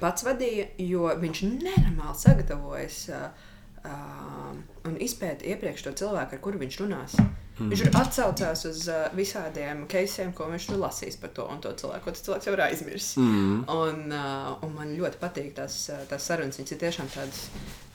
pats 0.00 0.24
vadīja, 0.24 0.70
jo 0.88 1.12
viņš 1.20 1.44
nenormāli 1.50 2.16
sagatavojas 2.24 3.02
uh, 3.12 3.47
uh, 3.88 4.54
un 4.88 4.96
izpēta 5.02 5.46
iepriekš 5.48 5.88
to 5.88 5.94
cilvēku, 6.04 6.36
ar 6.36 6.42
kuru 6.44 6.60
viņš 6.62 6.80
runās. 6.82 7.18
Mm. 7.58 7.72
Viņš 7.72 7.82
ir 7.82 7.96
atsaucās 7.98 8.64
uz 8.68 8.84
uh, 8.92 9.08
visādiem 9.18 9.82
keisiem, 9.90 10.30
ko 10.36 10.46
viņš 10.52 10.70
tur 10.70 10.82
lasīs 10.84 11.18
par 11.18 11.32
to 11.34 11.48
un 11.50 11.62
to 11.64 11.74
cilvēku, 11.80 12.14
tas 12.14 12.24
cilvēks 12.28 12.48
jau 12.48 12.54
ir 12.54 12.64
aizmirsis. 12.68 13.12
Mm. 13.18 13.60
Un, 13.74 14.02
uh, 14.14 14.50
un 14.62 14.74
man 14.76 14.94
ļoti 14.94 15.20
patīk 15.22 15.54
tās, 15.58 15.80
uh, 15.90 16.04
tās 16.10 16.30
sarunas. 16.30 16.60
Viņas 16.60 16.76
ir 16.76 16.82
tiešām 16.86 17.14
tādas, 17.16 17.46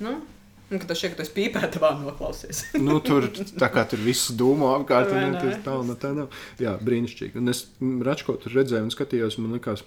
nu, 0.03 0.17
Un, 0.73 0.79
kad 0.79 0.87
tu 0.89 0.95
šeit 0.97 1.17
tas 1.19 1.29
pīpēta 1.29 1.77
vēl 1.83 1.99
noklausies. 2.01 2.63
nu, 2.87 2.95
tur 3.03 3.27
tā 3.59 3.67
kā 3.69 3.83
tur 3.89 4.01
viss 4.01 4.31
dūmo 4.33 4.71
apkārt, 4.79 5.11
un 5.13 5.35
tas 5.37 5.59
tā, 5.65 5.75
un 5.77 5.91
tā 5.99 6.13
nav. 6.17 6.37
Jā, 6.61 6.73
brīnišķīgi. 6.81 7.37
Un 7.37 7.51
es 7.53 7.65
Račko 8.07 8.39
tur 8.41 8.55
redzēju 8.57 8.87
un 8.87 8.93
skatījos, 8.93 9.37
man 9.43 9.53
likās 9.59 9.83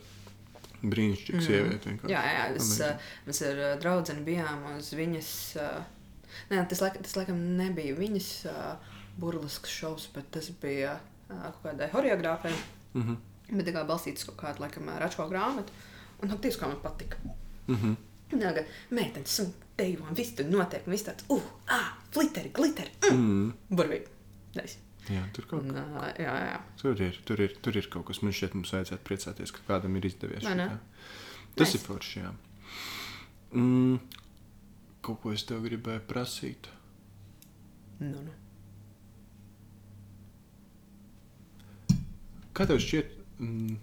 brīnišķīga 0.84 1.40
mm. 1.40 1.46
sieviete. 1.46 1.90
Vienkārši. 1.90 2.12
Jā, 2.12 2.22
jā, 2.36 2.46
es, 2.61 2.70
uh, 2.84 3.12
mēs 3.26 3.42
ar 3.48 3.62
uh, 3.62 3.74
draudzeni 3.82 4.22
bijām 4.26 4.66
uz 4.76 4.92
viņas, 4.94 5.30
uh, 5.59 5.80
nē, 6.51 6.64
tas, 6.68 6.80
laik, 6.84 6.99
tas 7.03 7.16
laikam 7.18 7.39
nebija 7.59 7.97
viņas 7.99 8.30
uh, 8.51 8.97
burlisks 9.20 9.72
šovs, 9.72 10.09
bet 10.14 10.30
tas 10.37 10.51
bija 10.62 10.99
uh, 10.99 11.43
kaut 11.43 11.62
kādai 11.64 11.91
horeogrāfai. 11.93 12.55
Mm 12.95 13.03
-hmm. 13.03 13.16
Bet 13.57 13.66
tā 13.66 13.72
kā 13.72 13.87
balstīts 13.87 14.26
kaut 14.26 14.37
kādu, 14.41 14.61
laikam, 14.61 14.89
Račko 14.99 15.28
grāmatu. 15.28 15.72
Un 16.22 16.30
aktīvs, 16.30 16.59
kā 16.59 16.66
man 16.66 16.80
patika. 16.82 17.16
Mm 17.66 17.76
-hmm. 17.76 17.97
Jā, 18.34 18.53
gan 18.55 18.64
meitenes 18.91 19.39
un 19.39 19.53
dejo, 19.78 20.03
un 20.09 20.14
viss 20.14 20.34
tur 20.34 20.49
notiek, 20.51 20.87
un 20.87 20.93
viss 20.93 21.07
tāds, 21.07 21.24
uh, 21.28 21.43
ah, 21.66 21.93
fliteri, 22.11 22.51
gliteri, 22.55 22.91
mm, 23.11 23.16
mm. 23.16 23.76
burvīgi. 23.78 24.07
Nice. 24.57 24.78
Jā, 25.07 25.22
tur 25.37 25.47
kaut 25.47 25.68
kas 25.68 26.16
tāds. 26.18 26.62
Tur 26.80 27.03
ir, 27.03 27.20
tur, 27.28 27.43
ir, 27.45 27.55
tur 27.62 27.78
ir 27.78 27.87
kaut 27.93 28.09
kas, 28.09 28.22
man 28.22 28.34
šķiet, 28.34 28.57
mums 28.59 28.72
vajadzētu 28.74 29.07
priecāties, 29.07 29.53
ka 29.55 29.62
kādam 29.68 29.95
ir 29.97 30.09
izdevies. 30.09 30.43
Vai 30.43 30.57
ne? 30.59 30.66
Tas 31.55 31.68
nice. 31.68 31.78
ir 31.78 31.84
forši, 31.84 32.22
jā. 32.24 32.32
Mm, 33.53 34.01
kaut 35.07 35.22
ko 35.22 35.32
es 35.34 35.44
tev 35.46 35.62
gribēju 35.66 36.02
prasīt. 36.09 36.68
Nu, 38.00 38.18
nu. 38.18 38.34
Kā 42.57 42.64
tev 42.68 42.80
šķiet 42.80 43.14
mm, 43.38 43.76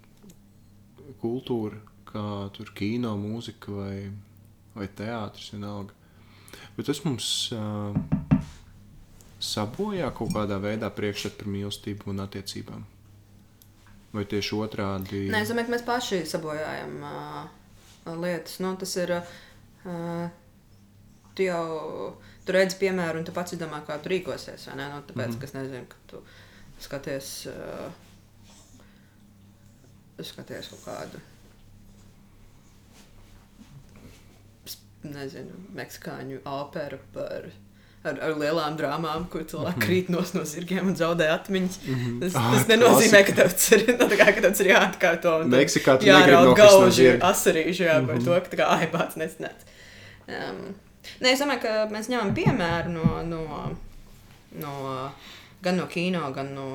kultūra, 1.21 1.79
kā 2.09 2.27
tur 2.57 2.73
kino, 2.77 3.15
mūzika 3.21 3.73
vai 3.73 3.97
vai 4.73 4.87
teātris, 4.89 5.51
vienalga. 5.53 5.93
Bet 6.73 6.87
tas 6.89 7.01
mums 7.05 7.27
uh, 7.53 7.93
sabojā 9.43 10.09
kaut 10.17 10.33
kādā 10.33 10.57
veidā 10.61 10.89
priekšstatu 10.93 11.43
par 11.43 11.51
mīlestību 11.53 12.09
un 12.09 12.23
attiecībām. 12.25 12.85
Vai 14.13 14.23
tieši 14.29 14.57
otrādi? 14.57 15.27
Nē, 15.33 15.41
es 15.41 15.51
domāju, 15.51 15.69
ka 15.69 15.75
mēs 15.75 15.85
paši 15.85 16.21
sabojājam 16.29 16.95
uh, 17.05 18.15
lietas. 18.21 18.59
Nu, 18.65 18.73
tas 18.81 18.97
ir. 19.01 19.17
Uh, 19.83 20.29
tu 21.35 21.43
jau 21.43 21.65
tu 22.45 22.51
redzi 22.55 22.79
piemēru, 22.79 23.19
un 23.19 23.27
tu 23.27 23.31
pats 23.35 23.55
domā, 23.59 23.81
kā 23.87 23.97
tu 24.03 24.09
rīkosies. 24.11 24.67
Nu, 24.75 25.03
tāpēc, 25.07 25.27
mm 25.27 25.33
-hmm. 25.33 25.39
ka 25.39 25.45
es 25.45 25.53
nezinu, 25.53 25.85
ka 25.89 25.95
tu 26.07 26.23
skaties, 26.79 27.47
uh, 27.47 27.91
skaties 30.21 30.67
kaut 30.69 30.83
kādu 30.85 31.19
nezinu, 35.03 35.59
meksikāņu 35.75 36.41
operu 36.45 36.99
par. 37.13 37.51
Ar, 38.03 38.17
ar 38.19 38.33
lielām 38.35 38.73
drāmām, 38.75 39.29
kur 39.31 39.45
cilvēki 39.47 39.77
mm 39.77 39.81
-hmm. 39.81 39.87
krīt 39.87 40.09
no, 40.11 40.21
no 40.35 40.41
zirgiem 40.43 40.87
un 40.89 40.95
zaudē 40.99 41.29
atmiņas. 41.31 41.77
Mm 41.85 41.99
-hmm. 41.99 42.17
Tas, 42.19 42.33
ah, 42.35 42.49
tas 42.53 42.65
nenozīmē, 42.67 43.21
ka 43.25 43.35
tas 43.37 43.71
ir, 43.71 43.85
no, 43.99 44.07
nu, 44.09 44.17
kā, 44.19 44.25
ka 44.35 44.41
tas 44.41 44.59
ir 44.59 44.67
jāatkārto. 44.67 45.35
Meksikā 45.47 45.95
tas 45.95 46.03
ir 46.03 46.11
jāraud 46.11 46.51
gauži 46.57 47.05
no 47.13 47.29
asarīši, 47.29 47.83
jā, 47.83 47.93
mm 47.93 48.03
-hmm. 48.03 48.07
par 48.07 48.15
mhm. 48.15 48.25
to, 48.25 48.41
ka 48.41 48.49
tā 48.51 48.59
kā 48.59 48.67
aibāts 48.79 49.15
nesnēc. 49.15 49.63
Um, 50.27 50.75
nē, 51.23 51.33
es 51.33 51.41
domāju, 51.41 51.63
ka 51.65 51.73
mēs 51.91 52.11
ņemam 52.11 52.35
piemēru 52.37 52.93
no, 52.93 53.09
no, 53.27 53.43
no, 54.61 54.75
gan 55.63 55.79
no 55.79 55.89
kino, 55.91 56.27
gan 56.35 56.53
no 56.55 56.69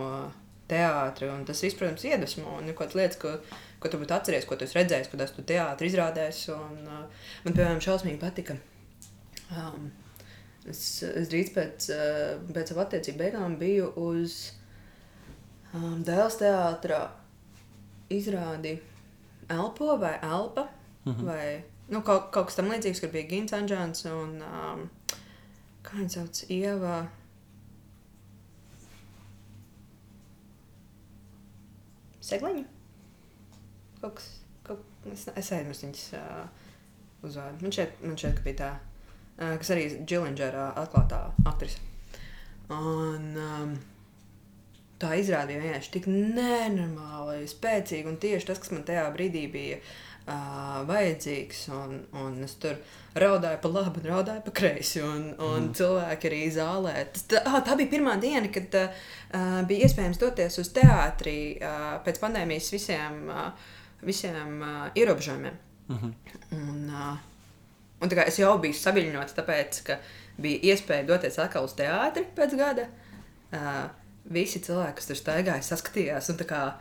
teātra, 0.69 1.31
un 1.33 1.47
tas 1.49 1.63
viss, 1.65 1.79
protams, 1.79 2.05
iedvesmo, 2.05 2.59
un 2.59 2.69
ir 2.69 2.77
kaut 2.77 2.91
kādas 2.91 3.01
lietas, 3.01 3.21
ko 3.23 3.59
ko 3.79 3.91
tu 3.91 4.01
būtu 4.01 4.15
atceries, 4.17 4.47
ko 4.49 4.59
tu 4.59 4.67
esi 4.67 4.79
redzējis, 4.79 5.11
kad 5.13 5.23
esmu 5.23 5.45
teātrī 5.47 5.91
izrādēs. 5.91 6.43
Un, 6.55 6.79
uh, 6.87 7.27
man, 7.45 7.55
piemēram, 7.55 7.83
šausmīgi 7.85 8.19
patika. 8.19 8.59
Um, 9.55 9.91
es, 10.69 10.81
es 11.07 11.31
drīz 11.31 11.53
pēc, 11.55 11.89
uh, 11.95 12.51
pēc 12.51 12.73
savu 12.73 12.83
attiecību 12.85 13.23
beigām 13.23 13.55
biju 13.61 13.93
uz 14.03 14.39
um, 15.73 16.03
Dēls 16.07 16.41
teātra 16.43 17.05
izrādi 18.13 18.79
Elpo 19.49 19.95
vai 20.01 20.17
Elpa. 20.19 20.69
-hmm. 21.09 21.25
vai, 21.25 21.63
nu, 21.89 22.03
kaut, 22.03 22.29
kaut 22.33 22.49
kas 22.49 22.59
tam 22.59 22.69
līdzīgs, 22.73 23.01
kur 23.03 23.13
bija 23.13 23.29
Gins 23.31 23.55
Anģēns 23.57 24.05
un 24.13 24.35
um, 24.45 24.85
kā 25.87 25.97
viņa 25.97 26.15
sauc, 26.19 26.43
Ieva. 26.53 26.99
Segliņa? 32.29 32.65
Kaut 34.03 34.19
kas, 34.19 34.27
kaut, 34.67 34.83
es, 35.09 35.25
es 35.33 35.53
aizmirsu 35.57 35.87
viņas 35.87 36.09
uh, 36.19 36.73
uzvārdu. 37.25 37.65
Man 37.65 37.75
šeit, 37.75 38.03
man 38.05 38.19
šeit 38.21 38.43
bija 38.45 38.59
tā, 38.61 38.73
uh, 39.39 39.55
kas 39.61 39.73
arī 39.73 39.87
Džilingera 40.03 40.75
atklātā 40.83 41.23
aktrise. 41.49 41.81
Un 42.69 43.33
um, 43.41 43.73
tā 45.01 45.15
izrādīja 45.17 45.63
vienkārši 45.63 45.95
tik 45.95 46.11
nenormāli 46.13 47.49
spēcīgi 47.49 48.13
un 48.13 48.21
tieši 48.21 48.51
tas, 48.51 48.61
kas 48.61 48.75
man 48.75 48.85
tajā 48.85 49.07
brīdī 49.15 49.47
bija 49.55 49.81
uh, 49.81 49.97
vajadzīgs. 50.89 51.65
Un, 51.75 51.97
un 52.21 52.37
es 52.45 52.55
tur 52.61 52.77
raudāju 53.19 53.63
pa 53.63 53.73
labi, 53.73 54.05
raudāju 54.05 54.45
pa 54.47 54.55
kreisi. 54.61 55.03
Un, 55.05 55.33
un 55.37 55.69
mm. 55.69 55.73
cilvēki 55.79 56.31
arī 56.31 56.45
zālē. 56.55 56.95
Tas, 57.15 57.27
tā, 57.33 57.43
ah, 57.47 57.59
tā 57.65 57.79
bija 57.81 57.95
pirmā 57.97 58.19
diena, 58.23 58.51
kad 58.53 58.79
uh, 58.83 59.09
bija 59.69 59.89
iespējams 59.89 60.21
doties 60.21 60.61
uz 60.63 60.71
teātri 60.77 61.39
uh, 61.59 61.99
pēc 62.07 62.23
pandēmijas 62.23 62.73
visiem. 62.77 63.27
Uh, 63.33 63.75
visiem 64.03 64.63
uh, 64.63 64.89
ierobežojumiem. 64.95 65.53
Uh 65.89 66.03
-huh. 66.03 66.13
un, 66.51 66.91
uh, 66.91 67.19
un 68.01 68.19
es 68.19 68.39
jau 68.39 68.59
biju 68.59 68.75
saviņots, 68.75 69.35
tāpēc, 69.35 69.83
ka 69.85 69.99
bija 70.37 70.59
iespēja 70.75 71.07
doties 71.07 71.39
atkal 71.39 71.65
uz 71.65 71.73
teātri 71.75 72.25
pēc 72.37 72.57
gada. 72.57 72.87
Uh, 73.53 73.91
visi 74.25 74.61
cilvēki, 74.61 74.95
kas 74.95 75.07
tur 75.07 75.17
staigāja, 75.17 75.63
saskatījās. 75.63 76.31
Kā, 76.37 76.45
ka, 76.45 76.79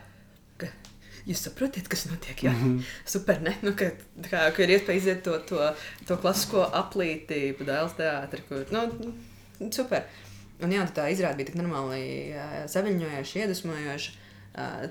jūs 1.28 1.42
saprotat, 1.46 1.88
kas 1.90 2.06
notiek? 2.10 2.42
Jā, 2.42 2.52
mm 2.52 2.62
-hmm. 2.62 2.84
super. 3.04 3.40
Ne? 3.42 3.56
Nu, 3.62 3.74
ka, 3.76 3.90
kā, 4.30 4.50
ka 4.56 4.62
ir 4.62 4.74
iespēja 4.76 5.02
iziet 5.02 5.22
to, 5.22 5.38
to, 5.48 5.74
to 6.06 6.16
klasisko 6.16 6.64
aplīti 6.72 7.54
dēls 7.60 7.96
teātri, 7.98 8.42
kur 8.48 8.64
nu, 8.72 9.12
super. 9.70 10.02
Un 10.62 10.72
jā, 10.72 10.86
tā 10.94 11.10
izrāda 11.12 11.36
bija 11.36 11.46
tik 11.46 11.60
normāli 11.60 12.34
saviņojoša, 12.66 13.38
iedvesmojoša 13.38 14.10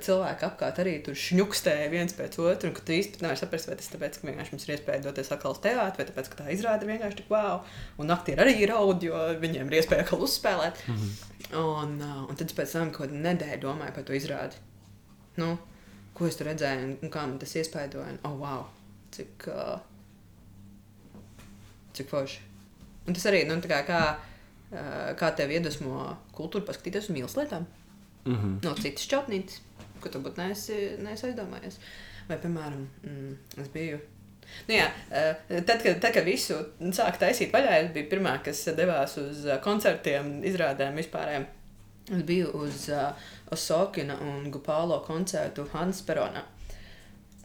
cilvēki 0.04 0.46
apkārt 0.48 0.80
arī 0.82 0.94
tur 1.04 1.18
šņukstēja 1.18 1.90
viens 1.92 2.14
pēc 2.16 2.38
otra. 2.40 2.72
Tu 2.72 2.96
īsti 2.98 3.24
nevari 3.24 3.40
saprast, 3.40 3.68
vai 3.70 3.78
tas 3.80 3.90
tāpēc, 3.92 4.20
ka 4.20 4.28
vienkārši 4.30 4.54
mums 4.54 4.68
ir 4.68 4.74
iespēja 4.76 5.04
doties 5.04 5.32
atkal 5.34 5.56
uz 5.56 5.62
teātri, 5.64 5.98
vai 6.00 6.08
tāpēc, 6.10 6.30
ka 6.32 6.40
tā 6.42 6.54
izrāda 6.54 6.88
vienkārši 6.88 7.20
tik 7.22 7.32
wow. 7.34 7.64
Un 8.02 8.14
aktieri 8.16 8.44
arī 8.44 8.56
ir 8.62 8.72
raud, 8.72 9.04
jo 9.04 9.24
viņiem 9.42 9.72
ir 9.72 9.80
iespēja 9.82 10.06
atkal 10.06 10.24
uzspēlēt. 10.28 10.84
Mm 10.88 11.02
-hmm. 11.02 11.58
un, 11.64 11.98
un 12.30 12.40
tad 12.40 12.54
pēc 12.60 12.78
tam 12.78 12.92
kaut 12.92 13.08
kādu 13.08 13.24
nedēļu 13.26 13.64
domāju 13.66 13.96
par 13.98 14.08
to 14.08 14.16
izrādi. 14.16 14.62
Nu, 15.38 15.58
ko 16.18 16.28
es 16.28 16.38
tur 16.40 16.50
redzēju 16.50 16.86
un, 16.88 16.96
un 17.06 17.14
kā 17.14 17.26
man 17.28 17.38
tas 17.42 17.56
iespaidoja. 17.60 18.18
Oh, 18.26 18.38
wow! 18.42 18.66
Cik, 19.14 19.48
uh, 19.54 19.78
cik 21.98 22.10
forši. 22.10 22.42
Un 23.08 23.16
tas 23.16 23.28
arī, 23.30 23.46
nu, 23.48 23.60
kā, 23.70 23.84
kā, 23.88 24.02
uh, 24.74 25.12
kā 25.20 25.32
tev 25.38 25.54
iedvesmo 25.54 26.10
kultūru 26.36 26.66
paskatīties 26.68 27.08
uz 27.08 27.16
mīlestības 27.16 27.46
lietām 27.46 27.68
mm 28.28 28.36
-hmm. 28.36 28.66
no 28.66 28.76
citas 28.76 29.08
šķautnītes, 29.08 29.60
ko 30.02 30.10
tu 30.10 30.20
būtu 30.20 30.42
neesi, 30.42 30.78
neesi 31.00 31.28
aizdomājies. 31.28 31.80
Vai, 32.28 32.38
piemēram, 32.38 32.88
mm, 33.04 33.62
es 33.62 33.68
biju. 33.74 34.00
Nu 34.68 34.76
jā, 34.76 34.88
eh, 35.12 35.36
tad, 35.50 35.84
kad, 35.84 36.00
tad, 36.02 36.14
kad 36.14 36.24
visu 36.26 36.56
sāka 36.80 37.20
taisīt 37.20 37.52
vaļā, 37.52 37.78
es 37.84 37.92
biju 37.94 38.10
pirmā, 38.10 38.44
kas 38.44 38.66
devās 38.76 39.18
uz 39.18 39.46
eh, 39.46 39.60
koncertiem, 39.64 40.44
izrādēm 40.44 40.96
vispār. 40.96 41.46
Es 42.08 42.24
biju 42.24 42.52
uz 42.56 42.86
uh, 42.90 43.10
Osokina 43.52 44.16
un 44.24 44.46
Gupālo 44.52 45.02
koncertu 45.04 45.66
Hannes 45.74 46.00
Peronā. 46.08 46.46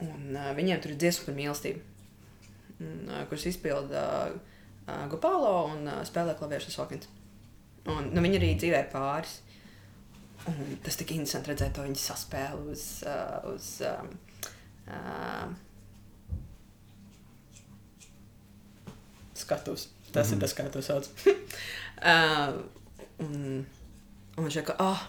Un, 0.02 0.36
uh, 0.36 0.52
viņiem 0.54 0.82
tur 0.82 0.92
ir 0.94 1.00
dziesma 1.02 1.26
par 1.26 1.34
mīlestību, 1.38 1.80
uh, 2.78 3.24
kuras 3.30 3.46
izpilda 3.50 4.04
uh, 4.30 5.02
Gupālo 5.10 5.56
un 5.72 5.88
uh, 5.90 5.98
spēlē 6.06 6.36
klavieres 6.38 6.70
Osokins. 6.70 7.10
Un, 7.90 8.12
nu, 8.14 8.22
viņi 8.22 8.38
arī 8.38 8.52
dzīvē 8.60 8.84
pāris. 8.92 9.40
Un 10.46 10.78
tas 10.82 10.98
tik 10.98 11.10
interesanti 11.14 11.50
redzēt 11.50 11.74
to 11.74 11.82
viņa 11.86 11.98
saspēli 11.98 12.70
uz. 12.70 12.86
Uh, 13.02 13.52
uz 13.56 13.68
um, 13.90 14.14
uh, 14.86 15.46
Skatus. 19.34 19.88
Tas 20.12 20.30
mm 20.30 20.32
-hmm. 20.32 20.36
ir 20.36 20.40
tas, 20.40 20.54
kā 20.54 20.70
to 20.70 20.82
sauc. 20.82 21.08
uh, 21.26 22.62
un, 23.26 23.66
un 24.36 24.46
viņš 24.46 24.60
saka, 24.60 24.78
ah, 24.82 25.02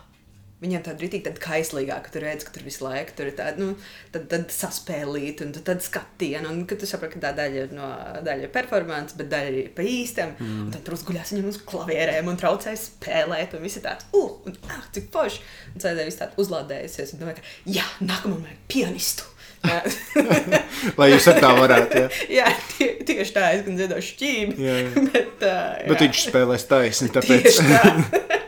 Viņam 0.63 0.83
tāda 0.85 1.03
rītīgi 1.03 1.25
tāda 1.25 1.41
kaislīgāka, 1.43 2.11
tur 2.13 2.23
redz, 2.23 2.45
ka 2.47 2.53
tur 2.55 2.63
visu 2.63 2.85
laiku 2.85 3.15
tur 3.17 3.27
ir 3.27 3.33
tāda, 3.35 3.59
nu, 3.59 3.73
tad, 4.13 4.29
tad 4.31 4.53
saspēlīta 4.53 5.43
un 5.43 5.51
tad, 5.57 5.81
skatiena, 5.83 6.47
un 6.47 6.61
ka 6.69 6.77
tu 6.79 6.87
saproti, 6.87 7.17
ka 7.17 7.25
tā 7.25 7.31
daļa 7.35 7.65
ir 7.65 7.73
no 7.75 7.89
daļa 8.23 8.47
ir 8.47 8.53
performance, 8.53 9.17
bet 9.19 9.27
daļa 9.33 9.51
ir 9.59 9.73
pa 9.75 9.83
īstam, 9.83 10.31
mm. 10.37 10.61
un 10.63 10.69
tad 10.71 10.85
tur 10.87 10.95
uzguļās 10.95 11.33
viņam 11.33 11.49
uz 11.51 11.59
klavierēm 11.67 12.31
un 12.31 12.39
traucēja 12.39 12.79
spēlēt, 12.79 13.57
un 13.57 13.65
viss 13.67 13.81
ir 13.81 13.83
tāds, 13.89 14.07
uh, 14.15 14.37
un 14.47 14.55
ah, 14.71 14.85
cik 14.95 15.11
forši, 15.11 15.43
un 15.73 15.83
cēdē 15.83 16.07
viss 16.07 16.21
tāda 16.21 16.39
uzlādējusies, 16.39 17.11
un 17.11 17.23
domāju, 17.25 17.41
ka, 17.41 17.53
jā, 17.79 17.87
nākamam 17.99 18.45
vajag 18.45 18.63
pianistu. 18.71 19.27
Lai 20.99 21.09
jūs 21.11 21.27
tā 21.27 21.51
varētu. 21.59 22.05
Ja? 22.05 22.07
jā, 22.39 22.47
tie, 22.77 22.89
tieši 23.03 23.35
tā, 23.35 23.49
es 23.57 23.65
gan 23.67 23.75
dziedošu 23.79 24.15
šķīvi. 24.15 24.71
Bet, 25.11 25.43
uh, 25.43 25.75
jā. 25.83 25.91
Bet 25.91 26.05
viņš 26.07 26.23
spēlēs 26.29 26.67
taisni, 26.71 27.11
tāpēc. 27.15 27.49
Tieši 27.49 27.67
tā. 27.67 28.39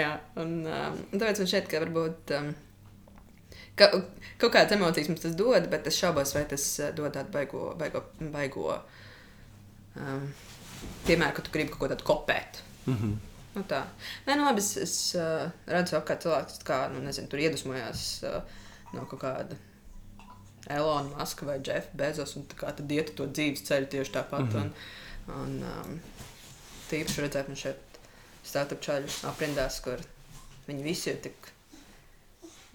Jā, 0.00 0.12
un, 0.42 0.54
um, 0.64 0.96
un 1.12 1.20
tāpēc 1.20 1.42
man 1.42 1.50
šķiet, 1.52 1.68
ka 1.70 1.82
varbūt 1.84 2.32
um, 2.38 2.50
ka, 3.78 3.90
kaut 4.40 4.52
kādas 4.52 4.76
emocijas 4.76 5.10
mums 5.10 5.24
tas 5.24 5.36
dod, 5.38 5.68
bet 5.72 5.88
es 5.90 6.00
šaubos, 6.00 6.34
vai 6.36 6.44
tas 6.50 6.66
uh, 6.80 6.90
dod 6.96 7.14
tādu 7.14 7.32
baigo, 7.34 7.62
baigo, 7.80 8.02
baigo 8.34 8.66
um, 8.74 10.26
piemēru, 11.06 11.36
ka 11.36 11.46
tu 11.46 11.54
gribi 11.54 11.72
kaut 11.74 11.84
ko 11.84 11.92
tādu 11.94 12.08
kopēt. 12.08 12.62
Mm 12.86 12.98
-hmm. 12.98 13.16
Nu 13.56 13.62
tā. 13.64 13.84
Nē, 14.26 14.36
nu 14.36 14.44
labi, 14.44 14.60
es, 14.60 14.76
es 14.76 15.14
uh, 15.16 15.50
redzu, 15.66 15.96
kā 16.04 16.18
cilvēks 16.20 16.60
kā, 16.64 16.88
nu, 16.92 17.00
nezinu, 17.00 17.28
tur 17.28 17.40
iedvesmojās 17.40 18.02
uh, 18.28 18.42
no 18.92 19.06
kaut 19.06 19.22
kāda 19.22 19.56
Elona 20.68 21.16
Maska 21.16 21.46
vai 21.46 21.60
Jeffa 21.64 21.88
Bezos, 21.94 22.36
un 22.36 22.44
tā 22.50 22.58
kā 22.58 22.72
tad 22.76 22.92
iet 22.92 23.14
to 23.16 23.26
dzīves 23.26 23.64
ceļu 23.68 23.86
tieši 23.86 24.12
tāpat. 24.12 24.40
Mm 24.40 24.52
-hmm. 24.52 24.70
un, 25.26 25.42
un, 25.42 25.62
um, 25.62 26.00
tīpaši 26.90 27.24
redzēt, 27.24 27.48
man 27.48 27.56
šeit 27.56 27.85
startup 28.46 28.80
čaļu 28.84 29.12
aprindās, 29.30 29.80
kur 29.84 30.00
viņi 30.66 30.86
visi 30.86 31.10
ir 31.12 31.20
tik 31.26 31.52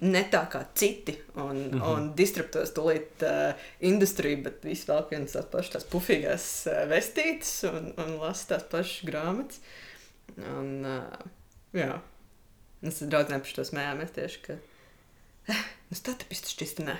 ne 0.01 0.23
tā 0.33 0.41
kā 0.49 0.63
citi, 0.73 1.13
un, 1.35 1.57
mm 1.57 1.73
-hmm. 1.73 1.89
un 1.91 2.07
disruptos 2.17 2.73
tūlīt 2.73 3.25
uh, 3.27 3.67
industriju, 3.79 4.41
bet 4.43 4.63
visi 4.65 4.87
vēl 4.89 5.03
vienas 5.11 5.35
tās 5.37 5.45
pašas 5.51 5.75
tās 5.75 5.85
pufīgās 5.91 6.47
uh, 6.71 6.87
vestītes 6.89 7.53
un, 7.69 7.93
un 7.97 8.17
lasa 8.17 8.47
tās 8.55 8.63
pašas 8.71 9.05
grāmatas. 9.05 9.59
Un, 10.37 10.85
uh, 10.85 11.29
jā, 11.73 11.99
es 12.81 13.01
draudzēm 13.03 13.45
par 13.45 13.55
to 13.55 13.63
smējāmies 13.67 14.17
tieši, 14.17 14.41
ka 14.47 14.57
Nu, 15.91 15.97
Startups 15.97 16.45
šķisti 16.53 16.85
nē. 16.87 16.93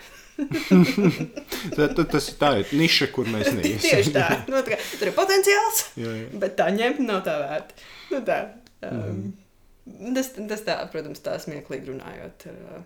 Tas 1.78 2.26
ir 2.28 2.38
tā 2.42 2.50
ir 2.60 2.74
niša, 2.76 3.08
kur 3.16 3.30
mēs 3.32 3.52
neesam. 3.56 3.86
Tieši 3.86 4.14
tā. 4.16 4.26
Nu, 4.50 4.60
tā 4.66 4.74
kā, 4.74 4.80
tur 5.00 5.12
ir 5.12 5.16
potenciāls, 5.16 5.84
Jā, 6.02 6.16
jā. 6.18 6.26
bet 6.42 6.58
tā 6.60 6.68
ņemt 6.76 7.00
nav 7.06 7.22
tā 7.28 7.38
vērta. 7.40 7.78
Nu, 8.12 8.20
tā. 8.28 8.40
Um, 8.82 9.34
Mhm. 9.86 10.14
tas, 10.16 10.32
tas 10.50 10.62
tā, 10.66 10.76
protams, 10.92 11.20
tā 11.22 11.36
smieklīgi 11.42 11.86
runājot 11.92 12.48
ar, 12.50 12.58
uh, 12.78 12.84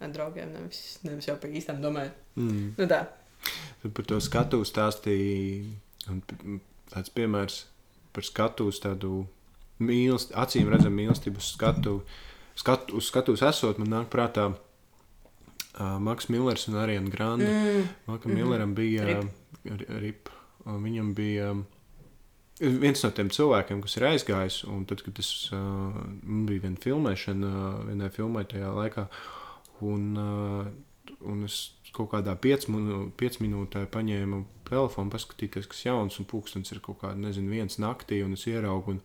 ar 0.00 0.08
draugiem, 0.14 0.52
nevis, 0.52 0.98
nevis 1.02 1.26
jau 1.26 1.36
par 1.36 1.50
īstām 1.50 1.80
domājot. 1.82 2.12
Mm. 2.36 2.74
Nu, 2.78 2.86
tā. 2.86 3.06
Tad 3.82 3.94
par 3.94 4.04
to 4.04 4.20
skatu 4.20 4.60
stāstīja 4.64 5.64
tāds 6.92 7.10
piemērs 7.14 7.64
par 8.12 8.22
skatu 8.26 8.70
tādu 8.70 9.26
mīlestību, 9.80 10.36
acīm 10.38 10.68
redzam 10.70 10.94
mīlestību 10.94 11.36
uz 11.42 11.52
skatu. 11.56 12.02
skatu 12.54 12.96
uz 12.96 13.06
skatuves 13.08 13.42
esot, 13.42 13.78
man 13.78 13.88
nāk 13.88 14.06
prātā 14.12 14.50
uh, 15.80 15.98
Maks 15.98 16.28
Millers 16.28 16.68
un 16.68 16.74
Ariana 16.76 17.10
Grande. 17.10 17.46
Mm. 17.48 17.88
Makam 18.06 18.30
mm 18.30 18.36
-hmm. 18.36 18.42
Milleram 18.44 18.74
bija 18.74 19.04
Rip. 19.04 19.24
ri- 19.64 20.00
rip. 20.00 20.28
Viņam 20.66 21.14
bija 21.14 21.50
um, 21.50 21.66
viens 22.60 23.04
no 23.04 23.10
tiem 23.14 23.30
cilvēkiem, 23.32 23.82
kas 23.84 23.96
ir 23.98 24.08
aizgājis. 24.10 24.62
Un 24.70 24.86
tad, 24.88 25.04
kad 25.06 25.18
es 25.22 25.30
uh, 25.54 25.92
bija 26.48 26.66
viena 26.66 26.80
filmēšana, 26.82 27.52
uh, 27.52 27.84
vienai 27.88 28.10
filmai 28.14 28.44
tajā 28.50 28.72
laikā, 28.76 29.06
un, 29.88 30.08
uh, 30.20 31.16
un 31.28 31.44
es 31.48 31.60
kaut 31.92 32.12
kādā 32.14 32.36
5 32.40 32.70
minūtē 32.70 33.84
paņēmu 33.92 34.44
telefonu, 34.68 35.12
paskatīties, 35.12 35.68
kas 35.68 35.84
jauns, 35.84 36.16
un 36.20 36.28
pūkstens 36.30 36.72
ir 36.72 36.80
kaut 36.84 37.02
kāda, 37.02 37.20
nezinu, 37.20 37.52
viens 37.52 37.76
naktī, 37.82 38.22
un 38.24 38.38
es 38.38 38.48
ieraugu. 38.50 38.96
Un, 38.96 39.04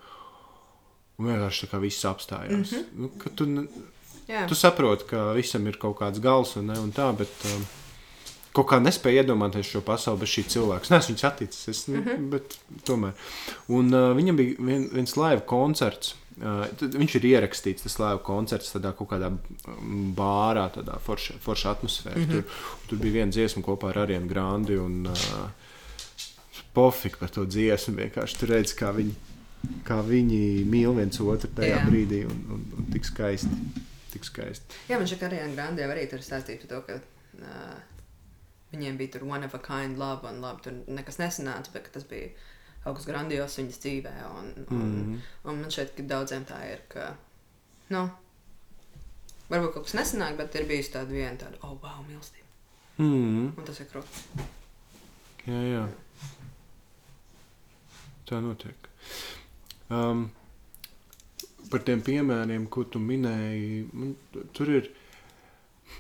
Un 1.18 1.26
vienkārši 1.26 1.64
tā 1.66 1.68
kā 1.72 1.78
viss 1.82 2.06
apstājās. 2.06 2.52
Mm 2.54 2.62
-hmm. 2.78 2.98
nu, 3.02 3.08
ka 3.18 3.32
tu, 3.34 3.46
Jā. 4.28 4.44
Tu 4.48 4.58
saproti, 4.60 5.06
ka 5.08 5.32
visam 5.38 5.68
ir 5.70 5.78
kaut 5.80 5.96
kāds 6.02 6.20
gals 6.20 6.58
un, 6.60 6.68
ne, 6.68 6.76
un 6.84 6.92
tā, 6.92 7.08
bet 7.16 7.46
um, 7.48 7.62
kaut 8.58 8.70
kā 8.72 8.80
nespēju 8.82 9.24
iedomāties 9.24 9.70
šo 9.70 9.82
pasauli 9.86 10.24
bez 10.24 10.34
šī 10.34 10.46
cilvēka. 10.54 10.92
Nē, 10.94 11.02
viņš 11.12 11.26
atticis, 11.30 11.68
es, 11.72 11.84
mm. 11.90 12.06
-hmm. 12.06 12.30
bet 12.34 12.58
tomēr. 12.88 13.28
Un 13.74 13.94
uh, 13.94 14.14
viņam 14.18 14.40
bija 14.40 14.70
vien, 14.70 14.88
viens 14.94 15.18
live 15.20 15.44
koncerts. 15.50 16.16
Uh, 16.38 16.68
viņš 16.94 17.16
ir 17.18 17.24
ierakstīts, 17.32 17.86
tas 17.86 17.98
live 17.98 18.22
koncerts 18.26 18.76
tādā 18.76 18.92
kaut 18.98 19.10
kādā 19.10 19.32
bārā, 20.18 20.68
tādā 20.74 21.00
forša, 21.02 21.40
forša 21.42 21.72
atmosfērā. 21.78 22.18
Mm. 22.18 22.26
-hmm. 22.26 22.44
tur, 22.44 22.90
tur 22.90 23.02
bija 23.02 23.20
viena 23.20 23.32
dziesma 23.32 23.64
kopā 23.66 23.90
ar 23.90 24.04
Arianu 24.06 24.30
Grandi 24.30 24.78
un 24.78 25.08
uh, 25.08 25.50
Pofik 26.74 27.18
par 27.18 27.30
to 27.34 27.46
dziesmu. 27.46 27.96
Vienkārši 27.98 28.38
tur 28.38 28.50
redz, 28.54 28.74
kā 28.78 28.94
viņi, 28.94 29.14
kā 29.86 30.02
viņi 30.06 30.66
mīl 30.70 30.94
viens 30.94 31.20
otru 31.20 31.50
tajā 31.58 31.78
Jā. 31.78 31.86
brīdī 31.90 32.26
un, 32.30 32.42
un, 32.54 32.66
un 32.78 32.90
tik 32.94 33.06
skaisti. 33.06 33.50
Tik 34.14 34.26
skaisti. 34.26 34.66
Jā, 34.90 35.00
man 35.00 35.08
ka 35.08 35.26
Ariana 35.26 35.54
Grande 35.54 35.82
jau 35.82 35.90
arī 35.92 36.06
tur 36.10 36.22
stāstīja 36.22 36.62
par 36.62 36.70
to, 36.70 36.82
ka 36.88 36.94
uh, 37.42 37.97
viņiem 38.78 39.00
bija 39.00 39.16
tur 39.16 39.26
one 39.28 39.46
of 39.46 39.56
a 39.58 39.62
kind 39.64 40.00
love, 40.00 40.28
un 40.30 40.40
labi, 40.44 40.64
tur 40.68 40.78
nekas 40.88 41.20
nesanāca, 41.22 41.74
bet 41.74 41.90
tas 41.94 42.06
bija 42.08 42.30
kaut 42.84 43.00
kas 43.00 43.10
grandios 43.10 43.58
viņas 43.60 43.82
dzīvē. 43.84 44.16
Un, 44.40 44.54
un, 44.70 44.78
mm. 44.78 44.96
-hmm. 44.96 45.20
un 45.44 45.62
man 45.62 45.72
ka 45.98 46.08
daudziem 46.14 46.46
tā 46.48 46.62
ir, 46.72 46.84
ka, 46.94 47.12
nu, 47.90 48.08
varbūt 49.50 49.74
kaut 49.74 49.88
kas 49.90 49.98
nesanāk, 50.00 50.38
bet 50.38 50.56
ir 50.56 50.68
bijusi 50.70 50.94
tāda 50.96 51.12
viena 51.12 51.38
tāda, 51.38 51.58
oh, 51.62 51.78
wow, 51.84 52.04
mīlestība. 52.08 52.46
Mm, 52.98 53.54
Un 53.58 53.66
tas 53.66 53.80
ir 53.80 53.90
krūtis. 53.92 54.24
jā, 55.46 55.62
jā. 55.62 55.88
Tā 58.28 58.40
notiek. 58.42 58.88
Um, 59.90 60.32
par 61.72 61.84
tiem 61.88 62.02
piemēriem, 62.04 62.66
ko 62.68 62.84
tu 62.84 63.00
minēji, 63.00 63.86
man, 63.94 64.16
tur 64.58 64.72
ir. 64.74 64.90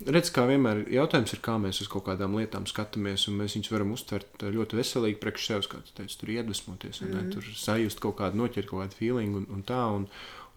Redz, 0.05 0.29
kā 0.29 0.43
vienmēr 0.45 0.83
jautājums, 0.93 1.31
ir, 1.33 1.39
kā 1.41 1.55
mēs 1.61 1.79
uz 1.81 1.87
kaut 1.89 2.05
kādām 2.05 2.35
lietām 2.37 2.67
skatāmies, 2.69 3.23
un 3.31 3.39
mēs 3.39 3.55
viņus 3.57 3.71
varam 3.73 3.93
uztvert 3.95 4.43
ļoti 4.53 4.77
veselīgi 4.77 5.17
priekš 5.23 5.47
sevis, 5.49 5.69
kā 5.71 5.79
tu 5.81 5.95
teici, 5.97 6.19
tur 6.21 6.29
iedvesmoties, 6.35 7.01
un 7.01 7.09
mm. 7.09 7.23
Mhm. 7.23 7.31
tur 7.33 7.47
sajust 7.57 8.01
kaut 8.03 8.19
kādu, 8.19 8.37
noķert 8.43 8.69
kaut 8.69 8.83
kādu 8.83 8.99
feeling, 8.99 9.39
un, 9.39 9.47
un 9.53 9.63
tā, 9.65 9.79
un, 9.95 10.05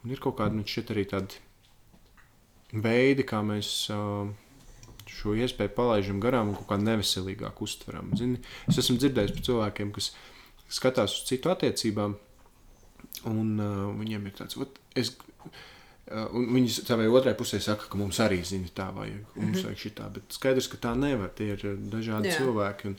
un 0.04 0.12
ir 0.12 0.20
kaut 0.20 0.36
kādi, 0.42 0.60
nu, 0.60 0.66
šeit 0.68 0.92
arī 0.92 1.06
tādi 1.08 1.40
veidi, 2.84 3.24
kā 3.26 3.40
mēs 3.46 3.72
uh, 3.94 4.28
šo 5.10 5.34
iespēju 5.40 5.72
palaidām 5.78 6.20
garām 6.22 6.52
un 6.52 6.60
kaut 6.60 6.68
kā 6.74 6.80
neveselīgāk 6.82 7.64
uztveram. 7.64 8.12
Zini, 8.20 8.42
es 8.68 8.78
esmu 8.82 8.98
dzirdējis 9.00 9.34
par 9.38 9.46
cilvēkiem, 9.48 9.94
kas 9.96 10.12
skatās 10.70 11.16
uz 11.16 11.26
citu 11.32 11.50
attiecībām, 11.54 12.18
un 13.32 13.52
uh, 13.56 13.88
viņiem 13.96 14.28
ir 14.28 14.36
tāds, 14.36 14.60
ot, 14.60 14.76
es, 15.00 15.14
un 16.10 16.48
viņi 16.56 16.76
savai 16.80 17.08
otrai 17.10 17.34
pusē 17.38 17.60
saka, 17.62 17.88
ka 17.90 17.98
mums 18.00 18.20
arī 18.22 18.40
zina, 18.46 18.70
tā 18.74 18.88
vajag, 18.96 19.34
mums 19.36 19.64
vajag 19.66 19.82
šitā, 19.84 20.08
bet 20.14 20.36
skaidrs, 20.36 20.70
ka 20.72 20.80
tā 20.88 20.94
nevar, 20.98 21.32
tie 21.36 21.52
ir 21.54 21.66
uh, 21.68 21.76
dažādi 21.92 22.32
Jā. 22.32 22.40
cilvēki, 22.40 22.90
un, 22.90 22.96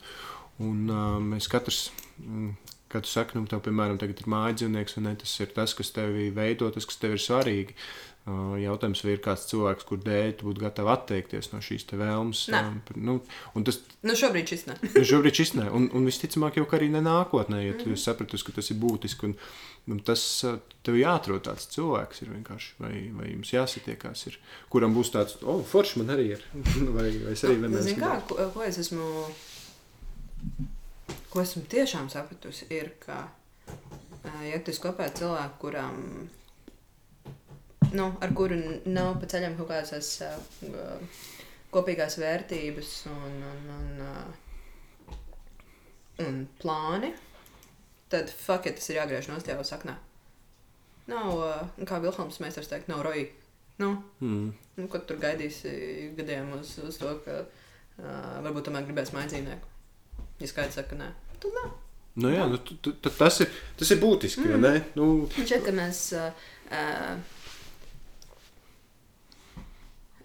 un 0.68 0.84
uh, 0.90 1.18
mēs 1.32 1.50
katrs. 1.52 1.88
Mm, 2.22 2.54
Kad 2.92 3.06
tu 3.06 3.08
saki, 3.08 3.38
nu, 3.38 3.46
tev, 3.48 3.62
piemēram, 3.64 3.96
tagad 3.96 4.18
ir 4.20 4.26
mājas 4.28 4.58
dzīvnieks, 4.60 4.98
un 5.00 5.06
ne, 5.08 5.14
tas 5.16 5.30
ir 5.40 5.48
tas, 5.56 5.72
kas 5.72 5.94
tevi 5.96 6.26
veido, 6.36 6.66
tas, 6.74 6.84
kas 6.84 6.98
tev 7.00 7.14
ir 7.16 7.22
svarīgi. 7.24 7.72
Uh, 7.72 8.52
jautājums, 8.60 9.00
vai 9.02 9.16
ir 9.16 9.22
kāds 9.22 9.48
cilvēks, 9.50 9.86
kur 9.88 9.98
dēļ 9.98 10.34
tu 10.38 10.46
būtu 10.46 10.62
gatavs 10.62 10.92
atteikties 10.92 11.48
no 11.50 11.58
šīs 11.64 11.88
vēlmes. 11.90 12.44
Nē. 12.54 12.60
par- 12.86 13.00
nu, 13.00 13.20
un 13.54 13.64
tas 13.64 13.80
Nu, 14.02 14.14
šobrīd 14.14 14.46
šis 14.46 14.66
ne. 14.66 14.76
Nu, 14.82 15.02
Šobrīd 15.02 15.34
šis 15.34 15.54
ne. 15.54 15.70
Un, 15.70 15.88
un 15.94 16.06
visticamāk, 16.06 16.56
jau 16.56 16.66
arī 16.70 16.88
ne 16.90 17.00
nākotnē, 17.02 17.62
ja 17.66 17.72
tu 17.72 17.88
mm 17.88 17.94
-hmm. 17.94 18.04
saprati, 18.04 18.36
ka 18.44 18.52
tas 18.52 18.70
ir 18.70 18.76
būtiski. 18.76 19.24
Un, 19.24 19.34
un 19.90 19.98
tas 20.06 20.22
uh, 20.46 20.58
tev 20.86 20.96
jāatrod 20.98 21.42
tāds 21.46 21.66
cilvēks, 21.72 22.22
ir 22.22 22.32
vienkārši. 22.36 22.74
Vai, 22.82 22.92
vai 23.16 23.30
jums 23.32 23.52
jāsatiekās, 23.54 24.26
ir, 24.30 24.38
kuram 24.72 24.94
būs 24.96 25.12
tāds, 25.14 25.38
oh, 25.42 25.62
forši 25.66 26.02
man 26.02 26.14
arī 26.14 26.28
ir. 26.36 26.44
vai, 26.96 27.08
vai 27.24 27.34
es 27.34 27.42
arī 27.46 27.58
Nu, 27.58 27.66
vienmēr 27.66 27.86
zini 27.88 28.02
kā, 28.02 28.14
ko, 28.28 28.38
ko 28.54 28.66
es 28.66 28.78
esmu, 28.82 29.08
ko 31.32 31.42
esmu 31.42 31.64
tiešām 31.72 32.10
sapratusi, 32.12 32.68
ir, 32.74 32.94
ka, 33.02 33.24
ja 34.46 34.62
tu 34.62 34.74
ar 34.92 35.12
cilvēku, 35.18 35.58
kuram, 35.66 35.98
nu, 37.92 38.08
ar 38.22 38.36
kuru 38.38 38.58
nav 38.86 39.16
pa 39.20 39.30
ceļam 39.34 39.58
kaut 39.58 39.70
kādas 39.72 40.14
ā, 40.22 40.30
kopīgās 41.72 42.18
vērtības 42.20 42.94
un, 43.10 43.36
un, 43.50 43.68
un, 43.78 44.00
ā, 44.06 45.16
un 46.26 46.42
plāni, 46.60 47.12
tad 48.12 48.32
fuck, 48.32 48.68
it, 48.68 48.78
tas 48.78 48.90
ir 48.92 49.00
jāgriež 49.00 49.30
no 49.30 49.38
stēvā 49.40 49.64
saknā. 49.66 49.96
Nav, 51.10 51.32
ā, 51.42 51.54
kā 51.88 51.98
Vilhelms 52.02 52.38
Meistars 52.42 52.70
teikt, 52.70 52.90
nav 52.92 53.02
roji. 53.06 53.30
Nu, 53.80 53.96
Mm. 54.20 54.52
Nu, 54.76 54.86
ko 54.88 55.00
tu 55.00 55.10
tur 55.10 55.18
gaidīsi 55.20 55.70
gadiem 56.16 56.52
uz, 56.56 56.76
uz 56.80 56.96
to, 57.00 57.10
ka 57.24 57.42
uh, 57.42 58.38
varbūt 58.44 58.68
tomēr 58.68 58.86
gribēs 58.86 59.12
mājas 59.12 59.34
dzīvnieku? 59.34 59.66
Ja 60.40 60.48
skaidrs 60.48 60.78
saka, 60.78 60.94
ka 60.94 61.00
nē, 61.00 61.08
tad 61.42 61.56
nē. 61.58 61.64
Nu, 62.22 62.30
jā, 62.32 62.46
nu, 62.48 62.60
tu, 62.60 62.76
tu, 62.84 62.92
tu, 62.92 63.10
tas, 63.16 63.40
ir, 63.44 63.52
tas 63.80 63.90
ir 63.92 64.00
būtiski. 64.00 64.44
Mm. 64.46 64.80
Nu, 64.96 65.28
ka 65.64 65.72
mēs 65.76 66.00
uh, 66.16 66.32
uh, 66.72 67.14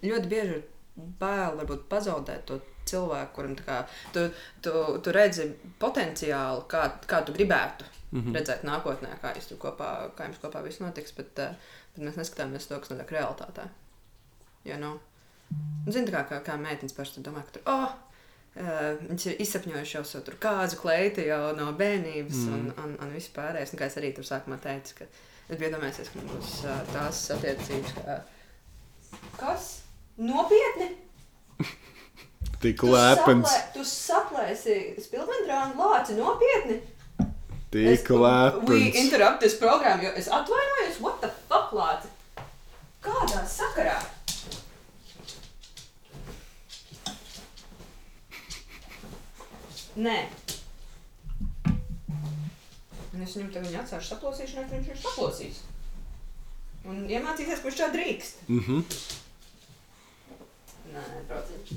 ļoti 0.04 0.30
bieži 0.30 0.58
ir 0.58 0.66
bail 1.20 1.56
varbūt 1.60 1.86
pazaudēt 1.90 2.44
to 2.48 2.60
cilvēku, 2.90 3.34
kuram 3.36 3.56
kā, 3.58 3.82
tu, 4.14 4.26
tu, 4.64 4.72
tu 5.04 5.14
redzi 5.14 5.48
potenciālu, 5.82 6.64
kā, 6.70 6.84
kā 7.08 7.22
tu 7.26 7.36
gribētu 7.36 7.84
mm 8.10 8.20
-hmm. 8.20 8.38
redzēt 8.38 8.64
nākotnē, 8.64 9.14
kā, 9.22 9.34
jūs 9.36 9.48
tur 9.52 9.58
kopā, 9.66 10.10
kā 10.16 10.28
jums 10.28 10.42
kopā 10.42 10.62
viss 10.64 10.80
notiks, 10.80 11.12
bet, 11.12 11.38
uh, 11.38 11.54
bet 11.94 12.04
mēs 12.04 12.20
neskatāmies 12.20 12.68
to, 12.68 12.80
kas 12.80 12.90
notiek 12.90 13.10
realitātē. 13.10 13.68
Jo, 14.64 14.76
nu, 14.76 14.98
Zini, 15.88 16.12
kā, 16.12 16.28
kā, 16.28 16.42
kā 16.44 16.56
meitenes 16.60 16.92
pašai 16.92 17.22
domā, 17.24 17.42
ka 17.42 17.50
tur, 17.52 17.62
oh, 17.66 17.88
Uh, 18.58 18.96
viņš 19.06 19.24
ir 19.28 19.42
izsapņojis 19.44 19.90
jau 19.92 20.00
savu 20.08 20.32
kāzu 20.42 20.80
kleiti 20.80 21.28
jau 21.28 21.52
no 21.54 21.68
bērnības, 21.78 22.38
mm. 22.42 22.54
un, 22.56 22.72
un, 22.82 22.94
un 23.04 23.12
viss 23.14 23.30
pārējais. 23.30 23.70
Un, 23.70 23.78
kā 23.78 23.86
es 23.86 23.96
arī 24.00 24.08
tur 24.16 24.26
sākumā 24.26 24.56
teicu, 24.58 24.96
ka 24.98 25.04
es 25.46 25.60
biju 25.60 25.70
domājis, 25.76 26.10
ka 26.10 26.22
mums 26.24 26.56
uh, 26.64 26.80
tās 26.90 27.20
attiecības, 27.36 27.92
kā 28.00 28.16
kas 29.38 29.68
nopietni 30.18 30.88
Tik 32.62 32.82
lepns. 32.82 33.46
Saplē, 33.52 33.72
tu 33.74 33.84
saplēsi 33.86 34.76
spilvendrānu 35.04 35.78
lāci 35.78 36.16
nopietni. 36.18 36.80
Tik 37.70 38.08
We 38.10 38.18
lepns. 38.18 38.96
interrupt 39.04 39.40
this 39.40 39.54
program, 39.60 40.00
jo 40.02 40.10
es 40.16 40.26
atvainojos, 40.28 41.00
what 41.00 41.20
the 41.20 41.30
fuck 41.48 41.70
lāci? 41.72 42.08
Kādā 43.02 43.44
sakarā? 43.46 43.98
Nē. 49.98 50.18
Un 53.14 53.24
es 53.24 53.34
viņam 53.34 53.50
tagad 53.54 53.74
atstāšu 53.80 54.12
saplosīšanai, 54.12 54.66
ka 54.68 54.76
viņš 54.76 54.90
ir 54.92 55.00
saplosījis. 55.02 55.60
Un 56.88 57.00
iemācīsies, 57.10 57.62
kurš 57.64 57.80
tā 57.80 57.88
drīkst. 57.94 58.44
Mhm. 58.48 58.84
Nē, 60.94 61.06
brauciet, 61.28 61.72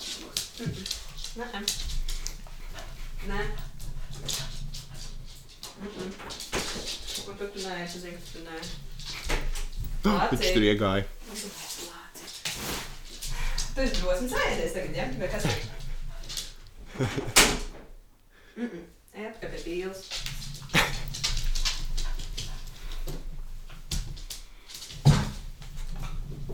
šitāds 0.00 0.20
būs. 0.24 0.40
Nē. 1.36 1.46
Nē. 3.30 3.40
Mhm. 5.80 6.08
Ko 7.24 7.32
tu 7.38 7.48
tu 7.54 7.58
nē, 7.64 7.74
es 7.84 7.96
zinu, 8.00 8.16
ka 8.16 8.20
tu 8.32 8.40
nē. 8.44 8.56
Viņš 10.32 10.52
tur 10.56 10.64
iegāja. 10.64 11.04
Tu 13.74 13.84
esi 13.84 14.00
drosmīgs 14.00 14.34
ēdies 14.44 14.74
tagad, 14.76 14.96
ja? 14.96 15.06
Vai 15.20 15.28
kas? 15.34 15.44
Mhm. 18.56 18.82
Ēt, 19.20 19.38
ka 19.40 19.46
pie 19.52 19.60
pīles. 19.64 20.00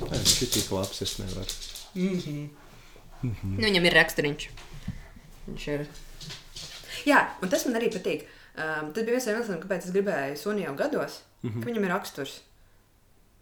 Nē, 0.07 0.15
Viņš 0.21 0.37
ir 0.45 0.53
tik 0.55 0.71
labs, 0.75 1.03
es 1.03 1.17
nevaru. 1.23 1.53
Nu, 3.27 3.63
viņam 3.67 3.89
ir 3.89 3.97
raksturiņš. 3.99 4.49
Viņš 5.47 5.69
ir. 5.75 5.87
Jā, 7.07 7.21
un 7.43 7.53
tas 7.53 7.67
man 7.67 7.79
arī 7.81 7.91
patīk. 7.95 8.27
Um, 8.57 8.91
tas 8.97 9.05
bija 9.05 9.15
viens 9.15 9.27
no 9.29 9.35
iemesliem, 9.35 9.61
kāpēc 9.63 9.85
es 9.85 9.93
gribēju 9.93 10.37
suni 10.41 10.65
jau 10.65 10.75
gados, 10.79 11.21
mm 11.43 11.51
-hmm. 11.51 11.63
ka 11.63 11.71
viņam 11.71 11.85
ir 11.85 11.93
raksturs. 11.93 12.41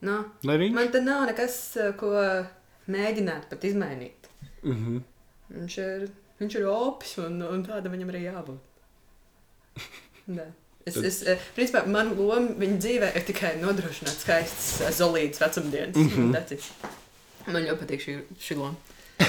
Nu, 0.01 0.25
Lai 0.43 0.57
arī. 0.59 0.73
man 0.75 0.91
te 0.93 1.01
nav 1.01 1.27
nekas, 1.27 1.77
uh, 1.77 1.95
ko 1.97 2.11
mēģināt 2.91 3.49
pat 3.51 3.65
izmainīt. 3.65 4.29
Mhm. 4.63 4.99
Viņš 5.55 5.79
ir, 5.79 6.09
viņš 6.41 6.59
ir 6.59 6.67
opis, 6.67 7.17
un, 7.19 7.41
un 7.43 7.65
tāda 7.65 7.93
viņam 7.93 8.11
arī 8.13 8.25
jābūt. 8.25 8.59
Nē. 10.37 10.51
Es, 10.85 10.95
Tad- 10.95 11.05
es, 11.09 11.23
eh, 11.23 11.39
principā, 11.57 11.87
man 11.89 12.11
loma 12.19 12.53
viņa 12.61 12.75
dzīvē 12.77 13.09
ir 13.17 13.25
tikai 13.25 13.55
nodrošināt 13.61 14.19
skaistas, 14.21 14.83
eh, 14.85 14.93
solītas 14.93 15.41
vecumdienas. 15.41 15.97
Mm. 15.97 16.33
-hmm. 16.33 17.53
Man 17.53 17.65
ļoti 17.65 17.81
patīk 17.81 18.01
šī, 18.05 18.17
šī 18.41 18.57
loma. 18.57 18.77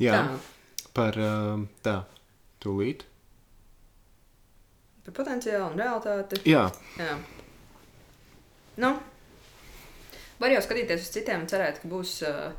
Jā, 0.00 0.16
Tā, 0.16 0.38
par 0.96 1.16
um, 1.20 1.66
tā, 1.84 1.98
tūlīt. 2.64 3.04
par 5.04 5.12
potenciālu 5.16 5.66
un 5.72 5.78
realitāti. 5.80 6.40
Jā, 6.48 6.64
Jā. 7.00 7.14
Nu, 8.80 8.90
var 10.40 10.48
jau 10.54 10.62
skatīties 10.64 11.04
uz 11.04 11.10
citiem 11.12 11.40
un 11.44 11.48
cerēt, 11.50 11.82
ka 11.82 11.88
būs, 11.90 12.12
uh, 12.24 12.52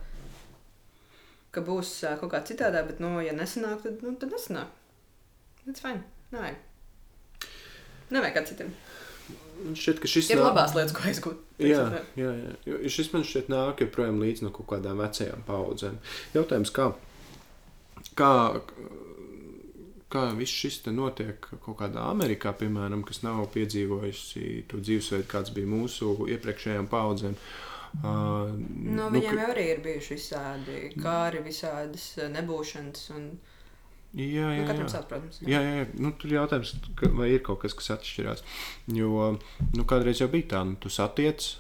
ka 1.56 1.60
būs 1.66 1.90
uh, 2.06 2.14
kaut 2.22 2.32
kā 2.36 2.40
citādā, 2.46 2.84
bet, 2.86 3.00
nu, 3.02 3.16
ja 3.26 3.34
nesanāk, 3.34 3.82
tad, 3.88 3.96
nu, 4.06 4.14
tad 4.22 4.30
nesanāk. 4.36 4.70
Tas 5.64 5.78
ir 5.78 5.82
fini. 5.82 6.04
Nevajag. 6.32 6.58
Nevajag 8.12 8.36
kā 8.38 8.42
citiem. 8.52 8.70
Šķiet, 9.78 10.00
ka 10.04 10.08
šis 10.12 10.30
Ir 10.34 10.38
nāk- 10.42 10.48
labās 10.50 10.76
lietas, 10.78 10.94
ko 10.98 11.06
aizgūt. 11.10 11.38
Jā, 11.62 11.84
jā, 12.18 12.32
jā. 12.42 12.54
Jo 12.66 12.80
šis 12.90 13.12
man 13.14 13.24
šķiet 13.28 13.50
nāk 13.54 13.84
joprojām 13.86 14.20
līdz 14.24 14.42
no 14.46 14.52
kaut 14.56 14.68
kādām 14.74 14.98
vecajām 15.04 15.44
paudzēm. 15.48 15.98
Jautājums, 16.34 16.72
kā, 16.76 16.90
kā, 18.18 18.32
kā 20.12 20.24
viss 20.36 20.52
šis 20.64 20.82
te 20.86 20.92
notiek 20.96 21.40
kaut 21.66 21.78
kādā 21.80 22.04
Amerikā, 22.12 22.54
piemēram, 22.58 23.04
kas 23.08 23.22
nav 23.24 23.46
piedzīvojusi 23.54 24.66
to 24.72 24.82
dzīvesveidu, 24.84 25.28
kāds 25.32 25.54
bija 25.56 25.70
mūsu 25.72 26.16
iepriekšējām 26.36 26.90
paudzēm. 26.92 27.36
Uh, 27.36 27.68
Nu, 28.02 29.10
viņiem 29.12 29.36
jau 29.36 29.48
arī 29.52 29.64
ir 29.74 29.80
bijuši 29.84 30.16
visādi 30.16 30.76
kāri, 31.04 31.42
visādas 31.44 32.06
nebūšanas. 32.32 33.02
Un, 33.18 33.26
jā, 34.18 34.52
jā, 34.52 34.62
nu, 34.62 34.68
katram 34.68 34.88
jā. 34.88 34.92
savs, 34.92 35.10
protams. 35.10 35.42
Jā, 35.46 35.64
jā, 35.64 35.74
jā. 35.82 35.90
Nu, 36.04 36.14
tur 36.20 36.32
ir 36.32 36.40
jautājums, 36.42 36.76
ka, 37.00 37.12
vai 37.16 37.32
ir 37.36 37.44
kaut 37.46 37.62
kas, 37.64 37.76
kas 37.78 37.94
atšķirās. 37.98 38.46
Jo 38.92 39.34
nu, 39.38 39.86
kādreiz 39.88 40.24
jau 40.24 40.30
bija 40.32 40.56
tā, 40.56 40.64
nu, 40.68 40.76
tu 40.82 40.92
satiec, 40.92 41.54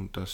un 0.00 0.08
tas 0.08 0.32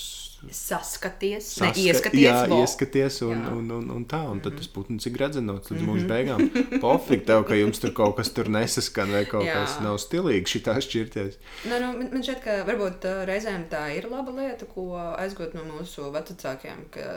Saskaties, 0.53 1.49
Saska- 1.57 1.73
ne 1.75 1.83
ieskaties. 1.89 2.23
Jā, 2.23 2.47
vo. 2.51 2.61
ieskaties, 2.63 3.19
un, 3.27 3.41
Jā. 3.41 3.53
un, 3.57 3.71
un, 3.79 3.89
un 3.97 4.05
tā. 4.07 4.21
Un 4.31 4.41
tad 4.45 4.55
tas 4.59 4.69
putns 4.71 5.09
ir 5.09 5.15
gradzenots 5.17 5.73
līdz 5.73 5.87
mūža 5.89 6.07
beigām. 6.11 6.45
Pofīgi 6.85 7.27
tev, 7.27 7.43
ka 7.49 7.59
jums 7.59 7.83
tur 7.83 7.95
kaut 7.97 8.17
kas 8.21 8.31
tur 8.37 8.51
nesaskan, 8.53 9.11
vai 9.17 9.25
kaut 9.29 9.47
Jā. 9.49 9.59
kas 9.59 9.79
nav 9.83 9.99
stilīgi 10.03 10.53
šitā 10.55 10.77
šķirties. 10.87 11.41
Nu, 11.67 11.81
nu, 11.83 11.93
man 11.99 12.13
man 12.15 12.27
šķiet, 12.27 12.43
ka 12.45 12.59
varbūt 12.69 13.09
uh, 13.11 13.25
reizēm 13.29 13.67
tā 13.73 13.89
ir 13.97 14.07
laba 14.13 14.35
lieta, 14.37 14.69
ko 14.71 14.93
aizgūt 15.17 15.57
no 15.59 15.67
mūsu 15.67 16.13
vecākiem, 16.15 16.87
ka 16.95 17.09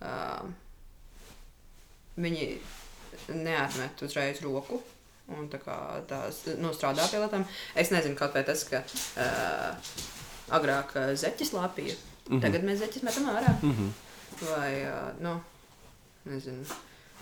uh, 0.00 0.46
viņi 2.16 2.54
neatmet 3.28 4.02
uzreiz 4.02 4.40
roku. 4.44 4.80
Un 5.32 5.46
tā 5.48 5.58
kā 5.62 5.76
tās 6.10 6.42
nu, 6.58 6.72
strādā 6.74 7.06
pie 7.10 7.20
lietām. 7.22 7.44
Es 7.78 7.90
nezinu, 7.94 8.16
kaut 8.18 8.34
vai 8.34 8.42
tas, 8.44 8.64
ka 8.68 8.82
uh, 8.82 9.92
agrāk 10.58 10.92
zeķis 11.16 11.52
lāpīja. 11.54 11.94
Mm 11.94 12.36
-hmm. 12.36 12.40
Tagad 12.42 12.64
mēs 12.64 12.82
zeķis 12.82 13.02
metam 13.02 13.24
ārā. 13.30 13.54
Mm 13.62 13.72
-hmm. 13.72 13.90
Vai, 14.50 14.72
uh, 14.82 15.20
nu, 15.20 15.40
nezinu. 16.24 16.64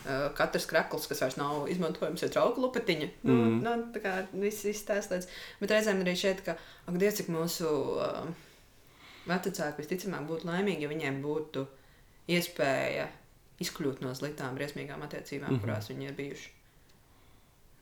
Uh, 0.01 0.33
katrs 0.35 0.65
krakls, 0.67 1.07
kas 1.07 1.21
vairs 1.21 1.37
nav 1.37 1.69
izmantojams, 1.69 2.23
ir 2.23 2.29
trauku 2.31 2.61
lupatiņa. 2.61 3.09
Nu, 3.23 3.33
Mhm. 3.33 3.49
mm. 3.49 3.63
nu, 3.63 3.71
tā 3.95 4.01
kā 4.03 4.27
viss, 4.33 4.65
viss 4.65 4.85
tās 4.85 5.11
lietas. 5.11 5.29
Bet 5.61 5.71
reizēm 5.71 6.01
arī 6.03 6.17
šeit, 6.17 6.45
ka, 6.45 6.57
ak, 6.87 6.95
Dievs, 6.99 7.15
cik 7.17 7.29
mūsu 7.29 7.67
uh, 7.97 8.27
vecāki 9.29 9.77
visticamāk 9.83 10.27
būtu 10.27 10.47
laimīgi, 10.47 10.83
ja 10.83 10.89
viņiem 10.89 11.23
būtu 11.23 11.67
iespēja 12.29 13.09
izkļūt 13.61 14.01
no 14.05 14.13
sliktām, 14.17 14.57
briesmīgām 14.59 15.03
attiecībām, 15.07 15.51
mm. 15.51 15.57
-hmm. 15.57 15.65
kurās 15.65 15.91
viņi 15.93 16.09
ir 16.09 16.17
bijuši. 16.19 16.53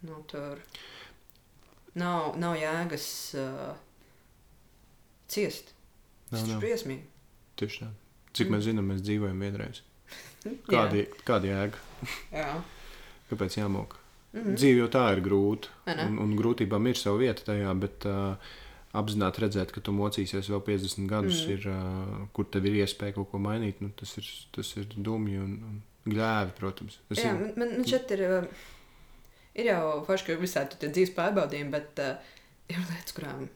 Nu, 0.08 0.22
tur 0.30 0.60
nav, 1.98 2.34
nav 2.38 2.56
jēgas 2.58 3.06
uh, 3.38 3.76
ciest. 5.30 5.74
Tas 6.30 6.44
ir 6.46 6.60
briesmīgi. 6.62 7.06
Tieši 7.58 7.84
tā. 7.84 7.92
Cik 8.38 8.52
mēs 8.52 8.66
zinām, 8.68 8.90
mēs 8.92 9.02
dzīvojam 9.06 9.40
vienreiz. 9.42 9.82
Kāda, 10.70 11.04
kāda 11.26 11.50
jēga? 11.50 11.80
Jā. 12.32 12.52
Kāpēc 13.30 13.58
jāmok? 13.58 13.98
Mm. 14.32 14.40
-hmm. 14.42 14.56
Dzīve 14.60 14.84
jau 14.84 14.88
tā 14.92 15.04
ir 15.16 15.22
grūta. 15.24 15.68
Un, 15.88 16.18
un 16.22 16.36
grūtībām 16.36 16.88
ir 16.88 17.00
sava 17.00 17.18
vieta 17.18 17.44
tajā, 17.48 17.74
bet 17.80 18.06
uh, 18.06 18.36
apzināti 18.96 19.42
redzēt, 19.44 19.72
ka 19.74 19.82
tu 19.84 19.92
mocīsies 19.92 20.48
vēl 20.48 20.62
50 20.64 21.10
gadus, 21.10 21.42
mm. 21.44 21.54
ir, 21.54 21.68
uh, 21.68 22.26
kur 22.36 22.48
tev 22.48 22.68
ir 22.70 22.80
iespēja 22.82 23.16
kaut 23.18 23.30
ko 23.32 23.40
mainīt, 23.42 23.82
nu, 23.84 23.90
tas, 23.98 24.14
ir, 24.20 24.28
tas 24.54 24.72
ir 24.80 24.88
dumi 24.96 25.36
un, 25.40 25.54
un 25.68 25.78
gļēvi, 26.08 26.54
protams. 26.56 27.00
Es 27.12 27.20
Jā, 27.20 27.34
zinu- 27.34 27.52
man, 27.60 27.74
man 27.76 27.88
šeit 27.88 28.12
ir, 28.16 28.24
ir 29.58 29.70
jau 29.72 29.80
forši, 30.08 30.26
ka 30.28 30.34
ir 30.34 30.44
visādi 30.44 30.80
tie 30.80 30.92
dzīves 30.92 31.14
pārbaudījumi, 31.18 31.74
bet 31.74 32.04
uh, 32.04 32.36
ir 32.72 32.80
lietas, 32.80 33.16
kurām 33.16 33.48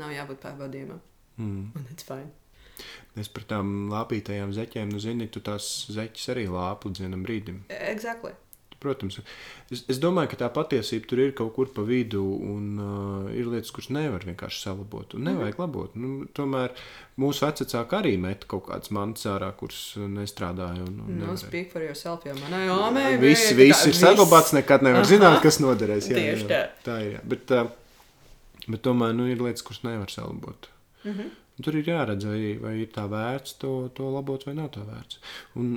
nav 0.00 0.14
jābūt 0.14 0.40
pārbaudījumam. 0.44 1.02
Mm. 1.40 1.66
Un 1.76 1.90
tas 1.90 1.98
ir 1.98 2.08
fini. 2.08 2.32
Es 3.20 3.28
par 3.28 3.44
tām 3.44 3.90
lāpītajām 3.92 4.54
zeķēm, 4.56 4.94
nu, 4.94 5.00
zini, 5.02 5.28
tu 5.28 5.42
tās 5.44 5.66
zeķes 5.92 6.30
arī 6.32 6.46
lāpu 6.48 6.88
līdz 6.88 7.04
vienam 7.04 7.24
brīdim. 7.26 7.60
Exactly. 7.68 8.32
Protams, 8.82 9.20
es, 9.70 9.84
es 9.92 9.98
domāju, 10.02 10.32
ka 10.32 10.38
tā 10.40 10.48
patiesība 10.50 11.06
tur 11.06 11.20
ir 11.22 11.32
kaut 11.38 11.52
kur 11.54 11.68
pa 11.70 11.84
vidu, 11.86 12.22
un 12.52 12.64
uh, 12.82 13.28
ir 13.30 13.46
lietas, 13.46 13.70
kuras 13.74 13.92
nevar 13.94 14.24
vienkārši 14.26 14.58
salabot. 14.64 15.14
Un 15.14 15.28
nevajag 15.28 15.60
labot. 15.62 15.94
Nu, 15.94 16.24
tomēr 16.34 16.74
mūsu 17.22 17.44
vecāki 17.46 17.98
arī 18.00 18.14
met 18.18 18.46
kaut 18.50 18.66
kādas 18.70 18.90
mantas 18.94 19.28
ārā, 19.30 19.52
kuras 19.60 19.78
nestrādāja. 20.00 20.82
Un, 20.88 20.96
un 21.06 21.12
No 21.20 21.28
nevarēja. 21.28 21.44
speak 21.46 21.70
for 21.76 21.86
yourself, 21.86 22.26
jau 22.26 22.34
manai 22.40 22.64
jāmē. 22.66 23.06
Viss, 23.22 23.52
viss 23.58 23.86
ir 23.86 23.94
saglabāts, 24.00 24.50
nekad 24.58 24.82
nevar 24.82 25.04
Aha. 25.04 25.10
zināt, 25.14 25.38
kas 25.46 25.60
noderēs. 25.62 26.10
Jā, 26.10 26.18
Tieši 26.18 26.48
jā, 26.48 26.50
tā. 26.50 26.62
tā 26.90 26.98
ir. 27.06 27.12
Jā. 27.20 27.24
Bet, 27.36 27.54
uh, 27.54 27.70
bet 28.66 28.82
tomēr 28.84 29.14
nu, 29.14 29.30
ir 29.30 29.38
lietas, 29.46 29.62
kuras 29.66 29.84
nevar 29.86 30.10
salabot. 30.10 30.68
Mhm. 31.06 31.30
Un 31.52 31.64
tur 31.66 31.76
ir 31.76 31.84
jāredz, 31.86 32.24
vai, 32.26 32.54
vai 32.58 32.70
ir 32.80 32.88
tā 32.94 33.02
vērts 33.10 33.58
to, 33.60 33.72
to 33.94 34.06
labot, 34.10 34.42
vai 34.48 34.54
nav 34.56 34.70
tā 34.74 34.82
vērts. 34.88 35.18
Un 35.60 35.74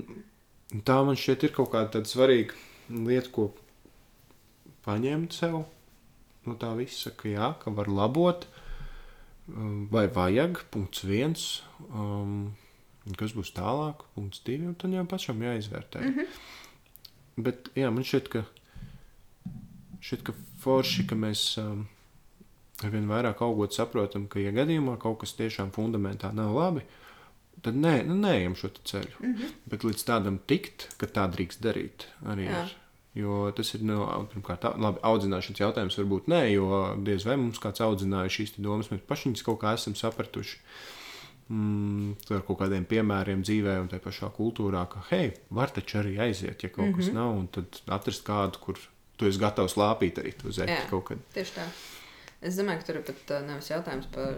tā 0.87 0.95
man 1.05 1.17
šķiet 1.19 1.43
ir 1.49 1.51
kaut 1.57 1.69
kāda 1.73 2.01
svarīga 2.07 2.55
lieta, 2.89 3.31
ko 3.33 3.49
paņemt 4.85 5.33
sev. 5.33 5.63
No 6.45 6.57
tā 6.61 6.71
visa, 6.77 7.09
ka 7.17 7.29
jā, 7.29 7.53
ka 7.61 7.73
var 7.73 7.89
labot, 7.89 8.45
um, 9.49 9.87
vai 9.91 10.05
vajag, 10.13 10.61
punkts 10.73 11.05
viens, 11.07 11.45
um, 11.89 12.53
kas 13.17 13.33
būs 13.37 13.53
tālāk, 13.57 14.05
punkts 14.13 14.43
divi, 14.45 14.67
un 14.69 14.77
tad 14.77 14.93
jau 14.93 15.05
pašam 15.09 15.41
jāizvērtē. 15.41 16.03
Mm 16.03 16.13
-hmm. 16.13 16.37
Bet 17.37 17.69
jā, 17.75 17.89
man 17.91 18.03
šķiet, 18.03 18.29
ka, 18.29 18.45
šķiet, 19.99 20.23
ka 20.23 20.33
forši, 20.63 21.07
ka 21.07 21.15
mēs 21.15 21.57
um, 21.61 21.87
arvien 22.83 23.07
vairāk 23.07 23.41
augot 23.41 23.73
saprotam, 23.73 24.27
ka, 24.27 24.39
ja 24.39 24.51
gadījumā 24.51 24.97
kaut 25.01 25.19
kas 25.19 25.33
tiešām 25.33 25.71
fundamentā 25.71 26.31
nav 26.33 26.55
labi, 26.55 26.81
tad 27.61 27.75
nē, 27.75 28.03
nu, 28.07 28.15
neejam 28.15 28.55
šo 28.55 28.69
ceļu. 28.83 29.19
Mm 29.19 29.35
-hmm. 29.35 29.53
Bet 29.65 29.83
līdz 29.83 30.03
tādam 30.03 30.39
tikt, 30.47 30.89
ka 30.97 31.07
tā 31.07 31.29
drīkst 31.31 31.61
darīt, 31.61 32.07
arī 32.25 32.49
Jā. 32.49 32.65
ir 32.65 32.75
Jo 33.15 33.51
tas 33.55 33.69
ir 33.77 33.83
no, 33.87 34.01
nu, 34.03 34.27
pirmkārt, 34.27 34.65
labi, 34.75 34.99
audzināšanas 35.07 35.61
jautājums, 35.61 35.95
varbūt 36.01 36.25
nē, 36.27 36.41
jo 36.51 36.79
diez 37.07 37.23
vai 37.23 37.37
mums 37.39 37.61
kāds 37.63 37.79
audzināja 37.85 38.33
šīs 38.35 38.57
domas, 38.57 38.89
mēs 38.91 39.05
paši 39.07 39.29
viņus 39.29 39.45
kaut 39.47 39.61
kā 39.61 39.71
esam 39.77 39.95
sapratuši. 39.95 40.57
Mm, 41.47 42.17
ar 42.35 42.43
kaut 42.43 42.59
kādiem 42.59 42.83
piemēriem 42.89 43.45
dzīvē 43.45 43.77
un 43.79 43.87
tā 43.87 44.01
pašā 44.03 44.27
kultūrā, 44.35 44.83
ka, 44.91 45.05
hei, 45.13 45.29
var 45.53 45.71
taču 45.71 46.01
arī 46.01 46.17
aiziet, 46.25 46.65
ja 46.65 46.69
kaut 46.69 46.89
mm 46.89 46.91
-hmm. 46.91 46.97
kas 46.97 47.07
mhm. 47.07 47.15
nav, 47.15 47.31
un 47.39 47.47
tad 47.47 47.81
atrast 47.87 48.25
kādu, 48.27 48.59
kur 48.59 48.79
tu 49.15 49.27
esi 49.29 49.39
gatavs 49.39 49.77
lāpīt 49.79 50.19
arī 50.19 50.33
to 50.41 50.51
zēnu 50.51 50.89
kaut 50.89 51.05
kad. 51.05 51.17
Tieši 51.33 51.55
tā. 51.55 51.69
Es 52.41 52.55
domāju, 52.59 52.79
ka 52.79 52.85
tur 52.85 52.95
ir 52.95 53.03
pat 53.03 53.45
nevis 53.47 53.69
jautājums 53.69 54.11
par 54.11 54.35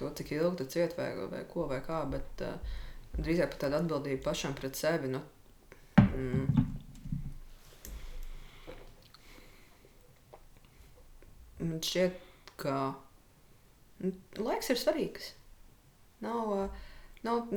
to, 0.00 0.10
cik 0.18 0.34
ilgi 0.36 0.60
tu 0.60 0.68
ciet 0.76 0.96
vai, 0.98 1.10
vai 1.30 1.42
ko 1.50 1.66
vai 1.70 1.80
kā, 1.84 2.02
bet 2.10 2.44
uh, 2.44 2.76
drīzāk 3.16 3.54
par 3.54 3.62
tādu 3.64 3.80
atbildību 3.80 4.22
pašam 4.24 4.54
pret 4.56 4.76
sevi. 4.78 5.10
Nu, 5.12 5.22
mm, 6.02 6.46
man 11.62 11.80
šķiet, 11.88 12.20
ka 12.60 12.76
nu, 14.04 14.12
laiks 14.40 14.70
ir 14.72 14.80
svarīgs. 14.80 15.32
Nav, 16.24 16.52
nav, 17.24 17.50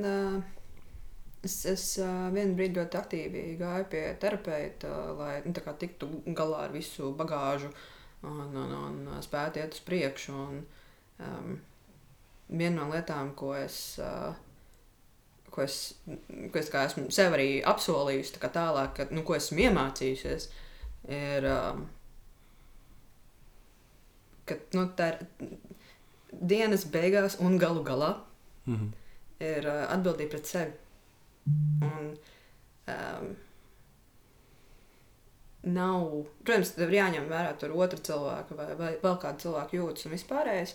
es, 1.46 1.54
es 1.68 1.86
vienu 2.34 2.56
brīdi 2.58 2.76
ļoti 2.80 3.00
aktīvi 3.00 3.46
gāju 3.60 3.88
pie 3.92 4.04
terapeita, 4.20 4.92
lai 5.16 5.32
nu, 5.46 5.54
tiktu 5.56 6.10
galā 6.36 6.66
ar 6.66 6.76
visu 6.76 7.12
bagāžu 7.16 7.72
un, 8.28 8.52
un, 8.52 8.76
un 8.76 9.24
spētu 9.24 9.62
iet 9.62 9.76
uz 9.76 9.84
priekšu. 9.86 10.36
Un, 10.36 10.62
um, 11.24 11.58
viena 12.50 12.82
no 12.82 12.90
lietām, 12.92 13.34
ko 13.38 13.54
es. 13.56 13.98
Uh, 14.02 14.34
ko 15.50 15.64
es, 15.64 15.76
ko 16.52 16.60
es 16.60 16.68
esmu 16.70 17.08
sev 17.10 17.34
arī 17.34 17.48
apsolījusi 17.66 18.38
tā 18.38 18.50
tālāk, 18.54 18.92
ka, 18.94 19.06
nu, 19.10 19.24
ko 19.26 19.34
esmu 19.34 19.64
iemācījusies, 19.66 20.46
ir 21.10 21.46
um, 21.50 21.80
ka 24.46 24.58
nu, 24.76 24.86
tā 24.98 25.08
ir 25.12 25.50
dienas 26.30 26.86
beigās 26.90 27.38
un 27.42 27.58
galu 27.58 27.82
galā 27.84 28.14
mm 28.66 28.76
-hmm. 28.76 28.90
ir 29.40 29.66
uh, 29.66 29.84
atbildība 29.94 30.30
pret 30.30 30.46
sevi. 30.46 30.72
Un, 31.82 32.16
um, 32.94 33.36
nav, 35.62 36.24
protams, 36.44 36.72
tev 36.76 36.88
ir 36.88 36.98
jāņem 37.00 37.28
vērā 37.28 37.56
tur 37.58 37.74
otra 37.74 37.98
cilvēka 37.98 38.56
vai, 38.56 38.74
vai 38.74 38.92
vēl 39.02 39.18
kāda 39.22 39.38
cilvēka 39.44 39.76
jūtas 39.76 40.06
un 40.06 40.12
vispārējais. 40.12 40.74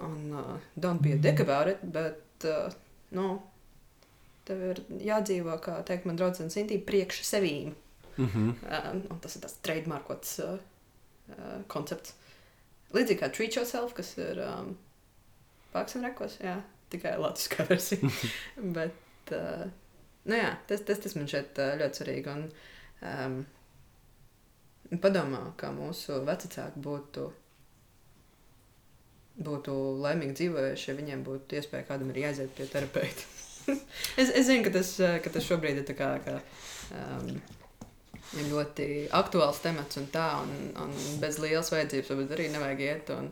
Un 0.00 0.32
uh, 0.32 0.56
don't 0.74 1.02
be 1.02 1.12
a 1.12 1.16
dick 1.16 1.40
about 1.40 1.68
it, 1.68 1.82
bet, 1.82 2.46
uh, 2.48 2.72
nu, 3.16 3.26
tev 4.48 4.62
ir 4.70 4.82
jādzīvo, 5.04 5.56
kā 5.64 5.80
teikt 5.86 6.08
man 6.08 6.18
draudzene 6.18 6.52
Sintī, 6.52 6.80
priekš 6.84 7.22
sevīm. 7.26 7.74
Mm 8.16 8.26
-hmm. 8.26 9.10
un 9.10 9.20
tas 9.20 9.36
ir 9.36 9.42
tas 9.42 9.54
trademarkots 9.62 10.38
uh, 10.38 10.58
uh, 11.28 11.62
koncepts. 11.66 12.14
Līdzīgi 12.92 13.20
kā 13.20 13.30
Treat 13.32 13.56
Yourself, 13.56 13.94
kas 13.94 14.18
ir 14.18 14.40
um, 14.42 14.76
Parks 15.72 15.96
and 15.96 16.04
Rekos, 16.04 16.38
jā, 16.42 16.56
tikai 16.90 17.18
latviskā 17.18 17.68
versija. 17.68 18.10
Bet, 18.76 19.32
uh, 19.32 19.70
nu 20.24 20.34
jā, 20.36 20.56
tas, 20.66 20.80
tas, 20.80 20.98
tas 20.98 21.14
man 21.14 21.28
šeit 21.30 21.58
uh, 21.58 21.76
ļoti 21.78 22.00
svarīgi. 22.00 22.34
Un, 22.34 22.50
um, 23.12 24.98
padomā, 24.98 25.44
kā 25.56 25.70
mūsu 25.74 26.18
vecāki 26.26 26.82
būtu, 26.82 27.30
būtu 29.38 29.76
laimīgi 30.02 30.36
dzīvojuši, 30.40 30.90
ja 30.90 30.96
viņiem 30.98 31.22
būtu 31.26 31.60
iespēja 31.60 31.86
kādam 31.88 32.10
arī 32.12 32.26
aiziet 32.28 32.52
pie 32.56 32.66
terapeita. 32.70 33.28
es, 34.20 34.28
es 34.28 34.44
zinu, 34.48 34.64
ka 34.66 34.74
tas, 34.80 34.92
uh, 35.02 35.16
ka 35.22 35.32
tas 35.32 35.46
šobrīd 35.46 35.82
ir 35.82 35.96
kā. 35.96 36.12
kā 36.26 36.38
um, 36.90 37.32
ļoti 38.30 39.08
aktuāls 39.16 39.58
temats 39.62 39.98
un 39.98 40.06
tā, 40.12 40.26
un, 40.38 40.50
un 40.78 40.92
bez 41.22 41.40
lielas 41.42 41.70
vajadzības 41.72 42.12
varbūt 42.12 42.34
arī 42.36 42.44
nevajag 42.52 42.82
iet 42.84 43.10
un, 43.16 43.30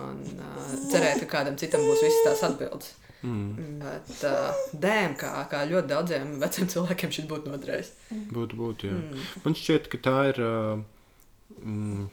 un 0.00 0.22
uh, 0.38 0.70
cerēt, 0.88 1.20
ka 1.24 1.28
kādam 1.34 1.58
citam 1.60 1.84
būs 1.84 2.04
visas 2.06 2.24
tās 2.24 2.46
atbildes. 2.48 2.94
Mm. 3.20 3.80
Bet, 3.82 4.14
uh, 4.24 4.62
dēm, 4.80 5.12
kā, 5.20 5.34
kā 5.50 5.66
ļoti 5.68 5.90
daudziem 5.90 6.38
veciem 6.40 6.70
cilvēkiem 6.72 7.12
šis 7.12 7.28
būtu 7.28 7.52
noderējis. 7.52 7.90
Būtu, 8.32 8.56
būtu, 8.56 8.88
jā. 8.88 8.96
Mm. 8.96 9.26
Man 9.44 9.58
šķiet, 9.60 9.90
ka 9.92 10.00
tā 10.08 10.16
ir. 10.30 10.40
Uh, 10.40 11.60
mm, 11.60 12.08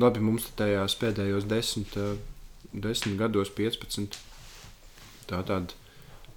labi, 0.00 0.22
mums 0.24 0.48
tajās 0.58 0.96
pēdējos 1.00 1.46
desmit, 1.50 1.94
uh, 2.00 2.16
desmit 2.72 3.18
gados, 3.20 3.52
15. 3.56 4.18
Tā 5.30 5.44
tāda 5.46 5.76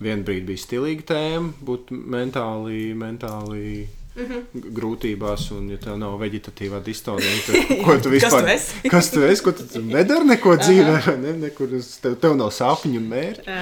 viena 0.03 0.23
brīdi 0.25 0.47
bija 0.51 0.63
stilīga 0.63 1.09
tēma, 1.13 1.53
būt 1.65 1.91
mentāli, 1.91 2.93
mentāli 2.97 3.89
Mm 4.13 4.25
-hmm. 4.29 4.73
grūtībās, 4.77 5.47
un, 5.57 5.69
ja 5.73 5.77
tev 5.81 5.95
nav 5.97 6.19
veģetatīvā 6.21 6.83
distonija, 6.85 7.37
tad 7.47 7.71
ko 7.85 7.95
tu 7.97 8.11
vispār 8.13 8.43
kas 8.45 8.45
tu 8.45 8.51
esi? 8.53 8.81
kas 8.93 9.09
tu 9.09 9.23
esi? 9.25 9.43
Ko 9.43 9.51
tu 9.57 9.81
nedari 9.81 10.27
neko 10.29 10.53
dzīvē, 10.61 10.97
vai 11.05 11.15
ne? 11.17 11.33
Nekur 11.47 11.73
tev, 12.01 12.19
tev 12.21 12.35
nav 12.37 12.51
sapņu 12.53 13.01
mērķi. 13.01 13.55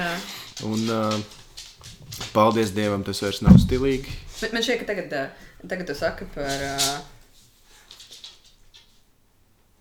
Un, 0.68 0.84
uh, 0.92 1.16
paldies 2.34 2.74
Dievam, 2.76 3.00
tas 3.04 3.22
vairs 3.24 3.40
nav 3.40 3.56
stilīgi. 3.64 4.12
Bet 4.42 4.52
man 4.52 4.66
šķiet, 4.66 4.82
ka 4.82 4.90
tagad, 4.92 5.32
tagad 5.72 5.88
tu 5.88 5.96
saki 5.96 6.28
par 6.34 6.68
uh, 6.68 7.00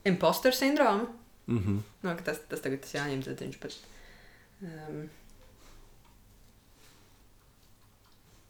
imposteru 0.06 0.56
sindromu. 0.56 1.08
Mm 1.48 1.58
-hmm. 1.58 1.80
no, 2.02 2.16
tas, 2.26 2.40
tas 2.50 2.62
tagad 2.62 2.82
tas 2.82 2.94
jāņem 2.94 3.22
dzirdžiņš, 3.22 3.58
bet... 3.62 3.78
Um, 4.62 5.10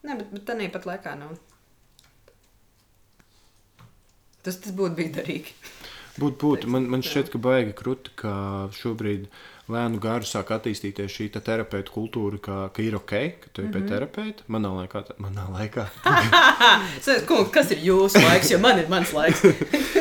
Nē, 0.03 0.17
bet, 0.17 0.31
bet 0.33 0.45
tā 0.45 0.53
nīpat 0.57 0.85
laikā 0.85 1.15
nav. 1.15 1.31
Nu, 1.31 1.37
Tas, 4.41 4.57
tas 4.57 4.73
būtu 4.73 4.97
bijis 4.97 5.13
derīgi. 5.17 5.55
Būtu, 6.17 6.37
būtu. 6.41 6.69
Man, 6.73 6.87
man 6.89 7.03
šķiet, 7.05 7.29
ka 7.33 7.41
baigi 7.41 7.75
krūti, 7.77 8.13
ka 8.19 8.33
šobrīd 8.73 9.27
lēnu 9.71 9.99
garu 10.01 10.27
sāk 10.27 10.51
attīstīties 10.55 11.13
šī 11.13 11.27
terapeita 11.35 11.93
kultūra, 11.93 12.39
ka, 12.43 12.57
ka 12.75 12.83
ir 12.83 12.97
ok, 12.99 13.13
ka 13.41 13.51
tu 13.51 13.61
esi 13.61 13.67
mm 13.67 13.73
-hmm. 13.73 13.73
pie 13.73 13.89
terapeita. 13.89 14.43
Manā 14.47 14.71
laikā, 14.77 15.03
tā, 15.07 15.15
manā 15.19 15.45
laikā. 15.51 15.85
kas 17.55 17.71
ir 17.71 17.83
jūsu 17.85 18.21
laiks, 18.21 18.51
jo 18.51 18.59
man 18.59 18.79
ir 18.79 18.89
mans 18.89 19.13
laiks? 19.13 19.41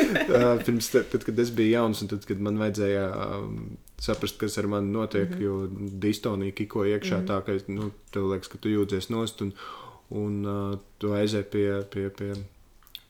Pirms, 0.65 0.89
tad, 0.91 1.23
kad 1.23 1.39
es 1.39 1.51
biju 1.55 1.71
jauns 1.71 2.01
un 2.01 2.07
tad, 2.07 2.25
kad 2.25 2.39
man 2.39 2.57
vajadzēja 2.57 3.05
um, 3.11 3.77
saprast, 4.01 4.37
kas 4.37 4.57
ar 4.57 4.67
mani 4.67 4.91
notiek, 4.91 5.29
mm 5.29 5.35
-hmm. 5.35 5.43
jo 5.43 5.67
distonija 6.07 6.51
kiko 6.51 6.85
iekšā 6.85 7.17
mm 7.17 7.25
-hmm. 7.25 7.29
tā, 7.29 7.41
ka 7.45 7.71
nu, 7.71 7.91
tev 8.11 8.31
liekas, 8.31 8.47
ka 8.47 8.57
tu 8.57 8.69
jūties 8.69 9.09
nost 9.09 9.41
un, 9.41 9.53
un 10.09 10.45
uh, 10.45 10.79
tu 10.99 11.13
aizēji 11.13 11.43
pie, 11.43 11.83
pie, 11.89 12.09
pie 12.09 12.33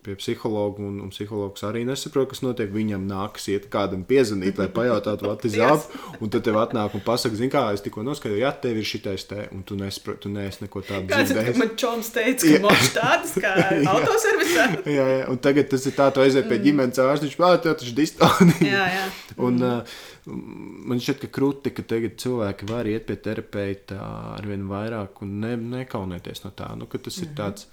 pie 0.01 0.15
psihologa, 0.17 0.81
un, 0.81 0.97
un 1.05 1.09
psihologs 1.13 1.61
arī 1.67 1.83
nesaprot, 1.85 2.29
kas 2.31 2.41
notiek. 2.41 2.71
Viņam 2.73 3.03
nākas 3.09 3.45
iet 3.53 3.67
kādam 3.73 4.01
piezvanīt, 4.07 4.57
lai 4.57 4.67
pajautātu, 4.73 5.27
what 5.29 5.45
is 5.45 5.57
up, 5.61 5.85
un 6.21 6.31
tad 6.33 6.45
tev 6.47 6.57
atnāk 6.61 6.95
un 6.97 7.03
pasaka, 7.05 7.37
zini, 7.37 7.51
kā 7.53 7.63
es 7.75 7.83
tikko 7.85 8.05
noskaidroju, 8.07 8.41
ja 8.41 8.53
tev 8.63 8.79
ir 8.81 8.87
šitais 8.87 9.27
te, 9.29 9.45
un 9.53 9.61
tu 9.67 9.77
nesaproti, 9.79 10.23
tu 10.25 10.33
neesi 10.33 10.65
neko 10.65 10.83
tādu 10.87 11.11
dzirdējis. 11.11 11.59
Man 11.61 11.73
čoms 11.83 12.13
teica, 12.15 12.53
ka 12.55 12.61
mums 12.65 12.93
tādas 12.95 13.35
kā 13.45 13.53
autoservisā. 13.93 14.69
jā, 14.89 15.09
jā, 15.15 15.27
un 15.31 15.41
tagad 15.43 15.69
tas 15.73 15.85
ir 15.85 15.97
tā, 15.97 16.09
tu 16.13 16.23
aiziet 16.25 16.49
pie 16.49 16.57
mm. 16.57 16.65
ģimenes 16.69 17.03
ārsta, 17.05 17.27
viņš 17.27 17.37
pār, 17.43 17.59
tev 17.61 17.77
taču 17.81 17.97
distonija. 17.97 18.71
jā, 18.73 18.87
jā. 18.97 19.05
Un, 19.41 19.61
uh, 19.63 20.01
man 20.27 20.99
šķiet, 21.01 21.21
ka 21.23 21.29
krūti, 21.33 21.71
ka 21.73 21.85
tagad 21.87 22.17
cilvēki 22.21 22.67
var 22.69 22.89
iet 22.89 23.07
pie 23.07 23.15
terapeita 23.25 23.97
arvien 24.35 24.67
vairāk 24.69 25.23
un 25.25 25.39
ne, 25.41 25.55
nekaunēties 25.77 26.43
no 26.45 26.51
tā, 26.57 26.67
nu, 26.77 26.85
ka 26.91 26.99
tas 26.99 27.17
mm 27.17 27.23
-hmm. 27.23 27.29
ir 27.29 27.31
mhm. 27.31 27.39
tāds 27.41 27.67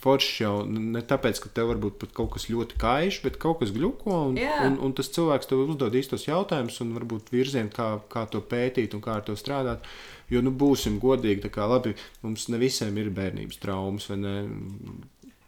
foršs 0.00 0.40
jau 0.40 0.52
ne 0.68 1.00
tāpēc, 1.04 1.40
ka 1.42 1.50
tev 1.52 1.70
varbūt 1.72 1.98
pat 2.00 2.12
kaut 2.16 2.32
kas 2.36 2.48
ļoti 2.52 2.78
kaiš, 2.80 3.20
bet 3.24 3.38
kaut 3.42 3.60
kas 3.60 3.72
gluko. 3.74 4.12
Un, 4.30 4.38
yeah. 4.40 4.64
un, 4.66 4.78
un 4.82 4.94
tas 4.96 5.10
cilvēks 5.12 5.50
tev 5.50 5.64
uzdod 5.66 5.96
īstos 5.98 6.26
jautājumus, 6.28 6.78
un 6.84 6.94
varbūt 6.96 7.32
virzienu, 7.34 7.72
kā, 7.74 7.88
kā 8.12 8.24
to 8.32 8.40
pētīt 8.40 8.96
un 8.96 9.04
kā 9.04 9.18
ar 9.18 9.26
to 9.26 9.36
strādāt. 9.38 9.84
Jo, 10.32 10.42
nu, 10.42 10.50
būsim 10.50 10.96
godīgi, 11.02 11.44
tā 11.44 11.52
kā 11.54 11.68
labi, 11.70 11.94
mums 12.24 12.48
ne 12.52 12.60
visiem 12.62 12.96
ir 12.98 13.12
bērnības 13.14 13.60
traumas, 13.62 14.08
vai 14.12 14.22
ne? 14.22 14.38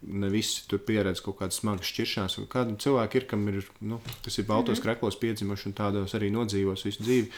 Ne 0.09 0.29
visi 0.31 0.63
tur 0.71 0.79
pieredz 0.87 1.19
kaut 1.25 1.41
kādas 1.41 1.57
smagas 1.59 1.89
šķiršanās. 1.91 2.37
Kādam 2.53 2.77
cilvēkam 2.79 3.19
ir, 3.19 3.25
kam 3.27 3.49
ir, 3.51 3.65
nu, 3.83 3.99
kas 4.23 4.39
ir 4.39 4.47
baltos 4.47 4.79
mm 4.79 4.79
-hmm. 4.79 4.85
kreklos 4.85 5.17
piedzimuši 5.19 5.67
un 5.69 5.75
tādos 5.75 6.15
arī 6.15 6.31
nodzīvos 6.31 6.85
visu 6.87 7.03
dzīvi. 7.03 7.33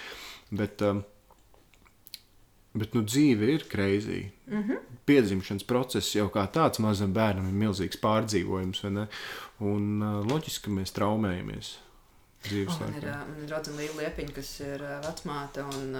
Bet, 0.50 0.82
um, 0.82 1.00
Bet 2.72 2.94
nu, 2.94 3.02
dzīve 3.02 3.48
ir 3.50 3.66
kreizī. 3.66 4.30
Mm. 4.46 4.62
-hmm. 4.62 4.78
Piedzimšanas 5.06 5.66
process 5.66 6.14
jau 6.14 6.28
kā 6.30 6.46
tāds 6.52 6.78
mazam 6.78 7.12
bērnam 7.12 7.48
ir 7.48 7.66
milzīgs 7.66 7.98
pārdzīvojums. 7.98 8.84
Un 9.60 10.02
loģiski, 10.30 10.64
ka 10.64 10.70
mēs 10.70 10.94
traumējamies 10.94 11.78
dzīves 12.46 12.78
man 12.80 12.94
ir, 12.96 13.06
man 13.06 13.42
ir 13.42 13.48
draudzene 13.50 13.82
Līta 13.82 13.98
Liepiņa, 13.98 14.34
kas 14.36 14.52
ir 14.64 14.84
vecmāte. 15.04 15.64
Un, 15.74 15.98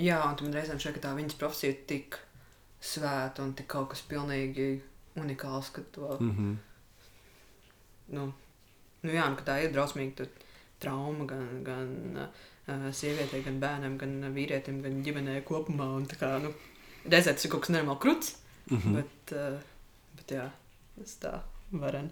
jā, 0.00 0.18
un 0.24 0.40
man 0.42 0.56
reizēm 0.58 0.80
šeit, 0.82 0.96
ka 0.96 1.08
tā 1.08 1.12
viņas 1.18 1.38
profesija 1.40 1.74
ir 1.74 1.84
tik 1.90 2.18
svēta 2.80 3.44
un 3.44 3.54
tik 3.58 3.68
kaut 3.70 3.90
kas 3.92 4.02
pilnīgi 4.08 4.80
unikāls, 5.16 5.70
ka 5.72 5.82
to, 5.92 6.16
Mm 6.20 6.32
-hmm. 6.36 6.56
nu, 8.08 8.32
nu 9.02 9.10
jā, 9.10 9.28
nu, 9.30 9.36
ka 9.36 9.42
tā 9.42 9.64
ir 9.64 9.72
drausmīga 9.72 10.26
trauma 10.78 11.24
gan, 11.24 11.64
gan 11.64 11.88
uh, 12.16 12.28
sievietei, 12.92 13.42
gan 13.46 13.60
bērnam, 13.62 13.96
gan 13.98 14.32
vīrietim, 14.34 14.82
gan 14.82 15.02
ģimenei 15.06 15.42
kopumā. 15.46 15.86
Un 15.96 16.06
tā 16.06 16.16
kā, 16.20 16.32
nu, 16.42 16.52
reizē 17.06 17.32
tas 17.34 17.44
ir 17.44 17.50
kaut 17.50 17.60
kas 17.66 17.70
nenormāli 17.76 18.02
krūts, 18.02 18.36
Mm 18.70 18.78
-hmm. 18.78 18.94
bet, 18.94 19.32
uh, 19.32 19.58
bet 20.16 20.30
jā, 20.38 20.48
tas 20.98 21.18
tā 21.22 21.38
varen. 21.70 22.10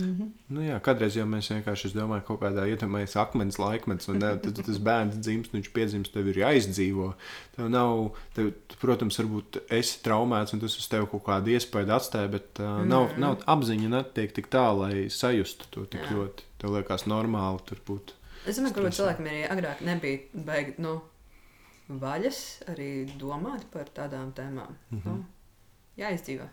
Mm 0.00 0.04
-hmm. 0.18 0.28
Nu, 0.48 0.60
jā, 0.62 0.80
kādreiz 0.80 1.16
jau 1.16 1.26
mēs 1.26 1.50
vienkārši, 1.52 1.86
es 1.86 1.92
domāju, 1.92 2.22
kaut 2.26 2.40
kādā 2.40 2.64
ietekmēs 2.66 3.16
akmens 3.20 3.58
laikmets, 3.58 4.08
un 4.08 4.14
ne, 4.14 4.20
tad, 4.38 4.54
tad 4.54 4.64
tas 4.64 4.78
bērns 4.78 5.16
dzimst, 5.16 5.52
viņš 5.52 5.68
piedzimst, 5.72 6.12
tev 6.12 6.28
ir 6.28 6.36
jāizdzīvo. 6.36 7.12
Tev 7.56 7.68
nav, 7.68 8.10
tev, 8.34 8.52
protams, 8.80 9.18
varbūt 9.18 9.60
esi 9.70 9.98
traumēts, 10.02 10.52
un 10.54 10.60
tas 10.60 10.78
uz 10.78 10.88
tevi 10.88 11.06
kaut 11.06 11.24
kādu 11.24 11.46
iespēju 11.52 11.92
atstāja, 11.92 12.28
bet 12.28 12.60
uh, 12.60 12.84
nav, 12.86 13.12
Mm. 13.12 13.20
nav 13.20 13.36
apziņa 13.46 13.88
netiek 13.88 14.32
tik 14.32 14.48
tālu, 14.48 14.78
lai 14.80 15.08
sajustu 15.10 15.64
to 15.70 15.84
tik 15.84 16.00
Jā. 16.00 16.10
ļoti. 16.12 16.42
Tev 16.58 16.70
liekas 16.70 17.04
normāli 17.06 17.60
tur 17.66 17.78
būt. 17.86 18.12
Es 18.46 18.58
domāju, 18.58 18.74
ka 18.74 18.90
cilvēkiem 18.98 19.28
arī 19.30 19.42
agrāk 19.54 19.82
nebija 19.86 20.44
baigi 20.46 20.74
nu, 20.82 20.96
vaļas 21.88 22.40
arī 22.72 22.90
domāt 23.20 23.68
par 23.70 23.90
tādām 23.94 24.32
tēmām. 24.34 24.74
Mm 24.90 24.98
-hmm. 24.98 25.06
nu, 25.06 25.24
jāizdzīvo. 25.96 26.48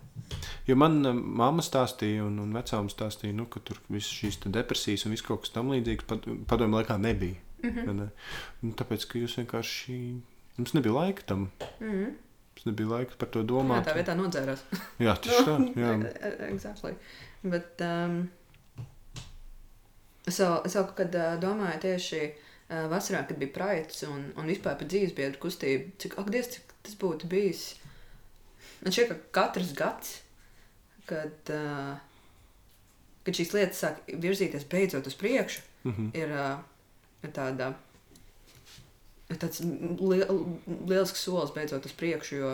Jo 0.68 0.76
man 0.76 1.06
uh, 1.06 1.14
mamma 1.14 1.64
stāstīja, 1.66 2.24
un, 2.28 2.40
un 2.40 2.54
vecāma 2.54 2.90
stāstīja, 2.90 3.34
nu, 3.34 3.46
ka 3.46 3.60
tur 3.60 3.80
visas 3.90 4.12
šīs 4.12 4.40
depresijas 4.46 5.06
un 5.06 5.16
viss 5.16 5.26
kaut 5.26 5.42
kas 5.42 5.56
tam 5.56 5.72
līdzīgs 5.74 6.08
pad, 6.08 6.28
padomju 6.48 6.82
laikā 6.82 6.98
nebija. 6.98 7.36
Mm 7.64 7.70
-hmm. 7.70 7.92
Mm. 7.92 8.10
Ne? 8.64 8.74
Tāpēc, 8.82 9.08
ka 9.08 9.20
jūs 9.20 9.38
vienkārši, 9.38 9.94
mums 10.58 10.74
nebija 10.74 10.94
laika 10.94 11.22
tam. 11.26 11.52
Mm 11.80 11.92
-hmm. 11.92 12.14
Mums 12.56 12.66
nebija 12.66 12.90
laika 12.90 13.14
par 13.18 13.30
to 13.30 13.40
Jā, 13.40 13.46
domāt. 13.46 13.86
tā 13.86 13.96
vietā 13.96 14.16
nodzērās. 14.16 14.64
Jā, 15.00 15.16
tieši 15.16 15.44
tā. 15.48 15.56
Jā. 15.84 16.14
Exactly. 16.54 16.94
Bet 17.44 17.82
um, 17.82 18.30
es 20.30 20.40
vēl, 20.42 20.56
es 20.68 20.76
vēl 20.78 20.88
kaut 20.90 20.98
kad 21.02 21.18
domāju 21.44 21.82
tieši 21.88 22.22
vasarā, 22.92 23.24
kad 23.28 23.40
bija 23.42 23.54
praids 23.56 24.04
un, 24.08 24.28
un 24.38 24.50
vispār 24.50 24.76
par 24.78 24.88
dzīvesbiedru 24.90 25.42
kustību, 25.42 25.96
cik, 26.02 26.18
ak, 26.22 26.30
Dievs, 26.34 26.52
cik 26.56 26.74
tas 26.86 26.98
būtu 27.02 27.30
bijis. 27.32 27.64
Man 28.84 28.94
šķiet, 28.94 29.10
ka 29.10 29.18
katrs 29.40 29.72
gads, 29.78 30.12
kad, 31.10 31.50
kad 33.26 33.40
šīs 33.40 33.56
lietas 33.58 33.82
sāk 33.82 34.04
virzīties 34.22 34.68
beidzot 34.70 35.10
uz 35.10 35.18
priekšu, 35.20 35.66
Mhm. 35.88 36.10
ir, 36.14 36.32
uh, 36.36 36.60
ir 37.24 37.32
tāda. 37.32 37.74
ir 39.30 39.38
Tāds 39.40 39.62
li 39.64 40.18
liels 40.90 41.14
solis 41.16 41.54
beidzot 41.56 41.86
uz 41.86 41.94
priekšu, 41.96 42.36
jo 42.42 42.54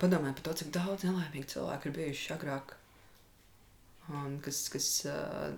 padomājiet 0.00 0.38
par 0.38 0.44
to, 0.46 0.54
cik 0.62 0.70
daudz 0.72 1.04
nelaimīgu 1.04 1.50
cilvēku 1.52 1.90
ir 1.90 1.96
bijuši 1.98 2.32
agrāk. 2.36 2.74
Un 4.08 4.38
kas 4.44 4.68
kas 4.72 4.88
uh, 5.10 5.52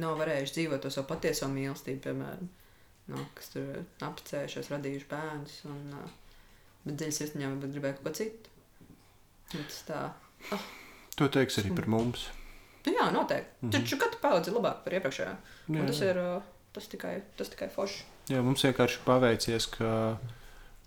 nav 0.00 0.18
varējuši 0.20 0.56
dzīvot 0.58 0.84
to 0.84 0.92
savu 0.92 1.08
patieso 1.12 1.48
mīlestību, 1.52 2.02
piemēram, 2.06 2.48
no, 3.12 3.24
kas 3.38 3.52
tur 3.54 3.82
apcēlušies, 4.08 4.70
radījuši 4.74 5.10
bērnus. 5.10 5.58
Un, 5.70 5.82
uh, 5.98 6.14
bet 6.84 6.98
dziļi 7.00 7.18
sirsniņā 7.18 7.50
varbūt 7.52 7.76
gribēja 7.76 7.98
kaut 7.98 8.08
ko 8.08 8.14
citu. 8.20 8.54
Un 9.54 9.68
tas 9.68 9.82
tā. 9.88 10.00
To 11.18 11.28
teiks 11.30 11.60
arī 11.62 11.74
par 11.76 11.86
mums. 11.90 12.26
Nu, 12.84 12.92
jā, 12.92 13.08
noteikti. 13.14 13.50
Mm. 13.60 13.68
-hmm. 13.68 13.72
Taču 13.76 13.98
katra 13.98 14.20
paudze 14.20 14.50
ir 14.50 14.56
labāka 14.56 14.84
par 14.84 14.96
iepriekšējo. 14.98 15.36
Jā, 15.68 15.80
Un 15.80 15.86
tas 15.86 16.00
ir 16.04 16.18
uh, 16.20 16.42
tas 16.72 16.88
tikai, 16.88 17.22
tas 17.36 17.48
tikai 17.48 17.68
forši. 17.70 18.04
jā, 18.28 18.42
mums 18.42 18.64
vienkārši 18.64 18.98
paveicies, 19.04 19.66
ka, 19.66 20.18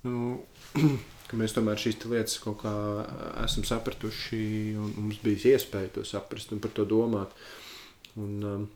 nu, 0.03 0.43
ka 1.27 1.37
mēs 1.37 1.55
tomēr 1.55 1.79
šīs 1.79 2.05
lietas 2.05 2.39
kaut 2.43 2.61
kā 2.61 2.69
ā, 2.69 3.45
esam 3.45 3.63
sapratuši, 3.63 4.75
un 4.77 4.93
mums 4.97 5.21
bija 5.23 5.55
iespēja 5.55 5.93
to 5.95 6.03
saprast 6.03 6.51
un 6.51 6.59
par 6.59 6.71
to 6.71 6.85
domāt. 6.85 7.31
Un, 8.17 8.43
um, 8.43 8.67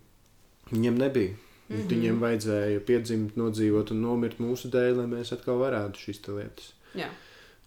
viņiem 0.72 1.00
nebija. 1.00 1.36
Mm. 1.72 1.76
-hmm. 1.78 1.90
Viņiem 1.90 2.20
vajadzēja 2.20 2.80
piedzimt, 2.88 3.36
nodzīvot 3.40 3.92
un 3.92 4.02
nomirt 4.04 4.40
mūsu 4.44 4.72
dēļ, 4.72 4.96
lai 4.98 5.08
mēs 5.08 5.32
atkal 5.32 5.60
varētu 5.62 6.00
šīs 6.06 6.20
lietas. 6.28 6.74
Jā. 6.96 7.08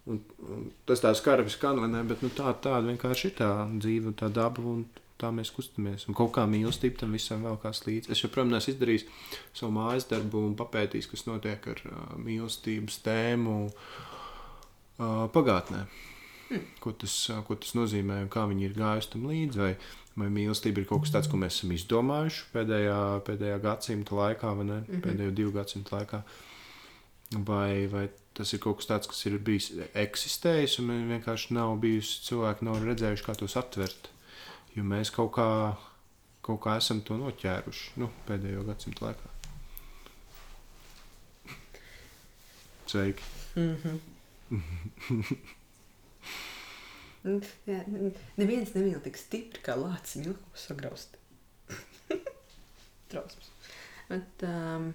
Un, 0.05 0.21
un 0.53 0.67
tas 0.85 1.01
tā 1.01 1.15
skarbi 1.17 1.51
skan, 1.51 1.81
vai 1.81 1.89
ne? 1.89 2.03
Bet 2.05 2.21
nu, 2.23 2.29
tā, 2.29 2.53
tāda 2.61 2.85
vienkārši 2.91 3.31
ir 3.31 3.35
tā 3.39 3.51
dzīve, 3.79 4.13
un 4.13 4.15
tā 4.21 4.29
daba, 4.29 4.61
un 4.61 4.85
tā 5.21 5.31
mēs 5.33 5.53
kustamies. 5.55 6.05
Un 6.09 6.17
kaut 6.19 6.35
kā 6.37 6.45
mīlestība 6.51 7.01
tam 7.01 7.15
visam 7.17 7.45
vēl 7.47 7.57
kāds 7.63 7.85
līdzi. 7.87 8.13
Es 8.13 8.21
joprojām 8.21 8.53
neesmu 8.53 8.75
izdarījis 8.75 9.07
savu 9.55 9.73
mājas 9.79 10.09
darbu 10.11 10.43
un 10.51 10.57
papētījis, 10.59 11.09
kas 11.09 11.25
notiek 11.29 11.69
ar 11.73 11.81
uh, 11.89 12.03
mīlestības 12.21 12.99
tēmu 13.07 13.55
uh, 13.71 15.25
pagātnē. 15.33 15.87
Ko 16.81 16.93
tas, 16.93 17.15
ko 17.47 17.57
tas 17.57 17.75
nozīmē 17.77 18.21
un 18.25 18.33
kā 18.33 18.45
viņi 18.51 18.67
ir 18.69 18.75
gājuši 18.77 19.13
tam 19.15 19.29
līdzi. 19.31 19.61
Vai, 19.61 19.71
vai 20.21 20.31
mīlestība 20.33 20.83
ir 20.83 20.89
kaut 20.89 21.05
kas 21.05 21.15
tāds, 21.15 21.31
ko 21.31 21.41
mēs 21.41 21.59
esam 21.59 21.73
izdomājuši 21.75 22.51
pēdējā, 22.55 22.99
pēdējā 23.27 23.61
gadsimta 23.65 24.19
laikā, 24.19 24.53
vai 24.59 24.67
ne? 24.69 24.81
Mm 24.81 24.91
-hmm. 24.91 25.07
Pēdējo 25.07 25.35
divu 25.41 25.55
gadsimtu 25.57 25.97
laikā. 25.97 26.23
Vai, 27.35 27.87
vai 27.91 28.09
tas 28.35 28.53
ir 28.53 28.61
kaut 28.61 28.79
kas 28.79 28.91
tāds, 28.91 29.09
kas 29.11 29.27
ir 29.27 29.39
bijis 29.39 29.73
eksistējis, 29.95 30.79
un 30.79 31.09
vienkārši 31.09 31.55
nav 31.55 31.77
bijusi 31.83 32.23
cilvēki, 32.29 32.65
nav 32.65 32.83
redzējuši, 32.85 33.25
kā 33.25 33.35
tos 33.39 33.57
aptvert. 33.57 34.11
Jo 34.75 34.83
mēs 34.83 35.11
kaut 35.15 35.33
kā, 35.33 35.77
kaut 36.43 36.61
kā 36.61 36.77
esam 36.77 37.01
to 37.01 37.17
noķēruši 37.17 37.91
nu, 37.97 38.11
pēdējo 38.29 38.65
gadsimtu 38.67 39.05
laikā. 39.05 39.31
Sveiki! 42.87 43.23
Mm 43.57 43.77
-hmm. 43.83 43.99
Neviens 47.25 48.75
nemīl 48.75 49.01
tik 49.05 49.17
stipri 49.17 49.63
kā 49.65 49.77
lācis 49.81 50.21
milku 50.21 50.59
sagraust. 50.61 51.17
Trausmas. 53.13 53.49
Bet, 54.11 54.45
um, 54.45 54.91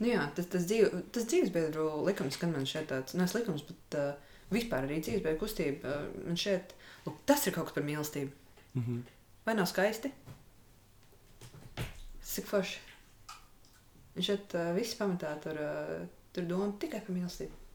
nu 0.00 0.10
jā, 0.10 0.24
tas, 0.34 0.48
tas, 0.50 0.66
dzīv, 0.66 0.96
tas 1.14 1.28
dzīvesbiedru 1.30 1.84
likums, 2.08 2.40
kad 2.40 2.50
man 2.50 2.66
šeit 2.66 2.90
tāds, 2.90 3.14
nu 3.14 3.22
es 3.22 3.36
likums, 3.36 3.62
bet 3.68 3.98
uh, 4.00 4.34
vispār 4.50 4.88
arī 4.88 4.98
dzīvesbiedru 4.98 5.38
kustība, 5.44 5.94
uh, 5.94 6.26
man 6.26 6.40
šeit, 6.40 6.74
lūk, 7.06 7.22
tas 7.30 7.46
ir 7.46 7.54
kaut 7.54 7.70
kas 7.70 7.78
par 7.78 7.86
mīlestību. 7.86 8.34
Mm 8.74 8.82
-hmm. 8.82 9.06
Vai 9.46 9.54
nav 9.54 9.70
skaisti? 9.70 10.10
Cik 12.28 12.50
forši. 12.50 12.82
Un 14.16 14.22
šeit 14.26 14.54
uh, 14.58 14.74
viss 14.74 14.98
pamatā 14.98 15.38
tur, 15.42 15.54
uh, 15.62 16.06
tur 16.32 16.44
doma 16.44 16.72
tikai 16.80 17.00
par 17.06 17.14
mīlestību. 17.14 17.67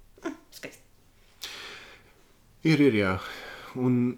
Mm, 0.53 0.57
skaisti. 0.57 1.49
Ir, 2.63 2.79
ir, 2.79 2.93
jā. 2.95 3.13
Un... 3.75 4.17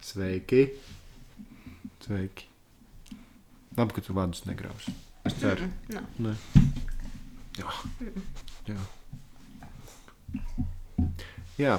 Sveiki! 0.00 0.62
Sveiki! 2.04 2.46
Labi, 3.76 3.94
ka 3.94 4.02
tu 4.04 4.14
vārdus 4.16 4.44
negrausi. 4.48 4.94
Es 5.28 5.36
ceru. 5.40 5.68
Mm, 5.90 6.06
Nē. 6.26 6.34
Jā. 7.60 7.74
Jā. 8.70 8.80
Jā, 11.60 11.74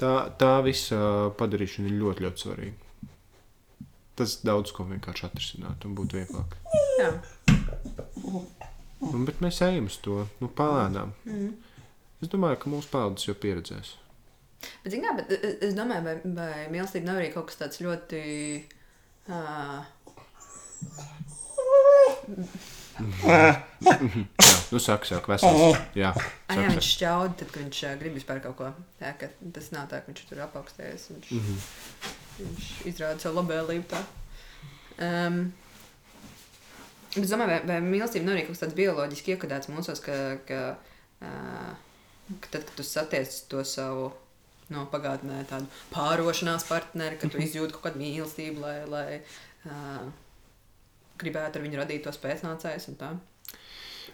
tā, 0.00 0.12
tā 0.38 0.52
visa 0.66 0.98
padarīšana 1.40 1.88
ir 1.88 1.96
ļoti, 2.02 2.26
ļoti 2.26 2.44
svarīga. 2.44 3.08
Tas 4.18 4.36
daudz 4.44 4.74
ko 4.76 4.84
vienkārši 4.90 5.24
atrisināt 5.30 5.86
un 5.88 5.94
būtu 5.96 6.20
vieglāk. 6.20 6.58
jā. 7.00 7.12
Un, 8.22 9.24
bet 9.26 9.40
mēs 9.42 9.58
ejam 9.66 9.88
uz 9.90 9.98
to 10.04 10.22
nu, 10.40 10.48
palēnām. 10.58 11.14
Mm. 11.26 11.52
Es 12.22 12.30
domāju, 12.30 12.60
ka 12.62 12.70
mūsu 12.70 12.90
paudzes 12.92 13.26
jau 13.26 13.34
pieredzēs. 13.42 13.96
Bet, 14.84 14.92
zin, 14.92 15.02
kā, 15.02 15.14
bet 15.18 15.32
es, 15.34 15.56
es 15.70 15.74
domāju, 15.74 16.04
vai, 16.06 16.14
vai 16.36 16.66
mīlestība 16.70 17.08
nav 17.08 17.18
arī 17.18 17.32
kaut 17.34 17.48
kas 17.50 17.58
tāds 17.64 17.82
ļoti. 17.82 18.20
Uh, 19.26 19.82
Jā, 23.82 24.18
nu 24.72 24.78
saka, 24.82 25.06
saka, 25.08 25.32
vesels. 25.32 25.78
Jā, 25.96 26.12
ah, 26.12 26.26
jā, 26.52 26.54
saka, 26.54 26.66
viņš 26.76 26.88
šķaud, 26.88 27.34
tad, 27.40 27.50
kad 27.50 27.64
viņš 27.64 27.80
uh, 27.88 27.94
grib 28.00 28.16
vispār 28.18 28.42
kaut 28.44 28.56
ko. 28.58 28.70
Jā, 29.00 29.12
ka 29.18 29.30
tas 29.56 29.70
nav 29.74 29.88
tā, 29.90 30.02
ka 30.02 30.12
viņš 30.12 30.26
tur 30.28 30.42
apaugstējies. 30.46 31.08
Viņš, 31.14 31.32
mm. 31.32 31.40
-hmm. 31.48 31.58
viņš 32.42 32.70
izrāda 32.92 33.24
savu 33.24 33.40
labvēlību. 33.40 33.88
Tā. 33.90 34.02
Um, 35.02 35.44
es 37.20 37.30
domāju, 37.32 37.50
vai, 37.50 37.60
vai 37.68 37.78
mīlestība 37.84 38.26
nav 38.26 38.36
arī 38.36 38.46
kaut 38.46 38.60
kas 38.60 38.74
bioloģiski 38.78 39.34
iekodēts 39.34 39.70
mūsos, 39.72 40.02
ka, 40.04 40.16
ka, 40.48 40.60
ka 41.20 42.48
tad, 42.48 42.62
kad 42.62 42.74
tu 42.78 42.86
satiec 42.86 43.36
to 43.52 43.64
savu 43.68 44.10
no 44.72 44.86
pagātnē 44.92 45.42
tādu 45.50 45.68
pārošanās 45.92 46.64
partneri, 46.68 47.18
ka 47.20 47.28
tu 47.32 47.40
izjūti 47.42 47.76
kaut 47.76 47.90
kādu 47.90 48.00
mīlestību, 48.00 48.62
lai, 48.62 48.76
lai 48.88 49.06
uh, 49.68 50.06
gribētu 51.20 51.60
ar 51.60 51.66
viņu 51.66 51.82
radīt 51.82 52.06
tos 52.06 52.20
pēcnācējus 52.22 52.88
un 52.92 53.00
tā. 53.00 53.10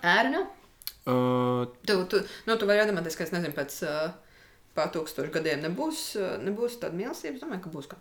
Ēra 0.02 0.32
nav. 0.34 0.48
Uh, 1.08 1.68
Tu, 1.88 1.94
tu, 2.10 2.20
nu, 2.46 2.56
tu 2.58 2.66
vari 2.68 2.82
iedomāties, 2.82 3.16
ka 3.16 3.24
es 3.24 3.32
nezinu, 3.32 3.54
pēc 3.56 3.78
uh, 3.86 4.10
pār 4.76 4.90
tūkstošu 4.94 5.32
gadiem 5.34 5.62
nebūs, 5.64 6.10
nebūs 6.44 6.78
tāda 6.82 6.98
mīlestība. 6.98 7.38
Es 7.38 7.44
domāju, 7.44 7.64
ka 7.64 7.72
būs 7.72 7.88
kā. 7.90 7.98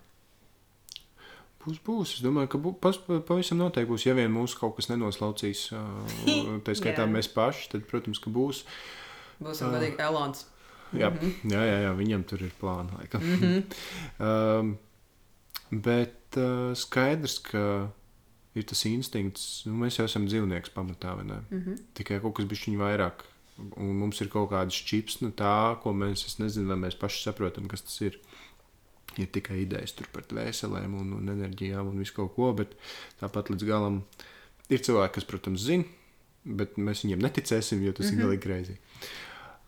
Būs, 1.63 1.79
būs. 1.85 2.13
Es 2.17 2.25
domāju, 2.25 2.51
ka 2.53 2.61
bū, 2.61 2.73
pas, 2.81 2.99
pavisam 3.27 3.61
noteikti 3.61 3.91
būs. 3.91 4.05
Ja 4.07 4.15
vien 4.17 4.31
mūsu 4.33 4.59
kaut 4.59 4.77
kas 4.77 4.89
nenoslaucīs, 4.91 5.69
uh, 5.77 6.57
tā 6.65 6.75
skaitā 6.77 7.07
mēs 7.09 7.31
paši, 7.33 7.71
tad, 7.73 7.87
protams, 7.89 8.21
ka 8.23 8.33
būs. 8.33 8.63
Būs 9.39 9.63
uh. 9.63 9.73
godīgi 9.73 10.01
Elons. 10.03 10.45
Jā, 10.95 11.09
mm 11.09 11.17
-hmm. 11.19 11.51
jā, 11.51 11.63
jā, 11.67 11.77
jā, 11.83 11.93
viņam 11.95 12.23
tur 12.23 12.41
ir 12.41 12.51
plāni. 12.61 12.91
Mm 13.13 13.39
-hmm. 13.41 13.63
um, 14.27 14.77
bet 15.71 16.37
uh, 16.37 16.75
skaidrs, 16.75 17.39
ka 17.39 17.91
ir 18.55 18.63
tas 18.63 18.85
instinkts, 18.85 19.65
nu, 19.65 19.73
mēs 19.73 19.99
jau 19.99 20.05
esam 20.05 20.27
dzīvnieks 20.27 20.69
pamatā? 20.73 21.15
Mm 21.15 21.41
-hmm. 21.51 21.77
Tikai 21.93 22.19
kaut 22.21 22.35
kas 22.35 22.45
bišķiņ 22.45 22.77
vairāk. 22.77 23.25
Un 23.77 23.97
mums 23.97 24.21
ir 24.21 24.29
kaut 24.29 24.51
kādas 24.51 24.85
čips, 24.85 25.21
nu 25.21 25.29
tā, 25.29 25.77
ko 25.81 25.93
mēs, 25.93 26.25
es 26.25 26.37
nezinu, 26.39 26.67
vai 26.67 26.77
mēs 26.77 26.95
paši 26.99 27.23
saprotam, 27.23 27.67
kas 27.67 27.81
tas 27.81 28.01
ir. 28.01 28.19
Ir 29.17 29.29
tikai 29.33 29.63
idejas 29.63 29.95
par 30.13 30.25
dvēselēm 30.29 30.93
un, 30.93 31.13
un 31.17 31.29
enerģijām 31.33 31.87
un 31.89 32.01
visu 32.03 32.13
kaut 32.13 32.35
ko, 32.35 32.51
bet 32.53 32.75
tāpat 33.21 33.49
līdz 33.49 33.65
galam 33.65 34.03
ir 34.69 34.83
cilvēki, 34.83 35.15
kas, 35.15 35.25
protams, 35.25 35.63
zina, 35.65 35.87
bet 36.45 36.77
mēs 36.77 37.01
viņiem 37.05 37.23
neticēsim, 37.25 37.81
jo 37.85 37.93
tas 37.97 38.05
mm 38.05 38.11
-hmm. 38.11 38.19
ir 38.19 38.25
galīgi 38.25 38.43
greizi. 38.43 38.77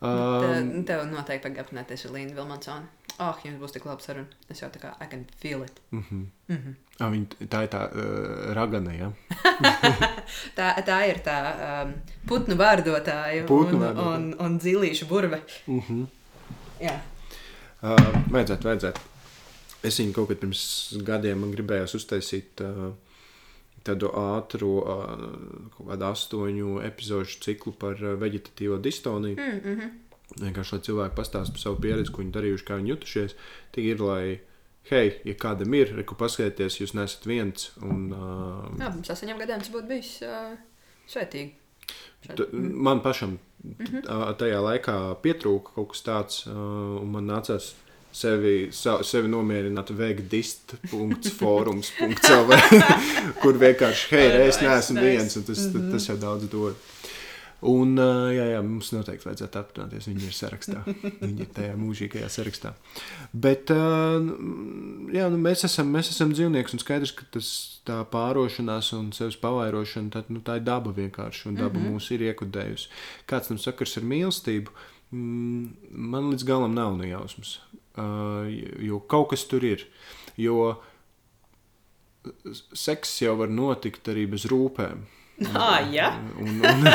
Um, 0.00 0.40
Te, 0.40 0.82
tev 0.88 1.02
noteikti 1.10 1.44
pagāpināties 1.44 2.06
ar 2.06 2.12
Līnu 2.14 2.32
Vilmansonu. 2.32 2.88
Ah, 3.20 3.34
oh, 3.34 3.40
jums 3.44 3.58
būs 3.60 3.74
tik 3.74 3.84
laba 3.84 4.00
saruna. 4.00 4.38
Es 4.48 4.62
jau 4.62 4.70
tā 4.72 4.80
kā 4.80 4.94
I 4.96 5.08
can 5.10 5.26
feel 5.42 5.62
it. 5.62 5.80
Mm 5.90 6.04
-hmm. 6.10 6.24
Mm 6.48 6.56
-hmm. 6.56 6.74
ah, 6.98 7.10
viņa, 7.12 7.26
tā 7.52 7.62
ir 7.62 7.68
tā 7.68 7.82
uh, 7.92 8.54
ragana, 8.54 8.92
ja? 8.92 9.12
tā, 10.58 10.84
tā 10.86 10.98
ir 11.08 11.20
tā 11.26 11.36
um, 11.84 11.94
putnu 12.26 12.54
vārdotāja 12.56 13.46
Putnu 13.46 13.76
un, 13.76 13.82
vārdotāja. 13.82 14.16
un, 14.16 14.34
un 14.38 14.60
zilīšu 14.60 15.08
burve. 15.08 15.42
Mm 15.66 15.80
-hmm. 15.80 16.06
Jā. 16.80 16.98
uh, 17.82 18.32
vajadzētu, 18.32 18.64
vajadzētu. 18.68 19.00
Es 19.86 19.96
viņu 20.00 20.12
kaut 20.16 20.28
kad 20.28 20.40
pirms 20.42 20.62
gadiem 21.06 21.40
man 21.40 21.54
gribējās 21.54 21.94
uztaisīt 21.96 22.60
uh, 22.66 22.90
tādu 23.86 24.10
ātru, 24.12 24.74
uh, 24.82 25.70
kaut 25.76 25.88
kādu 25.88 26.08
astoņu 26.10 26.76
epizodu 26.84 27.40
ciklu 27.46 27.72
par 27.80 27.96
uh, 28.04 28.14
veģetatīvo 28.20 28.78
distoniju. 28.84 29.36
Mm 29.40 29.60
-hmm. 29.64 29.98
Vienkārši 30.40 30.72
lai 30.76 30.80
cilvēki 30.86 31.16
pastāsta 31.16 31.52
par 31.52 31.60
savu 31.60 31.80
pieredzi, 31.82 32.12
ko 32.12 32.22
viņi 32.22 32.32
darījuši, 32.36 32.66
kā 32.68 32.76
viņi 32.78 32.92
jutušies. 32.92 33.34
Tik 33.72 33.84
ir, 33.84 34.00
lai, 34.00 34.40
hei, 34.90 35.06
ja 35.24 35.34
kādam 35.34 35.74
ir, 35.74 35.96
reku 35.96 36.14
paskatieties, 36.14 36.80
jūs 36.80 36.94
nesat 36.94 37.26
viens. 37.26 37.70
Un, 37.82 38.12
uh, 38.12 38.78
Jā, 38.78 38.92
mums 38.94 39.10
astoņiem 39.10 39.38
gadiem 39.38 39.58
tas 39.58 39.72
būtu 39.72 39.88
bijis 39.88 40.22
uh, 40.22 40.54
svētīgi. 41.08 41.50
T 42.36 42.46
man 42.52 43.00
pašam 43.00 43.38
t- 43.78 44.02
tajā 44.38 44.60
laikā 44.60 44.96
pietrūka 45.22 45.74
kaut 45.74 45.88
kas 45.94 46.02
tāds, 46.02 46.46
uh, 46.46 47.00
un 47.00 47.10
man 47.10 47.26
nācās 47.26 47.74
sevi, 48.12 48.68
sevi 48.72 49.28
nomierināt 49.30 49.90
veikdist.forums.cl, 49.96 52.52
kur 53.42 53.58
vienkārši, 53.60 54.14
hei, 54.14 54.28
Oh, 54.30 54.48
es 54.48 54.60
neesmu 54.62 54.94
nice. 54.96 55.06
viens, 55.06 55.36
un 55.36 55.42
tas, 55.46 55.58
tas, 55.72 55.82
tas 55.94 56.08
jau 56.10 56.18
daudz 56.20 56.44
dod. 56.50 56.74
Un, 57.60 57.98
jā, 58.32 58.44
jā, 58.54 58.60
mums 58.64 58.88
noteikti 58.94 59.26
vajadzētu 59.28 59.58
apmainīties. 59.60 60.06
Viņi 60.08 60.24
ir 60.30 60.32
sarakstā. 60.32 60.78
Viņi 61.20 61.40
ir 61.44 61.50
tajā 61.52 61.74
mūžīgajā 61.76 62.28
sarakstā. 62.32 62.70
Bet 63.36 63.68
jā, 63.68 65.26
nu, 65.28 65.36
mēs, 65.44 65.68
esam, 65.68 65.92
mēs 65.92 66.08
esam 66.14 66.32
dzīvnieki, 66.32 66.72
un 66.72 66.80
skaidrs, 66.80 67.12
ka 67.18 67.28
tas 67.36 67.48
tā 67.84 67.98
pārošanās 68.14 68.86
un 68.96 69.12
sevis 69.16 69.36
pavairošana, 69.42 70.08
tad, 70.16 70.24
nu, 70.32 70.40
tā 70.46 70.56
ir 70.56 70.64
daba 70.64 70.90
vienkārši, 70.96 71.50
un 71.50 71.54
daba 71.60 71.76
mm 71.76 71.84
-hmm. 71.84 71.92
mūs 72.00 72.08
ir 72.16 72.20
iekudējusi. 72.30 72.86
Kāds 73.28 73.52
tam 73.52 73.58
sakars 73.60 73.92
ar 74.00 74.04
mīlestību? 74.08 74.68
Mm, 75.12 75.64
man 75.90 76.30
līdz 76.32 76.44
galam 76.46 76.72
nav 76.74 76.96
nejausmas, 76.96 77.58
uh, 77.58 77.79
jo 77.96 79.00
kaut 79.10 79.32
kas 79.32 79.44
tur 79.50 79.64
ir. 79.66 79.86
Jo 80.40 80.76
seks 82.76 83.22
jau 83.22 83.34
var 83.40 83.50
notikt 83.52 84.10
arī 84.12 84.26
bez 84.30 84.44
rūpēm. 84.50 85.06
Ah, 85.56 85.80
jā. 85.88 86.10
Un, 86.36 86.60
un, 86.60 86.88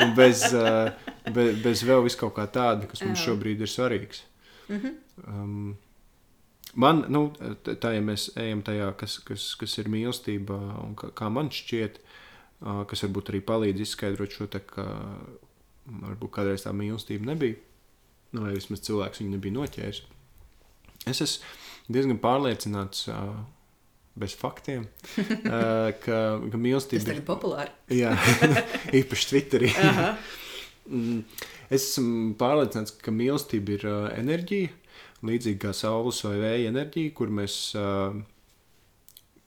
un 0.00 0.14
bez, 0.16 0.46
uh, 0.56 0.88
bez, 1.34 1.58
bez 1.60 1.84
vēl 1.84 2.08
kaut 2.16 2.32
kā 2.38 2.46
tāda, 2.48 2.88
kas 2.88 3.04
mums 3.04 3.20
šobrīd 3.20 3.60
ir 3.60 3.68
svarīgs. 3.70 4.22
Um, 4.70 5.74
man, 6.72 7.04
nu, 7.12 7.26
tā 7.66 7.92
ja 7.96 8.04
mēs 8.04 8.30
ejam 8.40 8.62
tajā, 8.64 8.88
kas, 9.00 9.18
kas, 9.26 9.50
kas 9.60 9.76
ir 9.82 9.90
mīlestība, 9.92 10.56
un 10.80 10.94
kā, 10.96 11.10
kā 11.16 11.28
man 11.32 11.52
šķiet, 11.52 12.00
uh, 12.00 12.86
kas 12.88 13.04
varbūt 13.04 13.34
arī 13.34 13.42
palīdz 13.44 13.84
izskaidrot 13.84 14.38
šo 14.38 14.48
te, 14.48 14.62
ka 14.64 14.86
varbūt 15.90 16.32
kādreiz 16.38 16.64
tā 16.64 16.72
mīlestība 16.76 17.34
nebija, 17.34 17.60
nu, 18.32 18.46
vai 18.46 18.56
vismaz 18.56 18.80
cilvēks 18.86 19.20
viņu 19.20 19.36
nebija 19.36 19.58
noķēris. 19.58 20.02
Es 21.08 21.22
esmu 21.24 21.94
diezgan 21.94 22.20
pārliecināts. 22.22 23.08
Uh, 23.12 23.40
Bez 24.20 24.34
faktiem, 24.34 24.88
uh, 25.22 25.92
ka, 26.02 26.16
ka 26.42 26.58
Tas 26.58 26.60
mīlestība 26.60 26.98
ir 26.98 27.06
tagad 27.06 27.26
populāri. 27.28 27.70
Jā, 27.94 28.10
īpaši 29.00 29.28
Twitterī. 29.30 29.70
Mm, 30.90 31.20
es 31.70 31.86
esmu 31.92 32.34
pārliecināts, 32.40 32.96
ka 33.00 33.14
mīlestība 33.14 33.76
ir 33.78 33.86
uh, 33.86 34.08
enerģija, 34.18 34.72
līdzīga 35.30 35.62
kā 35.62 35.72
saules 35.78 36.18
vai 36.26 36.34
vēja 36.42 36.72
enerģija, 36.72 37.14
kur 37.16 37.30
mēs 37.38 37.56
uh, 37.78 38.18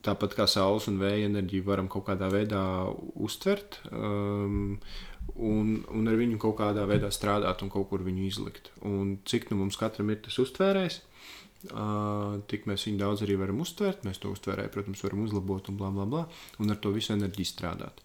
tāpat 0.07 0.39
kā 0.39 0.47
saules 0.49 0.87
un 0.89 0.97
vēja 1.03 1.27
enerģiju 1.27 1.67
varam 1.67 1.91
kaut 1.91 2.07
kādā 2.09 2.31
veidā 2.33 2.63
uztvert. 3.13 3.81
Um, 3.91 4.77
Un, 5.39 5.77
un 5.87 6.09
ar 6.11 6.17
viņu 6.19 6.35
kaut 6.37 6.57
kādā 6.59 6.83
veidā 6.85 7.07
strādāt 7.15 7.61
un 7.63 7.69
kaut 7.71 7.87
kur 7.89 8.01
viņu 8.03 8.25
izlikt. 8.27 8.67
Un 8.85 9.15
cik 9.25 9.47
nu 9.49 9.55
mums 9.61 9.77
katram 9.79 10.11
ir 10.11 10.19
tas 10.21 10.35
uztvērējs, 10.43 10.97
uh, 10.99 11.12
tik 12.51 12.67
mēs 12.69 12.87
viņu 12.89 12.99
daudz 12.99 13.23
arī 13.23 13.37
varam 13.39 13.61
uztvert. 13.63 14.03
Mēs 14.07 14.19
to 14.19 14.33
uztvērēju, 14.35 14.73
protams, 14.73 15.03
varam 15.05 15.23
uzlabot 15.23 15.69
un 15.71 15.79
bla 15.79 15.91
bla 15.95 16.07
bla. 16.09 16.23
Un 16.59 16.73
ar 16.73 16.79
to 16.83 16.91
visu 16.95 17.15
enerģiju 17.15 17.49
strādāt. 17.49 18.03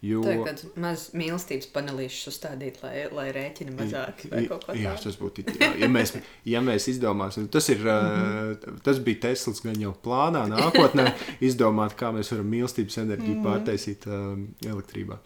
Jo, 0.00 0.22
Tā 0.24 0.32
ir 0.32 0.46
kāds 0.46 0.64
maz 0.80 1.02
mīlestības 1.12 1.66
panelīšus 1.74 2.30
uzstādīt, 2.30 2.78
lai, 2.80 3.02
lai 3.12 3.26
rēķina 3.36 3.74
mazāk 3.76 4.22
vai 4.30 4.46
kaut 4.48 4.64
ko 4.64 4.76
Jā, 4.78 4.94
tas 4.96 5.18
būtu 5.20 5.42
ideāli. 5.44 5.82
Ja 5.82 5.90
mēs, 5.92 6.14
ja 6.48 6.62
mēs 6.64 6.86
izdomāsim, 6.94 7.50
tas, 7.52 7.68
ir, 7.68 7.84
uh, 7.84 8.78
tas 8.86 9.02
bija 9.04 9.26
Teslas 9.26 9.60
gan 9.60 9.76
jau 9.76 9.92
plānā, 10.06 10.46
nākotnē 10.48 11.10
izdomāt, 11.50 11.98
kā 12.00 12.14
mēs 12.16 12.32
varam 12.32 12.48
mīlestības 12.48 12.96
enerģiju 13.04 13.42
pārtaisīt 13.44 14.08
um, 14.08 14.46
elektrībā. 14.64 15.20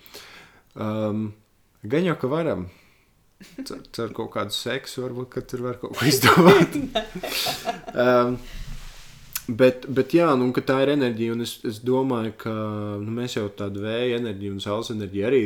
Um, 0.74 1.28
gan 1.86 2.11
jau, 2.11 2.19
ka 2.19 2.32
varam. 2.35 2.66
Cer 3.64 4.12
kaut 4.16 4.32
kādu 4.34 4.54
seksu, 4.54 5.04
varbūt, 5.06 5.40
tur 5.50 5.64
var 5.68 5.80
kaut 5.82 5.96
ko 5.98 6.10
izdomāt. 6.10 6.78
um, 8.04 8.38
Bet, 9.44 9.82
bet 9.92 10.14
jā, 10.16 10.30
nu, 10.40 10.46
tā 10.64 10.78
ir 10.80 10.94
enerģija, 10.94 11.34
un 11.34 11.44
es, 11.44 11.58
es 11.68 11.82
domāju, 11.84 12.32
ka 12.40 12.52
nu, 13.02 13.12
mēs 13.12 13.34
jau 13.36 13.44
tādu 13.52 13.82
vēja 13.84 14.16
enerģiju 14.16 14.54
un 14.54 14.62
saules 14.64 14.88
enerģiju 14.94 15.26
arī 15.28 15.40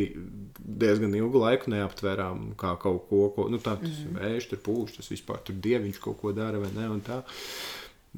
diezgan 0.79 1.17
ilgu 1.19 1.43
laiku 1.43 1.73
neaptvērām 1.73 2.53
kā 2.61 2.77
kaut 2.79 3.09
ko, 3.09 3.25
ko 3.35 3.49
nu, 3.51 3.59
tāds 3.59 3.89
mm 3.89 3.97
-hmm. 3.97 4.21
vējš 4.21 4.49
tur 4.53 4.61
pūš, 4.69 4.97
tas 4.97 5.11
vispār 5.11 5.43
tur 5.43 5.59
dieviņš 5.67 5.99
kaut 6.05 6.21
ko 6.21 6.33
dara 6.33 6.63
vai 6.63 6.71
ne. 6.77 6.89
un 6.89 7.01
tā. 7.03 7.23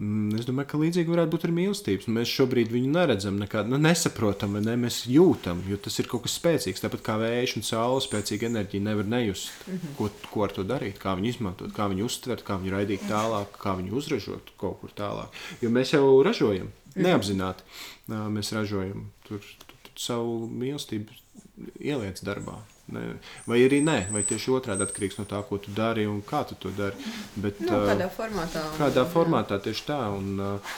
Mm, 0.01 0.39
Es 0.41 0.47
domāju, 0.49 0.69
ka 0.71 0.79
līdzīgi 0.81 1.13
varētu 1.13 1.33
būt 1.35 1.43
ar 1.45 1.53
mīlestību. 1.53 2.13
Mēs 2.17 2.31
šobrīd 2.33 2.71
viņu 2.73 2.93
neredzam, 2.95 3.37
nekādu, 3.43 3.75
nu, 3.75 3.81
nesaprotam, 3.85 4.55
vai 4.57 4.63
ne? 4.65 4.77
Mēs 4.81 5.03
jūtam, 5.11 5.61
jo 5.69 5.77
tas 5.85 5.99
ir 6.01 6.09
kaut 6.09 6.25
kas 6.25 6.39
spēcīgs. 6.41 6.81
Tāpat 6.81 7.05
kā 7.05 7.19
vējš 7.21 7.59
un 7.61 7.67
saule, 7.69 8.01
spēcīga 8.05 8.49
enerģija 8.49 8.87
nevar 8.87 9.11
nejust, 9.13 9.53
mm 9.67 9.77
-hmm. 9.77 9.95
ko, 9.99 10.09
ko 10.33 10.47
ar 10.47 10.57
to 10.57 10.65
darīt, 10.65 10.97
kā 11.03 11.13
viņu 11.19 11.33
izmantot, 11.35 11.75
kā 11.77 11.91
viņu 11.93 12.09
uztvert, 12.09 12.47
kā 12.47 12.57
viņu 12.57 12.73
raidīt 12.77 13.05
tālāk, 13.11 13.61
kā 13.61 13.77
viņu 13.77 13.97
uzražot 14.01 14.55
kaut 14.57 14.81
kur 14.81 14.97
tālāk. 14.97 15.37
Jo 15.61 15.71
mēs 15.71 15.93
jau 15.93 16.23
ražojam, 16.25 16.73
neapzināti. 16.97 17.63
Ā, 18.09 18.25
Mēs 18.33 18.53
ražojam 18.57 19.11
tur, 19.29 19.39
tur, 19.39 19.77
tur 19.85 20.01
savu 20.01 20.49
mīlestību, 20.49 21.13
ieliec 21.77 22.25
darbā. 22.25 22.57
Ne, 22.91 23.01
vai 23.47 23.59
arī 23.67 23.79
nē, 23.87 24.11
vai 24.11 24.23
tieši 24.27 24.51
otrādi 24.57 24.83
atkarīgs 24.87 25.19
no 25.21 25.25
tā, 25.31 25.43
ko 25.49 25.59
tu 25.63 25.71
dari 25.77 26.07
un 26.11 26.23
kā 26.27 26.41
tu 26.49 26.57
to 26.59 26.71
dari. 26.75 26.97
Bet, 27.37 27.61
Nu, 27.61 27.69
kādā 27.87 28.09
formātā. 28.11 28.65
un- 28.67 28.79
Kādā 28.81 29.05
formātā 29.13 29.61
tieši 29.63 29.85
tā, 29.87 29.99
un 30.17 30.41
uh, 30.41 30.73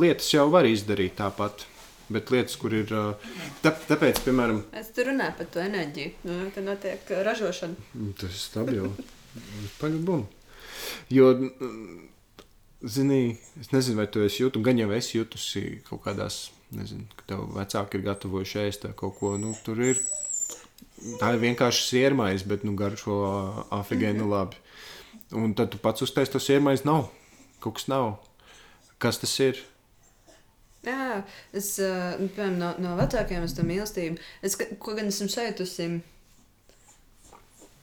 lietas 0.00 0.30
jau 0.32 0.48
var 0.50 0.64
izdarīt 0.64 1.18
tāpat. 1.20 1.66
Bet 2.10 2.30
lietas, 2.34 2.56
kur 2.58 2.72
ir. 2.74 2.88
Uh, 2.90 3.14
tā, 3.62 3.70
tāpēc, 3.86 4.18
piemēram, 4.24 4.64
Es 4.74 4.88
tur 4.96 5.04
runāju 5.12 5.36
par 5.38 5.46
to 5.46 5.60
enerģiju. 5.62 6.10
Nu, 6.24 6.50
Tad 6.54 6.64
notiek 6.64 7.12
ražošana. 7.28 7.76
mm, 7.94 8.12
tas 8.18 8.30
ir 8.30 8.40
stabils. 8.40 9.04
Pagaidām. 9.78 10.24
Jo, 11.10 11.28
zini, 12.82 13.38
es 13.60 13.70
nezinu, 13.72 13.96
vai 14.00 14.06
tu 14.10 14.22
esi 14.24 14.42
jūtu, 14.42 14.62
gan 14.64 14.78
jau 14.80 14.88
esi 14.96 15.18
jutusi 15.18 15.62
kaut 15.88 16.02
kādās, 16.06 16.48
nezinu, 16.74 17.04
ka 17.18 17.26
tev 17.34 17.44
vecāki 17.56 17.98
ir 18.00 18.06
gatavojuši 18.08 18.62
ēst 18.66 18.88
kaut 18.96 19.18
ko. 19.20 19.36
Nu, 19.38 19.52
tur 19.64 19.80
ir. 19.84 20.00
Tā 21.20 21.32
ir 21.32 21.40
vienkārši 21.40 21.86
siermais, 21.86 22.44
bet 22.44 22.64
nu, 22.66 22.74
garšo 22.76 23.16
afigēnu 23.72 24.26
labi. 24.28 24.58
Un 25.36 25.54
tad 25.56 25.72
tu 25.72 25.80
pats 25.80 26.04
uztaisīji 26.04 26.34
to 26.34 26.42
siermais, 26.42 26.84
nav. 26.84 27.08
Kaut 27.64 27.78
kas 27.78 27.88
nav. 27.88 28.18
Kas 29.00 29.20
tas 29.22 29.32
ir? 29.40 29.60
Jā, 30.84 31.22
es 31.56 31.74
uh, 31.80 32.16
piemēram, 32.20 32.56
no, 32.60 32.70
no 32.80 32.94
vecākiem 32.96 33.44
es 33.44 33.54
tam 33.56 33.68
mīlestību. 33.68 34.20
Es 34.44 34.56
ko 34.56 34.94
gan 34.96 35.08
esmu 35.08 35.28
šeitusi, 35.32 35.88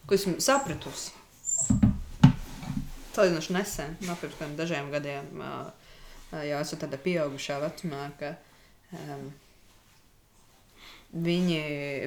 ko 0.09 0.17
esmu 0.17 0.37
sapratusi. 0.41 1.13
Salīdzinoši 3.17 3.53
nesen, 3.53 3.97
no 4.05 4.13
pirms 4.21 4.57
dažiem 4.57 4.89
gadiem, 4.93 5.29
uh, 5.41 5.91
uh, 6.33 6.41
jau 6.45 6.61
esmu 6.61 6.81
tādā 6.83 7.01
pieaugušā 7.01 7.57
vecumā, 7.65 8.03
ka 8.19 8.35
um, 8.93 9.29
viņi, 11.13 11.61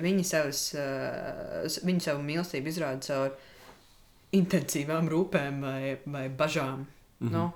viņi, 0.04 0.24
savas, 0.24 0.74
s- 0.74 1.80
viņi 1.84 2.00
savu 2.00 2.22
mīlestību 2.22 2.68
izrāda 2.68 3.00
caur 3.06 3.36
intensīvām 4.36 5.08
rūpēm 5.10 5.60
vai, 5.64 5.96
vai 6.06 6.28
bažām. 6.28 6.86
Mm 7.20 7.28
-hmm. 7.28 7.32
nu, 7.32 7.52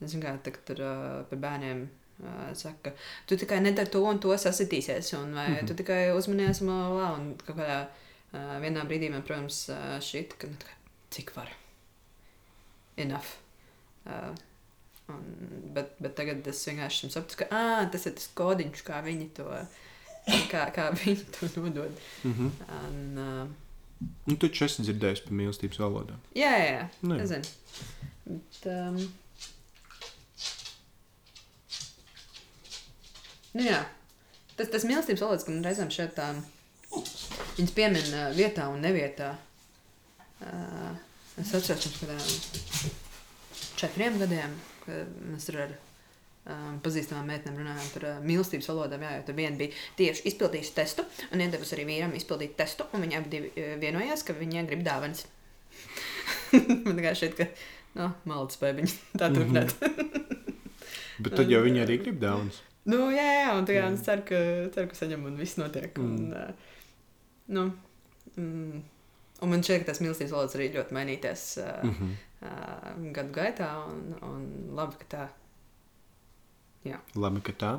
Zinu, 0.00 0.22
kā 0.24 0.38
tā, 0.40 0.52
tur 0.64 0.80
uh, 0.80 1.24
par 1.28 1.38
bērniem 1.38 1.82
uh, 2.22 2.52
saka, 2.56 2.92
tu 3.26 3.36
tikai 3.36 3.60
nedari 3.60 3.90
to 3.90 4.00
un 4.04 4.18
to 4.18 4.28
sasitīsies, 4.28 5.12
un 5.18 5.34
vai 5.34 5.48
mm 5.48 5.54
-hmm. 5.54 5.66
tu 5.66 5.74
tikai 5.74 6.12
uzmanies, 6.12 6.60
un, 6.60 6.68
lā, 6.68 7.14
un 7.18 7.34
kādā 7.46 7.86
uh, 8.32 8.60
vienā 8.60 8.86
brīdī 8.88 9.10
man, 9.10 9.22
protams, 9.22 9.68
uh, 9.68 10.00
šķiet, 10.00 10.36
ka 10.38 10.46
nu, 10.46 10.54
kā, 10.54 10.72
cik 11.10 11.36
var. 11.36 11.48
Enough. 12.96 13.26
Uh, 14.06 14.34
un, 15.08 15.22
bet, 15.74 15.92
bet 15.98 16.14
tagad 16.14 16.46
es 16.46 16.66
vienkārši 16.68 17.10
sapratis, 17.10 17.36
ka 17.36 17.46
ah, 17.50 17.90
tas 17.90 18.06
ir 18.06 18.12
tas 18.12 18.30
kodiņš, 18.34 18.82
kā 18.82 19.02
viņi 19.04 19.28
to, 19.34 19.66
kā, 20.52 20.66
kā 20.74 20.90
viņi 20.96 21.24
to 21.36 21.48
nodod. 21.56 21.90
Mm 22.24 22.34
-hmm. 22.34 22.50
Un, 22.88 23.18
uh, 23.18 23.48
Nu, 24.00 24.36
tu 24.36 24.48
taču 24.48 24.64
esi 24.64 24.82
dzirdējis 24.82 25.20
par 25.26 25.32
mīlestības 25.36 25.80
valodām. 25.82 26.20
jā, 26.34 26.52
jā, 26.56 26.68
jā. 26.72 26.88
Nu, 27.02 27.18
jā. 27.18 27.26
Zinu. 27.26 27.44
Bet, 28.24 28.66
um, 28.66 29.12
nu, 33.52 33.62
jā. 33.66 33.84
Tas, 34.56 34.70
tas 34.72 34.84
mīlestības 34.88 35.20
valodas, 35.20 35.44
ka 35.44 35.52
man 35.52 35.64
reizēm 35.64 35.92
šeit 35.92 36.16
tā, 36.16 36.30
viņas 37.58 37.76
piemin 37.76 38.08
uh, 38.14 38.32
vietā 38.36 38.68
un 38.72 38.80
nevietā. 38.80 39.34
Uh, 40.40 40.96
es 41.36 41.52
atceros, 41.52 41.84
pirms 41.84 42.00
kādiem 42.00 42.96
četriem 43.80 44.18
gadiem, 44.20 44.56
kad 44.86 45.12
mēs 45.28 45.48
ar 45.52 45.76
um, 46.50 46.78
pazīstamām 46.84 47.26
meitenēm 47.30 47.58
runājām 47.62 47.90
par 47.94 48.06
uh, 48.10 48.20
mīlestības 48.26 48.68
valodām. 48.72 49.02
Jā, 49.06 49.16
jo 49.20 49.26
tur 49.30 49.36
viena 49.38 49.56
bija 49.60 49.74
tieši 49.98 50.26
izpildījusi 50.32 50.74
testu 50.76 51.04
un 51.32 51.40
iedevusi 51.44 51.76
arī 51.78 51.84
vīram 51.88 52.14
izpildīt 52.18 52.56
testu, 52.58 52.86
un 52.92 53.06
viņi 53.06 53.18
abi 53.20 53.42
uh, 53.46 53.74
vienojās, 53.82 54.22
ka 54.26 54.36
viņi 54.38 54.66
grib 54.70 54.82
dāvanas. 54.86 55.26
Man 56.84 56.96
tikai 56.98 57.14
šķiet, 57.18 57.36
ka 57.38 57.46
no, 58.00 58.10
maldas 58.28 58.58
spēļi 58.58 58.88
tā 59.20 59.30
turpināt. 59.34 59.74
Bet 61.22 61.36
tad 61.36 61.50
jau 61.52 61.60
viņi 61.66 61.82
arī 61.84 61.98
grib 62.02 62.18
dāvanas. 62.22 62.62
nu, 62.90 63.10
jā, 63.14 63.26
jā, 63.42 63.50
un 63.58 63.66
tagad 63.68 63.92
es 63.94 64.04
ceru, 64.06 64.22
ka, 64.28 64.38
ceru, 64.74 64.88
ka 64.90 64.96
saņem 64.98 65.26
un 65.28 65.36
viss 65.40 65.58
notiek. 65.60 65.98
Un, 66.00 66.16
Mm. 66.20 66.32
uh, 66.32 66.52
nu, 67.54 67.64
mm, 68.36 68.80
un 69.42 69.50
man 69.52 69.62
šķiet, 69.66 69.82
ka 69.84 69.90
tas 69.92 70.00
mīlestības 70.02 70.32
valodas 70.34 70.56
arī 70.58 70.70
ļoti 70.74 70.96
mainīties 70.96 71.44
uh, 71.60 71.84
Mm 71.84 71.94
-hmm. 71.98 72.12
uh, 72.46 73.12
gadu 73.16 73.32
gaitā, 73.36 73.68
un, 73.90 74.14
un 74.22 74.74
labi, 74.78 74.96
ka 75.02 75.06
tā. 75.16 75.28
Labi, 77.14 77.42
ka 77.44 77.52
tā. 77.60 77.72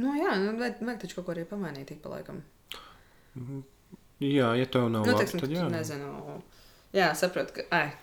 Nu, 0.00 0.12
jā, 0.18 0.34
nu, 0.42 0.56
vajag, 0.58 0.82
taču 1.00 1.16
kaut 1.18 1.28
ko 1.28 1.34
arī 1.34 1.44
pamainīt, 1.48 1.92
ik 1.94 2.02
pa 2.02 2.12
laikam. 2.16 2.42
Mhm. 3.38 3.62
Jā, 4.24 4.54
ja 4.58 4.66
tev 4.70 4.88
nav 4.90 5.06
Nu, 5.06 5.12
labi, 5.16 5.40
tad 5.40 5.50
jā. 5.50 5.66
nezinu, 5.70 6.40
jā, 6.94 7.08
saprotu, 7.18 7.56
ka, 7.58 7.64
ai, 7.74 7.94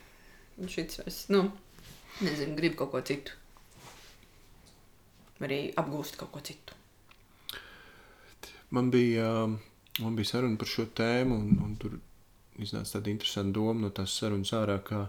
šis 0.68 1.00
vairs, 1.02 1.20
nu, 1.32 1.46
nezinu, 2.22 2.56
grib 2.58 2.76
kaut 2.80 2.92
ko 2.94 3.02
citu. 3.06 3.38
Arī 5.42 5.72
apgūst 5.80 6.20
kaut 6.20 6.32
ko 6.36 6.44
citu. 6.46 6.76
Man 8.72 8.92
bija, 8.94 9.48
man 10.00 10.16
bija 10.16 10.30
saruna 10.36 10.60
par 10.60 10.70
šo 10.70 10.86
tēmu, 10.96 11.38
un, 11.44 11.64
un 11.66 11.76
tur 11.82 11.98
iznāca 12.62 12.98
tāda 12.98 13.12
interesanta 13.12 13.56
doma 13.58 13.88
no 13.88 13.90
tās 13.96 14.14
sarunas 14.20 14.54
ārā, 14.56 14.78
ka, 14.86 15.08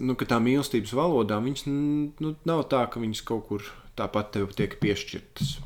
nu, 0.00 0.14
ka 0.18 0.28
tā 0.30 0.38
mīlestības 0.42 0.92
valodā 0.96 1.38
viņas 1.44 1.66
nu, 1.70 2.34
nav 2.48 2.64
tā, 2.72 2.84
ka 2.92 3.02
viņas 3.02 3.22
kaut 3.28 3.46
kur 3.50 3.66
tāpat 3.98 4.32
tev 4.36 4.52
tiek 4.56 4.78
piešķirtas. 4.80 5.56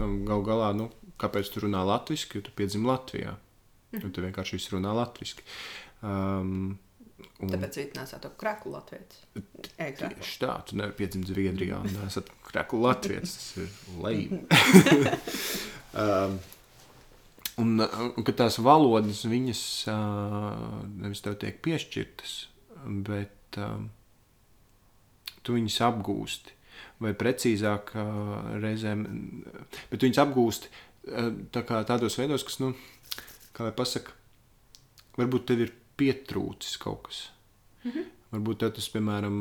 Galu 0.00 0.42
galā, 0.46 0.72
nu, 0.76 0.88
kāpēc 1.20 1.50
tu 1.52 1.62
runā 1.66 1.82
latviešu, 1.86 2.30
jo 2.38 2.42
tu 2.48 2.52
piedzimi 2.56 2.88
Latvijā? 2.90 3.36
Nu, 3.94 4.08
tu 4.14 4.22
vienkārši 4.24 4.56
viss 4.56 4.70
runā 4.72 4.92
latviešu. 4.96 5.42
Um, 6.02 6.78
un- 7.42 7.50
Tāpēc 7.52 7.76
viņi 7.80 7.96
nesā 7.98 8.18
to 8.22 8.30
kraklu 8.40 8.72
latviešu. 8.76 9.42
Ekstra. 9.76 10.10
Tieši 10.14 10.38
tā, 10.42 10.54
tu 10.66 10.78
nevari 10.80 10.96
piedzimt 10.98 11.28
Zviedrijā 11.30 11.80
un 11.84 11.98
esat 12.06 12.30
kreklu 12.48 12.80
latviešu. 12.86 13.26
Tas 13.26 13.50
ir 13.60 13.68
leģitīvi. 14.06 15.14
um, 16.00 16.38
un, 17.62 17.74
un 18.16 18.24
ka 18.26 18.32
tās 18.44 18.58
valodas, 18.62 19.24
viņas 19.28 19.64
uh, 19.92 20.80
nevis 21.02 21.20
tev 21.26 21.36
tiek 21.42 21.58
piešķirtas, 21.66 22.36
bet 23.06 23.58
um, 23.60 23.88
tu 25.42 25.56
viņas 25.56 25.80
apgūsti. 25.88 26.56
Vai 27.00 27.12
precīzāk, 27.16 27.92
uh, 27.98 28.54
reizēm, 28.60 29.04
bet 29.90 30.04
viņas 30.04 30.22
apgūsti 30.22 30.70
uh, 30.70 31.28
tā 31.52 31.64
tādos 31.88 32.16
veidos, 32.20 32.44
kas, 32.46 32.60
nu, 32.62 32.72
kā 33.56 33.66
lai 33.68 33.74
pasaka, 33.76 34.16
varbūt 35.18 35.50
tev 35.50 35.66
ir 35.66 35.74
pietrūcis 36.00 36.80
kaut 36.80 37.08
kas. 37.08 37.22
Varbūt 38.30 38.62
tas, 38.76 38.86
piemēram, 38.94 39.38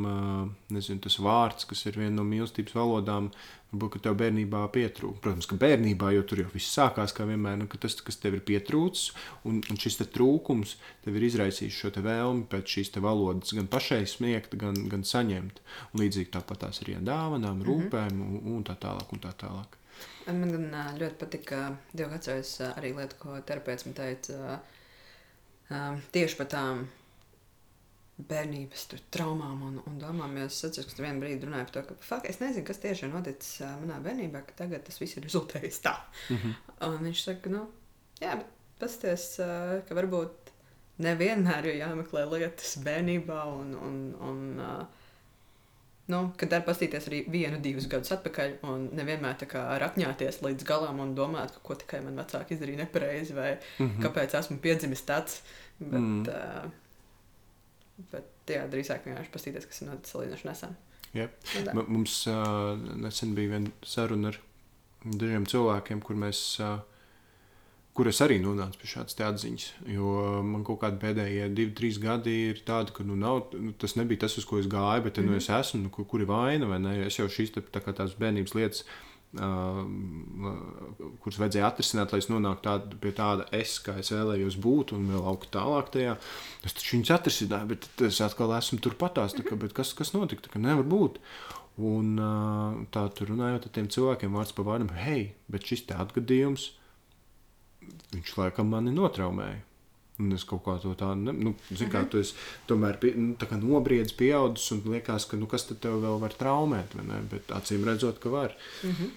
nezinu, 0.74 0.98
tas 1.04 1.20
vārds, 1.22 1.68
kas 1.70 1.84
ir 1.86 2.00
viena 2.00 2.16
no 2.16 2.24
mīlestības 2.26 2.74
valodām, 2.74 3.28
varbūt 3.70 3.92
ka 3.94 4.00
tev 4.08 4.16
bērnībā 4.18 4.64
pietrūka. 4.74 5.22
Protams, 5.22 5.46
ka 5.46 5.60
bērnībā 5.62 6.10
jau 6.16 6.24
tur 6.26 6.42
jau 6.42 6.48
viss 6.56 6.74
sākās, 6.74 7.14
kā 7.14 7.28
vienmēr, 7.30 7.60
nu, 7.62 7.68
ka 7.70 7.78
tas, 7.84 8.00
kas 8.02 8.18
tev 8.18 8.40
ir 8.40 8.42
pietrūcis, 8.48 9.12
un, 9.46 9.62
un 9.62 9.78
šis 9.78 10.00
te 10.00 10.10
trūkums 10.10 10.74
tev 11.06 11.20
ir 11.20 11.28
izraisījis 11.30 11.78
šo 11.84 11.94
vēlmi 12.02 12.48
pēc 12.50 12.76
šīs 12.80 12.96
valodas 13.06 13.54
gan 13.54 13.70
pašai 13.70 14.02
sniegt, 14.10 14.58
gan, 14.58 14.82
gan 14.90 15.06
saņemt. 15.06 15.62
Un 15.94 16.02
līdzīgi 16.02 16.34
tāpat 16.34 16.66
tās 16.66 16.82
ir 16.82 16.96
ar 16.98 17.06
dāvanām, 17.14 17.62
rūpēm 17.70 18.24
un, 18.26 18.42
un 18.56 18.66
tā 18.66 18.74
tālāk. 18.82 19.14
Un 19.14 19.22
tā 19.22 19.38
tālāk. 19.38 19.78
Man 20.26 20.50
gan 20.50 20.98
ļoti 20.98 21.18
patika, 21.22 21.64
Dieva 21.94 22.18
atceros 22.18 22.58
ā, 22.64 22.74
arī 22.80 22.96
lietu, 22.98 23.22
ko 23.22 23.38
terapeits 23.46 23.86
man 23.86 23.98
teica 23.98 24.58
tieši 26.14 26.38
par 26.40 26.50
tām 26.50 26.88
bērnības 28.30 28.86
tur, 28.92 29.02
traumām 29.16 29.64
un, 29.68 29.80
un 29.88 29.98
domām. 30.02 30.36
Es 30.44 30.60
atceros, 30.68 30.92
ka 30.94 31.04
vienā 31.04 31.22
brīdī 31.22 31.48
runāji 31.48 31.70
par 31.70 31.76
to, 31.78 31.84
ka 31.88 31.98
fuck, 32.04 32.30
es 32.30 32.42
nezinu, 32.42 32.66
kas 32.68 32.82
tieši 32.84 33.08
ir 33.08 33.14
noticis 33.14 33.62
manā 33.80 34.00
bērnībā, 34.04 34.44
ka 34.48 34.58
tagad 34.64 34.84
tas 34.88 35.00
viss 35.00 35.18
ir 35.18 35.26
rezultējis 35.28 35.82
tā. 35.86 35.96
Mm 36.30 36.38
-hmm. 36.38 36.54
Un 36.90 36.98
viņš 37.08 37.24
saka, 37.24 37.50
nu, 37.50 37.66
jā, 38.22 38.36
bet 38.36 38.56
pasties, 38.80 39.36
ka 39.88 39.96
varbūt 39.96 40.54
nevienmēr 41.00 41.66
ir 41.66 41.80
jāmeklē 41.80 42.26
lietas 42.30 42.78
bērnībā 42.84 43.44
un, 43.60 43.76
un, 43.76 44.00
un 44.30 44.88
Nu, 46.10 46.24
kad 46.42 46.50
var 46.50 46.64
paskatīties 46.66 47.06
arī 47.06 47.18
vienu, 47.30 47.60
divus 47.62 47.86
gadus 47.86 48.10
atpakaļ, 48.16 48.54
un 48.66 48.88
nevienmēr 48.98 49.36
tā 49.38 49.46
kā 49.46 49.62
rakņāties 49.84 50.40
līdz 50.42 50.66
galam 50.66 51.02
un 51.04 51.12
domāt, 51.14 51.54
ka 51.54 51.62
ko 51.62 51.78
tikai 51.78 52.00
man 52.02 52.18
vecāki 52.18 52.56
izdarīja 52.56 52.80
nepareizi, 52.80 53.36
vai 53.38 53.52
mm. 53.52 53.86
-hmm. 53.86 54.02
kāpēc 54.06 54.34
esmu 54.40 54.58
piedzimis 54.64 55.06
tāds. 55.06 55.44
Bet, 55.78 56.00
mm. 56.00 56.26
uh, 56.28 56.89
bet 58.12 58.54
jā, 58.54 58.66
drīzāk 58.72 59.08
vienkārši 59.08 59.34
paskatīties, 59.34 59.68
kas 59.70 59.82
ir 59.82 59.90
noticis 59.92 60.16
salīdzinoši 60.16 60.50
nesen. 60.50 60.78
Jep. 61.16 61.36
Nu, 61.56 61.66
tā. 61.66 61.88
Mums 61.90 62.22
uh, 62.30 62.78
nesen 63.02 63.34
bija 63.38 63.56
viena 63.56 63.74
saruna 63.86 64.32
ar 64.34 64.40
dažiem 65.04 65.48
cilvēkiem, 65.50 66.04
kur 66.06 66.20
mēs, 66.22 66.42
uh, 66.62 66.78
kur 67.98 68.10
es 68.12 68.22
arī 68.22 68.38
nonācu 68.44 68.82
pie 68.82 68.92
šādas 68.92 69.18
atziņas. 69.30 69.68
Jo 69.96 70.14
man 70.46 70.64
kaut 70.68 70.84
kādi 70.84 71.02
pēdējie 71.02 71.50
divi, 71.58 71.74
trīs 71.78 72.00
gadi 72.04 72.36
ir 72.52 72.64
tādi, 72.68 72.94
ka 72.96 73.06
nu, 73.08 73.18
nav, 73.20 73.50
nu, 73.58 73.74
tas 73.82 73.98
nebija 73.98 74.26
tas, 74.26 74.38
uz 74.40 74.48
ko 74.48 74.62
es 74.62 74.70
gāju, 74.70 75.08
bet 75.08 75.18
mm 75.18 75.24
-hmm. 75.24 75.32
nu, 75.32 75.42
es 75.42 75.50
esmu, 75.50 75.84
nu, 75.88 75.90
kur, 75.90 76.06
kur 76.06 76.22
ir 76.22 76.30
vaina 76.30 76.70
vai 76.70 76.80
ne. 76.80 76.98
Es 77.08 77.20
jau 77.20 77.28
šīs 77.28 77.56
te, 77.56 77.62
tā 77.62 77.82
kā 77.82 77.96
tās 77.96 78.18
bērnības 78.20 78.56
lietas. 78.56 78.86
Uh, 78.86 79.09
kuras 81.22 81.38
vajadzēja 81.38 81.68
atrisināt, 81.68 82.14
lai 82.14 82.22
es 82.24 82.30
nonāktu 82.32 82.66
tād, 82.66 82.96
pie 83.04 83.12
tāda 83.14 83.46
es, 83.54 83.76
kā 83.86 83.94
es 84.02 84.10
vēlējos 84.14 84.58
būt, 84.64 84.96
un 84.98 85.06
vēl 85.12 85.28
augt 85.30 85.52
tālāk 85.54 85.92
tajā. 85.94 86.16
Es 86.66 86.74
taču 86.74 86.96
viņus 86.96 87.14
atrisināju, 87.14 87.70
bet 87.70 87.86
es 88.10 88.18
atkal 88.26 88.56
esmu 88.58 88.82
turpatās. 88.82 89.38
tā 89.38 89.46
kā, 89.46 89.60
Kas, 89.70 89.94
kas 89.94 90.16
notika? 90.16 90.48
Tā 90.48 90.56
kā 90.56 90.64
nevar 90.64 90.88
būt. 90.90 91.22
Un 91.80 92.18
ā, 92.20 92.34
tā 92.92 93.06
tur 93.16 93.30
runājot 93.32 93.70
ar 93.70 93.76
tiem 93.76 93.88
cilvēkiem, 93.88 94.34
vārds 94.36 94.56
pa 94.58 94.66
vārdam, 94.68 94.90
hei, 94.98 95.34
bet 95.48 95.64
šis 95.64 95.86
te 95.88 95.96
atgadījums, 95.96 96.72
viņš 98.12 98.34
laikam 98.36 98.74
mani 98.74 98.92
notraumēja. 98.92 99.69
Un 100.20 100.34
es 100.36 100.44
kaut 100.44 100.66
kā 100.66 100.74
to 100.84 100.92
tādu, 101.00 101.30
ne- 101.30 101.34
nu, 101.46 101.54
zinu, 101.72 101.92
kā 101.94 102.02
tu 102.12 102.20
esi 102.20 102.34
tomēr 102.68 102.98
pie, 103.00 103.14
nu, 103.16 103.36
nobriedis, 103.62 104.12
pieaudzis, 104.20 104.72
un 104.76 104.82
liekas, 104.92 105.26
ka, 105.32 105.38
nu, 105.40 105.48
kas 105.48 105.64
tad 105.70 105.80
tev 105.80 106.02
vēl 106.04 106.20
var 106.20 106.36
traumēt, 106.36 106.96
vai 106.98 107.06
ne? 107.08 107.22
Bet 107.32 107.54
acīm 107.56 107.86
redzot, 107.88 108.20
ka 108.20 108.30
var. 108.30 108.56
Mm 108.84 108.92
-hmm. 108.92 109.10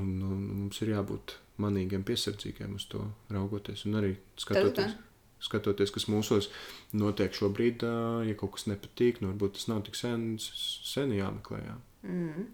Un, 0.00 0.22
un 0.22 0.42
mums 0.62 0.82
ir 0.82 0.88
jābūt 0.88 1.36
manīgiem, 1.58 2.04
piesardzīgiem 2.06 2.74
uz 2.74 2.86
to 2.90 3.04
raugoties, 3.28 3.84
un 3.84 3.94
arī 4.00 4.14
skatoties. 4.36 4.94
tā. 4.94 5.06
Skatoties, 5.40 5.90
kas 5.90 6.04
mūsos 6.04 6.48
notiek 6.92 7.32
šobrīd, 7.32 7.82
ja 8.28 8.34
kaut 8.34 8.52
kas 8.52 8.66
nepatīk, 8.66 9.20
nu 9.20 9.32
varbūt 9.32 9.52
tas 9.52 9.68
nav 9.68 9.82
tik 9.82 9.94
sen, 9.94 10.38
sen 10.38 11.12
jāmeklē. 11.16 11.60
Jā. 11.64 11.76
Mm. 12.02 12.46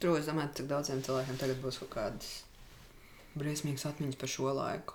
Tur 0.00 0.16
es 0.18 0.26
domāju, 0.26 0.54
cik 0.54 0.66
daudziem 0.66 1.02
cilvēkiem 1.02 1.36
tagad 1.36 1.60
būs 1.60 1.78
kaut 1.82 1.90
kādas 1.90 2.30
briesmīgas 3.38 3.84
atmiņas 3.90 4.16
par 4.16 4.28
šo 4.28 4.52
laiku. 4.56 4.94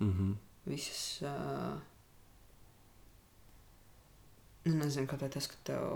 Mm 0.00 0.12
-hmm. 0.12 0.34
Visas. 0.64 1.00
Uh, 1.22 1.76
nu, 4.64 4.78
nezinu, 4.80 5.08
kāpēc 5.10 5.36
tas, 5.36 5.48
ka 5.50 5.60
tev 5.68 5.88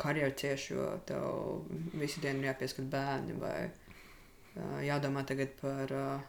karjeras 0.00 0.36
cieši, 0.40 0.72
jo 0.74 0.88
tev 1.08 1.26
visu 1.96 2.20
dienu 2.20 2.44
ir 2.44 2.50
jāpieskat 2.50 2.88
bērni, 2.92 3.36
vai 3.40 3.58
uh, 3.70 4.80
jādomā 4.84 5.24
tagad 5.28 5.54
par 5.62 5.94
uh, 5.96 6.26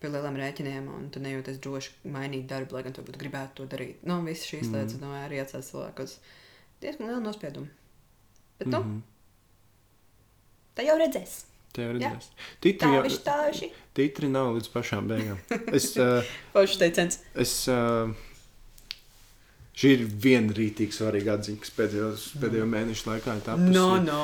pie 0.00 0.12
lieliem 0.12 0.38
rēķiniem, 0.38 0.86
un 0.92 1.08
tu 1.10 1.22
nejūties 1.24 1.58
droši 1.64 2.12
mainīt 2.14 2.46
darbu, 2.50 2.76
lai 2.76 2.84
gan 2.86 2.94
tu 2.94 3.04
būtu 3.06 3.20
gribētu 3.22 3.62
to 3.62 3.68
darīt. 3.74 4.06
Nu, 4.06 4.20
visas 4.26 4.46
šīs 4.50 4.68
mm. 4.68 4.78
lietas, 4.78 5.00
domāju, 5.02 5.24
arī 5.26 5.42
atstās 5.42 5.72
cilvēku 5.72 6.06
uz 6.06 6.16
diezgan 6.84 7.10
lielu 7.10 7.24
nospiedumu. 7.24 7.68
Bet, 8.60 8.68
nu, 8.68 8.78
mm 8.78 8.92
-hmm. 8.92 9.00
tā 10.76 10.86
jau 10.86 10.96
redzēs. 11.00 11.44
Tā 11.76 11.84
jau 11.84 11.92
redzēs. 11.92 12.30
Titri, 12.64 12.88
jau, 12.96 13.02
tāviši. 13.26 13.68
titri 13.96 14.30
nav 14.32 14.54
līdz 14.56 14.70
pašām 14.72 15.10
beigām. 15.10 15.40
Es, 15.76 15.90
uh, 16.00 16.24
es, 17.44 17.54
uh, 17.68 18.12
šī 19.76 19.94
ir 19.98 20.04
viena 20.26 20.56
rītīgi 20.56 20.96
svarīga 20.96 21.36
atziņa, 21.36 21.62
kas 21.64 21.74
pēdējos, 21.76 22.28
pēdējo 22.40 22.68
mēnešu 22.72 23.10
laikā 23.10 23.36
ir 23.36 23.48
tapusi. 23.50 23.74
No, 23.76 23.88
no. 24.00 24.22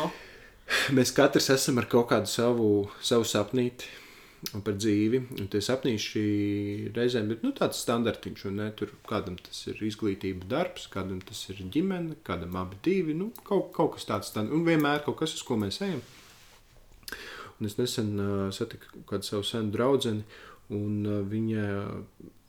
Mēs 0.97 1.13
katrs 1.13 1.51
esam 1.53 1.83
ar 1.83 1.89
kaut 1.93 2.09
kādu 2.15 2.31
savu, 2.31 2.69
savu 3.05 3.27
sapnīti 3.29 3.91
par 4.65 4.79
dzīvi. 4.79 5.21
Un 5.43 5.51
tie 5.53 5.61
sapnīši 5.63 6.23
reizēm 6.97 7.31
ir 7.35 7.45
nu, 7.45 7.53
tāds 7.57 7.83
standartiņš, 7.85 8.47
un 8.49 8.59
ne, 8.63 8.71
tur 8.79 8.95
kādam 9.09 9.37
tas 9.43 9.61
ir 9.71 9.83
izglītība, 9.87 10.49
darbs, 10.51 10.89
kādam 10.93 11.21
tas 11.27 11.45
ir 11.53 11.61
ģimene, 11.75 12.17
kādam 12.27 12.57
abi 12.63 12.81
divi. 12.85 13.17
Nu, 13.19 13.31
kaut, 13.45 13.71
kaut 13.77 13.99
kas 13.99 14.09
tāds, 14.09 14.33
un 14.41 14.65
vienmēr 14.67 15.05
kaut 15.05 15.21
kas, 15.21 15.37
uz 15.37 15.45
ko 15.47 15.61
mēs 15.61 15.83
ejam. 15.85 16.01
Es 17.69 17.79
nesen 17.79 18.13
uh, 18.21 18.51
satiku 18.55 19.05
kādu 19.09 19.29
savu 19.29 19.47
senu 19.47 19.73
draugu, 19.75 20.17
un 20.73 21.07
uh, 21.07 21.21
viņa, 21.29 21.65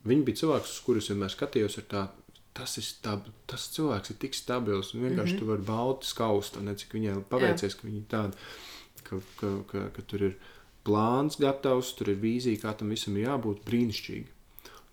viņa 0.10 0.27
bija 0.27 0.41
cilvēks, 0.44 0.76
uz 0.77 0.84
kurus 0.85 1.10
vienmēr 1.11 1.34
skatījos 1.34 1.80
ar 1.81 1.90
tādu. 1.95 2.19
Tas, 2.53 2.76
ir 2.77 2.85
stab, 2.85 3.26
tas 3.49 3.64
cilvēks 3.73 4.11
ir 4.14 4.18
tik 4.22 4.35
stabils, 4.38 4.91
un 4.94 5.02
vienkārši 5.02 5.34
mm 5.34 5.40
-hmm. 5.40 5.40
tu 5.40 5.45
vari 5.49 5.64
balti 5.65 6.06
skaust, 6.06 6.60
ne 6.61 6.76
cik 6.77 6.91
viņai 6.94 7.15
paveicies, 7.30 7.73
ka 7.73 7.88
viņa 7.88 7.98
ir 7.98 8.10
tāda, 8.11 8.34
ka, 9.03 9.18
ka, 9.40 9.49
ka, 9.72 9.81
ka 9.95 10.02
tur 10.11 10.23
ir 10.27 10.35
plāns 10.85 11.40
gatavs, 11.41 11.95
tur 11.98 12.11
ir 12.14 12.19
vīzija, 12.22 12.61
kā 12.61 12.76
tam 12.77 12.94
visam 12.94 13.18
jābūt 13.18 13.64
brīnišķīgi. 13.65 14.27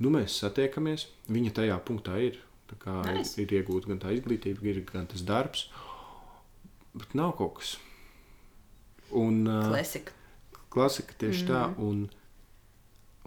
Nu, 0.00 0.08
mēs 0.14 0.38
satiekamies, 0.40 1.06
viņa 1.28 1.52
tajā 1.60 1.76
punktā 1.84 2.16
ir. 2.30 2.40
Nice. 2.70 3.34
ir, 3.34 3.48
ir 3.48 3.60
iegūta 3.60 3.90
gan 3.90 3.98
tā 3.98 4.12
izglītība, 4.14 4.62
ir 4.70 4.84
gan 4.86 5.08
tas 5.10 5.24
darbs, 5.26 5.66
bet 6.94 7.16
nav 7.18 7.34
kaut 7.36 7.58
kas. 7.58 7.76
Un, 9.16 9.44
Klasika. 9.68 10.12
klasika 10.70 11.14
tieši 11.18 11.44
mm. 11.44 11.50
tā. 11.50 11.62
Un, 11.82 12.04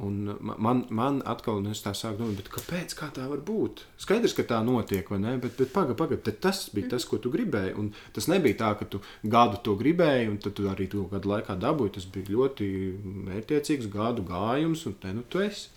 un 0.03 0.15
man, 0.39 0.83
man 0.89 1.19
atkal, 1.29 1.59
es 1.71 1.83
tā 1.83 1.91
sāku 1.97 2.21
domāt, 2.21 2.39
bet 2.41 2.49
kāpēc 2.53 2.95
kā 2.97 3.09
tā 3.13 3.27
var 3.29 3.43
būt? 3.45 3.83
Skaidrs, 4.01 4.35
ka 4.37 4.45
tā 4.49 4.61
notiek, 4.65 5.09
vai 5.11 5.19
ne? 5.21 5.35
Bet, 5.43 5.57
bet 5.59 5.73
pagaidi, 5.75 5.97
pagaidi, 5.99 6.35
tas 6.43 6.65
bija 6.73 6.93
tas, 6.95 7.05
ko 7.09 7.19
tu 7.21 7.33
gribēji. 7.33 7.75
Un 7.79 7.91
tas 8.15 8.29
nebija 8.31 8.61
tā, 8.63 8.71
ka 8.79 8.89
tu 8.89 9.03
gadu 9.23 9.61
to 9.65 9.75
gribēji, 9.79 10.31
un 10.31 10.39
tad 10.43 10.57
tu 10.57 10.69
arī 10.71 10.89
to 10.91 11.05
gadu 11.11 11.33
laikā 11.35 11.59
dabūji. 11.61 11.97
Tas 11.99 12.09
bija 12.15 12.37
ļoti 12.37 12.71
mērķiecīgs 13.29 13.91
gadu 13.93 14.25
gājums, 14.29 14.87
un 14.89 14.99
te 15.03 15.15
nu 15.17 15.25
tu 15.29 15.43
esi. 15.45 15.72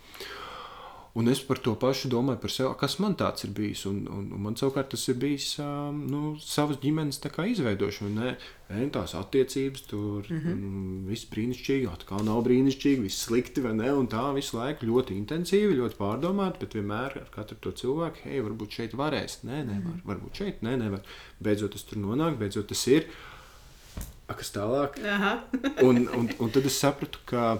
Un 1.16 1.30
es 1.32 1.38
par 1.40 1.56
to 1.64 1.72
pašu 1.80 2.10
domāju 2.12 2.42
par 2.42 2.52
sevi, 2.52 2.70
kas 2.76 2.98
man 3.00 3.14
tāds 3.16 3.46
ir 3.46 3.52
bijis. 3.56 3.86
Un, 3.88 4.02
un, 4.12 4.24
un 4.36 4.40
man 4.44 4.56
savukārt 4.60 4.90
tas 4.92 5.06
ir 5.08 5.16
bijis 5.16 5.46
um, 5.64 6.02
nu, 6.12 6.34
savas 6.44 6.76
ģimenes 6.82 7.22
izveidošana. 7.24 8.10
Ne, 8.16 8.34
ne 8.68 8.88
tās 8.92 9.14
attiecības, 9.16 9.86
tur 9.88 10.26
mm 10.28 10.40
-hmm. 10.42 11.06
viss 11.08 11.28
brīnišķīgi, 11.30 11.88
atkal 11.88 12.20
nav 12.26 12.42
brīnišķīgi, 12.44 13.06
viss 13.06 13.24
slikti, 13.28 13.64
vai 13.64 13.72
ne? 13.78 13.92
Un 13.96 14.10
tā 14.12 14.26
visu 14.34 14.58
laiku 14.58 14.86
ļoti 14.90 15.16
intensīvi, 15.16 15.78
ļoti 15.80 15.96
pārdomāti, 15.96 16.60
bet 16.60 16.76
vienmēr 16.76 17.16
ar 17.22 17.30
katru 17.32 17.56
to 17.60 17.72
cilvēku, 17.72 18.28
hei, 18.28 18.42
varbūt 18.44 18.76
šeit 18.76 18.92
varēs. 18.92 19.38
Nē, 19.48 19.62
nevar. 19.70 19.96
Varbūt 20.04 20.42
šeit, 20.42 20.60
nē, 20.62 20.76
nevar. 20.76 21.00
Beidzot 21.40 21.72
tas 21.72 21.82
tur 21.88 21.98
nonāk, 21.98 22.36
beidzot 22.36 22.68
tas 22.68 22.86
ir. 22.86 23.08
A, 24.28 24.34
kas 24.34 24.52
tālāk? 24.52 25.00
Aha. 25.00 25.34
un, 25.88 26.08
un, 26.12 26.28
un 26.38 26.50
tad 26.50 26.66
es 26.66 26.76
sapratu, 26.76 27.24
ka, 27.24 27.58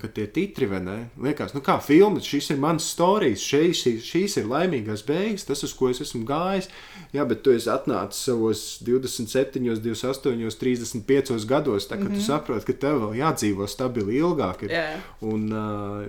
ka 0.00 0.08
tie 0.08 0.24
titri, 0.32 0.66
vai 0.66 0.80
ne? 0.80 0.96
Liekas, 1.20 1.52
nu 1.52 1.60
kā 1.64 1.76
filmas, 1.84 2.24
šis 2.26 2.48
ir 2.54 2.60
mans 2.62 2.86
stāstījums, 2.94 3.42
šīs, 3.44 3.82
šīs 4.06 4.36
ir 4.40 4.48
laimīgās 4.48 5.04
beigas, 5.06 5.44
tas, 5.46 5.60
uz 5.66 5.74
ko 5.76 5.90
es 5.92 6.00
esmu 6.00 6.24
gājis. 6.28 6.70
Jā, 7.12 7.26
bet 7.28 7.42
tu 7.44 7.52
esi 7.52 7.68
atnācis 7.70 8.24
savos 8.30 8.62
27, 8.86 9.60
28, 9.84 10.56
35 10.62 11.46
gados, 11.50 11.86
tā 11.90 11.98
ka 11.98 12.04
mm 12.04 12.08
-hmm. 12.08 12.16
tu 12.16 12.26
saproti, 12.26 12.66
ka 12.66 12.78
tev 12.86 13.02
vēl 13.04 13.20
jādzīvo 13.20 13.68
stabili 13.68 14.18
ilgāk. 14.22 14.64
Ir. 14.64 14.70
Jā. 14.70 14.96
Un, 15.20 15.52
uh, 15.52 16.08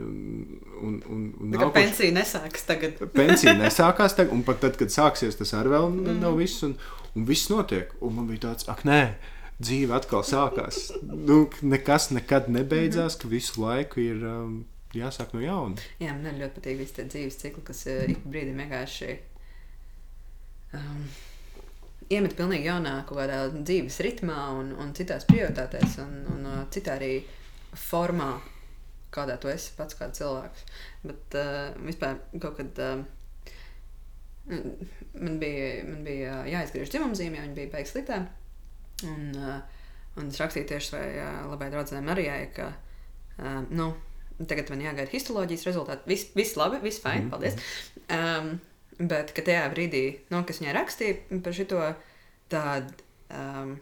un, 0.82 1.04
un, 1.10 1.34
un 1.40 1.52
kā 1.52 1.60
nākoš- 1.60 1.74
pensija 1.74 2.12
nesāks 2.12 2.66
tagad. 2.66 3.04
pensija 3.22 3.54
nesākās, 3.54 4.16
tagad, 4.16 4.34
un 4.34 4.44
pat 4.44 4.60
tad, 4.60 4.78
kad 4.78 4.88
sāksies, 4.88 5.38
tas 5.38 5.54
arī 5.54 5.76
vēl 5.76 5.90
mm. 5.90 6.20
nav 6.22 6.38
viss. 6.38 6.64
Un, 6.64 6.76
un 7.16 7.26
viss 7.26 7.50
notiek. 7.50 7.92
Un 8.02 8.16
man 8.16 8.28
bija 8.28 8.48
tāds, 8.48 8.68
ak, 8.72 8.86
nē, 8.88 9.02
dzīve 9.62 9.96
atkal 9.98 10.24
sākās. 10.26 10.90
Nu, 11.06 11.44
nekas 11.62 12.10
nekad 12.16 12.50
nebeidzās, 12.52 13.18
ka 13.22 13.30
visu 13.32 13.62
laiku 13.64 14.02
ir 14.04 14.24
um, 14.28 14.62
jāsāk 14.98 15.36
no 15.36 15.42
jauna. 15.44 15.90
Jā, 16.02 16.16
man 16.18 16.40
ļoti 16.40 16.58
patīk 16.60 16.96
tie 16.96 17.08
dzīves 17.10 17.40
cikli, 17.42 17.66
kas 17.68 17.84
uh, 17.90 18.06
ik 18.12 18.22
pa 18.24 18.34
brīdim 18.34 18.62
vienkārši 18.64 19.12
um, 20.78 21.04
iemet 22.12 22.36
pilnīgi 22.38 22.70
jaunā 22.70 22.96
kaut 23.08 23.22
kādā 23.22 23.44
dzīves 23.54 24.02
ritmā 24.06 24.40
un, 24.58 24.74
un 24.82 24.96
citās 24.98 25.28
prioritātēs 25.30 26.00
un, 26.04 26.18
un 26.34 26.50
uh, 26.50 26.60
citā 26.74 26.98
arī 27.00 27.14
formā, 27.78 28.34
kādā 29.16 29.38
tu 29.40 29.52
esi 29.52 29.76
pats 29.78 29.98
kā 30.00 30.10
cilvēks. 30.16 30.68
Bet 31.08 31.40
uh, 31.40 31.72
vispār 31.88 32.22
kaut 32.38 32.60
kad. 32.62 32.86
Uh, 32.92 33.10
Man 35.14 35.36
bija, 35.40 35.84
man 35.86 36.00
bija 36.04 36.32
uh, 36.42 36.48
jāizgriež 36.50 36.90
dzimumzīme, 36.92 37.38
jo 37.38 37.44
viņa 37.46 37.54
bija 37.56 37.70
beigas 37.72 37.92
sliktā. 37.94 38.18
Un, 39.08 39.32
uh, 39.38 39.60
un 40.20 40.28
es 40.30 40.40
rakstīju 40.42 40.68
tieši 40.70 40.90
savai 40.92 41.12
uh, 41.18 41.50
labai 41.52 41.70
draudzenei 41.74 42.04
Marijai, 42.06 42.50
ka 42.56 42.72
uh, 42.72 43.62
nu, 43.70 43.94
tagad 44.48 44.70
man 44.74 44.84
jāgaida 44.84 45.12
histoloģijas 45.12 45.68
rezultāti. 45.70 46.08
Viss 46.12 46.34
vis 46.36 46.56
labi, 46.60 46.82
viss 46.84 47.02
fini, 47.04 47.26
Mhm. 47.26 47.30
paldies. 47.30 47.56
Um, 48.12 48.60
bet 49.00 49.34
ka 49.34 49.42
tajā 49.42 49.66
brīdī, 49.74 50.04
nu, 50.30 50.44
kas 50.48 50.60
viņai 50.62 50.78
rakstīja 50.78 51.42
par 51.44 51.54
šo 51.54 51.96
tādu, 52.52 52.94
um, 53.32 53.76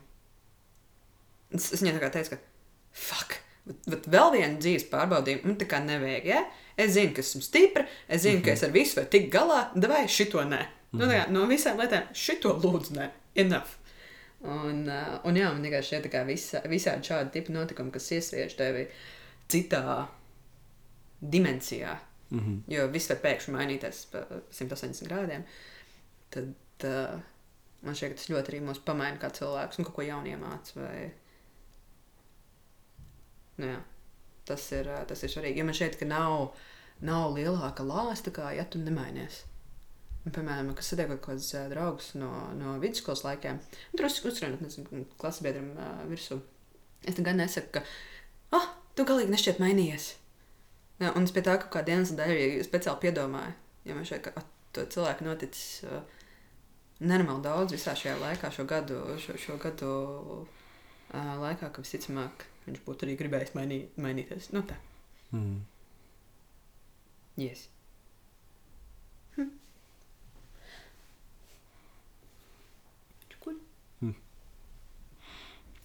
es, 1.51 1.71
es 1.73 1.81
viņai 1.81 1.97
tā 1.97 2.03
kā 2.03 2.11
teicu, 2.13 2.35
ka 2.35 2.37
fuck. 2.93 3.39
Bet, 3.65 3.85
bet 3.91 4.07
vēl 4.09 4.31
vienu 4.37 4.59
dzīves 4.61 4.87
pārbaudījumu 4.89 5.45
man 5.45 5.57
tā 5.59 5.67
kā 5.69 5.81
nevajag. 5.83 6.25
Ja? 6.25 6.43
Es 6.79 6.93
zinu, 6.95 7.13
ka 7.13 7.21
esmu 7.21 7.41
stipra, 7.43 7.85
es 8.07 8.21
zinu, 8.23 8.39
mm 8.39 8.41
-hmm. 8.41 8.45
ka 8.45 8.51
es 8.51 8.63
ar 8.63 8.71
visu 8.71 8.95
varu 8.99 9.09
tikt 9.09 9.33
galā, 9.33 9.59
vai 9.87 10.07
šito 10.07 10.41
nē. 10.41 10.65
Nu, 10.91 11.05
tā 11.05 11.11
kā, 11.11 11.29
no 11.29 11.45
visām 11.45 11.77
lietām 11.77 12.07
šito 12.13 12.53
lūdzu, 12.63 12.95
nē, 12.97 13.09
enough. 13.35 13.75
Un, 14.39 14.85
uh, 14.87 15.17
un 15.27 15.35
jā, 15.35 15.49
man 15.51 15.65
vienkārši 15.65 15.97
ir 15.97 16.05
visā, 16.27 16.61
visādi 16.71 17.11
šādi 17.11 17.33
tipi 17.33 17.51
notikumi, 17.51 17.91
kas 17.91 18.07
iesviež 18.15 18.55
tevi 18.55 18.85
citā 19.51 20.07
dimensijā. 21.19 21.97
Mm 22.29 22.39
-hmm. 22.39 22.61
Jo 22.67 22.87
viss 22.87 23.09
var 23.09 23.17
pēkšņi 23.17 23.53
mainīties 23.53 24.05
pa 24.11 24.23
180 24.51 25.07
grādiem. 25.07 25.43
Tad 26.29 26.53
uh, 26.83 27.19
man 27.81 27.95
šķiet, 27.95 28.09
ka 28.09 28.15
tas 28.15 28.29
ļoti 28.29 28.51
arī 28.51 28.61
mūs 28.61 28.79
pamaina 28.85 29.17
kā 29.17 29.29
cilvēks 29.29 29.79
un 29.79 29.85
kaut 29.85 29.95
ko 29.95 30.01
jaunu 30.01 30.27
iemācīt. 30.27 30.75
Vai... 30.75 31.11
Nu, 33.57 33.65
jā, 33.65 33.79
tas, 34.45 34.71
ir, 34.71 34.87
uh, 34.87 35.05
tas 35.07 35.23
ir 35.23 35.29
svarīgi. 35.29 35.59
Jo 35.59 35.65
man 35.65 35.73
šķiet, 35.73 35.99
ka 35.99 36.05
nav, 36.05 36.53
nav 37.01 37.33
lielāka 37.33 37.83
lāsta, 37.83 38.31
kā 38.31 38.55
ja 38.55 38.63
tu 38.63 38.79
nemainies. 38.79 39.43
Un, 40.25 40.33
piemēram, 40.35 40.73
kas 40.75 40.91
satiek 40.91 41.07
kaut 41.13 41.21
kādus 41.29 41.47
uh, 41.55 41.67
draugus 41.71 42.11
no, 42.19 42.29
no 42.59 42.75
vidusskolas 42.81 43.23
laikiem, 43.23 43.59
un 43.93 43.99
tur 43.99 44.09
uzrunāt, 44.09 45.13
klases 45.21 45.43
biedram 45.45 45.69
uh, 45.79 46.01
virsū. 46.09 46.41
Es 47.07 47.15
gan 47.23 47.39
nesaku, 47.39 47.71
ka, 47.77 47.83
ah, 48.57 48.67
tu 48.95 49.05
galīgi 49.07 49.31
nešķiet 49.31 49.61
mainījies. 49.63 50.09
Jā, 50.99 51.13
un 51.15 51.23
es 51.23 51.31
pie 51.31 51.43
tā 51.45 51.55
kaut 51.61 51.71
kāda 51.77 51.95
iemesla 51.95 52.19
dēļ 52.19 52.33
arī 52.35 52.47
speciāli 52.67 53.03
piedomāju. 53.05 53.55
Ja 53.87 53.95
man 53.95 54.07
šeit 54.07 54.25
ka 54.25 54.43
to 54.75 54.83
cilvēku 54.91 55.23
noticis 55.23 55.85
uh, 55.87 56.01
nenormāli 56.99 57.45
daudz 57.45 57.73
visā 57.77 57.95
šajā 57.95 58.17
laikā, 58.19 58.51
šo 58.51 58.67
gadu, 58.67 58.99
šo, 59.23 59.37
šo 59.39 59.55
gadu 59.63 59.93
uh, 60.43 61.33
laikā, 61.39 61.71
ka 61.71 61.85
visticamāk 61.85 62.43
viņš 62.67 62.83
būtu 62.85 63.07
arī 63.07 63.15
gribējis 63.23 63.55
mainī, 63.55 63.81
mainīties. 63.97 64.51
Nu 64.55 64.65
tā, 64.67 64.77
Mm. 65.29 65.59
yes. 67.37 67.67
Hm. 69.35 69.51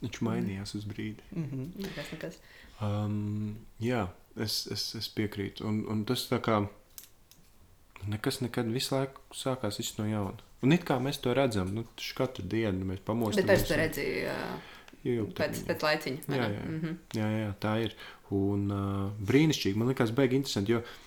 Viņš 0.05 0.20
mainījās 0.26 0.74
uz 0.78 0.85
brīdi. 0.89 1.24
Mhm. 1.32 1.66
Nekas, 1.81 2.12
nekas. 2.12 2.39
Um, 2.85 3.55
jā, 3.81 4.05
es, 4.36 4.64
es, 4.72 4.90
es 4.98 5.09
piekrītu. 5.16 5.64
Un, 5.68 5.82
un 5.90 6.05
tas 6.09 6.26
tā 6.28 6.40
kā 6.44 6.60
nekas 8.10 8.43
nekad 8.44 8.68
visu 8.72 8.94
laiku 8.97 9.22
sākās 9.35 9.81
viss 9.81 9.97
no 9.98 10.06
jauna. 10.09 10.36
Un 10.64 10.72
it 10.76 10.85
kā 10.89 10.97
mēs 11.02 11.20
to 11.24 11.32
redzam, 11.36 11.72
nu, 11.76 11.85
katru 12.16 12.44
dienu 12.48 12.86
mēs 12.89 13.01
Bet 13.01 13.09
pamostamies. 13.10 13.62
es 13.62 13.68
to 13.68 13.76
redzēju 13.81 14.28
uh, 14.32 14.74
ilgtermiņā. 15.05 15.36
Pēc, 15.40 15.62
pēc 15.68 15.86
laiciņa. 15.89 16.26
Jā, 16.32 16.47
jā. 16.56 16.62
Mhm. 16.68 16.94
Jā, 17.18 17.31
jā, 17.39 17.51
tā 17.60 17.74
ir. 17.85 17.97
Un 18.35 18.70
uh, 18.72 19.10
brīnišķīgi. 19.28 19.76
Man 19.81 19.93
liekas, 19.93 20.14
beigas 20.16 20.40
interesanti. 20.40 20.72
Jo, 20.72 20.81
un, 20.81 21.03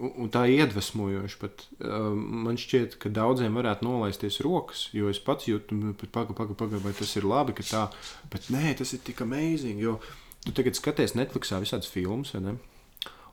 un 0.00 0.30
tā 0.32 0.46
iedvesmojoši. 0.48 1.38
Pat, 1.42 1.66
uh, 1.84 2.10
man 2.16 2.58
šķiet, 2.60 2.96
ka 3.02 3.12
daudziem 3.12 3.58
varētu 3.60 3.86
nolaisties 3.86 4.40
rokas, 4.46 4.88
jo 4.96 5.12
es 5.12 5.20
pats 5.22 5.48
jūtu, 5.50 5.76
nu, 5.76 5.92
pagaidi, 6.00 6.36
pagaidi, 6.38 6.58
paga, 6.62 6.80
vai 6.84 6.94
tas 6.96 7.12
ir 7.20 7.28
labi, 7.28 7.56
ka 7.58 7.66
tā. 7.66 7.84
Bet 8.32 8.48
nē, 8.54 8.74
tas 8.80 8.94
ir 8.96 9.04
tik 9.04 9.22
amazing. 9.26 9.80
Jo 9.82 9.98
tu 10.44 10.54
tagad 10.56 10.76
skaties 10.78 11.16
Netflixā 11.18 11.60
visādas 11.62 11.90
filmas, 11.92 12.32
vai 12.34 12.42
ne? 12.48 12.58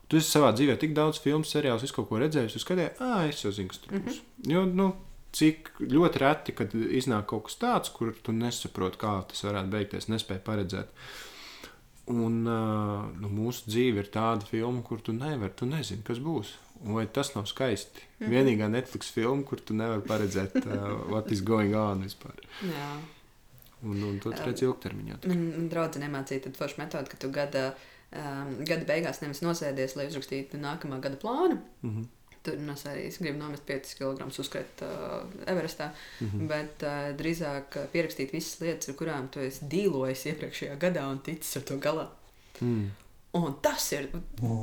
Tu 0.08 0.20
esi 0.20 0.30
savā 0.32 0.54
dzīvē 0.56 0.78
tik 0.80 0.94
daudz 0.96 1.20
filmu, 1.20 1.44
seriālus, 1.44 1.84
visu 1.84 1.98
kaut 1.98 2.08
ko 2.08 2.20
redzējis. 2.20 2.56
Tu 2.56 2.62
skaties, 2.62 3.00
ah, 3.04 3.26
es 3.28 3.42
jau 3.44 3.52
zinu, 3.52 3.72
kas 3.72 3.82
tur 3.82 3.92
būs. 3.92 4.00
Mm 4.04 4.12
-hmm. 4.14 4.52
Jo, 4.52 4.64
nu, 4.80 4.86
cik 5.36 5.70
ļoti 5.80 6.22
reti, 6.22 6.54
kad 6.56 6.74
iznāk 6.74 7.26
kaut 7.26 7.44
kas 7.48 7.58
tāds, 7.60 7.92
kur 7.92 8.14
tu 8.22 8.32
nesaproti, 8.32 8.98
kā 8.98 9.22
tas 9.28 9.44
varētu 9.44 9.68
beigties, 9.74 10.08
nespēji 10.08 10.44
paredzēt. 10.44 10.88
Un 12.08 12.40
nu, 12.44 13.28
mūsu 13.28 13.68
dzīve 13.68 14.00
ir 14.04 14.08
tāda 14.12 14.46
filma, 14.48 14.80
kur 14.86 15.02
tu 15.04 15.12
nevari, 15.12 15.52
tu 15.56 15.68
nezini, 15.68 16.04
kas 16.06 16.20
būs. 16.24 16.54
Vai 16.88 17.04
tas 17.10 17.34
nav 17.34 17.48
skaisti? 17.50 18.00
Mm 18.00 18.26
-hmm. 18.26 18.32
Vienīgā 18.32 18.68
Netflix 18.70 19.10
filma, 19.12 19.42
kur 19.44 19.60
tu 19.60 19.74
nevari 19.74 20.02
paredzēt, 20.02 20.56
uh, 20.64 21.10
what 21.10 21.32
is 21.32 21.42
going 21.44 21.74
on 21.74 22.02
vispār. 22.02 22.34
Jā. 22.62 22.90
Un, 23.82 24.02
un 24.02 24.18
to 24.18 24.32
tu 24.32 24.42
redzi 24.42 24.64
ilgtermiņā. 24.64 25.18
Man, 25.26 25.68
draudzene 25.68 26.08
nemācīja 26.08 26.46
tādu 26.46 26.58
foršu 26.58 26.78
metodi, 26.78 27.10
ka 27.10 27.16
tu 27.16 27.30
gada, 27.30 27.74
um, 28.12 28.56
gada 28.64 28.84
beigās 28.84 29.20
nevis 29.22 29.42
nosēdies, 29.42 29.96
lai 29.96 30.06
uzrakstītu 30.06 30.58
nākamā 30.58 31.00
gada 31.00 31.16
plānu. 31.16 31.58
Mm 31.82 31.90
-hmm. 31.90 32.06
Tur 32.42 32.58
nesērijas 32.62 33.18
gribu 33.18 33.38
nomest 33.40 33.66
5 33.66 33.96
kg 33.98 34.28
uzskriet 34.28 34.82
uh, 34.86 35.24
Everestā, 35.46 35.90
mm. 36.20 36.30
-hmm. 36.30 36.46
bet 36.48 36.84
uh, 36.86 37.10
drīzāk 37.18 37.76
uh, 37.76 37.90
pierakstīt 37.92 38.32
visas 38.32 38.60
lietas, 38.60 38.88
ar 38.88 38.94
kurām 38.94 39.28
tu 39.28 39.40
esi 39.40 39.68
dīlojis 39.72 40.26
iepriekšējā 40.32 40.78
gadā 40.78 41.06
un 41.10 41.18
ticis 41.18 41.56
ar 41.56 41.62
to 41.62 41.76
galā. 41.76 42.08
mm. 42.60 42.90
Un 43.32 43.54
tas 43.62 43.92
ir, 43.92 44.08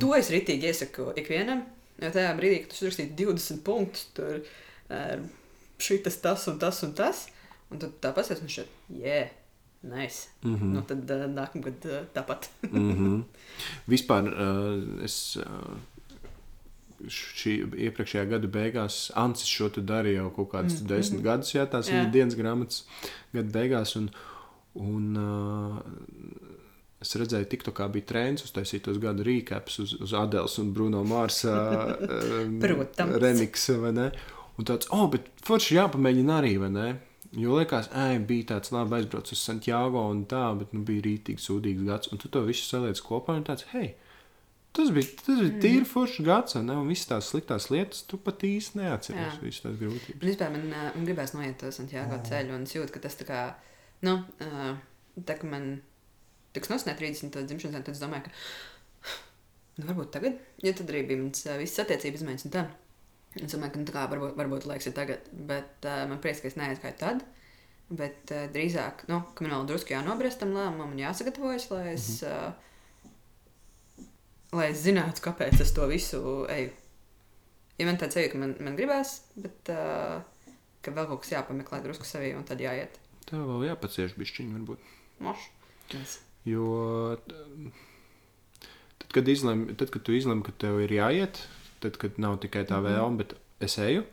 to 0.00 0.14
es 0.16 0.30
ritīgi 0.30 0.66
iesaku 0.66 1.12
ikvienam, 1.16 1.62
jo 2.02 2.10
tajā 2.10 2.32
brīdī, 2.36 2.60
kad 2.62 2.72
tu 2.72 2.76
uzrakstīji 2.80 3.14
20 3.16 3.62
punktus, 3.62 4.06
tur 4.14 4.40
uh, 4.90 5.26
šitas, 5.78 6.20
tas 6.20 6.46
un 6.48 6.58
tas 6.58 6.82
un 6.82 6.94
tas, 6.94 7.26
un 7.70 7.78
tad 7.78 7.92
tā 8.00 8.12
pasies 8.16 8.42
un 8.42 8.48
šeit, 8.48 8.68
yeah, 8.90 9.28
nice. 9.82 10.28
Mm. 10.42 10.54
-hmm. 10.54 10.72
Nu, 10.74 10.82
tad 10.82 11.10
uh, 11.10 11.26
nākamgad 11.30 11.84
uh, 11.84 12.06
tāpat. 12.14 12.50
mm 12.70 12.92
-hmm. 12.92 13.22
Vispār 13.92 14.22
uh, 14.22 15.04
es. 15.04 15.36
Uh, 15.36 15.76
Šī 17.12 17.58
iepriekšējā 17.88 18.24
gada 18.30 18.48
beigās 18.48 19.10
Ancis 19.18 19.50
šo 19.52 19.68
darīja 19.76 20.22
jau 20.22 20.30
kaut 20.38 20.48
kādus 20.54 20.80
mm, 20.80 20.88
desmit 20.88 21.20
mm, 21.20 21.26
gadus, 21.26 21.52
jā, 21.52 21.66
tās 21.68 21.90
Jā. 21.90 21.98
viņa 21.98 22.12
dienas 22.14 22.38
grāmatas 22.38 22.84
gada 23.36 23.52
beigās. 23.52 23.92
Un, 24.00 24.08
un, 24.80 25.10
uh, 25.20 26.54
es 27.04 27.12
redzēju, 27.20 27.72
ka 27.76 27.90
bija 27.92 28.08
trends 28.12 28.46
uztaisīt 28.48 28.86
tos 28.88 29.00
gadu 29.02 29.26
rīkāpus 29.26 29.80
uz, 29.84 29.96
uz 30.06 30.14
Adēlas 30.16 30.56
un 30.62 30.72
Bruno 30.76 31.04
Mārsa 31.04 31.58
Protams. 32.64 33.20
remiksu? 33.22 33.76
Un 34.56 34.64
tāds, 34.64 34.88
oh, 34.94 35.04
bet 35.12 35.28
forši 35.44 35.76
jāpamēģina 35.76 36.40
arī, 36.40 36.56
vai 36.62 36.72
ne? 36.72 36.88
Jo 37.36 37.58
liekas, 37.58 37.90
ej, 37.92 38.20
bija 38.24 38.52
tāds 38.54 38.72
labi 38.72 38.96
aizbraucis 38.96 39.36
uz 39.36 39.44
Santiago 39.44 40.06
un 40.08 40.22
tā, 40.30 40.46
bet 40.56 40.72
nu, 40.72 40.80
bija 40.88 41.04
rītīgi 41.04 41.42
sūdīgs 41.42 41.84
gads. 41.84 42.08
Un 42.12 42.22
tu 42.22 42.30
to 42.32 42.40
visu 42.46 42.64
saliec 42.64 43.00
kopā 43.04 43.36
un 43.36 43.44
tāds, 43.44 43.66
hei, 43.74 43.90
tas 44.76 44.92
bija, 44.94 45.08
tas 45.22 45.40
bija 45.40 45.60
tīri 45.62 45.88
foršs 45.88 46.22
gads, 46.26 46.56
ne? 46.60 46.76
Un 46.76 46.90
visas 46.92 47.08
tās 47.10 47.30
sliktās 47.32 47.70
lietas 47.72 48.04
tu 48.08 48.20
pat 48.22 48.44
īsti 48.46 48.80
neatceries, 48.82 49.40
visas 49.42 49.64
tās 49.64 49.76
grūtības. 49.80 50.20
Un 50.20 50.28
vispār 50.28 50.54
man, 50.54 50.70
man 50.70 51.08
gribēs 51.08 51.34
noiet 51.36 51.58
to 51.60 51.72
Santiago 51.74 52.20
ceļu, 52.28 52.54
un 52.56 52.66
es 52.68 52.76
jūtu, 52.76 52.92
ka 52.94 53.04
tas 53.06 53.18
tā 53.18 53.28
kā, 53.28 53.42
nu, 54.06 54.18
tā 55.16 55.38
kā 55.40 55.50
man 55.50 55.76
tiks 56.56 56.72
nosnēt 56.72 57.00
30. 57.00 57.36
dzimšanas 57.48 57.76
dienu, 57.76 57.84
tad 57.86 57.94
es 57.96 58.02
domāju, 58.02 58.26
ka, 58.26 59.14
nu, 59.78 59.86
varbūt 59.90 60.12
tagad, 60.16 60.42
jo 60.64 60.74
tad 60.76 60.92
arī 60.92 61.06
bija 61.08 61.22
mans 61.22 61.46
visas 61.60 61.84
attiecības 61.84 62.22
izmaiņas 62.22 62.48
un 62.48 62.54
tā. 62.56 62.66
Es 63.36 63.52
domāju, 63.52 63.74
ka, 63.74 63.80
nu, 63.80 63.88
tā 63.88 63.96
kā 63.96 64.04
varbūt, 64.12 64.36
varbūt 64.38 64.68
laiks 64.68 64.88
ir 64.88 64.94
tagad, 64.96 65.26
bet 65.48 65.88
uh, 65.88 66.04
man 66.08 66.20
prieks, 66.24 66.40
ka 66.40 66.48
es 66.48 66.56
neaizgāju 66.56 67.00
tad. 67.02 67.24
Bet 67.86 68.32
uh, 68.34 68.46
drīzāk, 68.52 69.04
nu, 69.10 69.20
ka 69.36 69.44
man 69.44 69.52
vēl 69.52 69.66
drusku 69.68 69.92
jānobriest 69.92 70.40
tam 70.40 70.56
lēmumam 70.56 70.94
un 70.94 71.02
jāsagatavojas, 71.02 71.68
lai 71.74 71.82
es, 71.92 72.08
mm 72.22 72.28
-hmm. 72.28 72.48
uh, 72.48 72.65
lai 74.56 74.70
es 74.72 74.82
zinātu, 74.84 75.22
kāpēc 75.24 75.60
es 75.64 75.72
to 75.76 75.86
visu 75.90 76.20
eju. 76.52 76.72
Ja 77.76 77.86
man 77.88 77.98
tāds 78.00 78.16
ir, 78.16 78.30
ka 78.32 78.40
man, 78.40 78.54
man 78.64 78.76
gribās, 78.78 79.18
bet 79.36 79.70
uh, 79.72 80.22
ka 80.84 80.94
vēl 80.96 81.10
kaut 81.10 81.24
kas 81.24 81.34
jāpameklē 81.34 81.82
drusku 81.84 82.08
sevī 82.08 82.32
un 82.36 82.46
tad 82.48 82.62
jāiet. 82.62 82.96
Tā 83.26 83.40
vēl 83.40 83.66
jāpacieš 83.70 84.14
bišķiņi 84.16 84.54
varbūt. 84.54 84.92
Moš. 85.26 85.48
Yes. 85.92 86.18
Jo 86.46 87.16
tad, 89.00 89.10
kad, 89.12 89.28
izlem, 89.28 89.66
tad, 89.76 89.90
kad 89.94 90.04
tu 90.06 90.14
izlemi, 90.16 90.44
ka 90.46 90.54
tev 90.56 90.78
ir 90.84 90.94
jāiet, 90.94 91.42
tad, 91.82 91.98
kad 92.00 92.20
nav 92.22 92.38
tikai 92.42 92.64
tā 92.68 92.78
vēlme, 92.84 93.22
bet 93.22 93.34
es 93.62 93.76
eju, 93.82 94.04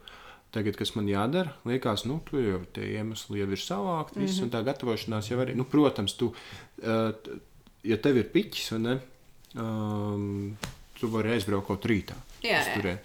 tagad, 0.54 0.78
kas 0.80 0.94
man 0.98 1.08
jādara, 1.10 1.56
liekas, 1.70 2.06
nu, 2.10 2.20
tu 2.28 2.42
jau 2.42 2.62
tie 2.76 2.92
iemesli 2.98 3.42
jau 3.42 3.50
ir 3.50 3.62
savākti, 3.62 4.20
mm 4.20 4.26
-hmm. 4.26 4.44
un 4.44 4.54
tā 4.54 4.64
gatavošanās 4.66 5.32
jau 5.32 5.40
arī, 5.42 5.56
nu, 5.56 5.66
protams, 5.66 6.14
tu, 6.18 6.34
uh, 6.84 7.38
ja 7.84 7.98
tev 7.98 8.18
ir 8.18 8.30
piķis, 8.34 8.72
vai 8.72 8.80
ne, 8.80 9.00
um, 9.56 10.58
tu 11.00 11.08
vari 11.14 11.32
aizbraukt 11.38 11.86
rītā. 11.90 12.16
Jā, 12.44 12.60
jā. 12.60 12.76
turieni. 12.76 13.00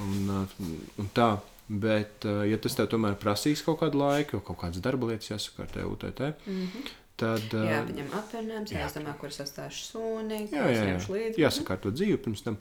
Un, 0.00 0.30
uh, 0.30 0.58
un 0.98 1.08
tā. 1.14 1.38
Bet, 1.68 2.24
uh, 2.24 2.46
ja 2.48 2.56
tas 2.56 2.72
tev 2.78 2.86
tomēr 2.88 3.18
prasīs 3.20 3.60
kaut 3.64 3.80
kādu 3.82 3.98
laiku, 4.00 4.38
jau 4.38 4.40
kaut 4.40 4.56
kādas 4.62 4.80
darba 4.80 5.06
lietas 5.10 5.50
tevi 5.72 5.84
UTT, 5.84 6.20
Mm 6.46 6.66
-hmm. 6.66 6.86
tad. 7.16 7.42
Jā, 7.52 7.82
viņam 7.84 8.08
atvaļinājums, 8.20 8.72
jā. 8.72 8.80
jāizdomā, 8.80 9.16
kur 9.18 9.28
es 9.28 9.40
atstāšu 9.40 9.82
suni, 9.84 10.48
Jā, 10.52 10.64
jā, 10.70 10.84
jā. 10.84 10.98
līdzi. 11.08 11.38
Jāsakārto 11.42 11.90
dzīve 11.92 12.16
pirms 12.16 12.42
tam. 12.42 12.56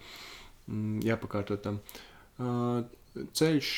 Mm, 0.67 0.99
jāpakārto 1.03 1.57
tam. 1.57 1.79
Ceļš 3.33 3.69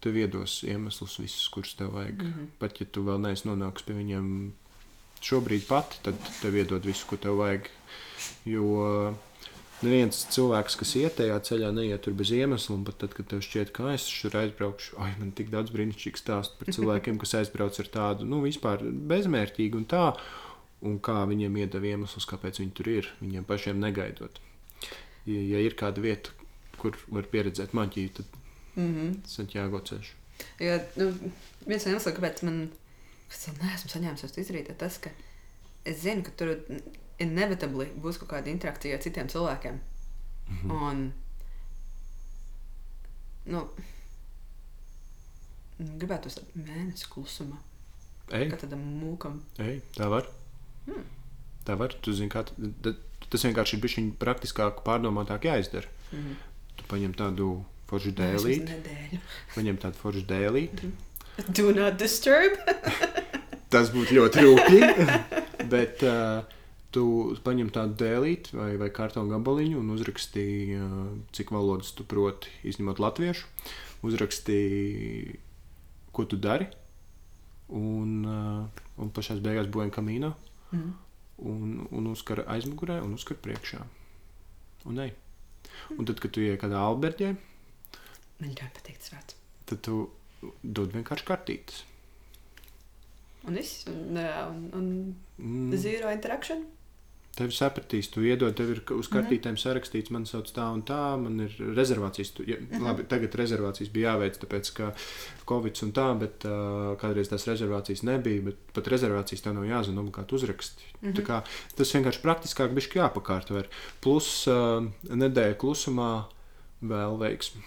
tev 0.00 0.16
iedos 0.16 0.62
iemeslus, 0.64 1.18
visus, 1.18 1.48
kurus 1.48 1.74
tev 1.74 1.92
vajag. 1.94 2.14
Mm 2.22 2.26
Mhm. 2.28 2.40
-hmm. 2.40 2.46
Pat 2.58 2.80
ja 2.80 2.86
tu 2.86 3.04
vēl 3.04 3.20
neesi 3.20 3.48
nonācis 3.48 3.84
pie 3.86 3.94
viņiem 3.94 4.52
šobrīd 5.24 5.66
pati, 5.68 6.00
tad 6.04 6.18
tev 6.40 6.56
iedod 6.56 6.84
visu, 6.86 7.06
ko 7.08 7.18
tev 7.20 7.40
vajag. 7.40 7.68
Jo 8.48 8.66
uh, 8.82 9.40
neviens 9.84 10.22
cilvēks, 10.32 10.78
kas 10.80 10.94
iet 11.00 11.18
tajā 11.20 11.36
ceļā, 11.48 11.72
neiet 11.74 12.04
tur 12.04 12.16
bez 12.18 12.32
iemesla. 12.34 12.78
Un 12.78 12.86
pat 12.86 13.00
tad, 13.02 13.16
kad 13.16 13.28
tev 13.32 13.42
šķiet, 13.44 13.72
ka 13.76 13.90
"Ai, 13.90 13.98
es 13.98 14.06
tur 14.08 14.38
aizbraukšu, 14.40 14.96
ai, 15.02 15.12
man 15.20 15.34
tik 15.36 15.52
daudz 15.52 15.74
brīnišķīgu 15.74 16.22
stāstu 16.22 16.60
par 16.60 16.72
cilvēkiem, 16.76 17.20
kas 17.22 17.36
aizbrauc 17.42 17.80
ar 17.82 17.92
tādu, 17.98 18.28
nu, 18.28 18.42
vispār 18.44 18.84
bezmērķīgu 18.84 19.82
un 19.82 19.86
tā. 19.90 20.08
Un 20.86 20.98
kā 21.00 21.22
viņiem 21.26 21.54
iedeva 21.56 21.88
iemeslus, 21.88 22.28
kāpēc 22.28 22.60
viņi 22.60 22.74
tur 22.76 22.88
ir, 22.92 23.06
viņiem 23.22 23.46
pašiem 23.48 23.78
negaidot. 23.80 24.40
Ja, 25.26 25.40
ja 25.40 25.62
ir 25.64 25.74
kāda 25.74 26.04
vieta, 26.04 26.30
kur 26.76 26.98
var 27.08 27.24
pieredzēt 27.32 27.72
maģiju, 27.74 28.10
tad 28.18 28.42
Mm 28.76 28.94
-hmm. 28.94 29.14
Santiago 29.24 29.78
ceļš. 29.78 30.08
Jo 30.60 30.80
nu, 30.96 31.12
viens 31.66 31.84
no 31.84 31.92
iemesliem, 31.92 32.16
kāpēc 32.16 32.42
man 32.44 32.58
kas 33.30 33.48
vēl 33.48 33.56
neesmu 33.62 33.90
saņēmis 33.92 34.24
to 34.26 34.40
izdarīt, 34.40 34.70
ir 34.70 34.78
tas, 34.80 34.98
ka 35.02 35.10
es 35.86 36.02
zinu, 36.02 36.24
ka 36.26 36.34
tur 36.38 36.54
inevitabli 37.22 37.88
būs 38.02 38.18
kaut 38.20 38.30
kāda 38.34 38.52
interakcija 38.52 38.96
ar 38.96 39.04
citiem 39.04 39.28
cilvēkiem. 39.32 39.78
Mm. 40.46 40.58
-hmm. 40.62 40.70
Un, 40.82 41.12
nu, 43.52 43.64
gribētu 45.78 46.30
uz 46.30 46.38
tādu 46.38 46.66
mēnesi 46.66 47.08
klusumā, 47.12 47.58
Ej, 48.30 48.50
kā 48.50 48.56
tādam 48.62 48.82
mūkam. 49.00 49.40
ej, 49.58 49.80
tā 49.96 50.08
var. 50.10 50.28
Hmm. 50.86 51.04
Tā 51.66 51.76
var. 51.78 51.94
Tu 52.02 52.12
zini, 52.12 52.30
kā 52.30 52.44
tas 53.30 53.44
vienkārši 53.44 53.76
ir 53.76 53.80
bijis 53.82 54.12
praktiskāk, 54.18 54.82
pārdomātāk 54.86 55.44
jāizdara. 55.44 55.88
Mm 56.12 56.18
-hmm. 56.18 56.36
Tu 56.76 56.84
paņem 56.88 57.14
tādu 57.14 57.64
foršu 57.86 58.12
dēlīti, 58.12 59.20
paņem 59.54 59.78
tādu 59.78 59.94
foršu 59.94 60.26
dēlīti. 60.26 60.90
Do 61.48 61.72
not 61.72 61.98
disturb. 61.98 62.52
Tas 63.72 63.90
būtu 63.94 64.16
ļoti 64.18 64.44
rūpīgi. 64.44 65.06
Bet 65.72 66.02
uh, 66.06 66.44
tu 66.94 67.04
paņem 67.46 67.72
tādu 67.74 67.96
dēlīti 68.04 68.54
vai, 68.56 68.70
vai 68.80 68.90
kartonu 68.94 69.32
gabaliņu 69.34 69.80
un 69.80 69.90
uzrakstīji, 69.96 70.78
uh, 70.78 71.08
cik 71.36 71.50
valodas 71.54 71.90
tu 71.98 72.06
proti, 72.08 72.52
izņemot 72.70 73.02
latviešu. 73.02 73.48
Uzrakstīji, 74.06 75.40
ko 76.14 76.26
tu 76.30 76.38
dari. 76.38 76.68
Un, 77.74 78.22
uh, 78.22 78.84
un 79.02 79.10
pašā 79.10 79.38
beigās 79.42 79.66
būvēja 79.74 79.96
kamīnā. 79.98 80.30
Mm. 80.70 80.94
Un, 81.46 81.74
un 81.92 82.06
uzkara 82.12 82.46
aizmugurē 82.54 83.00
un 83.04 83.18
uzkara 83.18 83.42
priekšā. 83.44 83.82
Un, 84.86 85.00
nē. 85.02 85.10
un 85.98 86.06
tad, 86.06 86.22
kad 86.22 86.32
tu 86.32 86.40
ienāc 86.40 86.62
kādā 86.62 86.78
alberģē, 86.86 87.34
Man 88.36 88.52
ļoti 88.52 88.72
patīk 88.76 88.98
tas 89.00 89.12
vārds. 89.14 89.36
tad 89.68 89.80
tu 89.86 89.98
dod 90.62 90.92
vienkārši 90.92 91.26
kartītes. 91.26 91.84
Un 93.46 93.54
viss, 93.54 93.84
un, 93.90 94.18
un, 94.18 94.62
un 94.74 94.90
Mm, 95.38 95.76
zero 95.76 96.08
interaction. 96.12 96.64
Tev 97.36 97.50
sapratīs, 97.52 98.06
tu 98.08 98.22
iedod, 98.24 98.54
tev 98.56 98.70
ir 98.72 98.78
uz 98.96 99.10
kartītēm 99.12 99.58
sarakstīts, 99.60 100.08
man 100.14 100.22
sauc 100.24 100.48
tā 100.56 100.70
un 100.72 100.80
tā, 100.88 101.00
man 101.20 101.42
ir 101.44 101.52
rezervācijas. 101.76 102.30
Tu, 102.32 102.46
ja, 102.48 102.56
labi, 102.80 103.04
tagad 103.10 103.34
rezervācijas 103.36 103.90
bija 103.92 104.14
jāveic, 104.14 104.38
tāpēc, 104.40 104.70
ka 104.78 104.86
Covid 105.50 105.82
un 105.84 105.90
tā, 105.98 106.06
bet 106.16 106.46
uh, 106.48 106.94
kādreiz 107.02 107.28
tās 107.28 107.44
rezervācijas 107.44 108.06
nebija, 108.08 108.46
bet 108.46 108.62
pat 108.78 108.88
rezervācijas 108.88 109.44
tev 109.44 109.58
nav 109.58 109.66
jāzina 109.68 110.00
obligāti 110.00 110.38
uzraksti. 110.38 110.88
Mm 111.02 111.10
-hmm. 111.10 111.26
kā, 111.28 111.42
tas 111.76 111.92
vienkārši 111.94 112.22
praktiskāk 112.24 112.72
bišķi 112.72 113.02
jāpakārto. 113.02 113.64
Plus 114.00 114.46
uh, 114.48 114.88
nedēļa 115.04 115.58
klusumā 115.60 116.24
vēl 116.80 117.20
veiksmi. 117.20 117.60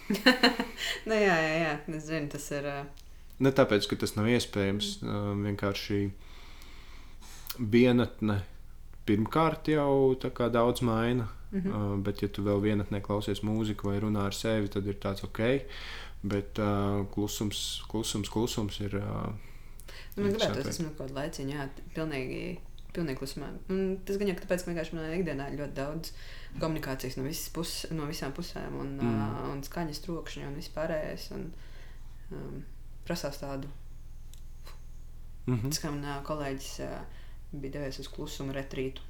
nu, 1.06 1.14
jā, 1.14 1.36
jā, 1.46 1.54
jā, 1.62 1.78
es 1.94 2.10
zinu, 2.10 2.26
tas 2.28 2.50
ir. 2.50 2.66
Uh... 2.66 3.09
Ne 3.40 3.52
tāpēc, 3.56 3.86
ka 3.88 3.96
tas 4.02 4.16
nav 4.18 4.28
iespējams, 4.28 4.94
uh, 5.02 5.30
vienkārši 5.40 6.00
vienatne 7.58 8.40
pirmkārt 9.08 9.68
jau 9.72 10.16
daudz 10.16 10.82
maina. 10.86 11.28
Mm 11.50 11.60
-hmm. 11.60 12.02
bet, 12.02 12.22
ja 12.22 12.28
tu 12.28 12.42
vēl 12.42 12.60
vienatnē 12.62 13.00
klausies 13.02 13.42
mūziku 13.42 13.90
vai 13.90 14.00
runā 14.00 14.26
ar 14.26 14.34
sevi, 14.34 14.68
tad 14.68 14.86
ir 14.86 14.94
tāds 14.94 15.24
ok. 15.24 15.40
Bet 16.22 16.58
uh, 16.58 17.06
klusums, 17.14 17.82
klusums, 17.88 18.28
klusums 18.28 18.80
ir. 18.80 18.94
Uh, 18.94 19.32
nu, 20.16 20.22
man 20.22 20.32
gribētu, 20.32 20.54
tas 20.54 20.66
esmu 20.66 20.88
kaut 20.88 21.00
kādā 21.00 21.14
laiciņā, 21.14 21.56
jā, 21.56 21.68
pilnīgi, 21.94 22.58
pilnīgi 22.92 23.18
klusumā. 23.18 23.48
Un 23.68 23.98
tas 24.04 24.16
gan 24.16 24.28
jau 24.28 24.36
tāpēc, 24.36 24.62
ka 24.62 24.70
vienkārši 24.70 24.94
manā 24.94 25.14
ikdienā 25.16 25.48
ir 25.50 25.58
ļoti 25.58 25.74
daudz 25.74 26.12
komunikācijas 26.60 27.16
no, 27.16 27.24
pus, 27.54 27.86
no 27.90 28.06
visām 28.06 28.32
pusēm, 28.32 28.76
un, 28.80 28.98
mm. 29.00 29.16
uh, 29.16 29.48
un 29.52 29.62
skaņas 29.66 30.04
trokšņi 30.06 30.46
un 30.46 30.54
vispārējais. 30.60 31.30
Un, 31.34 31.50
um, 32.30 32.62
prasās 33.10 33.42
tādu. 33.42 33.68
Mm 35.46 35.56
-hmm. 35.56 35.68
Tas 35.68 35.82
kā 35.82 35.90
manā 35.90 36.20
kolēģis. 36.22 36.72
Bija 37.52 37.72
devies 37.80 37.98
uz 37.98 38.08
klusumu 38.08 38.54
retrītu. 38.54 39.02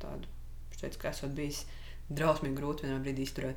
Tādu. 0.00 0.28
Viņš 0.70 0.80
teica, 0.80 0.98
ka 1.00 1.08
esot 1.08 1.30
bijis 1.36 1.64
drausmīgi 2.10 2.58
grūti 2.58 2.86
vienā 2.86 2.98
brīdī 3.00 3.24
izturēt. 3.24 3.56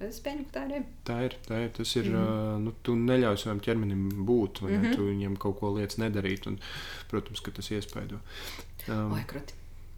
Es 0.00 0.20
pieņemu, 0.24 0.46
ka 0.48 0.60
tā 0.60 0.76
ir. 0.76 0.84
Tā 1.04 1.16
ir. 1.26 1.36
Tā 1.46 1.58
ir 1.64 1.72
tas 1.76 1.96
ir. 1.96 2.06
Mm 2.08 2.14
-hmm. 2.16 2.54
uh, 2.56 2.60
nu, 2.64 2.72
tu 2.82 2.94
neļauj 2.96 3.36
savam 3.42 3.60
ķermenim 3.60 4.26
būt, 4.26 4.62
vai 4.62 4.72
mm 4.72 4.82
-hmm. 4.82 4.96
Tu 4.96 5.06
viņam 5.06 5.36
kaut 5.36 5.58
ko 5.60 5.72
lietas 5.76 5.98
nedarīt. 5.98 6.46
Un, 6.46 6.58
protams, 7.10 7.40
ka 7.40 7.50
tas 7.50 7.70
iespaido. 7.70 8.20
Um, 8.88 9.10
Vai 9.10 9.24
krati? 9.24 9.54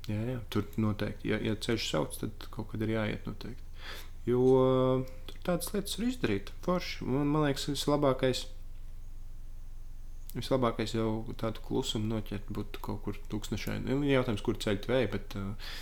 Jā, 0.08 0.22
jā, 0.32 0.38
tur 0.50 0.64
noteikti. 0.76 1.28
Ja, 1.28 1.38
ja 1.38 1.54
ceļš 1.54 1.90
sauc, 1.90 2.18
tad 2.18 2.30
kaut 2.50 2.70
kad 2.70 2.82
ir 2.82 2.88
jāiet 2.88 3.26
noteikti. 3.26 3.62
Jo 4.26 5.04
tādas 5.46 5.72
lietas 5.74 5.98
var 5.98 6.08
izdarīt. 6.08 6.52
Forši. 6.66 7.06
Man, 7.08 7.30
man 7.32 7.46
liekas, 7.48 7.68
tas 7.70 7.86
ir 7.86 7.94
labākais 7.94 8.46
Vislabākais 10.32 10.94
jau 10.96 11.26
tādu 11.36 11.60
klusumu 11.66 12.08
noķert 12.14 12.46
būtu 12.56 12.80
kaut 12.84 13.02
kur 13.04 13.18
tūkstošainā. 13.28 13.84
Nu, 13.84 14.00
jautājums, 14.08 14.40
kur 14.44 14.56
ceļot 14.56 14.86
vēju, 14.88 15.08
bet 15.12 15.34
uh, 15.36 15.74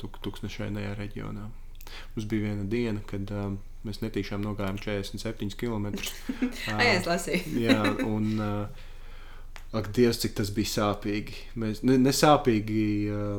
tuk, 0.00 0.18
tūkstošainajā 0.24 0.96
reģionā. 0.98 1.44
Mums 2.16 2.26
bija 2.30 2.48
viena 2.48 2.66
diena, 2.70 3.02
kad 3.06 3.30
uh, 3.30 3.52
mēs 3.86 4.02
netīšām 4.02 4.42
nogājām 4.42 4.80
47 4.82 5.54
km. 5.60 5.92
uh, 5.92 6.82
es 6.82 7.06
lasīju. 7.06 7.62
jā, 7.62 7.78
un 8.08 8.42
uh, 8.42 8.82
Ak, 9.70 9.92
Dievs, 9.94 10.18
cik 10.18 10.32
tas 10.34 10.48
bija 10.50 10.66
sāpīgi. 10.66 11.36
Mēs, 11.62 11.84
ne, 11.86 11.94
ne 12.02 12.10
sāpīgi, 12.10 12.80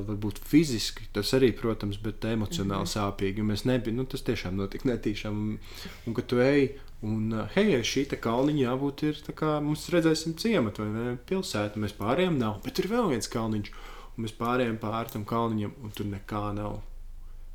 varbūt 0.07 0.37
fiziski, 0.47 1.09
tas 1.11 1.33
arī, 1.35 1.49
protams, 1.51 1.97
bet 1.99 2.23
emocionāli 2.23 2.85
mm 2.85 2.87
-hmm. 2.87 2.93
sāpīgi. 2.93 3.43
Mēs 3.43 3.65
nebijām, 3.67 3.97
nu, 3.99 4.05
tas 4.05 4.23
tiešām 4.23 4.55
notika 4.55 4.87
netīšām. 4.87 5.41
Un, 5.41 5.59
un 6.07 6.15
kad 6.15 6.29
tu 6.31 6.39
ej, 6.39 6.69
un 7.03 7.33
hei, 7.55 7.81
šī 7.83 8.05
kalniņa 8.15 8.63
jābūt 8.63 9.03
ir, 9.09 9.19
tā 9.27 9.35
kā 9.35 9.59
mums 9.59 9.89
redzēsim 9.89 10.37
ciematu 10.37 10.85
vai 10.85 10.91
ne, 10.91 11.17
pilsētu, 11.29 11.79
mēs 11.83 11.97
pārējām 11.99 12.37
nav, 12.39 12.61
bet 12.63 12.79
ir 12.79 12.87
vēl 12.87 13.09
viens 13.09 13.27
kalniņš, 13.27 13.71
un 14.15 14.25
mēs 14.25 14.37
pārējām 14.39 14.77
pāri 14.77 15.11
tam 15.11 15.25
kalniņam, 15.25 15.73
un 15.83 15.91
tur 15.91 16.05
nekā 16.05 16.53
nav. 16.53 16.81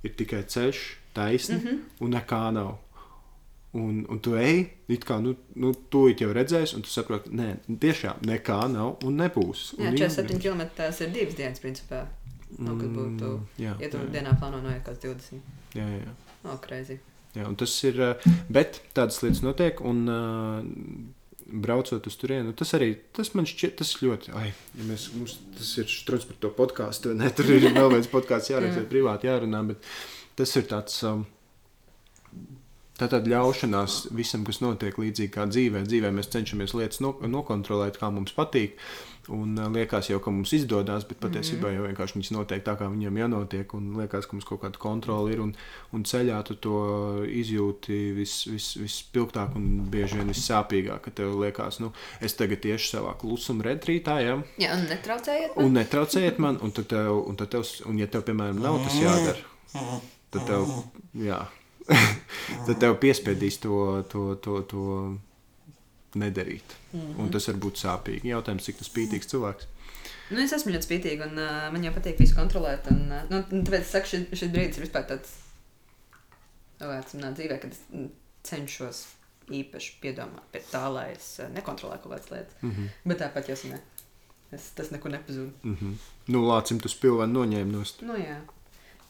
Ir 0.05 0.13
tikai 0.19 0.43
ceļš, 0.45 0.83
taisni, 1.15 1.57
mm 1.57 1.63
-hmm. 1.67 1.79
un 2.01 2.11
nekā 2.11 2.51
nav. 2.53 2.77
Un, 3.77 4.05
un 4.09 4.21
tu 4.25 4.37
ej, 4.39 4.63
it 4.89 5.03
kā 5.05 5.19
nu, 5.21 5.35
nu, 5.61 5.73
tu 5.93 6.07
jau 6.09 6.31
redzēsi, 6.33 6.79
un 6.79 6.85
tu 6.87 6.89
saproti, 6.89 7.33
nē, 7.37 7.49
tiešām 7.83 8.23
nekā 8.25 8.61
nav 8.73 9.03
un 9.05 9.19
nebūs. 9.21 9.75
Jā, 9.77 9.91
47 9.93 10.41
km 10.41 10.63
tas 10.79 11.03
ir 11.05 11.11
divas 11.13 11.37
dienas, 11.37 11.61
principā. 11.61 12.07
Nu, 12.57 12.77
kad 12.79 12.89
būtu, 12.95 13.33
mm, 13.35 13.61
jā, 13.61 13.75
ja 13.83 13.91
tu 13.93 14.01
jā. 14.01 14.09
dienā 14.15 14.33
plāno 14.39 14.63
noiet 14.65 14.81
kaut 14.87 15.03
kāds 15.03 15.29
20. 15.29 15.61
Jā, 15.77 15.85
jā. 15.91 16.07
jā. 16.07 16.15
Oh, 16.47 16.57
crazy. 16.63 17.01
Jā, 17.37 17.45
un 17.45 17.59
tas 17.59 17.75
ir, 17.85 17.99
eh, 18.01 18.27
bet 18.49 18.81
tādas 18.97 19.19
lietas 19.21 19.43
notiek, 19.45 19.83
un 19.85 20.07
uh, 20.09 20.63
braucot 21.47 22.07
uz 22.09 22.17
turieni, 22.19 22.55
tas 22.57 22.73
arī, 22.79 22.93
tas 23.15 23.33
man 23.37 23.49
šķiet, 23.49 23.77
tas 23.83 23.93
ļoti, 24.01 24.33
ai, 24.39 24.49
ja 24.79 24.87
mēs, 24.89 25.11
mums, 25.19 25.37
tas 25.59 25.73
ir 25.83 25.91
struns 25.91 26.27
par 26.29 26.39
to 26.43 26.51
podkāstu, 26.57 27.13
ne, 27.19 27.29
tur 27.35 27.51
ir 27.53 27.69
vēl 27.69 27.93
viens 27.93 28.09
podkāsts 28.11 28.51
jāraksta, 28.55 28.87
privāti 28.91 29.29
jārunā, 29.29 29.63
bet 29.69 29.91
tas 30.39 30.55
ir 30.59 30.67
tāds, 30.71 30.97
um, 31.07 31.27
Tā 32.97 33.11
tad 33.13 33.27
ļaušanās 33.29 34.07
visam, 34.17 34.45
kas 34.47 34.63
notiek 34.65 34.97
līdzīgi 34.97 35.33
kā 35.35 35.45
dzīvē. 35.51 35.83
Dzīvē 35.85 36.11
mēs 36.17 36.31
cenšamies 36.33 36.73
lietas 36.79 37.03
no, 37.05 37.13
nokontrolēt, 37.29 37.99
kā 38.01 38.09
mums 38.13 38.33
patīk. 38.33 38.79
Un 39.35 39.57
uh, 39.59 39.67
liekas 39.75 40.07
jau, 40.09 40.21
ka 40.23 40.31
mums 40.31 40.53
izdodas, 40.55 41.05
bet 41.09 41.19
patiesībā 41.21 41.73
jau 41.75 41.83
vienkārši 41.89 42.17
viņas 42.17 42.31
notiek 42.33 42.63
tā, 42.65 42.77
kā 42.79 42.87
viņiem 42.89 43.19
jānotiek. 43.21 43.75
Un 43.77 43.91
liekas, 43.99 44.29
ka 44.29 44.39
mums 44.39 44.47
kaut 44.49 44.63
kāda 44.63 44.81
kontrole 44.81 45.35
ir. 45.35 45.43
Un, 45.45 45.53
un 45.93 46.07
ceļā 46.09 46.39
tu 46.47 46.57
to 46.63 46.79
izjūti 47.27 47.99
vispilgtāk 48.17 49.53
vis, 49.53 49.59
vis 49.59 49.61
un 49.61 49.69
bieži 49.93 50.23
vien 50.23 50.33
vissāpīgāk. 50.33 51.05
Ka 51.05 51.15
tev 51.21 51.37
liekas, 51.43 51.83
nu, 51.85 51.93
es 52.25 52.39
tagad 52.39 52.65
tieši 52.65 52.95
savā 52.95 53.13
klusuma 53.21 53.67
retrītā. 53.69 54.17
Ja? 54.25 54.39
Jā, 54.63 54.73
un 54.79 54.89
netraucējiet 54.89 55.53
man. 55.53 55.67
Un 55.67 55.79
netraucējiet 55.83 56.41
man. 56.47 56.63
Un, 56.63 56.73
tev, 56.79 57.13
un, 57.27 57.37
tev, 57.45 57.69
un 57.91 58.01
ja 58.01 58.09
tev, 58.09 58.25
piemēram, 58.31 58.63
nav 58.63 58.81
tas 58.87 58.99
jādara, 59.03 59.47
tad 60.33 60.49
tev. 60.49 60.71
Jā, 61.27 61.45
tad 62.67 62.79
tev 62.83 62.99
piespiedīs 63.03 63.61
to, 63.63 64.03
to, 64.11 64.35
to, 64.43 64.61
to 64.71 64.83
nedarīt. 66.17 66.77
Mm 66.93 67.01
-hmm. 67.01 67.21
Un 67.21 67.31
tas 67.31 67.49
var 67.49 67.57
būt 67.57 67.83
sāpīgi. 67.83 68.33
Jautājums, 68.33 68.65
cik 68.65 68.79
tas 68.79 68.91
spītīgs 68.91 69.31
cilvēks. 69.33 69.67
Nu, 70.31 70.41
es 70.41 70.53
esmu 70.53 70.73
ļoti 70.73 70.89
spītīga, 70.89 71.29
un 71.31 71.39
uh, 71.39 71.73
man 71.73 71.85
jau 71.85 71.93
patīk 71.95 72.19
visu 72.19 72.35
kontrolēt. 72.35 72.89
Un, 72.91 73.13
uh, 73.13 73.29
nu, 73.31 73.43
tāpēc 73.51 73.81
es 73.81 73.91
saku, 73.91 74.07
šis, 74.07 74.25
šis 74.33 74.51
brīdis 74.55 74.79
ir 74.79 74.87
vispār 74.87 75.07
tāds 75.07 75.37
vērts 76.81 77.15
manā 77.15 77.31
dzīvē, 77.37 77.61
kad 77.63 77.71
es 77.71 77.81
cenšos 78.43 79.05
īpaši 79.51 79.93
piedomāt 80.03 80.43
pie 80.53 80.63
tā, 80.73 80.89
lai 80.93 81.13
es 81.13 81.39
uh, 81.39 81.51
nekontrolētu 81.55 82.03
kaut 82.03 82.13
kādas 82.13 82.31
lietas. 82.31 82.59
Mm 82.63 82.71
-hmm. 82.71 82.89
Bet 83.05 83.23
tāpat 83.23 83.49
jau 83.49 83.57
ne. 83.71 83.81
Es, 84.51 84.71
tas 84.75 84.91
neko 84.91 85.09
nepazūd. 85.09 85.51
Mm 85.63 85.77
-hmm. 85.77 85.95
Nu, 86.27 86.43
lācim 86.43 86.81
tu 86.81 86.89
spilvenu 86.89 87.33
noņēmi 87.41 87.73
nost. 87.73 88.03
Nu, 88.03 88.15
jā. 88.15 88.41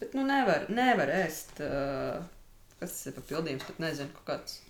Bet 0.01 0.15
nu, 0.15 0.25
nevar, 0.25 0.67
nevar 0.69 1.09
ēst. 1.09 1.61
Uh, 1.61 2.25
kas 2.81 2.93
tas 2.93 3.07
ir 3.11 3.17
papildījums, 3.17 3.65
pat 3.69 3.81
nezinu, 3.83 4.13
kaut 4.19 4.29
kāds. 4.31 4.61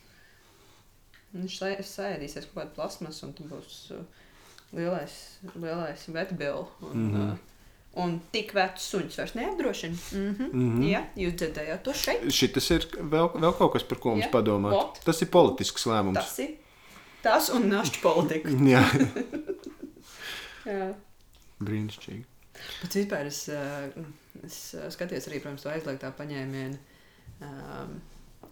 Viņš 1.37 1.59
sēdīsies 1.91 2.49
kaut 2.49 2.61
kāda 2.61 2.73
plasmas, 2.77 3.19
un 3.27 3.35
tur 3.37 3.51
būs 3.51 3.81
uh, 3.97 4.05
lielais, 4.77 5.17
lielais 5.55 6.07
vetbils. 6.09 6.71
Un, 6.87 6.97
mm 6.97 7.15
-hmm. 7.15 7.33
uh, 7.33 8.03
un 8.05 8.19
tik 8.33 8.55
vecs 8.57 8.87
suņus 8.93 9.19
vairs 9.19 9.35
neapdrošina. 9.35 9.97
Mm 9.97 10.35
-hmm. 10.35 10.53
mm 10.53 10.71
-hmm. 10.77 10.87
Jā, 10.93 11.03
jūs 11.17 11.35
dzirdējāt 11.41 11.83
to 11.83 11.93
šeit. 11.93 12.33
Šis 12.33 12.71
ir 12.71 12.89
vēl, 13.01 13.31
vēl 13.35 13.59
kaut 13.59 13.73
kas, 13.73 13.83
par 13.83 13.99
ko 13.99 14.15
mums 14.15 14.31
padomāt. 14.33 14.73
Ot. 14.73 15.01
Tas 15.05 15.23
ir 15.23 15.29
politisks 15.29 15.87
lēmums. 15.87 16.15
Tas 16.15 16.39
ir 16.39 16.57
tas 17.23 17.51
un 17.51 17.69
našķi 17.69 18.01
politika. 18.03 18.49
Jā. 18.75 18.85
Jā. 20.77 20.95
Brīnišķīgi. 21.61 22.25
Bet 22.83 22.95
vispār 22.95 23.27
es, 23.27 23.49
uh, 23.49 24.05
es 24.45 24.75
skatījos 24.91 25.29
arī, 25.29 25.41
protams, 25.41 25.63
to 25.63 25.69
aizliegtā 25.69 26.13
paņēmienu 26.13 26.77
um, 27.45 27.97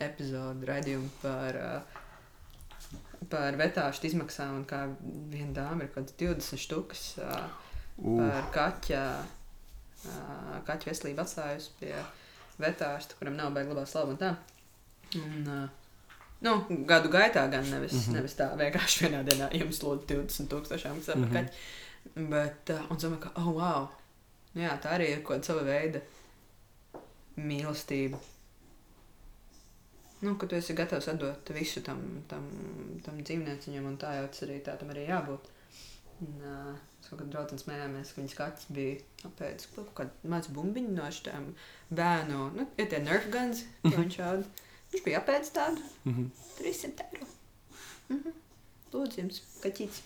epizodu 0.02 0.66
raidījumu 0.68 1.10
par, 1.22 1.58
uh, 1.58 2.96
par 3.30 3.58
vetāšu 3.60 4.08
izmaksām. 4.10 4.60
Un 4.60 4.66
kā 4.68 4.84
viena 5.32 5.52
dāma 5.60 5.84
ir 5.84 5.92
kaut 5.92 6.10
kāds 6.10 6.18
20 6.20 6.64
štukas 6.64 7.04
uh, 7.22 7.46
uh. 8.02 8.18
par 8.18 8.50
kaķa, 8.56 9.04
uh, 10.08 10.58
kaķa 10.66 10.90
veselību 10.90 11.24
atstājusi 11.24 11.78
pie 11.80 11.94
vetārsta, 12.60 13.16
kuram 13.18 13.38
nav 13.38 13.54
baigta 13.54 13.74
labā 13.74 13.86
slava 13.90 14.14
un 14.14 14.20
tā. 14.20 14.34
Un, 15.20 15.48
uh, 15.48 16.12
nu, 16.44 16.58
gadu 16.88 17.10
gaitā 17.12 17.46
gan 17.50 17.66
nevis, 17.70 17.92
mm 17.92 18.00
-hmm. 18.00 18.18
nevis 18.18 18.36
tā 18.38 18.50
vienkārši 18.58 19.06
vienā 19.06 19.24
dienā 19.24 19.50
jums 19.60 19.82
lūdzu 19.82 20.06
20 20.14 20.50
tūkstošiem 20.52 20.98
maksā 20.98 21.18
par 21.20 21.32
kaķi. 21.38 21.52
Bet, 22.14 22.70
uh, 22.70 22.90
un 22.90 22.96
domāju, 22.96 23.20
ka, 23.20 23.30
oh, 23.40 23.54
wow, 23.56 23.88
jā, 24.54 24.76
tā 24.82 24.92
arī 24.98 25.08
ir 25.10 25.22
kaut 25.22 25.38
kāda 25.38 25.44
sava 25.46 25.62
veida 25.62 26.00
mīlestība 27.36 28.18
Nu, 30.24 30.36
ka 30.40 30.48
tu 30.48 30.56
esi 30.56 30.76
gatavs 30.76 31.08
atdot 31.12 31.50
visu 31.52 31.82
tam, 31.84 32.00
tam, 32.30 32.46
tam 33.04 33.20
dzīvnieciņam, 33.20 33.88
un 33.90 33.98
tā 34.00 34.14
jau 34.18 34.28
tas 34.32 34.44
arī 34.46 34.60
tā 34.64 34.76
tam 34.80 34.92
arī 34.94 35.04
jābūt. 35.08 35.50
Un, 36.24 36.34
uh, 36.40 36.70
es 37.02 37.10
kaut 37.10 37.20
kad 37.20 37.30
draudzene 37.32 37.60
smējāmies, 37.60 38.12
ka 38.14 38.20
viņas 38.22 38.36
kaķis 38.38 38.68
bija 38.76 39.28
apēdis 39.28 39.68
kaut 39.74 39.90
kādu 39.98 40.30
mazu 40.32 40.54
bumbiņu 40.56 40.94
no 40.96 41.10
šiem 41.12 41.50
bērnu, 41.98 42.46
nu, 42.54 42.66
ir 42.80 42.88
tie 42.88 43.02
nerf 43.04 43.26
guns, 43.34 43.64
ko 43.82 43.90
mhm. 43.90 44.00
viņš 44.00 44.18
šādi. 44.20 44.64
Viņš 44.94 45.04
bija 45.08 45.20
apēdis 45.20 45.54
tādu 45.54 45.82
mm 46.04 46.12
-hmm. 46.14 46.28
300 46.60 47.06
eiro. 47.10 47.26
Mm 48.08 48.20
-hmm. 48.20 48.34
Lūdzu, 48.94 49.20
jums 49.20 49.42
kaķītis. 49.62 50.02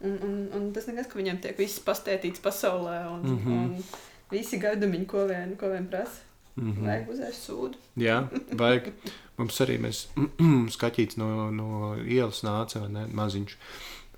un, 0.00 0.18
un, 0.22 0.36
un 0.56 0.72
tas 0.72 0.86
nekas, 0.86 1.06
ka 1.12 1.18
viņiem 1.18 1.40
tiek 1.42 1.58
viss 1.58 1.84
pastētīts 1.84 2.40
pasaulē, 2.40 2.98
un, 3.12 3.22
mm. 3.22 3.38
-hmm. 3.38 3.64
un 3.64 3.84
visi 4.30 4.58
gaidumiņi, 4.58 5.06
ko 5.06 5.26
vien, 5.26 5.56
ko 5.56 5.68
vien 5.68 5.88
prasa. 5.88 6.24
Mm. 6.56 6.72
-hmm. 6.72 6.86
Vajag 6.86 7.08
uzēst 7.12 7.48
sūdu. 7.48 7.78
Jā, 8.00 8.28
vajag. 8.56 8.92
Mums 9.36 9.60
arī 9.60 9.76
mēs 9.80 10.06
skatīts 10.76 11.18
no, 11.20 11.50
no 11.52 11.96
ielas 12.00 12.40
nāca, 12.42 12.86
ne, 12.88 13.06
maziņš. 13.12 13.56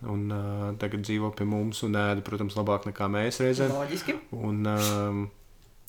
Un 0.07 0.31
uh, 0.31 0.77
tagad 0.79 1.03
dzīvo 1.03 1.33
pie 1.35 1.45
mums 1.45 1.83
un 1.83 1.97
ēda, 1.99 2.23
protams, 2.23 2.55
labāk 2.55 2.87
nekā 2.87 3.09
mēs 3.11 3.41
reizēm. 3.43 3.73
Loģiski. 3.75 4.15
Un, 4.31 4.61
um, 4.67 5.25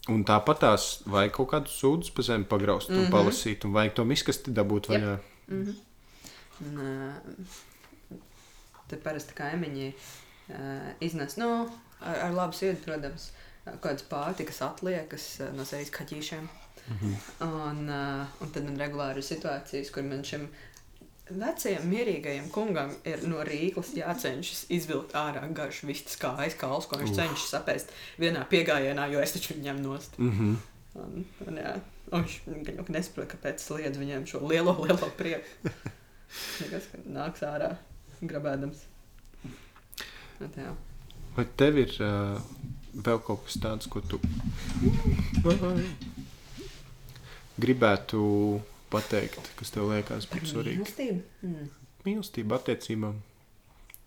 un 0.09 0.23
tāpat 0.25 0.63
tās 0.63 0.87
vajag 1.05 1.35
kaut 1.35 1.51
kādu 1.51 1.69
sūdu 1.69 2.09
pa 2.15 2.25
zemi 2.25 2.45
pagraust 2.49 2.89
mm 2.89 2.95
-hmm. 2.95 2.99
un 2.99 3.05
Mhm. 3.05 3.13
palasīt, 3.13 3.65
un 3.65 3.73
vajag 3.73 3.93
to 3.93 4.05
miskasti 4.05 4.51
dabūt 4.51 4.89
vaļā. 4.89 5.17
Mm 5.47 5.65
-hmm. 5.65 5.75
Un, 6.65 6.77
uh, 6.77 8.17
te 8.87 8.97
parasti 8.97 9.33
kaimiņi 9.33 9.93
uh, 10.49 10.55
iznes, 10.99 11.37
nu, 11.37 11.69
ar, 12.01 12.15
ar 12.15 12.33
labu 12.33 12.53
sirdi, 12.53 12.81
protams, 12.85 13.29
uh, 13.29 13.48
kādas 13.65 14.07
pārtikas 14.09 14.61
atliekas 14.65 15.29
uh, 15.41 15.53
no 15.55 15.65
sevis 15.65 15.93
kaķīšiem. 15.95 16.49
-hmm. 16.89 17.15
Un, 17.39 17.89
uh, 17.89 18.41
un 18.41 18.51
tad 18.53 18.65
man 18.65 18.79
regulāri 18.79 19.21
ir 19.21 19.27
situācijas, 19.27 19.91
kur 19.93 20.05
man 20.07 20.23
šim 20.25 20.47
vecajam, 21.29 21.85
mierīgajam 21.91 22.49
kungam 22.53 22.91
ir 23.07 23.21
no 23.29 23.43
rīklas 23.45 23.91
jācenšas 23.97 24.65
izvilkt 24.73 25.13
ārā 25.17 25.43
garš 25.53 25.83
vistas 25.85 26.17
kājas 26.21 26.57
kāls, 26.57 26.89
ko 26.89 26.97
viņš 27.01 27.13
Uf. 27.13 27.19
cenšas 27.19 27.55
apēst 27.61 27.93
vienā 28.21 28.45
piegājienā, 28.49 29.05
jo 29.13 29.21
es 29.21 29.35
taču 29.35 29.53
viņam 29.59 29.81
nost. 29.85 30.17
Mm 30.17 30.31
-hmm. 30.39 30.57
Un, 30.99 31.25
un, 31.47 31.57
jā, 31.61 31.75
un 32.11 32.23
viņš 32.23 32.75
gan 32.75 32.85
nesaprot, 32.89 33.29
kāpēc 33.29 33.61
es 33.61 33.69
liedzu 33.69 33.99
viņiem 33.99 34.25
šo 34.25 34.41
lielo, 34.47 34.73
lielo 34.85 35.11
prieku. 35.17 35.69
Nekas, 36.61 36.89
ka 36.91 36.97
nāks 37.05 37.45
ārā 37.45 37.75
grabēdams. 38.21 38.81
Bet. 40.39 40.57
Vai 41.35 41.45
tev 41.57 41.77
ir 41.77 41.93
uh, 42.01 42.41
vēl 42.93 43.19
kaut 43.25 43.45
kas 43.45 43.59
tāds, 43.61 43.89
ko 43.91 44.01
tu 44.01 44.19
gribētu 47.59 48.21
pateikt, 48.93 49.51
kas 49.59 49.73
tev 49.75 49.91
liekas 49.91 50.27
būtu 50.31 50.53
svarīgi? 50.53 50.79
Mīlestība. 50.81 51.19
Mm. 51.45 51.67
Mīlestība 52.07 52.57
attiecībām, 52.59 53.19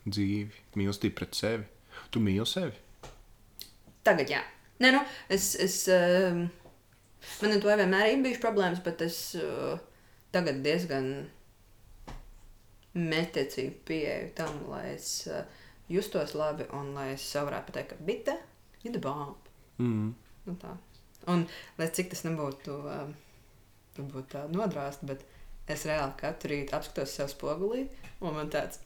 dzīvi, 0.07 0.65
mīlestība 0.81 1.21
pret 1.21 1.39
sevi. 1.39 1.69
Tu 2.13 2.23
mīli 2.25 2.47
sevi. 2.49 2.75
Tagad, 4.03 4.33
jā. 4.33 4.43
Nē, 4.83 4.91
nu, 4.97 5.03
es. 5.31 5.53
es 5.61 5.77
um, 5.93 6.47
man 7.43 7.55
ar 7.55 7.63
to 7.63 7.77
vienmēr 7.79 8.09
ir 8.11 8.23
bijušas 8.25 8.43
problēmas, 8.43 8.83
bet 8.83 9.05
es 9.05 9.19
uh, 9.39 9.77
tagad 10.35 10.63
diezgan 10.65 11.13
mērķiecīgi 12.99 13.77
pieeju 13.89 14.33
tam, 14.37 14.57
lai 14.73 14.97
es 14.97 15.29
uh, 15.31 15.45
justos 15.93 16.35
labi 16.37 16.67
un 16.77 16.91
lai 16.97 17.13
es 17.15 17.29
varētu 17.37 17.71
pateikt, 17.71 17.95
ka 17.95 18.09
bite 18.09 18.35
ir 18.89 18.99
bomba. 19.03 19.53
Mm. 19.79 20.13
Nu, 20.47 20.57
tā. 20.59 20.75
un 21.31 21.45
lai 21.79 21.89
cik 21.95 22.11
tas 22.13 22.25
nebūtu, 22.27 22.75
um, 22.91 23.15
tā 24.31 24.45
nodrāst, 24.51 25.05
bet 25.07 25.23
es 25.71 25.87
reāli 25.87 26.17
katru 26.19 26.51
rītu 26.53 26.75
apskatos 26.77 27.15
sev 27.15 27.31
spogulī 27.31 27.87
un 28.21 28.35
man 28.37 28.51
tāds 28.51 28.81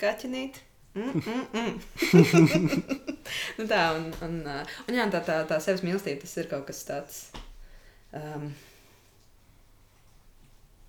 kaķinīt. 0.00 0.62
Mm, 0.94 1.22
mm, 1.22 1.44
mm. 1.54 1.74
nu 3.58 3.66
tā, 3.70 3.82
un, 3.94 4.08
un, 4.26 4.40
uh, 4.42 4.80
un 4.88 4.96
jā, 4.98 5.06
tā, 5.12 5.20
tā, 5.26 5.36
tā 5.46 5.60
sevis 5.62 5.84
mīlestība, 5.86 6.22
tas 6.24 6.34
ir 6.40 6.50
kaut 6.50 6.66
kas 6.70 6.82
tāds. 6.88 7.20
Um, 8.10 8.48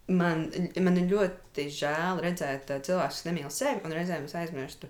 man, 0.09 0.47
man 0.81 0.97
ir 0.97 1.11
ļoti 1.11 1.67
žēl 1.77 2.23
redzēt 2.25 2.73
uh, 2.73 2.81
cilvēkus, 2.81 3.21
kas 3.21 3.29
nemīl 3.29 3.53
sevi, 3.53 3.83
un 3.85 3.93
reizēm 3.93 4.25
es 4.25 4.37
aizmirstu 4.41 4.89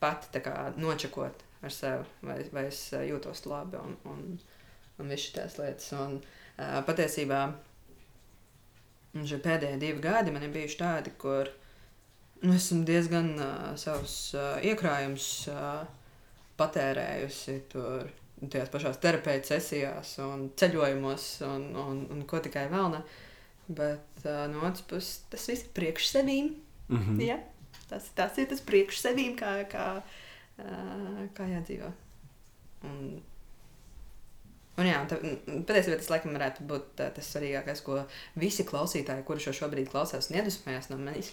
pati 0.00 0.42
kā 0.44 0.72
nočakot 0.76 1.44
ar 1.62 1.74
sevi, 1.74 2.04
vai, 2.22 2.38
vai 2.52 2.66
es 2.70 2.82
uh, 2.94 3.02
jūtos 3.06 3.46
labi 3.50 3.80
un, 3.80 3.96
un, 4.10 4.38
un 4.98 5.10
visas 5.10 5.34
tās 5.34 5.58
lietas. 5.58 5.90
Un, 5.98 6.20
uh, 6.20 6.78
patiesībā 6.86 7.40
pēdējie 9.16 9.78
divi 9.80 10.02
gadi 10.04 10.34
man 10.34 10.44
ir 10.46 10.52
bijuši 10.54 10.78
tādi, 10.78 11.14
kur 11.18 11.50
nu, 12.42 12.54
esmu 12.54 12.84
diezgan 12.86 13.32
uh, 13.36 13.74
savus 13.80 14.34
uh, 14.36 14.58
iekrājumus 14.62 15.28
uh, 15.52 15.82
patērējusi 16.58 17.60
tur. 17.72 18.08
Tajās 18.38 18.68
pašās 18.70 19.00
terapeitas 19.02 19.50
sesijās, 19.50 20.12
un 20.22 20.44
ceļojumos, 20.54 21.22
un, 21.42 21.64
un, 21.74 22.04
un 22.14 22.20
ko 22.30 22.38
tikai 22.38 22.68
vēl 22.70 22.92
ne. 22.92 23.00
Bet 23.66 24.22
uh, 24.22 24.44
no 24.46 24.62
otras 24.62 24.84
puses, 24.86 25.24
tas 25.32 25.48
viss 25.50 25.66
ir 25.66 25.72
priekš 25.74 26.12
sevīm. 26.12 26.52
Mm 26.86 27.00
-hmm. 27.02 27.24
Ja? 27.26 27.40
Tas, 27.88 28.10
tas 28.16 28.36
ir 28.38 28.48
tas 28.50 28.60
priekš 28.64 29.00
sevīm, 29.00 29.34
kā, 29.38 29.54
kā, 29.70 29.86
kā 31.36 31.48
jādzīvo. 31.48 31.88
Un, 32.86 33.00
un 34.78 34.86
jā, 34.86 35.00
tā, 35.10 35.18
patiesībā 35.66 35.98
tas 35.98 36.10
laikam 36.12 36.36
varētu 36.36 36.66
būt 36.68 37.02
uh, 37.02 37.10
tas 37.16 37.30
svarīgākais, 37.32 37.82
ko 37.86 38.02
visi 38.38 38.66
klausītāji, 38.68 39.24
kuri 39.26 39.42
šo 39.42 39.56
šobrīd 39.62 39.90
klausās 39.92 40.30
un 40.30 40.38
iedvesmojas 40.38 40.90
no 40.92 41.00
manis, 41.00 41.32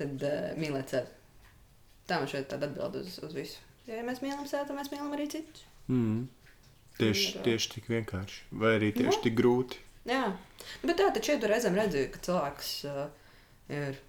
tad 0.00 0.26
uh, 0.26 0.52
mīlēt 0.60 0.96
sevi. 0.96 1.18
Tā 2.10 2.18
man 2.18 2.28
šeit 2.28 2.50
tāda 2.50 2.68
atbild 2.68 2.98
uz, 3.00 3.16
uz 3.22 3.34
visu. 3.36 3.62
Ja 3.86 4.02
mēs 4.06 4.20
mīlam 4.24 4.44
sevi, 4.50 4.66
tad 4.68 4.76
mēs 4.76 4.90
mīlam 4.92 5.14
arī 5.16 5.28
citus. 5.32 5.64
Mm. 5.88 6.26
Tieši, 6.98 7.28
uh, 7.38 7.46
tieši 7.46 7.72
tik 7.78 7.88
vienkārši. 7.94 8.44
Vai 8.60 8.76
arī 8.76 8.92
tieši 8.98 9.16
Nu. 9.16 9.24
tik 9.24 9.38
grūti. 9.38 9.80
Jā, 10.10 10.24
bet 10.82 10.98
tā 10.98 11.08
taču 11.14 11.36
ir 11.36 11.44
reizēm 11.46 11.78
redzēju, 11.78 12.10
ka 12.10 12.20
cilvēks 12.26 12.70
uh, 12.90 13.04
ir 13.70 14.00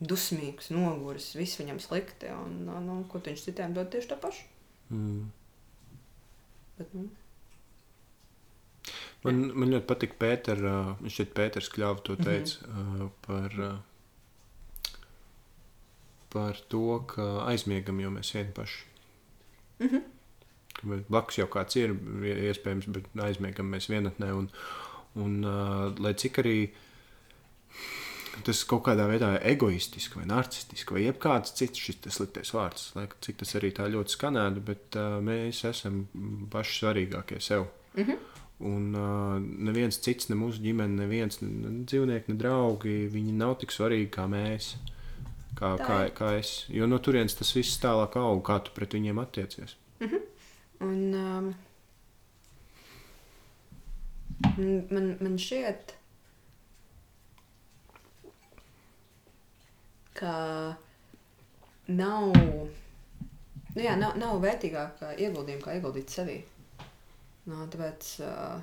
dusmīgs, 0.00 0.70
noguris, 0.72 1.34
viss 1.36 1.58
viņam 1.60 1.78
slikti, 1.80 2.26
un, 2.32 2.68
un, 2.68 2.88
un 2.88 3.04
ko 3.08 3.20
viņš 3.24 3.44
citiem 3.44 3.74
dod 3.76 3.90
tieši 3.92 4.08
to 4.08 4.16
pašu. 4.16 4.44
Mm. 4.90 5.30
Bet, 6.78 6.94
nu, 6.94 7.08
Man, 9.20 9.40
man 9.52 9.68
ļoti 9.68 9.84
patīk 9.84 10.14
Pēters. 10.16 10.62
Uh, 10.64 10.94
viņš 11.04 11.16
šeit 11.18 11.34
Pēters 11.36 11.66
Kļāva 11.68 12.00
to 12.06 12.14
teica 12.16 12.62
mm 12.64 12.70
-hmm. 12.70 13.02
uh, 13.04 13.10
par, 13.26 13.56
uh, 13.60 14.94
par 16.32 16.56
to, 16.72 17.00
ka 17.06 17.26
aizmiegam 17.50 18.00
jau 18.00 18.10
mēs 18.14 18.32
vieni 18.34 18.52
paši. 18.56 18.84
mm 19.78 19.86
-hmm. 19.88 20.02
Mēs- 20.82 21.04
Blakus 21.08 21.38
jau 21.38 21.46
kāds 21.46 21.76
ir 21.76 21.90
ie- 22.24 22.48
iespējams, 22.50 22.86
bet 22.88 23.04
aizmiegam 23.22 23.66
mēs 23.74 23.88
vienatnē. 23.92 24.32
Un, 24.32 24.50
un, 25.14 25.44
uh, 25.44 25.98
lai 25.98 26.14
cik 26.14 26.38
arī 26.38 26.70
tas 28.46 28.62
kaut 28.68 28.84
kādā 28.86 29.06
veidā 29.10 29.32
ir 29.36 29.46
egoistiski 29.52 30.20
vai 30.20 30.26
narcistiski, 30.30 30.94
vai 30.96 31.04
jebkāds 31.06 31.54
cits 31.58 31.82
šis 31.82 32.00
sliktais 32.14 32.52
vārds, 32.54 32.90
lai 32.96 33.06
cik 33.24 33.40
tas 33.42 33.54
arī 33.58 33.72
tā 33.76 33.88
ļoti 33.90 34.16
skanētu, 34.16 34.64
bet 34.66 34.98
uh, 35.00 35.18
mēs 35.24 35.64
esam 35.68 36.04
paši 36.52 36.78
svarīgākie 36.80 37.40
sev. 37.40 37.66
Mm 37.96 38.04
-hmm. 38.04 38.16
Un 38.60 38.94
uh, 38.94 39.40
neviens 39.40 39.96
cits, 40.04 40.28
ne 40.28 40.36
mūsu 40.36 40.60
ģimene, 40.60 41.02
neviens 41.02 41.40
ne, 41.40 41.48
ne 41.48 41.84
dzīvnieki, 41.84 42.32
ne 42.32 42.36
draugi, 42.36 43.08
viņi 43.12 43.32
nav 43.32 43.54
tik 43.60 43.72
svarīgi 43.72 44.10
kā 44.10 44.28
mēs. 44.28 44.74
Kā, 45.56 45.76
Tā 45.76 45.86
kā, 45.86 46.10
kā 46.14 46.38
es. 46.38 46.66
Jo 46.68 46.86
no 46.86 46.98
turienes 46.98 47.34
tas 47.34 47.56
viss 47.56 47.80
tālāk 47.82 48.16
aug, 48.16 48.44
kā 48.46 48.60
tu 48.64 48.70
pret 48.74 48.94
viņiem 48.94 49.18
attiecies. 49.18 49.76
Un, 50.80 51.14
um, 51.14 51.54
man, 54.90 55.16
man 55.20 55.36
šķiet, 55.38 55.92
ka 55.92 55.99
nav, 61.90 62.32
nu 63.74 63.82
jā, 63.82 63.94
nav, 64.00 64.16
nav 64.20 64.40
vērtīgāka 64.42 65.14
ieguldījuma, 65.16 65.64
kā 65.64 65.76
ieguldīt 65.78 66.12
sevī. 66.12 66.38
No, 67.50 67.64
tāpēc, 67.72 68.08
uh, 68.22 68.60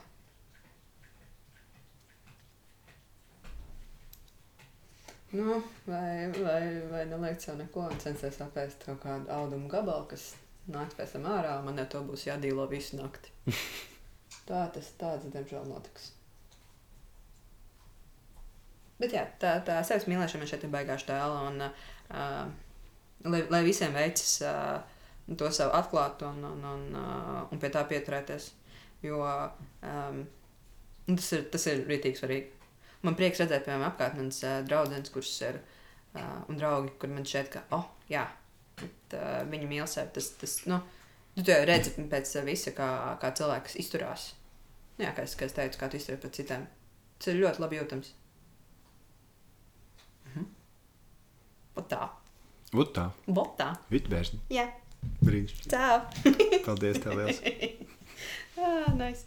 nu, 5.34 5.62
vai, 5.88 6.30
vai, 6.38 6.62
vai 6.92 7.06
nelikt 7.10 7.48
sev 7.48 7.58
neko 7.60 7.88
un 7.90 8.04
censties 8.04 8.42
apēst 8.46 8.86
kaut 8.88 9.02
kādu 9.04 9.34
audumu 9.34 9.68
gabalu, 9.72 10.06
kas 10.14 10.36
nāks 10.72 11.00
pēc 11.00 11.18
tam 11.18 11.28
ārā, 11.32 11.58
un 11.60 11.72
man 11.72 11.82
ar 11.84 11.90
to 11.92 12.04
būs 12.06 12.28
jādīlo 12.30 12.68
visu 12.72 13.00
nakti. 13.02 13.34
Tā 14.48 14.68
tas 14.72 14.94
tāds, 15.00 15.28
diemžēl, 15.34 15.66
notiks. 15.68 16.17
Bet 18.98 19.14
jā, 19.14 19.24
tā, 19.42 19.58
tā 19.66 19.78
sevis 19.86 20.08
mīlēšana 20.10 20.48
šeit 20.50 20.64
ir 20.66 20.74
baigāša 20.74 21.10
tēla, 21.12 21.42
un 21.52 21.66
uh, 21.68 22.48
lai, 23.30 23.42
lai 23.54 23.62
visiem 23.66 23.94
veicas 23.94 24.40
uh, 24.42 24.80
to 25.38 25.52
sev 25.54 25.74
atklāt 25.76 26.24
un, 26.26 26.40
un, 26.48 26.66
un, 26.66 26.88
uh, 26.98 27.44
un 27.52 27.62
pie 27.62 27.70
tā 27.74 27.84
pieturēties. 27.90 28.50
Jo 29.06 29.22
um, 29.22 30.24
tas 31.12 31.32
ir, 31.38 31.46
tas 31.54 31.68
ir 31.70 31.84
rītīgi 31.86 32.22
svarīgi. 32.22 32.54
Man 33.06 33.18
prieks 33.20 33.44
redzēt, 33.44 33.68
piemēram, 33.68 33.92
apkārt 33.92 34.18
manas 34.18 34.42
uh, 34.46 34.60
draudzenes, 34.66 35.14
kuras 35.14 35.36
ir 35.46 35.60
uh, 35.62 36.40
un 36.50 36.58
draugi, 36.58 36.96
kur 36.98 37.14
man 37.14 37.28
šeit, 37.30 37.52
ka, 37.54 37.68
oh, 37.78 37.86
jā, 38.10 38.26
bet, 38.82 39.14
uh, 39.14 39.44
viņi 39.52 39.70
mīl 39.70 39.86
sevi. 39.90 40.16
Tas, 40.18 40.32
tas, 40.42 40.58
nu, 40.72 40.82
tu 41.38 41.46
jau 41.52 41.62
redzi 41.70 41.94
pēc 42.10 42.34
visa, 42.48 42.74
kā, 42.78 42.90
kā 43.22 43.34
cilvēks 43.38 43.78
izturās. 43.84 44.32
Nu, 44.98 45.06
jā, 45.06 45.14
kā 45.14 45.28
es, 45.28 45.38
kā 45.38 45.46
es 45.46 45.54
teicu, 45.54 45.78
kā 45.78 45.92
tu 45.92 46.02
izturies 46.02 46.24
pret 46.24 46.40
citiem. 46.40 46.66
Tas 47.22 47.30
ir 47.30 47.44
ļoti 47.44 47.62
labi 47.62 47.78
jūtams. 47.78 48.16
Mhm. 51.78 51.84
Pat 51.84 51.90
tā. 51.94 52.10
Vot 52.74 52.90
tā, 52.94 53.04
Botā. 53.32 53.70
vitbērni. 53.94 54.40
Jā, 54.52 54.66
Brīnišķīgi. 55.24 55.70
ciao! 55.72 56.02
Paldies, 56.66 56.98
tev 57.00 57.14
liels. 57.16 57.40
ah, 58.60 58.90
nice. 58.98 59.24